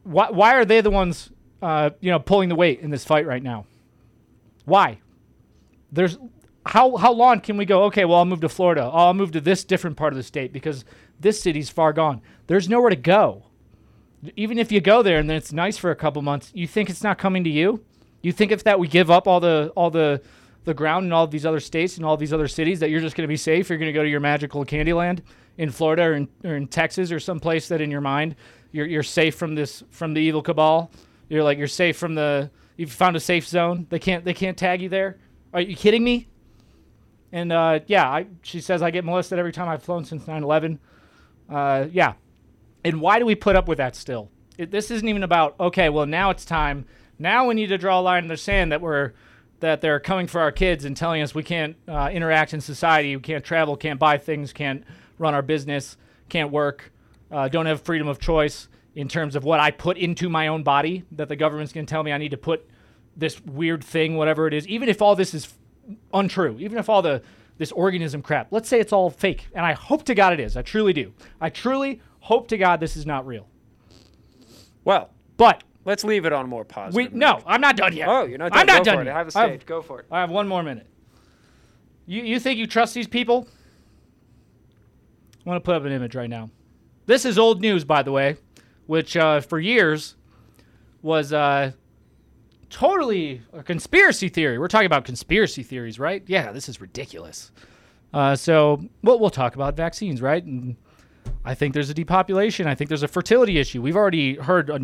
why 0.10 0.32
why 0.32 0.56
are 0.56 0.66
they 0.66 0.82
the 0.82 0.90
ones 0.90 1.30
uh, 1.62 1.92
you 2.00 2.12
know 2.12 2.20
pulling 2.20 2.50
the 2.50 2.56
weight 2.56 2.80
in 2.80 2.90
this 2.90 3.06
fight 3.06 3.26
right 3.26 3.44
now? 3.44 3.66
Why? 4.66 5.00
There's 5.92 6.18
how 6.66 6.98
how 6.98 7.14
long 7.14 7.42
can 7.42 7.58
we 7.58 7.66
go? 7.66 7.84
Okay, 7.86 8.06
well 8.06 8.20
I'll 8.20 8.26
move 8.26 8.42
to 8.42 8.50
Florida. 8.50 8.84
Oh, 8.84 9.08
I'll 9.08 9.14
move 9.14 9.32
to 9.32 9.42
this 9.42 9.64
different 9.64 9.98
part 9.98 10.14
of 10.14 10.18
the 10.18 10.24
state 10.24 10.54
because 10.54 10.86
this 11.20 11.42
city's 11.42 11.70
far 11.70 11.94
gone. 11.94 12.22
There's 12.48 12.70
nowhere 12.70 12.90
to 12.90 12.96
go 12.96 13.44
even 14.36 14.58
if 14.58 14.72
you 14.72 14.82
go 14.82 15.02
there 15.02 15.20
and 15.20 15.30
then 15.30 15.38
it's 15.38 15.54
nice 15.54 15.78
for 15.78 15.92
a 15.92 15.96
couple 15.96 16.22
months, 16.22 16.52
you 16.54 16.68
think 16.68 16.90
it's 16.90 17.04
not 17.04 17.18
coming 17.18 17.44
to 17.44 17.50
you? 17.50 17.84
You 18.22 18.32
think 18.32 18.52
if 18.52 18.64
that 18.66 18.80
we 18.80 18.88
give 18.88 19.10
up 19.10 19.28
all 19.28 19.40
the 19.40 19.72
all 19.76 19.90
the 19.90 20.22
the 20.66 20.74
ground 20.74 21.06
in 21.06 21.14
all 21.14 21.26
these 21.26 21.46
other 21.46 21.62
states 21.62 21.96
and 21.98 22.06
all 22.06 22.18
these 22.18 22.34
other 22.34 22.48
cities 22.48 22.82
that 22.82 22.90
you're 22.90 23.00
just 23.00 23.16
going 23.16 23.24
to 23.24 23.30
be 23.30 23.38
safe? 23.38 23.70
You're 23.70 23.78
going 23.78 23.88
to 23.88 23.94
go 23.94 24.04
to 24.04 24.10
your 24.10 24.20
magical 24.20 24.66
Candyland 24.66 25.22
in 25.58 25.72
Florida 25.72 26.04
or 26.04 26.14
in, 26.14 26.28
or 26.44 26.56
in 26.56 26.68
Texas 26.68 27.12
or 27.12 27.20
someplace 27.20 27.70
that 27.70 27.82
in 27.82 27.90
your 27.90 28.02
mind 28.02 28.36
you're 28.72 28.86
you're 28.86 29.04
safe 29.04 29.36
from 29.36 29.56
this 29.56 29.84
from 29.90 30.14
the 30.14 30.22
evil 30.22 30.42
cabal. 30.42 30.92
You're 31.28 31.44
like 31.44 31.58
you're 31.58 31.68
safe 31.68 31.98
from 31.98 32.16
the 32.16 32.50
you've 32.78 32.92
found 32.92 33.16
a 33.16 33.20
safe 33.20 33.48
zone. 33.48 33.88
They 33.90 34.00
can't 34.00 34.26
they 34.26 34.34
can't 34.34 34.58
tag 34.58 34.82
you 34.82 34.90
there. 34.90 35.18
Are 35.54 35.62
you 35.62 35.76
kidding 35.76 36.04
me? 36.04 36.28
And 37.32 37.52
uh, 37.52 37.82
yeah, 37.88 38.10
I, 38.10 38.28
she 38.42 38.60
says 38.62 38.82
I 38.82 38.92
get 38.92 39.06
molested 39.06 39.38
every 39.38 39.52
time 39.52 39.68
I've 39.70 39.84
flown 39.84 40.06
since 40.06 40.24
9/11. 40.24 40.80
Uh, 41.50 41.88
yeah, 41.92 42.14
and 42.84 43.02
why 43.02 43.20
do 43.20 43.26
we 43.26 43.36
put 43.36 43.56
up 43.56 43.68
with 43.68 43.78
that 43.78 43.96
still? 43.96 44.30
It, 44.58 44.72
this 44.72 44.92
isn't 44.92 45.08
even 45.08 45.24
about 45.24 45.56
okay. 45.60 45.90
Well, 45.90 46.06
now 46.06 46.30
it's 46.30 46.46
time. 46.46 46.86
Now 47.18 47.48
we 47.48 47.54
need 47.54 47.68
to 47.68 47.78
draw 47.78 48.00
a 48.00 48.02
line 48.02 48.24
in 48.24 48.30
the 48.30 48.38
sand 48.38 48.72
that 48.72 48.82
we're 48.82 49.14
that 49.60 49.82
they're 49.82 50.00
coming 50.00 50.28
for 50.28 50.42
our 50.42 50.52
kids 50.52 50.86
and 50.86 50.96
telling 50.96 51.22
us 51.22 51.36
we 51.36 51.44
can't 51.44 51.76
uh, 51.88 52.10
interact 52.12 52.54
in 52.54 52.62
society, 52.62 53.16
we 53.16 53.22
can't 53.22 53.44
travel, 53.44 53.76
can't 53.76 54.00
buy 54.00 54.18
things, 54.18 54.54
can't 54.54 54.84
run 55.18 55.34
our 55.34 55.42
business, 55.42 55.98
can't 56.30 56.52
work, 56.52 56.92
uh, 57.32 57.48
don't 57.48 57.66
have 57.66 57.82
freedom 57.82 58.08
of 58.08 58.20
choice 58.20 58.68
in 58.96 59.08
terms 59.08 59.36
of 59.36 59.44
what 59.44 59.60
I 59.60 59.72
put 59.72 59.98
into 59.98 60.30
my 60.30 60.48
own 60.48 60.64
body. 60.64 61.04
That 61.12 61.30
the 61.30 61.36
government's 61.36 61.74
going 61.74 61.86
to 61.86 61.90
tell 61.90 62.04
me 62.04 62.12
I 62.12 62.18
need 62.18 62.32
to 62.32 62.38
put 62.38 62.68
this 63.16 63.40
weird 63.42 63.84
thing, 63.84 64.16
whatever 64.16 64.48
it 64.48 64.54
is, 64.54 64.68
even 64.68 64.90
if 64.90 65.02
all 65.02 65.16
this 65.16 65.34
is 65.34 65.54
untrue, 66.14 66.58
even 66.60 66.78
if 66.78 66.90
all 66.90 67.02
the 67.02 67.22
this 67.58 67.72
organism 67.74 68.22
crap, 68.22 68.48
let's 68.52 68.70
say 68.70 68.80
it's 68.80 68.94
all 68.94 69.10
fake, 69.10 69.48
and 69.54 69.66
I 69.66 69.74
hope 69.74 70.06
to 70.06 70.16
God 70.16 70.32
it 70.32 70.40
is. 70.40 70.56
I 70.56 70.62
truly 70.62 70.94
do. 70.94 71.14
I 71.42 71.50
truly 71.50 72.02
hope 72.22 72.48
to 72.50 72.58
God 72.58 72.80
this 72.80 72.96
is 72.96 73.06
not 73.06 73.28
real. 73.28 73.48
Well, 74.86 75.10
but 75.36 75.64
let's 75.84 76.06
leave 76.06 76.26
it 76.26 76.32
on 76.32 76.46
a 76.46 76.48
more 76.48 76.64
positive. 76.64 77.12
we 77.12 77.18
no, 77.18 77.42
I'm 77.46 77.60
not 77.60 77.76
done 77.76 77.96
yet. 77.96 78.08
Oh, 78.08 78.26
you're 78.26 78.38
not 78.38 78.54
done. 78.54 78.62
I'm 78.62 78.66
not 78.66 78.86
Go 78.86 78.96
done 78.96 79.06
yet. 79.06 79.16
Have 79.16 79.36
a 79.36 79.38
I 79.38 79.50
have- 79.52 79.66
Go 79.66 79.82
for 79.82 80.00
it. 80.00 80.06
I 80.10 80.22
have 80.22 80.30
one 80.30 80.48
more 80.48 80.64
minute. 80.64 80.88
You 82.06 82.24
you 82.24 82.40
think 82.40 82.58
you 82.58 82.66
trust 82.66 82.94
these 82.94 83.08
people? 83.08 83.48
I 85.46 85.50
want 85.50 85.64
to 85.64 85.66
put 85.66 85.76
up 85.76 85.84
an 85.84 85.92
image 85.92 86.16
right 86.16 86.30
now. 86.30 86.50
This 87.10 87.26
is 87.26 87.40
old 87.40 87.60
news, 87.60 87.86
by 87.86 88.04
the 88.04 88.12
way, 88.12 88.38
which 88.86 89.18
uh, 89.18 89.42
for 89.42 89.58
years 89.58 90.14
was 91.02 91.34
uh, 91.34 91.72
totally 92.70 93.42
a 93.52 93.64
conspiracy 93.64 94.30
theory. 94.30 94.60
We're 94.60 94.68
talking 94.68 94.86
about 94.86 95.06
conspiracy 95.06 95.64
theories, 95.64 95.98
right? 95.98 96.22
Yeah, 96.28 96.52
this 96.52 96.70
is 96.70 96.80
ridiculous. 96.80 97.52
Uh, 98.14 98.36
so 98.36 98.86
we'll, 99.02 99.20
we'll 99.20 99.32
talk 99.32 99.56
about 99.56 99.76
vaccines, 99.76 100.22
right? 100.22 100.44
And 100.44 100.76
I 101.44 101.56
think 101.56 101.74
there's 101.74 101.90
a 101.90 101.96
depopulation. 101.96 102.68
I 102.68 102.76
think 102.76 102.90
there's 102.90 103.02
a 103.02 103.08
fertility 103.08 103.58
issue. 103.58 103.82
We've 103.82 103.98
already 103.98 104.36
heard 104.36 104.70
a 104.70 104.78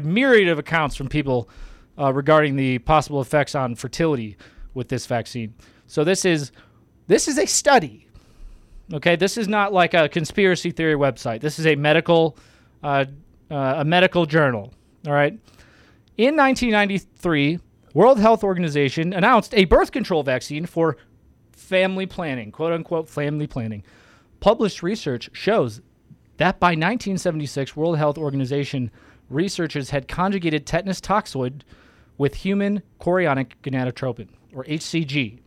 myriad 0.00 0.46
of 0.46 0.60
accounts 0.60 0.94
from 0.94 1.08
people 1.08 1.48
uh, 1.98 2.12
regarding 2.12 2.54
the 2.54 2.78
possible 2.78 3.20
effects 3.20 3.56
on 3.56 3.74
fertility 3.74 4.36
with 4.74 4.90
this 4.90 5.06
vaccine. 5.06 5.54
So 5.88 6.04
this 6.04 6.24
is 6.24 6.52
this 7.08 7.26
is 7.26 7.36
a 7.36 7.46
study. 7.46 8.07
Okay, 8.92 9.16
this 9.16 9.36
is 9.36 9.48
not 9.48 9.72
like 9.72 9.92
a 9.92 10.08
conspiracy 10.08 10.70
theory 10.70 10.94
website. 10.94 11.40
This 11.40 11.58
is 11.58 11.66
a 11.66 11.76
medical 11.76 12.36
uh, 12.82 13.04
uh, 13.50 13.74
a 13.78 13.84
medical 13.84 14.26
journal. 14.26 14.72
All 15.06 15.12
right. 15.12 15.32
In 16.16 16.36
1993, 16.36 17.58
World 17.94 18.18
Health 18.18 18.44
Organization 18.44 19.12
announced 19.12 19.54
a 19.54 19.64
birth 19.64 19.92
control 19.92 20.22
vaccine 20.22 20.66
for 20.66 20.96
family 21.52 22.06
planning, 22.06 22.50
quote 22.50 22.72
unquote 22.72 23.08
family 23.08 23.46
planning. 23.46 23.82
Published 24.40 24.82
research 24.82 25.30
shows 25.32 25.80
that 26.38 26.60
by 26.60 26.68
1976, 26.68 27.76
World 27.76 27.98
Health 27.98 28.16
Organization 28.16 28.90
researchers 29.28 29.90
had 29.90 30.08
conjugated 30.08 30.66
tetanus 30.66 31.00
toxoid 31.00 31.62
with 32.16 32.36
human 32.36 32.82
chorionic 33.00 33.52
gonadotropin, 33.62 34.28
or 34.54 34.64
HCG, 34.64 35.38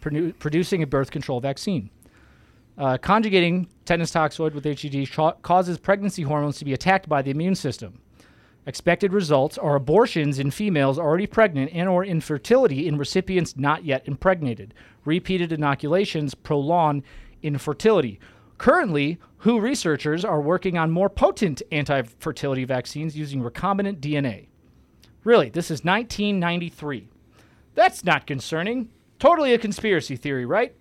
produ- 0.00 0.38
producing 0.38 0.82
a 0.82 0.86
birth 0.86 1.10
control 1.10 1.40
vaccine. 1.40 1.90
Uh, 2.78 2.98
conjugating 2.98 3.68
tetanus 3.84 4.12
toxoid 4.12 4.52
with 4.52 4.64
HCG 4.64 5.40
causes 5.42 5.78
pregnancy 5.78 6.22
hormones 6.22 6.58
to 6.58 6.64
be 6.64 6.74
attacked 6.74 7.08
by 7.08 7.22
the 7.22 7.30
immune 7.30 7.54
system. 7.54 8.00
Expected 8.66 9.12
results 9.12 9.56
are 9.56 9.76
abortions 9.76 10.40
in 10.40 10.50
females 10.50 10.98
already 10.98 11.26
pregnant 11.26 11.70
and 11.72 11.88
or 11.88 12.04
infertility 12.04 12.88
in 12.88 12.98
recipients 12.98 13.56
not 13.56 13.84
yet 13.84 14.02
impregnated. 14.06 14.74
Repeated 15.04 15.52
inoculations 15.52 16.34
prolong 16.34 17.04
infertility. 17.42 18.18
Currently, 18.58 19.18
WHO 19.38 19.60
researchers 19.60 20.24
are 20.24 20.40
working 20.40 20.76
on 20.76 20.90
more 20.90 21.08
potent 21.08 21.62
anti-fertility 21.70 22.64
vaccines 22.64 23.16
using 23.16 23.42
recombinant 23.42 24.00
DNA. 24.00 24.48
Really, 25.22 25.48
this 25.48 25.70
is 25.70 25.84
1993. 25.84 27.08
That's 27.74 28.04
not 28.04 28.26
concerning. 28.26 28.90
Totally 29.18 29.54
a 29.54 29.58
conspiracy 29.58 30.16
theory, 30.16 30.44
right? 30.44 30.74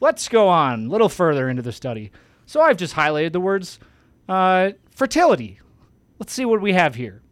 Let's 0.00 0.28
go 0.28 0.48
on 0.48 0.86
a 0.86 0.88
little 0.88 1.08
further 1.08 1.48
into 1.48 1.62
the 1.62 1.72
study. 1.72 2.12
So 2.46 2.60
I've 2.60 2.76
just 2.76 2.94
highlighted 2.94 3.32
the 3.32 3.40
words 3.40 3.78
uh, 4.28 4.70
fertility. 4.90 5.60
Let's 6.18 6.32
see 6.32 6.44
what 6.44 6.60
we 6.60 6.72
have 6.72 6.94
here. 6.94 7.22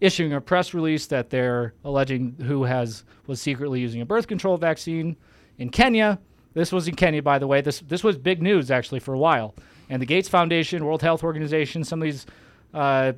Issuing 0.00 0.32
a 0.32 0.40
press 0.40 0.74
release 0.74 1.06
that 1.06 1.30
they're 1.30 1.74
alleging 1.84 2.36
who 2.42 2.64
has 2.64 3.04
was 3.26 3.40
secretly 3.40 3.80
using 3.80 4.02
a 4.02 4.06
birth 4.06 4.26
control 4.26 4.56
vaccine 4.56 5.16
in 5.58 5.70
Kenya. 5.70 6.18
This 6.52 6.70
was 6.70 6.86
in 6.86 6.96
Kenya, 6.96 7.22
by 7.22 7.38
the 7.38 7.46
way. 7.46 7.60
This 7.60 7.80
this 7.80 8.04
was 8.04 8.16
big 8.18 8.42
news 8.42 8.70
actually 8.70 9.00
for 9.00 9.14
a 9.14 9.18
while. 9.18 9.54
And 9.88 10.02
the 10.02 10.06
Gates 10.06 10.28
Foundation, 10.28 10.84
World 10.84 11.00
Health 11.00 11.24
Organization, 11.24 11.82
some 11.82 12.02
of 12.02 12.04
these 12.04 12.26
uh, 12.74 13.12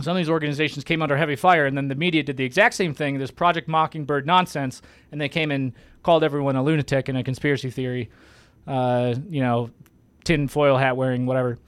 some 0.00 0.12
of 0.12 0.16
these 0.16 0.28
organizations 0.28 0.84
came 0.84 1.02
under 1.02 1.16
heavy 1.16 1.36
fire, 1.36 1.66
and 1.66 1.76
then 1.76 1.88
the 1.88 1.94
media 1.94 2.22
did 2.22 2.36
the 2.36 2.44
exact 2.44 2.74
same 2.74 2.94
thing, 2.94 3.18
this 3.18 3.30
Project 3.30 3.68
Mockingbird 3.68 4.26
nonsense, 4.26 4.82
and 5.12 5.20
they 5.20 5.28
came 5.28 5.50
and 5.50 5.72
called 6.04 6.22
everyone 6.22 6.54
a 6.54 6.62
lunatic 6.62 7.08
and 7.08 7.18
a 7.18 7.24
conspiracy 7.24 7.70
theory, 7.70 8.10
uh, 8.68 9.14
you 9.28 9.40
know, 9.40 9.70
tin 10.22 10.46
foil 10.46 10.76
hat 10.76 10.96
wearing, 10.96 11.26
whatever. 11.26 11.58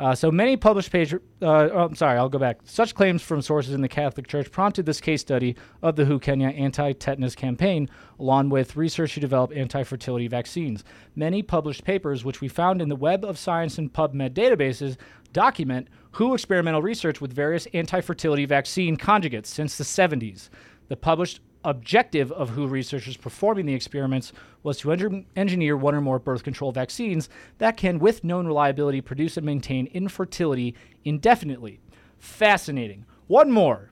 Uh, 0.00 0.12
so 0.12 0.30
many 0.30 0.56
published 0.56 0.90
page. 0.90 1.14
Uh, 1.14 1.18
oh, 1.40 1.84
I'm 1.84 1.94
sorry, 1.94 2.18
I'll 2.18 2.28
go 2.28 2.38
back. 2.38 2.58
Such 2.64 2.96
claims 2.96 3.22
from 3.22 3.40
sources 3.40 3.74
in 3.74 3.80
the 3.80 3.88
Catholic 3.88 4.26
Church 4.26 4.50
prompted 4.50 4.86
this 4.86 5.00
case 5.00 5.20
study 5.20 5.54
of 5.82 5.94
the 5.94 6.04
WHO 6.04 6.18
Kenya 6.18 6.48
anti-tetanus 6.48 7.36
campaign, 7.36 7.88
along 8.18 8.48
with 8.48 8.74
research 8.74 9.14
to 9.14 9.20
develop 9.20 9.52
anti-fertility 9.54 10.26
vaccines. 10.26 10.82
Many 11.14 11.42
published 11.42 11.84
papers, 11.84 12.24
which 12.24 12.40
we 12.40 12.48
found 12.48 12.82
in 12.82 12.88
the 12.88 12.96
Web 12.96 13.24
of 13.24 13.38
Science 13.38 13.78
and 13.78 13.92
PubMed 13.92 14.30
databases, 14.30 14.96
document 15.32 15.86
WHO 16.12 16.34
experimental 16.34 16.82
research 16.82 17.20
with 17.20 17.32
various 17.32 17.66
anti-fertility 17.72 18.46
vaccine 18.46 18.96
conjugates 18.96 19.46
since 19.46 19.78
the 19.78 19.84
70s. 19.84 20.48
The 20.88 20.96
published 20.96 21.40
objective 21.64 22.30
of 22.32 22.50
WHO 22.50 22.66
researchers 22.66 23.16
performing 23.16 23.66
the 23.66 23.74
experiments 23.74 24.32
was 24.62 24.78
to 24.78 24.92
eng- 24.92 25.26
engineer 25.34 25.76
one 25.76 25.94
or 25.94 26.00
more 26.00 26.18
birth 26.18 26.44
control 26.44 26.72
vaccines 26.72 27.28
that 27.58 27.76
can, 27.76 27.98
with 27.98 28.22
known 28.22 28.46
reliability, 28.46 29.00
produce 29.00 29.36
and 29.36 29.46
maintain 29.46 29.86
infertility 29.88 30.74
indefinitely. 31.04 31.80
Fascinating. 32.18 33.06
One 33.26 33.50
more, 33.50 33.90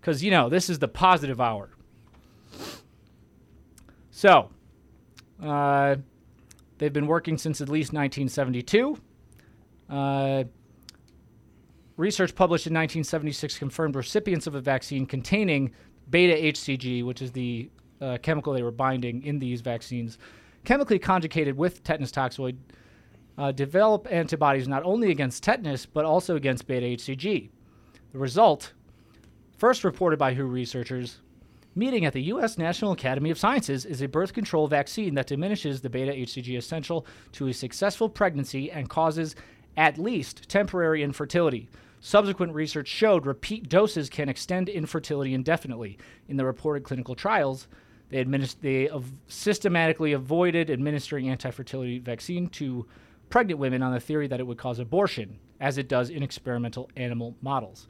because, 0.00 0.22
you 0.22 0.30
know, 0.30 0.48
this 0.48 0.70
is 0.70 0.78
the 0.78 0.88
positive 0.88 1.40
hour. 1.40 1.70
So, 4.10 4.50
uh, 5.42 5.96
they've 6.78 6.92
been 6.92 7.06
working 7.06 7.38
since 7.38 7.60
at 7.60 7.68
least 7.68 7.92
1972. 7.92 8.98
Uh, 9.88 10.44
research 11.96 12.34
published 12.34 12.66
in 12.66 12.72
1976 12.72 13.58
confirmed 13.58 13.96
recipients 13.96 14.46
of 14.46 14.54
a 14.54 14.60
vaccine 14.60 15.04
containing 15.06 15.72
beta 16.10 16.34
HCG, 16.34 17.04
which 17.04 17.22
is 17.22 17.32
the 17.32 17.70
uh, 18.00 18.18
chemical 18.22 18.52
they 18.52 18.62
were 18.62 18.70
binding 18.70 19.22
in 19.24 19.38
these 19.38 19.60
vaccines, 19.60 20.18
chemically 20.64 20.98
conjugated 20.98 21.56
with 21.56 21.82
tetanus 21.82 22.12
toxoid, 22.12 22.56
uh, 23.36 23.52
develop 23.52 24.06
antibodies 24.10 24.66
not 24.68 24.82
only 24.84 25.10
against 25.10 25.42
tetanus 25.42 25.86
but 25.86 26.04
also 26.04 26.36
against 26.36 26.66
beta 26.66 26.86
HCG. 26.86 27.50
The 28.12 28.18
result, 28.18 28.72
first 29.56 29.84
reported 29.84 30.18
by 30.18 30.34
WHO 30.34 30.44
researchers, 30.44 31.18
meeting 31.74 32.04
at 32.04 32.12
the 32.12 32.22
U.S. 32.22 32.58
National 32.58 32.92
Academy 32.92 33.30
of 33.30 33.38
Sciences, 33.38 33.84
is 33.84 34.02
a 34.02 34.08
birth 34.08 34.32
control 34.32 34.66
vaccine 34.66 35.14
that 35.14 35.28
diminishes 35.28 35.80
the 35.80 35.90
beta 35.90 36.12
HCG 36.12 36.56
essential 36.56 37.06
to 37.32 37.48
a 37.48 37.54
successful 37.54 38.08
pregnancy 38.08 38.70
and 38.70 38.88
causes 38.88 39.36
at 39.76 39.98
least 39.98 40.48
temporary 40.48 41.02
infertility. 41.04 41.68
Subsequent 42.00 42.54
research 42.54 42.88
showed 42.88 43.26
repeat 43.26 43.68
doses 43.68 44.08
can 44.08 44.28
extend 44.28 44.68
infertility 44.68 45.34
indefinitely. 45.34 45.98
In 46.28 46.36
the 46.36 46.44
reported 46.44 46.84
clinical 46.84 47.14
trials, 47.14 47.66
they, 48.10 48.24
administ- 48.24 48.60
they 48.60 48.88
av- 48.88 49.12
systematically 49.26 50.12
avoided 50.12 50.70
administering 50.70 51.28
anti 51.28 51.50
fertility 51.50 51.98
vaccine 51.98 52.48
to 52.50 52.86
pregnant 53.30 53.58
women 53.58 53.82
on 53.82 53.92
the 53.92 54.00
theory 54.00 54.26
that 54.28 54.40
it 54.40 54.46
would 54.46 54.58
cause 54.58 54.78
abortion, 54.78 55.38
as 55.60 55.76
it 55.76 55.88
does 55.88 56.08
in 56.08 56.22
experimental 56.22 56.88
animal 56.96 57.36
models. 57.42 57.88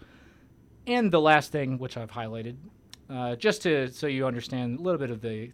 And 0.87 1.13
the 1.13 1.21
last 1.21 1.53
thing, 1.53 1.79
which 1.79 1.97
I've 1.97 2.11
highlighted, 2.11 2.57
uh, 3.11 3.37
just 3.37 3.63
to 3.63 3.89
so 3.89 4.07
you 4.07 4.27
understand 4.27 4.79
a 4.79 4.83
little 4.83 4.99
bit 4.99 5.11
of 5.11 5.21
the 5.21 5.53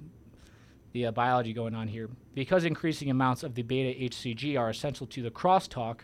the 0.93 1.07
uh, 1.07 1.11
biology 1.11 1.53
going 1.53 1.75
on 1.75 1.89
here, 1.89 2.09
because 2.35 2.65
increasing 2.65 3.11
amounts 3.11 3.43
of 3.43 3.57
the 3.57 3.63
beta 3.63 3.99
HCG 3.99 4.59
are 4.59 4.71
essential 4.71 5.09
to 5.09 5.23
the 5.23 5.31
crosstalk 5.31 6.03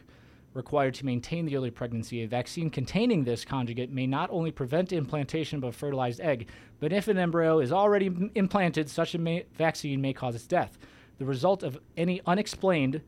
required 0.53 0.95
to 0.95 1.07
maintain 1.07 1.47
the 1.47 1.57
early 1.57 1.71
pregnancy, 1.71 2.23
a 2.23 2.29
vaccine 2.29 2.71
containing 2.71 3.25
this 3.25 3.45
conjugate 3.45 3.91
may 3.91 4.07
not 4.07 4.31
only 4.33 4.51
prevent 4.51 4.93
implantation 4.93 5.59
of 5.59 5.65
a 5.65 5.73
fertilized 5.73 6.21
egg, 6.21 6.49
but 6.81 6.93
if 6.93 7.09
an 7.09 7.19
embryo 7.19 7.61
is 7.61 7.71
already 7.71 8.07
m- 8.07 8.31
implanted, 8.35 8.91
such 8.91 9.15
a 9.15 9.19
ma- 9.19 9.41
vaccine 9.57 10.01
may 10.01 10.13
cause 10.13 10.35
its 10.35 10.47
death. 10.47 10.77
The 11.19 11.25
result 11.25 11.63
of 11.63 11.79
any 11.97 12.21
unexplained, 12.27 13.01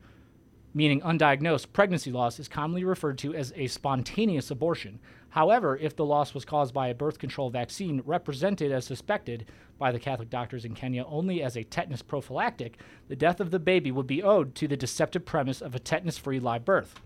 meaning 0.73 1.01
undiagnosed, 1.01 1.73
pregnancy 1.73 2.11
loss 2.11 2.39
is 2.39 2.47
commonly 2.47 2.83
referred 2.83 3.17
to 3.19 3.35
as 3.35 3.51
a 3.55 3.67
spontaneous 3.67 4.49
abortion. 4.49 4.99
However, 5.29 5.77
if 5.77 5.95
the 5.95 6.05
loss 6.05 6.33
was 6.33 6.45
caused 6.45 6.73
by 6.73 6.87
a 6.87 6.95
birth 6.95 7.19
control 7.19 7.49
vaccine 7.49 8.03
represented 8.05 8.71
as 8.71 8.85
suspected 8.85 9.47
by 9.79 9.91
the 9.91 9.99
Catholic 9.99 10.29
doctors 10.29 10.63
in 10.63 10.75
Kenya 10.75 11.03
only 11.05 11.41
as 11.41 11.57
a 11.57 11.63
tetanus 11.63 12.03
prophylactic, 12.03 12.77
the 13.09 13.15
death 13.15 13.39
of 13.39 13.51
the 13.51 13.59
baby 13.59 13.91
would 13.91 14.07
be 14.07 14.23
owed 14.23 14.55
to 14.55 14.67
the 14.67 14.77
deceptive 14.77 15.25
premise 15.25 15.61
of 15.61 15.75
a 15.75 15.79
tetanus 15.79 16.17
free 16.17 16.39
live 16.39 16.63
birth. 16.63 17.01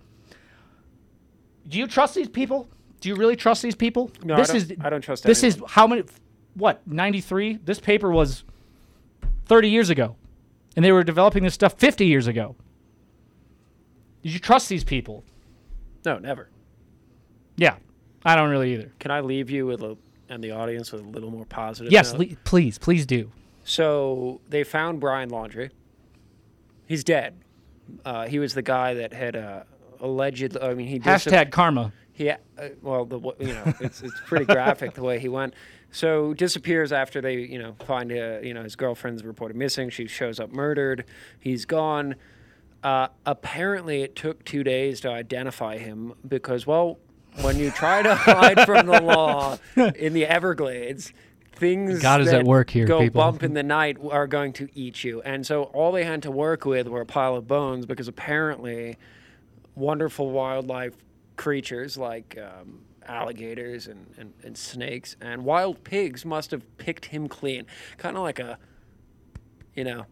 Do 1.68 1.77
you 1.77 1.88
trust 1.88 2.15
these 2.15 2.30
people? 2.30 2.68
Do 3.02 3.10
you 3.10 3.15
really 3.15 3.35
trust 3.35 3.61
these 3.61 3.76
people? 3.76 4.11
No, 4.23 4.35
I 4.35 4.38
this 4.38 4.48
don't- 4.48 4.56
is 4.57 4.73
I 4.81 4.89
don't 4.89 5.02
trust 5.02 5.23
This 5.23 5.44
anyone. 5.44 5.65
is 5.65 5.72
how 5.72 5.88
many? 5.88 6.03
What 6.56 6.85
ninety 6.88 7.22
three? 7.22 7.57
This 7.64 7.80
paper 7.80 8.10
was 8.11 8.44
thirty 9.45 9.69
years 9.69 9.89
ago, 9.89 10.15
and 10.76 10.84
they 10.84 10.91
were 10.91 11.03
developing 11.03 11.44
this 11.44 11.53
stuff 11.53 11.73
fifty 11.77 12.06
years 12.06 12.27
ago. 12.27 12.56
Did 14.23 14.34
you 14.34 14.39
trust 14.39 14.68
these 14.69 14.84
people? 14.84 15.23
No, 16.06 16.18
never. 16.18 16.49
Yeah, 17.56 17.76
I 18.26 18.35
don't 18.35 18.49
really 18.49 18.73
either. 18.73 18.91
Can 18.99 19.11
I 19.11 19.19
leave 19.22 19.49
you 19.49 19.65
with 19.65 19.81
a, 19.84 19.98
and 20.30 20.44
the 20.44 20.52
audience 20.52 20.91
with 20.91 21.02
a 21.02 21.07
little 21.07 21.31
more 21.31 21.45
positive? 21.45 21.91
Yes, 21.91 22.14
le- 22.14 22.26
please, 22.44 22.77
please 22.77 23.06
do. 23.06 23.31
So 23.64 24.41
they 24.49 24.64
found 24.64 24.99
Brian 24.99 25.30
Laundrie. 25.30 25.69
He's 26.88 27.03
dead. 27.03 27.35
Uh, 28.06 28.26
he 28.27 28.39
was 28.39 28.53
the 28.53 28.61
guy 28.61 28.94
that 28.95 29.14
had 29.14 29.35
uh, 29.35 29.64
alleged. 29.99 30.57
I 30.57 30.74
mean, 30.74 30.88
he 30.88 30.99
dis- 30.99 31.26
Hashtag 31.26 31.52
karma. 31.52 31.91
Yeah, 32.15 32.38
uh, 32.57 32.69
well, 32.82 33.06
the 33.06 33.19
you 33.40 33.53
know, 33.53 33.74
it's 33.80 34.02
it's 34.02 34.19
pretty 34.26 34.45
graphic 34.45 34.94
the 34.95 35.03
way 35.03 35.19
he 35.19 35.30
went. 35.30 35.53
So 35.91 36.34
disappears 36.34 36.91
after 36.91 37.22
they, 37.22 37.36
you 37.36 37.60
know, 37.60 37.76
find 37.86 38.11
uh, 38.11 38.40
you 38.41 38.53
know 38.53 38.64
his 38.64 38.76
girlfriend's 38.76 39.24
reported 39.24 39.56
missing. 39.56 39.90
She 39.90 40.07
shows 40.07 40.40
up 40.40 40.52
murdered. 40.52 41.06
He's 41.40 41.65
gone. 41.65 42.15
Uh, 42.84 43.07
apparently, 43.26 44.02
it 44.02 44.15
took 44.15 44.44
two 44.45 44.64
days 44.64 45.02
to 45.02 45.10
identify 45.10 45.78
him 45.78 46.14
because, 46.28 46.65
well, 46.65 46.99
when 47.41 47.57
you 47.57 47.72
try 47.72 48.02
to 48.02 48.15
hide 48.15 48.65
from 48.65 48.88
the 48.88 49.02
law 49.02 49.57
in 49.76 50.14
the 50.14 50.26
Everglades, 50.26 51.11
things 51.53 52.02
God 52.02 52.22
is 52.22 52.28
at 52.30 52.45
work 52.45 52.69
here, 52.69 52.86
go 52.86 52.99
people. 52.99 53.22
bump 53.22 53.44
in 53.44 53.53
the 53.53 53.64
night 53.64 53.98
are 54.11 54.28
going 54.28 54.53
to 54.53 54.69
eat 54.74 55.03
you. 55.03 55.22
And 55.22 55.45
so 55.45 55.64
all 55.64 55.91
they 55.91 56.03
had 56.03 56.22
to 56.24 56.32
work 56.32 56.65
with 56.65 56.88
were 56.88 57.02
a 57.02 57.06
pile 57.06 57.36
of 57.36 57.48
bones 57.48 57.86
because 57.86 58.07
apparently 58.07 58.98
wonderful 59.78 60.32
wildlife 60.32 60.95
creatures 61.36 61.98
like 61.98 62.38
um, 62.41 62.82
alligators 63.08 63.88
and, 63.88 64.08
and, 64.18 64.34
and 64.44 64.58
snakes 64.58 65.16
and 65.22 65.45
wild 65.45 65.84
pigs 65.84 66.26
must 66.26 66.52
have 66.52 66.78
picked 66.78 67.06
him 67.06 67.28
clean. 67.28 67.66
Kind 67.98 68.18
of 68.18 68.24
like 68.24 68.40
a, 68.40 68.58
you 69.76 69.84
know, 69.84 70.06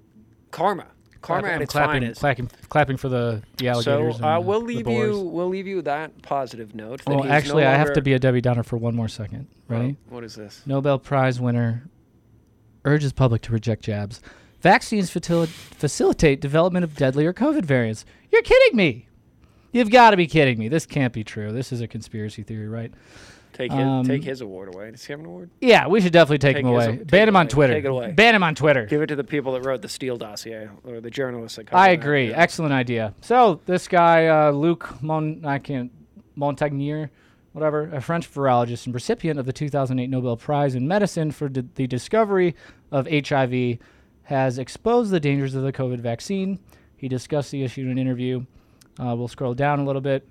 karma. 0.51 0.87
Karma 1.21 1.41
Clapping- 1.41 1.55
at 1.55 1.61
its 1.63 1.71
clapping, 1.71 2.01
finest. 2.01 2.19
clapping, 2.19 2.49
clapping 2.69 2.97
for 2.97 3.09
the, 3.09 3.41
the 3.57 3.69
alligators. 3.69 4.17
So 4.19 4.23
uh, 4.23 4.39
we'll 4.39 4.59
the 4.59 4.65
leave 4.67 4.85
boars. 4.85 5.15
you. 5.17 5.21
We'll 5.23 5.47
leave 5.49 5.65
you 5.65 5.81
that 5.81 6.21
positive 6.21 6.75
note. 6.75 7.01
Well, 7.07 7.23
he's 7.23 7.31
actually, 7.31 7.63
no 7.63 7.71
I 7.71 7.73
have 7.73 7.93
to 7.93 8.01
be 8.03 8.13
a 8.13 8.19
Debbie 8.19 8.41
Downer 8.41 8.61
for 8.61 8.77
one 8.77 8.95
more 8.95 9.07
second. 9.07 9.47
Ready? 9.67 9.97
Oh, 10.11 10.13
what 10.13 10.23
is 10.23 10.35
this? 10.35 10.61
Nobel 10.67 10.99
Prize 10.99 11.39
winner 11.41 11.89
urges 12.83 13.11
public 13.11 13.41
to 13.41 13.51
reject 13.51 13.83
jabs. 13.83 14.21
Vaccines 14.61 15.09
facil- 15.09 15.47
facilitate 15.47 16.41
development 16.41 16.83
of 16.83 16.95
deadlier 16.95 17.33
COVID 17.33 17.65
variants. 17.65 18.05
You're 18.31 18.43
kidding 18.43 18.77
me. 18.77 19.07
You've 19.75 19.89
got 19.89 20.11
to 20.11 20.17
be 20.17 20.25
kidding 20.25 20.57
me. 20.57 20.69
This 20.69 20.85
can't 20.85 21.11
be 21.11 21.25
true. 21.25 21.51
This 21.51 21.73
is 21.73 21.81
a 21.81 21.87
conspiracy 21.87 22.43
theory, 22.43 22.69
right? 22.69 22.93
Take 23.51 23.73
his, 23.73 23.81
Um, 23.81 24.05
take 24.05 24.23
his 24.23 24.39
award 24.39 24.73
away. 24.73 24.91
Does 24.91 25.03
he 25.03 25.11
have 25.11 25.19
an 25.19 25.25
award? 25.25 25.49
Yeah, 25.59 25.87
we 25.87 25.99
should 25.99 26.13
definitely 26.13 26.37
take, 26.37 26.55
him 26.55 26.65
away. 26.65 26.97
take 26.97 27.07
Ban 27.07 27.27
him 27.27 27.35
on. 27.35 27.49
Twitter. 27.49 27.73
Take 27.73 27.83
it 27.83 27.89
away. 27.89 28.13
Ban 28.13 28.35
him 28.35 28.43
on 28.43 28.55
Twitter. 28.55 28.85
Give 28.85 29.01
it 29.01 29.07
to 29.07 29.17
the 29.17 29.23
people 29.25 29.51
that 29.51 29.65
wrote 29.65 29.81
the 29.81 29.89
Steele 29.89 30.15
dossier 30.15 30.69
or 30.85 31.01
the 31.01 31.09
journalists 31.09 31.57
that 31.57 31.73
I 31.73 31.89
agree. 31.89 32.33
Excellent 32.33 32.71
idea. 32.71 33.13
So 33.19 33.59
this 33.65 33.89
guy, 33.89 34.27
uh, 34.27 34.51
Luc 34.51 35.01
Mon, 35.01 35.43
I 35.45 35.59
can't, 35.59 35.91
Montagnier, 36.37 37.09
whatever, 37.51 37.89
a 37.93 37.99
French 37.99 38.33
virologist 38.33 38.85
and 38.85 38.95
recipient 38.95 39.39
of 39.39 39.45
the 39.45 39.53
2008 39.53 40.09
Nobel 40.09 40.37
Prize 40.37 40.73
in 40.75 40.87
Medicine 40.87 41.31
for 41.31 41.49
d- 41.49 41.63
the 41.75 41.85
discovery 41.87 42.55
of 42.91 43.07
HIV, 43.09 43.77
has 44.23 44.57
exposed 44.57 45.11
the 45.11 45.19
dangers 45.19 45.53
of 45.53 45.63
the 45.63 45.73
COVID 45.73 45.99
vaccine. 45.99 46.59
He 46.95 47.09
discussed 47.09 47.51
the 47.51 47.63
issue 47.63 47.81
in 47.81 47.89
an 47.91 47.97
interview. 47.97 48.45
Uh, 48.99 49.15
we'll 49.15 49.27
scroll 49.27 49.53
down 49.53 49.79
a 49.79 49.85
little 49.85 50.01
bit. 50.01 50.27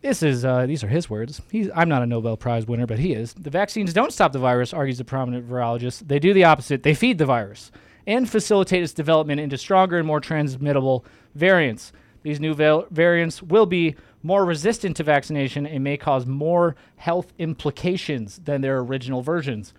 This 0.00 0.22
is 0.22 0.44
uh, 0.44 0.66
these 0.66 0.84
are 0.84 0.88
his 0.88 1.10
words. 1.10 1.40
He's, 1.50 1.68
I'm 1.74 1.88
not 1.88 2.02
a 2.02 2.06
Nobel 2.06 2.36
Prize 2.36 2.66
winner, 2.66 2.86
but 2.86 3.00
he 3.00 3.14
is. 3.14 3.34
The 3.34 3.50
vaccines 3.50 3.92
don't 3.92 4.12
stop 4.12 4.32
the 4.32 4.38
virus, 4.38 4.72
argues 4.72 4.98
the 4.98 5.04
prominent 5.04 5.48
virologist. 5.48 6.06
They 6.06 6.20
do 6.20 6.32
the 6.32 6.44
opposite. 6.44 6.84
They 6.84 6.94
feed 6.94 7.18
the 7.18 7.26
virus 7.26 7.72
and 8.06 8.28
facilitate 8.28 8.82
its 8.82 8.92
development 8.92 9.40
into 9.40 9.58
stronger 9.58 9.98
and 9.98 10.06
more 10.06 10.20
transmittable 10.20 11.04
variants. 11.34 11.92
These 12.22 12.40
new 12.40 12.54
variants 12.54 13.42
will 13.42 13.66
be 13.66 13.96
more 14.22 14.44
resistant 14.44 14.96
to 14.96 15.04
vaccination 15.04 15.66
and 15.66 15.84
may 15.84 15.96
cause 15.96 16.26
more 16.26 16.76
health 16.96 17.32
implications 17.38 18.40
than 18.44 18.60
their 18.60 18.78
original 18.78 19.22
versions. 19.22 19.74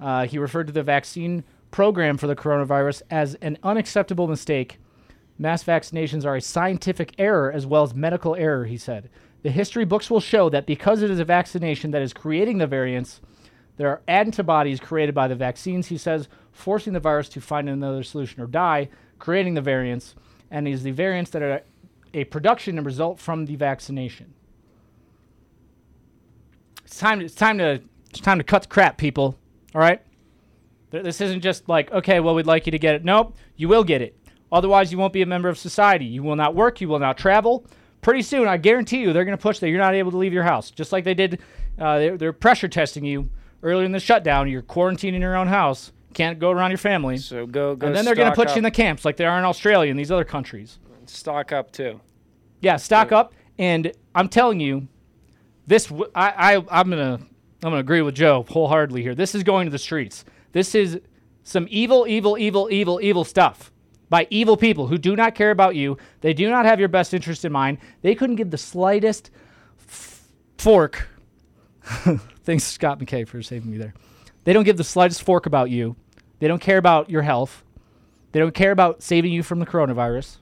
Uh, 0.00 0.26
he 0.26 0.38
referred 0.38 0.66
to 0.68 0.72
the 0.72 0.82
vaccine 0.82 1.44
program 1.70 2.16
for 2.16 2.26
the 2.26 2.36
coronavirus 2.36 3.02
as 3.10 3.34
an 3.36 3.58
unacceptable 3.62 4.28
mistake. 4.28 4.78
Mass 5.38 5.62
vaccinations 5.62 6.24
are 6.26 6.36
a 6.36 6.40
scientific 6.40 7.14
error 7.18 7.52
as 7.52 7.64
well 7.64 7.84
as 7.84 7.94
medical 7.94 8.34
error, 8.34 8.64
he 8.64 8.76
said. 8.76 9.08
The 9.42 9.50
history 9.50 9.84
books 9.84 10.10
will 10.10 10.20
show 10.20 10.48
that 10.50 10.66
because 10.66 11.02
it 11.02 11.10
is 11.10 11.20
a 11.20 11.24
vaccination 11.24 11.92
that 11.92 12.02
is 12.02 12.12
creating 12.12 12.58
the 12.58 12.66
variants, 12.66 13.20
there 13.76 13.88
are 13.88 14.02
antibodies 14.08 14.80
created 14.80 15.14
by 15.14 15.28
the 15.28 15.36
vaccines, 15.36 15.86
he 15.86 15.96
says, 15.96 16.28
forcing 16.50 16.92
the 16.92 17.00
virus 17.00 17.28
to 17.30 17.40
find 17.40 17.68
another 17.68 18.02
solution 18.02 18.42
or 18.42 18.48
die, 18.48 18.88
creating 19.20 19.54
the 19.54 19.60
variants, 19.60 20.16
and 20.50 20.66
it 20.66 20.72
is 20.72 20.82
the 20.82 20.90
variants 20.90 21.30
that 21.30 21.42
are 21.42 21.62
a 22.12 22.24
production 22.24 22.76
and 22.76 22.86
result 22.86 23.20
from 23.20 23.46
the 23.46 23.54
vaccination. 23.54 24.34
It's 26.84 26.98
time. 26.98 27.20
It's 27.20 27.34
time 27.34 27.58
to. 27.58 27.82
It's 28.10 28.20
time 28.20 28.38
to 28.38 28.44
cut 28.44 28.62
the 28.62 28.68
crap, 28.68 28.96
people. 28.96 29.38
All 29.74 29.80
right. 29.80 30.00
This 30.90 31.20
isn't 31.20 31.42
just 31.42 31.68
like, 31.68 31.92
okay, 31.92 32.18
well, 32.18 32.34
we'd 32.34 32.46
like 32.46 32.66
you 32.66 32.72
to 32.72 32.78
get 32.78 32.94
it. 32.94 33.04
Nope, 33.04 33.36
you 33.56 33.68
will 33.68 33.84
get 33.84 34.00
it. 34.00 34.16
Otherwise, 34.50 34.90
you 34.90 34.98
won't 34.98 35.12
be 35.12 35.22
a 35.22 35.26
member 35.26 35.48
of 35.48 35.58
society. 35.58 36.04
You 36.04 36.22
will 36.22 36.36
not 36.36 36.54
work. 36.54 36.80
You 36.80 36.88
will 36.88 36.98
not 36.98 37.18
travel. 37.18 37.66
Pretty 38.00 38.22
soon, 38.22 38.48
I 38.48 38.56
guarantee 38.56 38.98
you, 38.98 39.12
they're 39.12 39.24
going 39.24 39.36
to 39.36 39.42
push 39.42 39.58
that 39.58 39.68
you're 39.68 39.78
not 39.78 39.94
able 39.94 40.10
to 40.12 40.16
leave 40.16 40.32
your 40.32 40.44
house, 40.44 40.70
just 40.70 40.92
like 40.92 41.04
they 41.04 41.14
did. 41.14 41.40
Uh, 41.78 41.98
they're, 41.98 42.16
they're 42.16 42.32
pressure 42.32 42.68
testing 42.68 43.04
you 43.04 43.28
earlier 43.62 43.84
in 43.84 43.92
the 43.92 44.00
shutdown. 44.00 44.48
You're 44.48 44.62
quarantining 44.62 45.14
in 45.14 45.20
your 45.20 45.36
own 45.36 45.48
house. 45.48 45.92
Can't 46.14 46.38
go 46.38 46.50
around 46.50 46.70
your 46.70 46.78
family. 46.78 47.18
So 47.18 47.46
go 47.46 47.76
go. 47.76 47.86
and 47.86 47.94
then 47.94 48.04
they're 48.04 48.14
going 48.14 48.30
to 48.30 48.34
put 48.34 48.50
you 48.50 48.56
in 48.56 48.62
the 48.62 48.70
camps 48.70 49.04
like 49.04 49.16
they 49.16 49.26
are 49.26 49.38
in 49.38 49.44
Australia 49.44 49.90
and 49.90 49.98
these 49.98 50.10
other 50.10 50.24
countries. 50.24 50.78
stock 51.06 51.52
up 51.52 51.70
too. 51.70 52.00
Yeah, 52.60 52.76
stock 52.76 53.12
up. 53.12 53.34
And 53.58 53.92
I'm 54.14 54.28
telling 54.28 54.60
you, 54.60 54.88
this 55.66 55.86
w- 55.86 56.10
I, 56.14 56.56
I 56.56 56.80
I'm 56.80 56.88
gonna 56.88 57.14
I'm 57.20 57.28
gonna 57.60 57.76
agree 57.76 58.02
with 58.02 58.14
Joe 58.14 58.44
wholeheartedly 58.48 59.02
here. 59.02 59.14
This 59.14 59.34
is 59.34 59.42
going 59.42 59.66
to 59.66 59.70
the 59.70 59.78
streets. 59.78 60.24
This 60.52 60.74
is 60.74 61.00
some 61.42 61.66
evil, 61.70 62.06
evil, 62.08 62.38
evil, 62.38 62.68
evil, 62.70 63.00
evil 63.02 63.24
stuff 63.24 63.70
by 64.08 64.26
evil 64.30 64.56
people 64.56 64.86
who 64.86 64.98
do 64.98 65.16
not 65.16 65.34
care 65.34 65.50
about 65.50 65.76
you. 65.76 65.96
They 66.20 66.32
do 66.32 66.50
not 66.50 66.64
have 66.64 66.78
your 66.78 66.88
best 66.88 67.14
interest 67.14 67.44
in 67.44 67.52
mind. 67.52 67.78
They 68.02 68.14
couldn't 68.14 68.36
give 68.36 68.50
the 68.50 68.58
slightest 68.58 69.30
f- 69.78 70.28
fork. 70.56 71.08
Thanks, 71.82 72.64
Scott 72.64 72.98
McKay, 72.98 73.26
for 73.26 73.42
saving 73.42 73.70
me 73.70 73.78
there. 73.78 73.94
They 74.44 74.52
don't 74.52 74.64
give 74.64 74.76
the 74.76 74.84
slightest 74.84 75.22
fork 75.22 75.46
about 75.46 75.70
you. 75.70 75.96
They 76.38 76.48
don't 76.48 76.60
care 76.60 76.78
about 76.78 77.10
your 77.10 77.22
health. 77.22 77.64
They 78.32 78.40
don't 78.40 78.54
care 78.54 78.72
about 78.72 79.02
saving 79.02 79.32
you 79.32 79.42
from 79.42 79.58
the 79.58 79.66
coronavirus. 79.66 80.38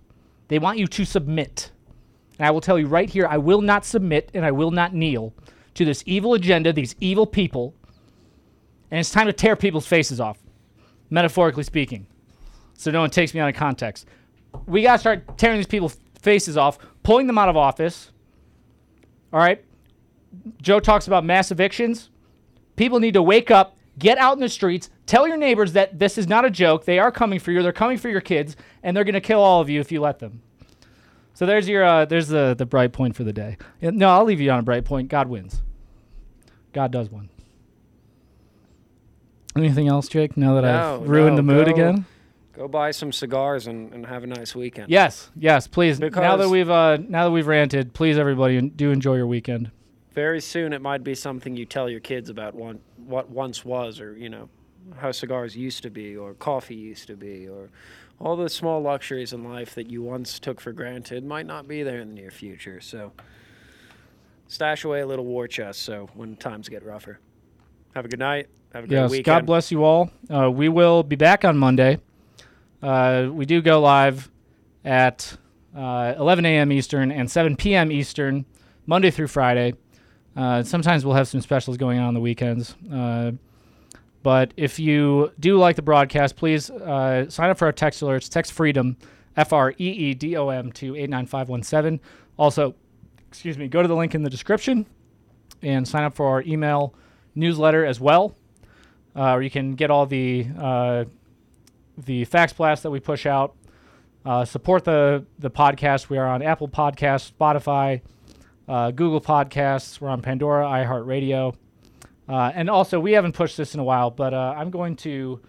They 0.49 0.59
want 0.59 0.79
you 0.79 0.87
to 0.87 1.05
submit. 1.05 1.71
And 2.39 2.47
I 2.47 2.51
will 2.51 2.61
tell 2.61 2.79
you 2.79 2.87
right 2.87 3.09
here, 3.09 3.27
I 3.27 3.39
will 3.39 3.63
not 3.63 3.85
submit 3.85 4.31
and 4.35 4.45
I 4.45 4.51
will 4.51 4.71
not 4.71 4.95
kneel 4.95 5.33
to 5.75 5.85
this 5.85 6.03
evil 6.07 6.35
agenda, 6.35 6.73
these 6.73 6.95
evil 7.01 7.27
people. 7.27 7.75
And 8.91 9.01
it's 9.01 9.11
time 9.11 9.27
to 9.27 9.33
tear 9.33 9.57
people's 9.57 9.87
faces 9.87 10.21
off, 10.21 10.39
metaphorically 11.11 11.65
speaking. 11.65 12.07
So 12.77 12.91
no 12.91 13.01
one 13.01 13.11
takes 13.11 13.35
me 13.35 13.41
out 13.41 13.49
of 13.49 13.55
context. 13.55 14.07
We 14.67 14.83
got 14.83 14.95
to 14.95 14.99
start 14.99 15.39
tearing 15.39 15.59
these 15.59 15.67
people's 15.67 15.97
faces 16.21 16.57
off, 16.57 16.79
pulling 17.03 17.27
them 17.27 17.39
out 17.39 17.49
of 17.49 17.57
office. 17.57 18.11
All 19.33 19.41
right? 19.41 19.65
Joe 20.61 20.81
talks 20.81 21.07
about 21.07 21.25
mass 21.25 21.51
evictions. 21.51 22.11
People 22.77 23.01
need 23.01 23.15
to 23.15 23.23
wake 23.23 23.51
up, 23.51 23.77
get 23.99 24.19
out 24.19 24.35
in 24.35 24.41
the 24.41 24.49
streets, 24.49 24.91
tell 25.07 25.27
your 25.27 25.37
neighbors 25.37 25.73
that 25.73 25.99
this 25.99 26.19
is 26.19 26.29
not 26.29 26.45
a 26.45 26.51
joke. 26.51 26.85
They 26.85 26.99
are 26.99 27.11
coming 27.11 27.39
for 27.39 27.53
you. 27.53 27.63
They're 27.63 27.73
coming 27.73 27.97
for 27.97 28.09
your 28.09 28.21
kids, 28.21 28.57
and 28.83 28.97
they're 28.97 29.05
going 29.05 29.15
to 29.15 29.21
kill 29.21 29.41
all 29.41 29.61
of 29.61 29.71
you 29.71 29.81
if 29.81 29.91
you 29.91 30.01
let 30.01 30.19
them. 30.19 30.43
So 31.33 31.45
there's 31.47 31.69
your 31.69 31.85
uh, 31.85 32.05
there's 32.07 32.29
the 32.29 32.55
the 32.57 32.65
bright 32.65 32.93
point 32.93 33.15
for 33.15 33.23
the 33.25 33.33
day. 33.33 33.59
No, 33.83 34.09
I'll 34.09 34.25
leave 34.25 34.41
you 34.41 34.51
on 34.51 34.59
a 34.59 34.63
bright 34.63 34.85
point. 34.87 35.09
God 35.09 35.29
wins. 35.29 35.61
God 36.73 36.91
does 36.91 37.11
win. 37.11 37.29
Anything 39.57 39.89
else, 39.89 40.09
Jake? 40.09 40.37
Now 40.37 40.55
that 40.55 40.63
No, 40.63 41.01
I've 41.03 41.09
ruined 41.09 41.33
no, 41.33 41.37
the 41.37 41.43
mood 41.43 41.67
go- 41.67 41.73
again. 41.73 42.07
Go 42.57 42.67
buy 42.67 42.91
some 42.91 43.13
cigars 43.13 43.67
and, 43.67 43.93
and 43.93 44.07
have 44.07 44.25
a 44.25 44.27
nice 44.27 44.55
weekend. 44.55 44.89
Yes, 44.89 45.31
yes, 45.37 45.67
please. 45.67 46.01
now 46.01 46.37
that 46.37 46.49
we've 46.49 46.71
uh, 46.71 46.97
now 46.97 47.25
that 47.25 47.31
we've 47.31 47.47
ranted, 47.47 47.93
please 47.93 48.17
everybody 48.17 48.61
do 48.63 48.91
enjoy 48.91 49.17
your 49.17 49.27
weekend. 49.27 49.71
Very 50.15 50.41
soon, 50.41 50.73
it 50.73 50.81
might 50.81 51.05
be 51.05 51.15
something 51.15 51.55
you 51.55 51.67
tell 51.67 51.91
your 51.91 52.01
kids 52.01 52.31
about 52.31 52.55
one, 52.55 52.81
what 52.97 53.29
once 53.29 53.63
was, 53.63 54.01
or 54.01 54.17
you 54.17 54.31
know, 54.31 54.49
how 54.97 55.13
cigars 55.13 55.55
used 55.55 55.83
to 55.83 55.91
be, 55.91 56.17
or 56.17 56.33
coffee 56.35 56.75
used 56.75 57.07
to 57.09 57.17
be, 57.17 57.47
or 57.47 57.69
all 58.19 58.37
the 58.37 58.49
small 58.49 58.81
luxuries 58.81 59.35
in 59.35 59.45
life 59.45 59.75
that 59.75 59.91
you 59.91 60.03
once 60.03 60.39
took 60.39 60.59
for 60.59 60.73
granted 60.73 61.23
might 61.27 61.45
not 61.45 61.69
be 61.69 61.83
there 61.83 62.01
in 62.01 62.09
the 62.09 62.15
near 62.15 62.31
future. 62.31 62.81
So, 62.81 63.13
stash 64.49 64.85
away 64.85 65.01
a 65.01 65.07
little 65.07 65.27
war 65.27 65.47
chest 65.47 65.83
so 65.83 66.09
when 66.15 66.37
times 66.37 66.71
get 66.71 66.83
rougher. 66.83 67.19
Have 67.95 68.07
a 68.07 68.09
good 68.09 68.19
night. 68.19 68.49
Have 68.73 68.85
a 68.85 68.87
good 68.87 68.95
Yes, 68.95 69.11
weekend. 69.11 69.25
God 69.27 69.47
bless 69.47 69.71
you 69.71 69.85
all. 69.85 70.11
Uh, 70.31 70.51
we 70.51 70.71
will 70.71 71.03
be 71.03 71.17
back 71.17 71.45
on 71.45 71.59
Monday. 71.59 71.99
Uh, 72.83 73.29
we 73.33 73.47
do 73.47 73.61
go 73.63 73.81
live 73.81 74.31
at 74.85 75.37
uh, 75.77 76.15
11 76.19 76.47
a.m. 76.47 76.73
Eastern 76.73 77.11
and 77.11 77.31
7 77.31 77.57
p.m. 77.57 77.91
Eastern, 77.91 78.45
Monday 78.87 79.11
through 79.11 79.29
Friday. 79.29 79.75
Uh, 80.37 80.63
sometimes 80.63 81.05
we'll 81.05 81.15
have 81.15 81.29
some 81.29 81.41
specials 81.41 81.77
going 81.77 81.99
on 81.99 82.09
on 82.09 82.15
the 82.15 82.21
weekends. 82.21 82.75
Uh, 82.93 83.33
but 84.23 84.53
if 84.57 84.79
you 84.79 85.33
do 85.39 85.57
like 85.59 85.77
the 85.77 85.83
broadcast, 85.83 86.37
please 86.37 86.71
uh, 86.71 87.29
sign 87.31 87.51
up 87.51 87.59
for 87.59 87.67
our 87.67 87.73
text 87.73 88.03
alerts. 88.03 88.29
Text 88.29 88.53
Freedom, 88.53 88.97
F 89.37 89.53
R 89.53 89.71
E 89.73 89.75
E 89.79 90.15
D 90.15 90.37
O 90.37 90.49
M, 90.49 90.73
to 90.73 90.97
89517. 90.97 92.01
Also, 92.37 92.75
excuse 93.29 93.57
me, 93.57 93.69
go 93.69 93.83
to 93.83 93.89
the 93.89 93.95
link 93.95 94.15
in 94.15 94.23
the 94.23 94.31
description 94.31 94.85
and 95.63 95.87
sign 95.87 96.05
up 96.05 96.15
for 96.15 96.27
our 96.27 96.43
email 96.43 96.95
newsletter 97.35 97.85
as 97.85 98.01
well. 98.01 98.35
Uh, 99.15 99.35
or 99.35 99.43
you 99.43 99.51
can 99.51 99.75
get 99.75 99.91
all 99.91 100.07
the 100.07 100.47
uh, 100.59 101.05
the 101.97 102.25
fax 102.25 102.53
blast 102.53 102.83
that 102.83 102.91
we 102.91 103.01
push 103.01 103.27
out. 103.27 103.57
Uh, 104.25 104.45
support 104.45 104.85
the 104.85 105.25
the 105.39 105.51
podcast. 105.51 106.09
We 106.09 106.19
are 106.19 106.27
on 106.27 106.43
Apple 106.43 106.69
Podcasts, 106.69 107.31
Spotify, 107.31 108.01
uh, 108.69 108.91
Google 108.91 109.21
Podcasts. 109.21 110.01
We're 110.01 110.09
on 110.09 110.21
Pandora, 110.21 110.67
iHeartRadio, 110.67 111.55
uh, 112.29 112.53
and 112.55 112.69
also 112.69 112.99
we 112.99 113.13
haven't 113.13 113.35
pushed 113.35 113.57
this 113.57 113.75
in 113.75 113.81
a 113.81 113.85
while, 113.85 114.11
but 114.11 114.35
uh, 114.35 114.55
I'm 114.57 114.71
going 114.71 114.97
to. 114.97 115.41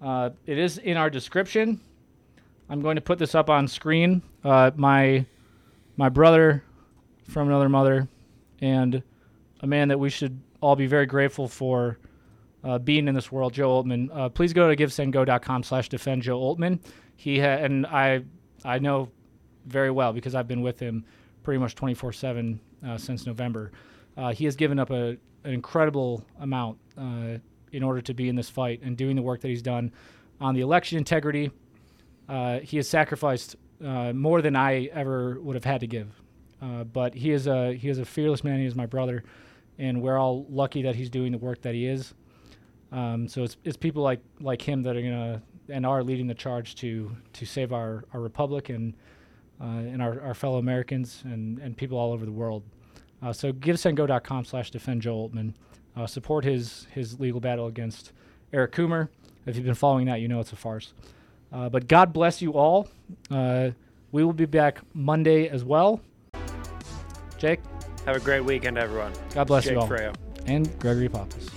Uh, 0.00 0.30
it 0.46 0.58
is 0.58 0.78
in 0.78 0.96
our 0.96 1.08
description. 1.08 1.80
I'm 2.68 2.80
going 2.80 2.96
to 2.96 3.02
put 3.02 3.18
this 3.18 3.34
up 3.34 3.50
on 3.50 3.68
screen. 3.68 4.22
Uh, 4.42 4.70
my 4.74 5.26
my 5.96 6.08
brother 6.08 6.64
from 7.28 7.48
another 7.48 7.68
mother, 7.68 8.08
and 8.60 9.02
a 9.60 9.66
man 9.66 9.88
that 9.88 9.98
we 9.98 10.10
should 10.10 10.40
all 10.60 10.76
be 10.76 10.86
very 10.86 11.06
grateful 11.06 11.46
for 11.46 11.98
uh, 12.64 12.78
being 12.78 13.06
in 13.06 13.14
this 13.14 13.30
world, 13.30 13.52
Joe 13.52 13.82
Oltmann. 13.82 14.08
Uh, 14.12 14.28
please 14.30 14.52
go 14.52 14.72
to 14.72 14.76
givesendgo.com 14.76 15.62
slash 15.62 15.88
defend 15.88 16.22
Joe 16.22 16.40
Oltmann. 16.40 16.80
He 17.16 17.38
ha- 17.38 17.58
and 17.58 17.86
I 17.86 18.22
I 18.64 18.78
know 18.78 19.10
very 19.66 19.90
well 19.90 20.12
because 20.12 20.34
I've 20.34 20.48
been 20.48 20.62
with 20.62 20.80
him 20.80 21.04
pretty 21.42 21.58
much 21.58 21.74
24 21.74 22.12
7 22.12 22.58
uh, 22.86 22.98
since 22.98 23.26
November. 23.26 23.70
Uh, 24.16 24.32
he 24.32 24.46
has 24.46 24.56
given 24.56 24.78
up 24.78 24.90
a, 24.90 25.16
an 25.44 25.52
incredible 25.52 26.24
amount 26.40 26.78
uh, 26.96 27.38
in 27.72 27.82
order 27.82 28.00
to 28.00 28.14
be 28.14 28.28
in 28.28 28.36
this 28.36 28.48
fight 28.48 28.80
and 28.82 28.96
doing 28.96 29.14
the 29.16 29.22
work 29.22 29.40
that 29.42 29.48
he's 29.48 29.62
done 29.62 29.92
on 30.40 30.54
the 30.54 30.60
election 30.62 30.96
integrity. 30.96 31.50
Uh, 32.28 32.60
he 32.60 32.78
has 32.78 32.88
sacrificed 32.88 33.56
more 33.80 34.40
than 34.40 34.56
I 34.56 34.86
ever 34.86 35.38
would 35.40 35.54
have 35.56 35.64
had 35.64 35.80
to 35.80 35.86
give. 35.86 36.08
But 36.92 37.14
he 37.14 37.30
is 37.30 37.46
a 37.46 37.74
he 37.74 37.90
is 37.90 37.98
a 37.98 38.06
fearless 38.06 38.42
man. 38.42 38.58
He 38.58 38.64
is 38.64 38.74
my 38.74 38.86
brother, 38.86 39.22
and 39.78 40.00
we're 40.00 40.16
all 40.16 40.46
lucky 40.48 40.80
that 40.82 40.94
he's 40.94 41.10
doing 41.10 41.32
the 41.32 41.36
work 41.36 41.60
that 41.62 41.74
he 41.74 41.86
is. 41.86 42.14
Um, 42.94 43.26
so 43.26 43.42
it's, 43.42 43.56
it's 43.64 43.76
people 43.76 44.02
like 44.02 44.20
like 44.40 44.62
him 44.62 44.82
that 44.84 44.96
are 44.96 45.02
gonna 45.02 45.42
and 45.68 45.84
are 45.84 46.02
leading 46.04 46.28
the 46.28 46.34
charge 46.34 46.76
to 46.76 47.10
to 47.32 47.44
save 47.44 47.72
our, 47.72 48.04
our 48.12 48.20
republic 48.20 48.68
and 48.68 48.94
uh, 49.60 49.64
and 49.64 50.00
our, 50.00 50.20
our 50.20 50.34
fellow 50.34 50.58
Americans 50.58 51.22
and, 51.24 51.58
and 51.58 51.76
people 51.76 51.98
all 51.98 52.12
over 52.12 52.24
the 52.24 52.32
world. 52.32 52.62
Uh, 53.22 53.32
so 53.32 53.52
givesendgo.com 53.52 54.44
slash 54.44 54.70
defend 54.70 55.02
Joe 55.02 55.28
Oltmann. 55.28 55.54
Uh, 55.96 56.06
support 56.06 56.44
his 56.44 56.86
his 56.92 57.18
legal 57.18 57.40
battle 57.40 57.66
against 57.66 58.12
Eric 58.52 58.72
Coomer. 58.72 59.08
If 59.46 59.56
you've 59.56 59.64
been 59.64 59.74
following 59.74 60.06
that, 60.06 60.20
you 60.20 60.28
know 60.28 60.40
it's 60.40 60.52
a 60.52 60.56
farce. 60.56 60.92
Uh, 61.52 61.68
but 61.68 61.88
God 61.88 62.12
bless 62.12 62.40
you 62.40 62.52
all. 62.52 62.88
Uh, 63.30 63.70
we 64.12 64.24
will 64.24 64.32
be 64.32 64.46
back 64.46 64.80
Monday 64.92 65.48
as 65.48 65.64
well. 65.64 66.00
Jake, 67.38 67.60
Have 68.06 68.16
a 68.16 68.20
great 68.20 68.40
weekend, 68.44 68.78
everyone. 68.78 69.12
God 69.34 69.44
bless 69.48 69.64
Jake 69.64 69.74
you 69.74 69.80
all. 69.80 69.88
Freyo. 69.88 70.14
And 70.46 70.78
Gregory 70.78 71.08
Pappas. 71.08 71.48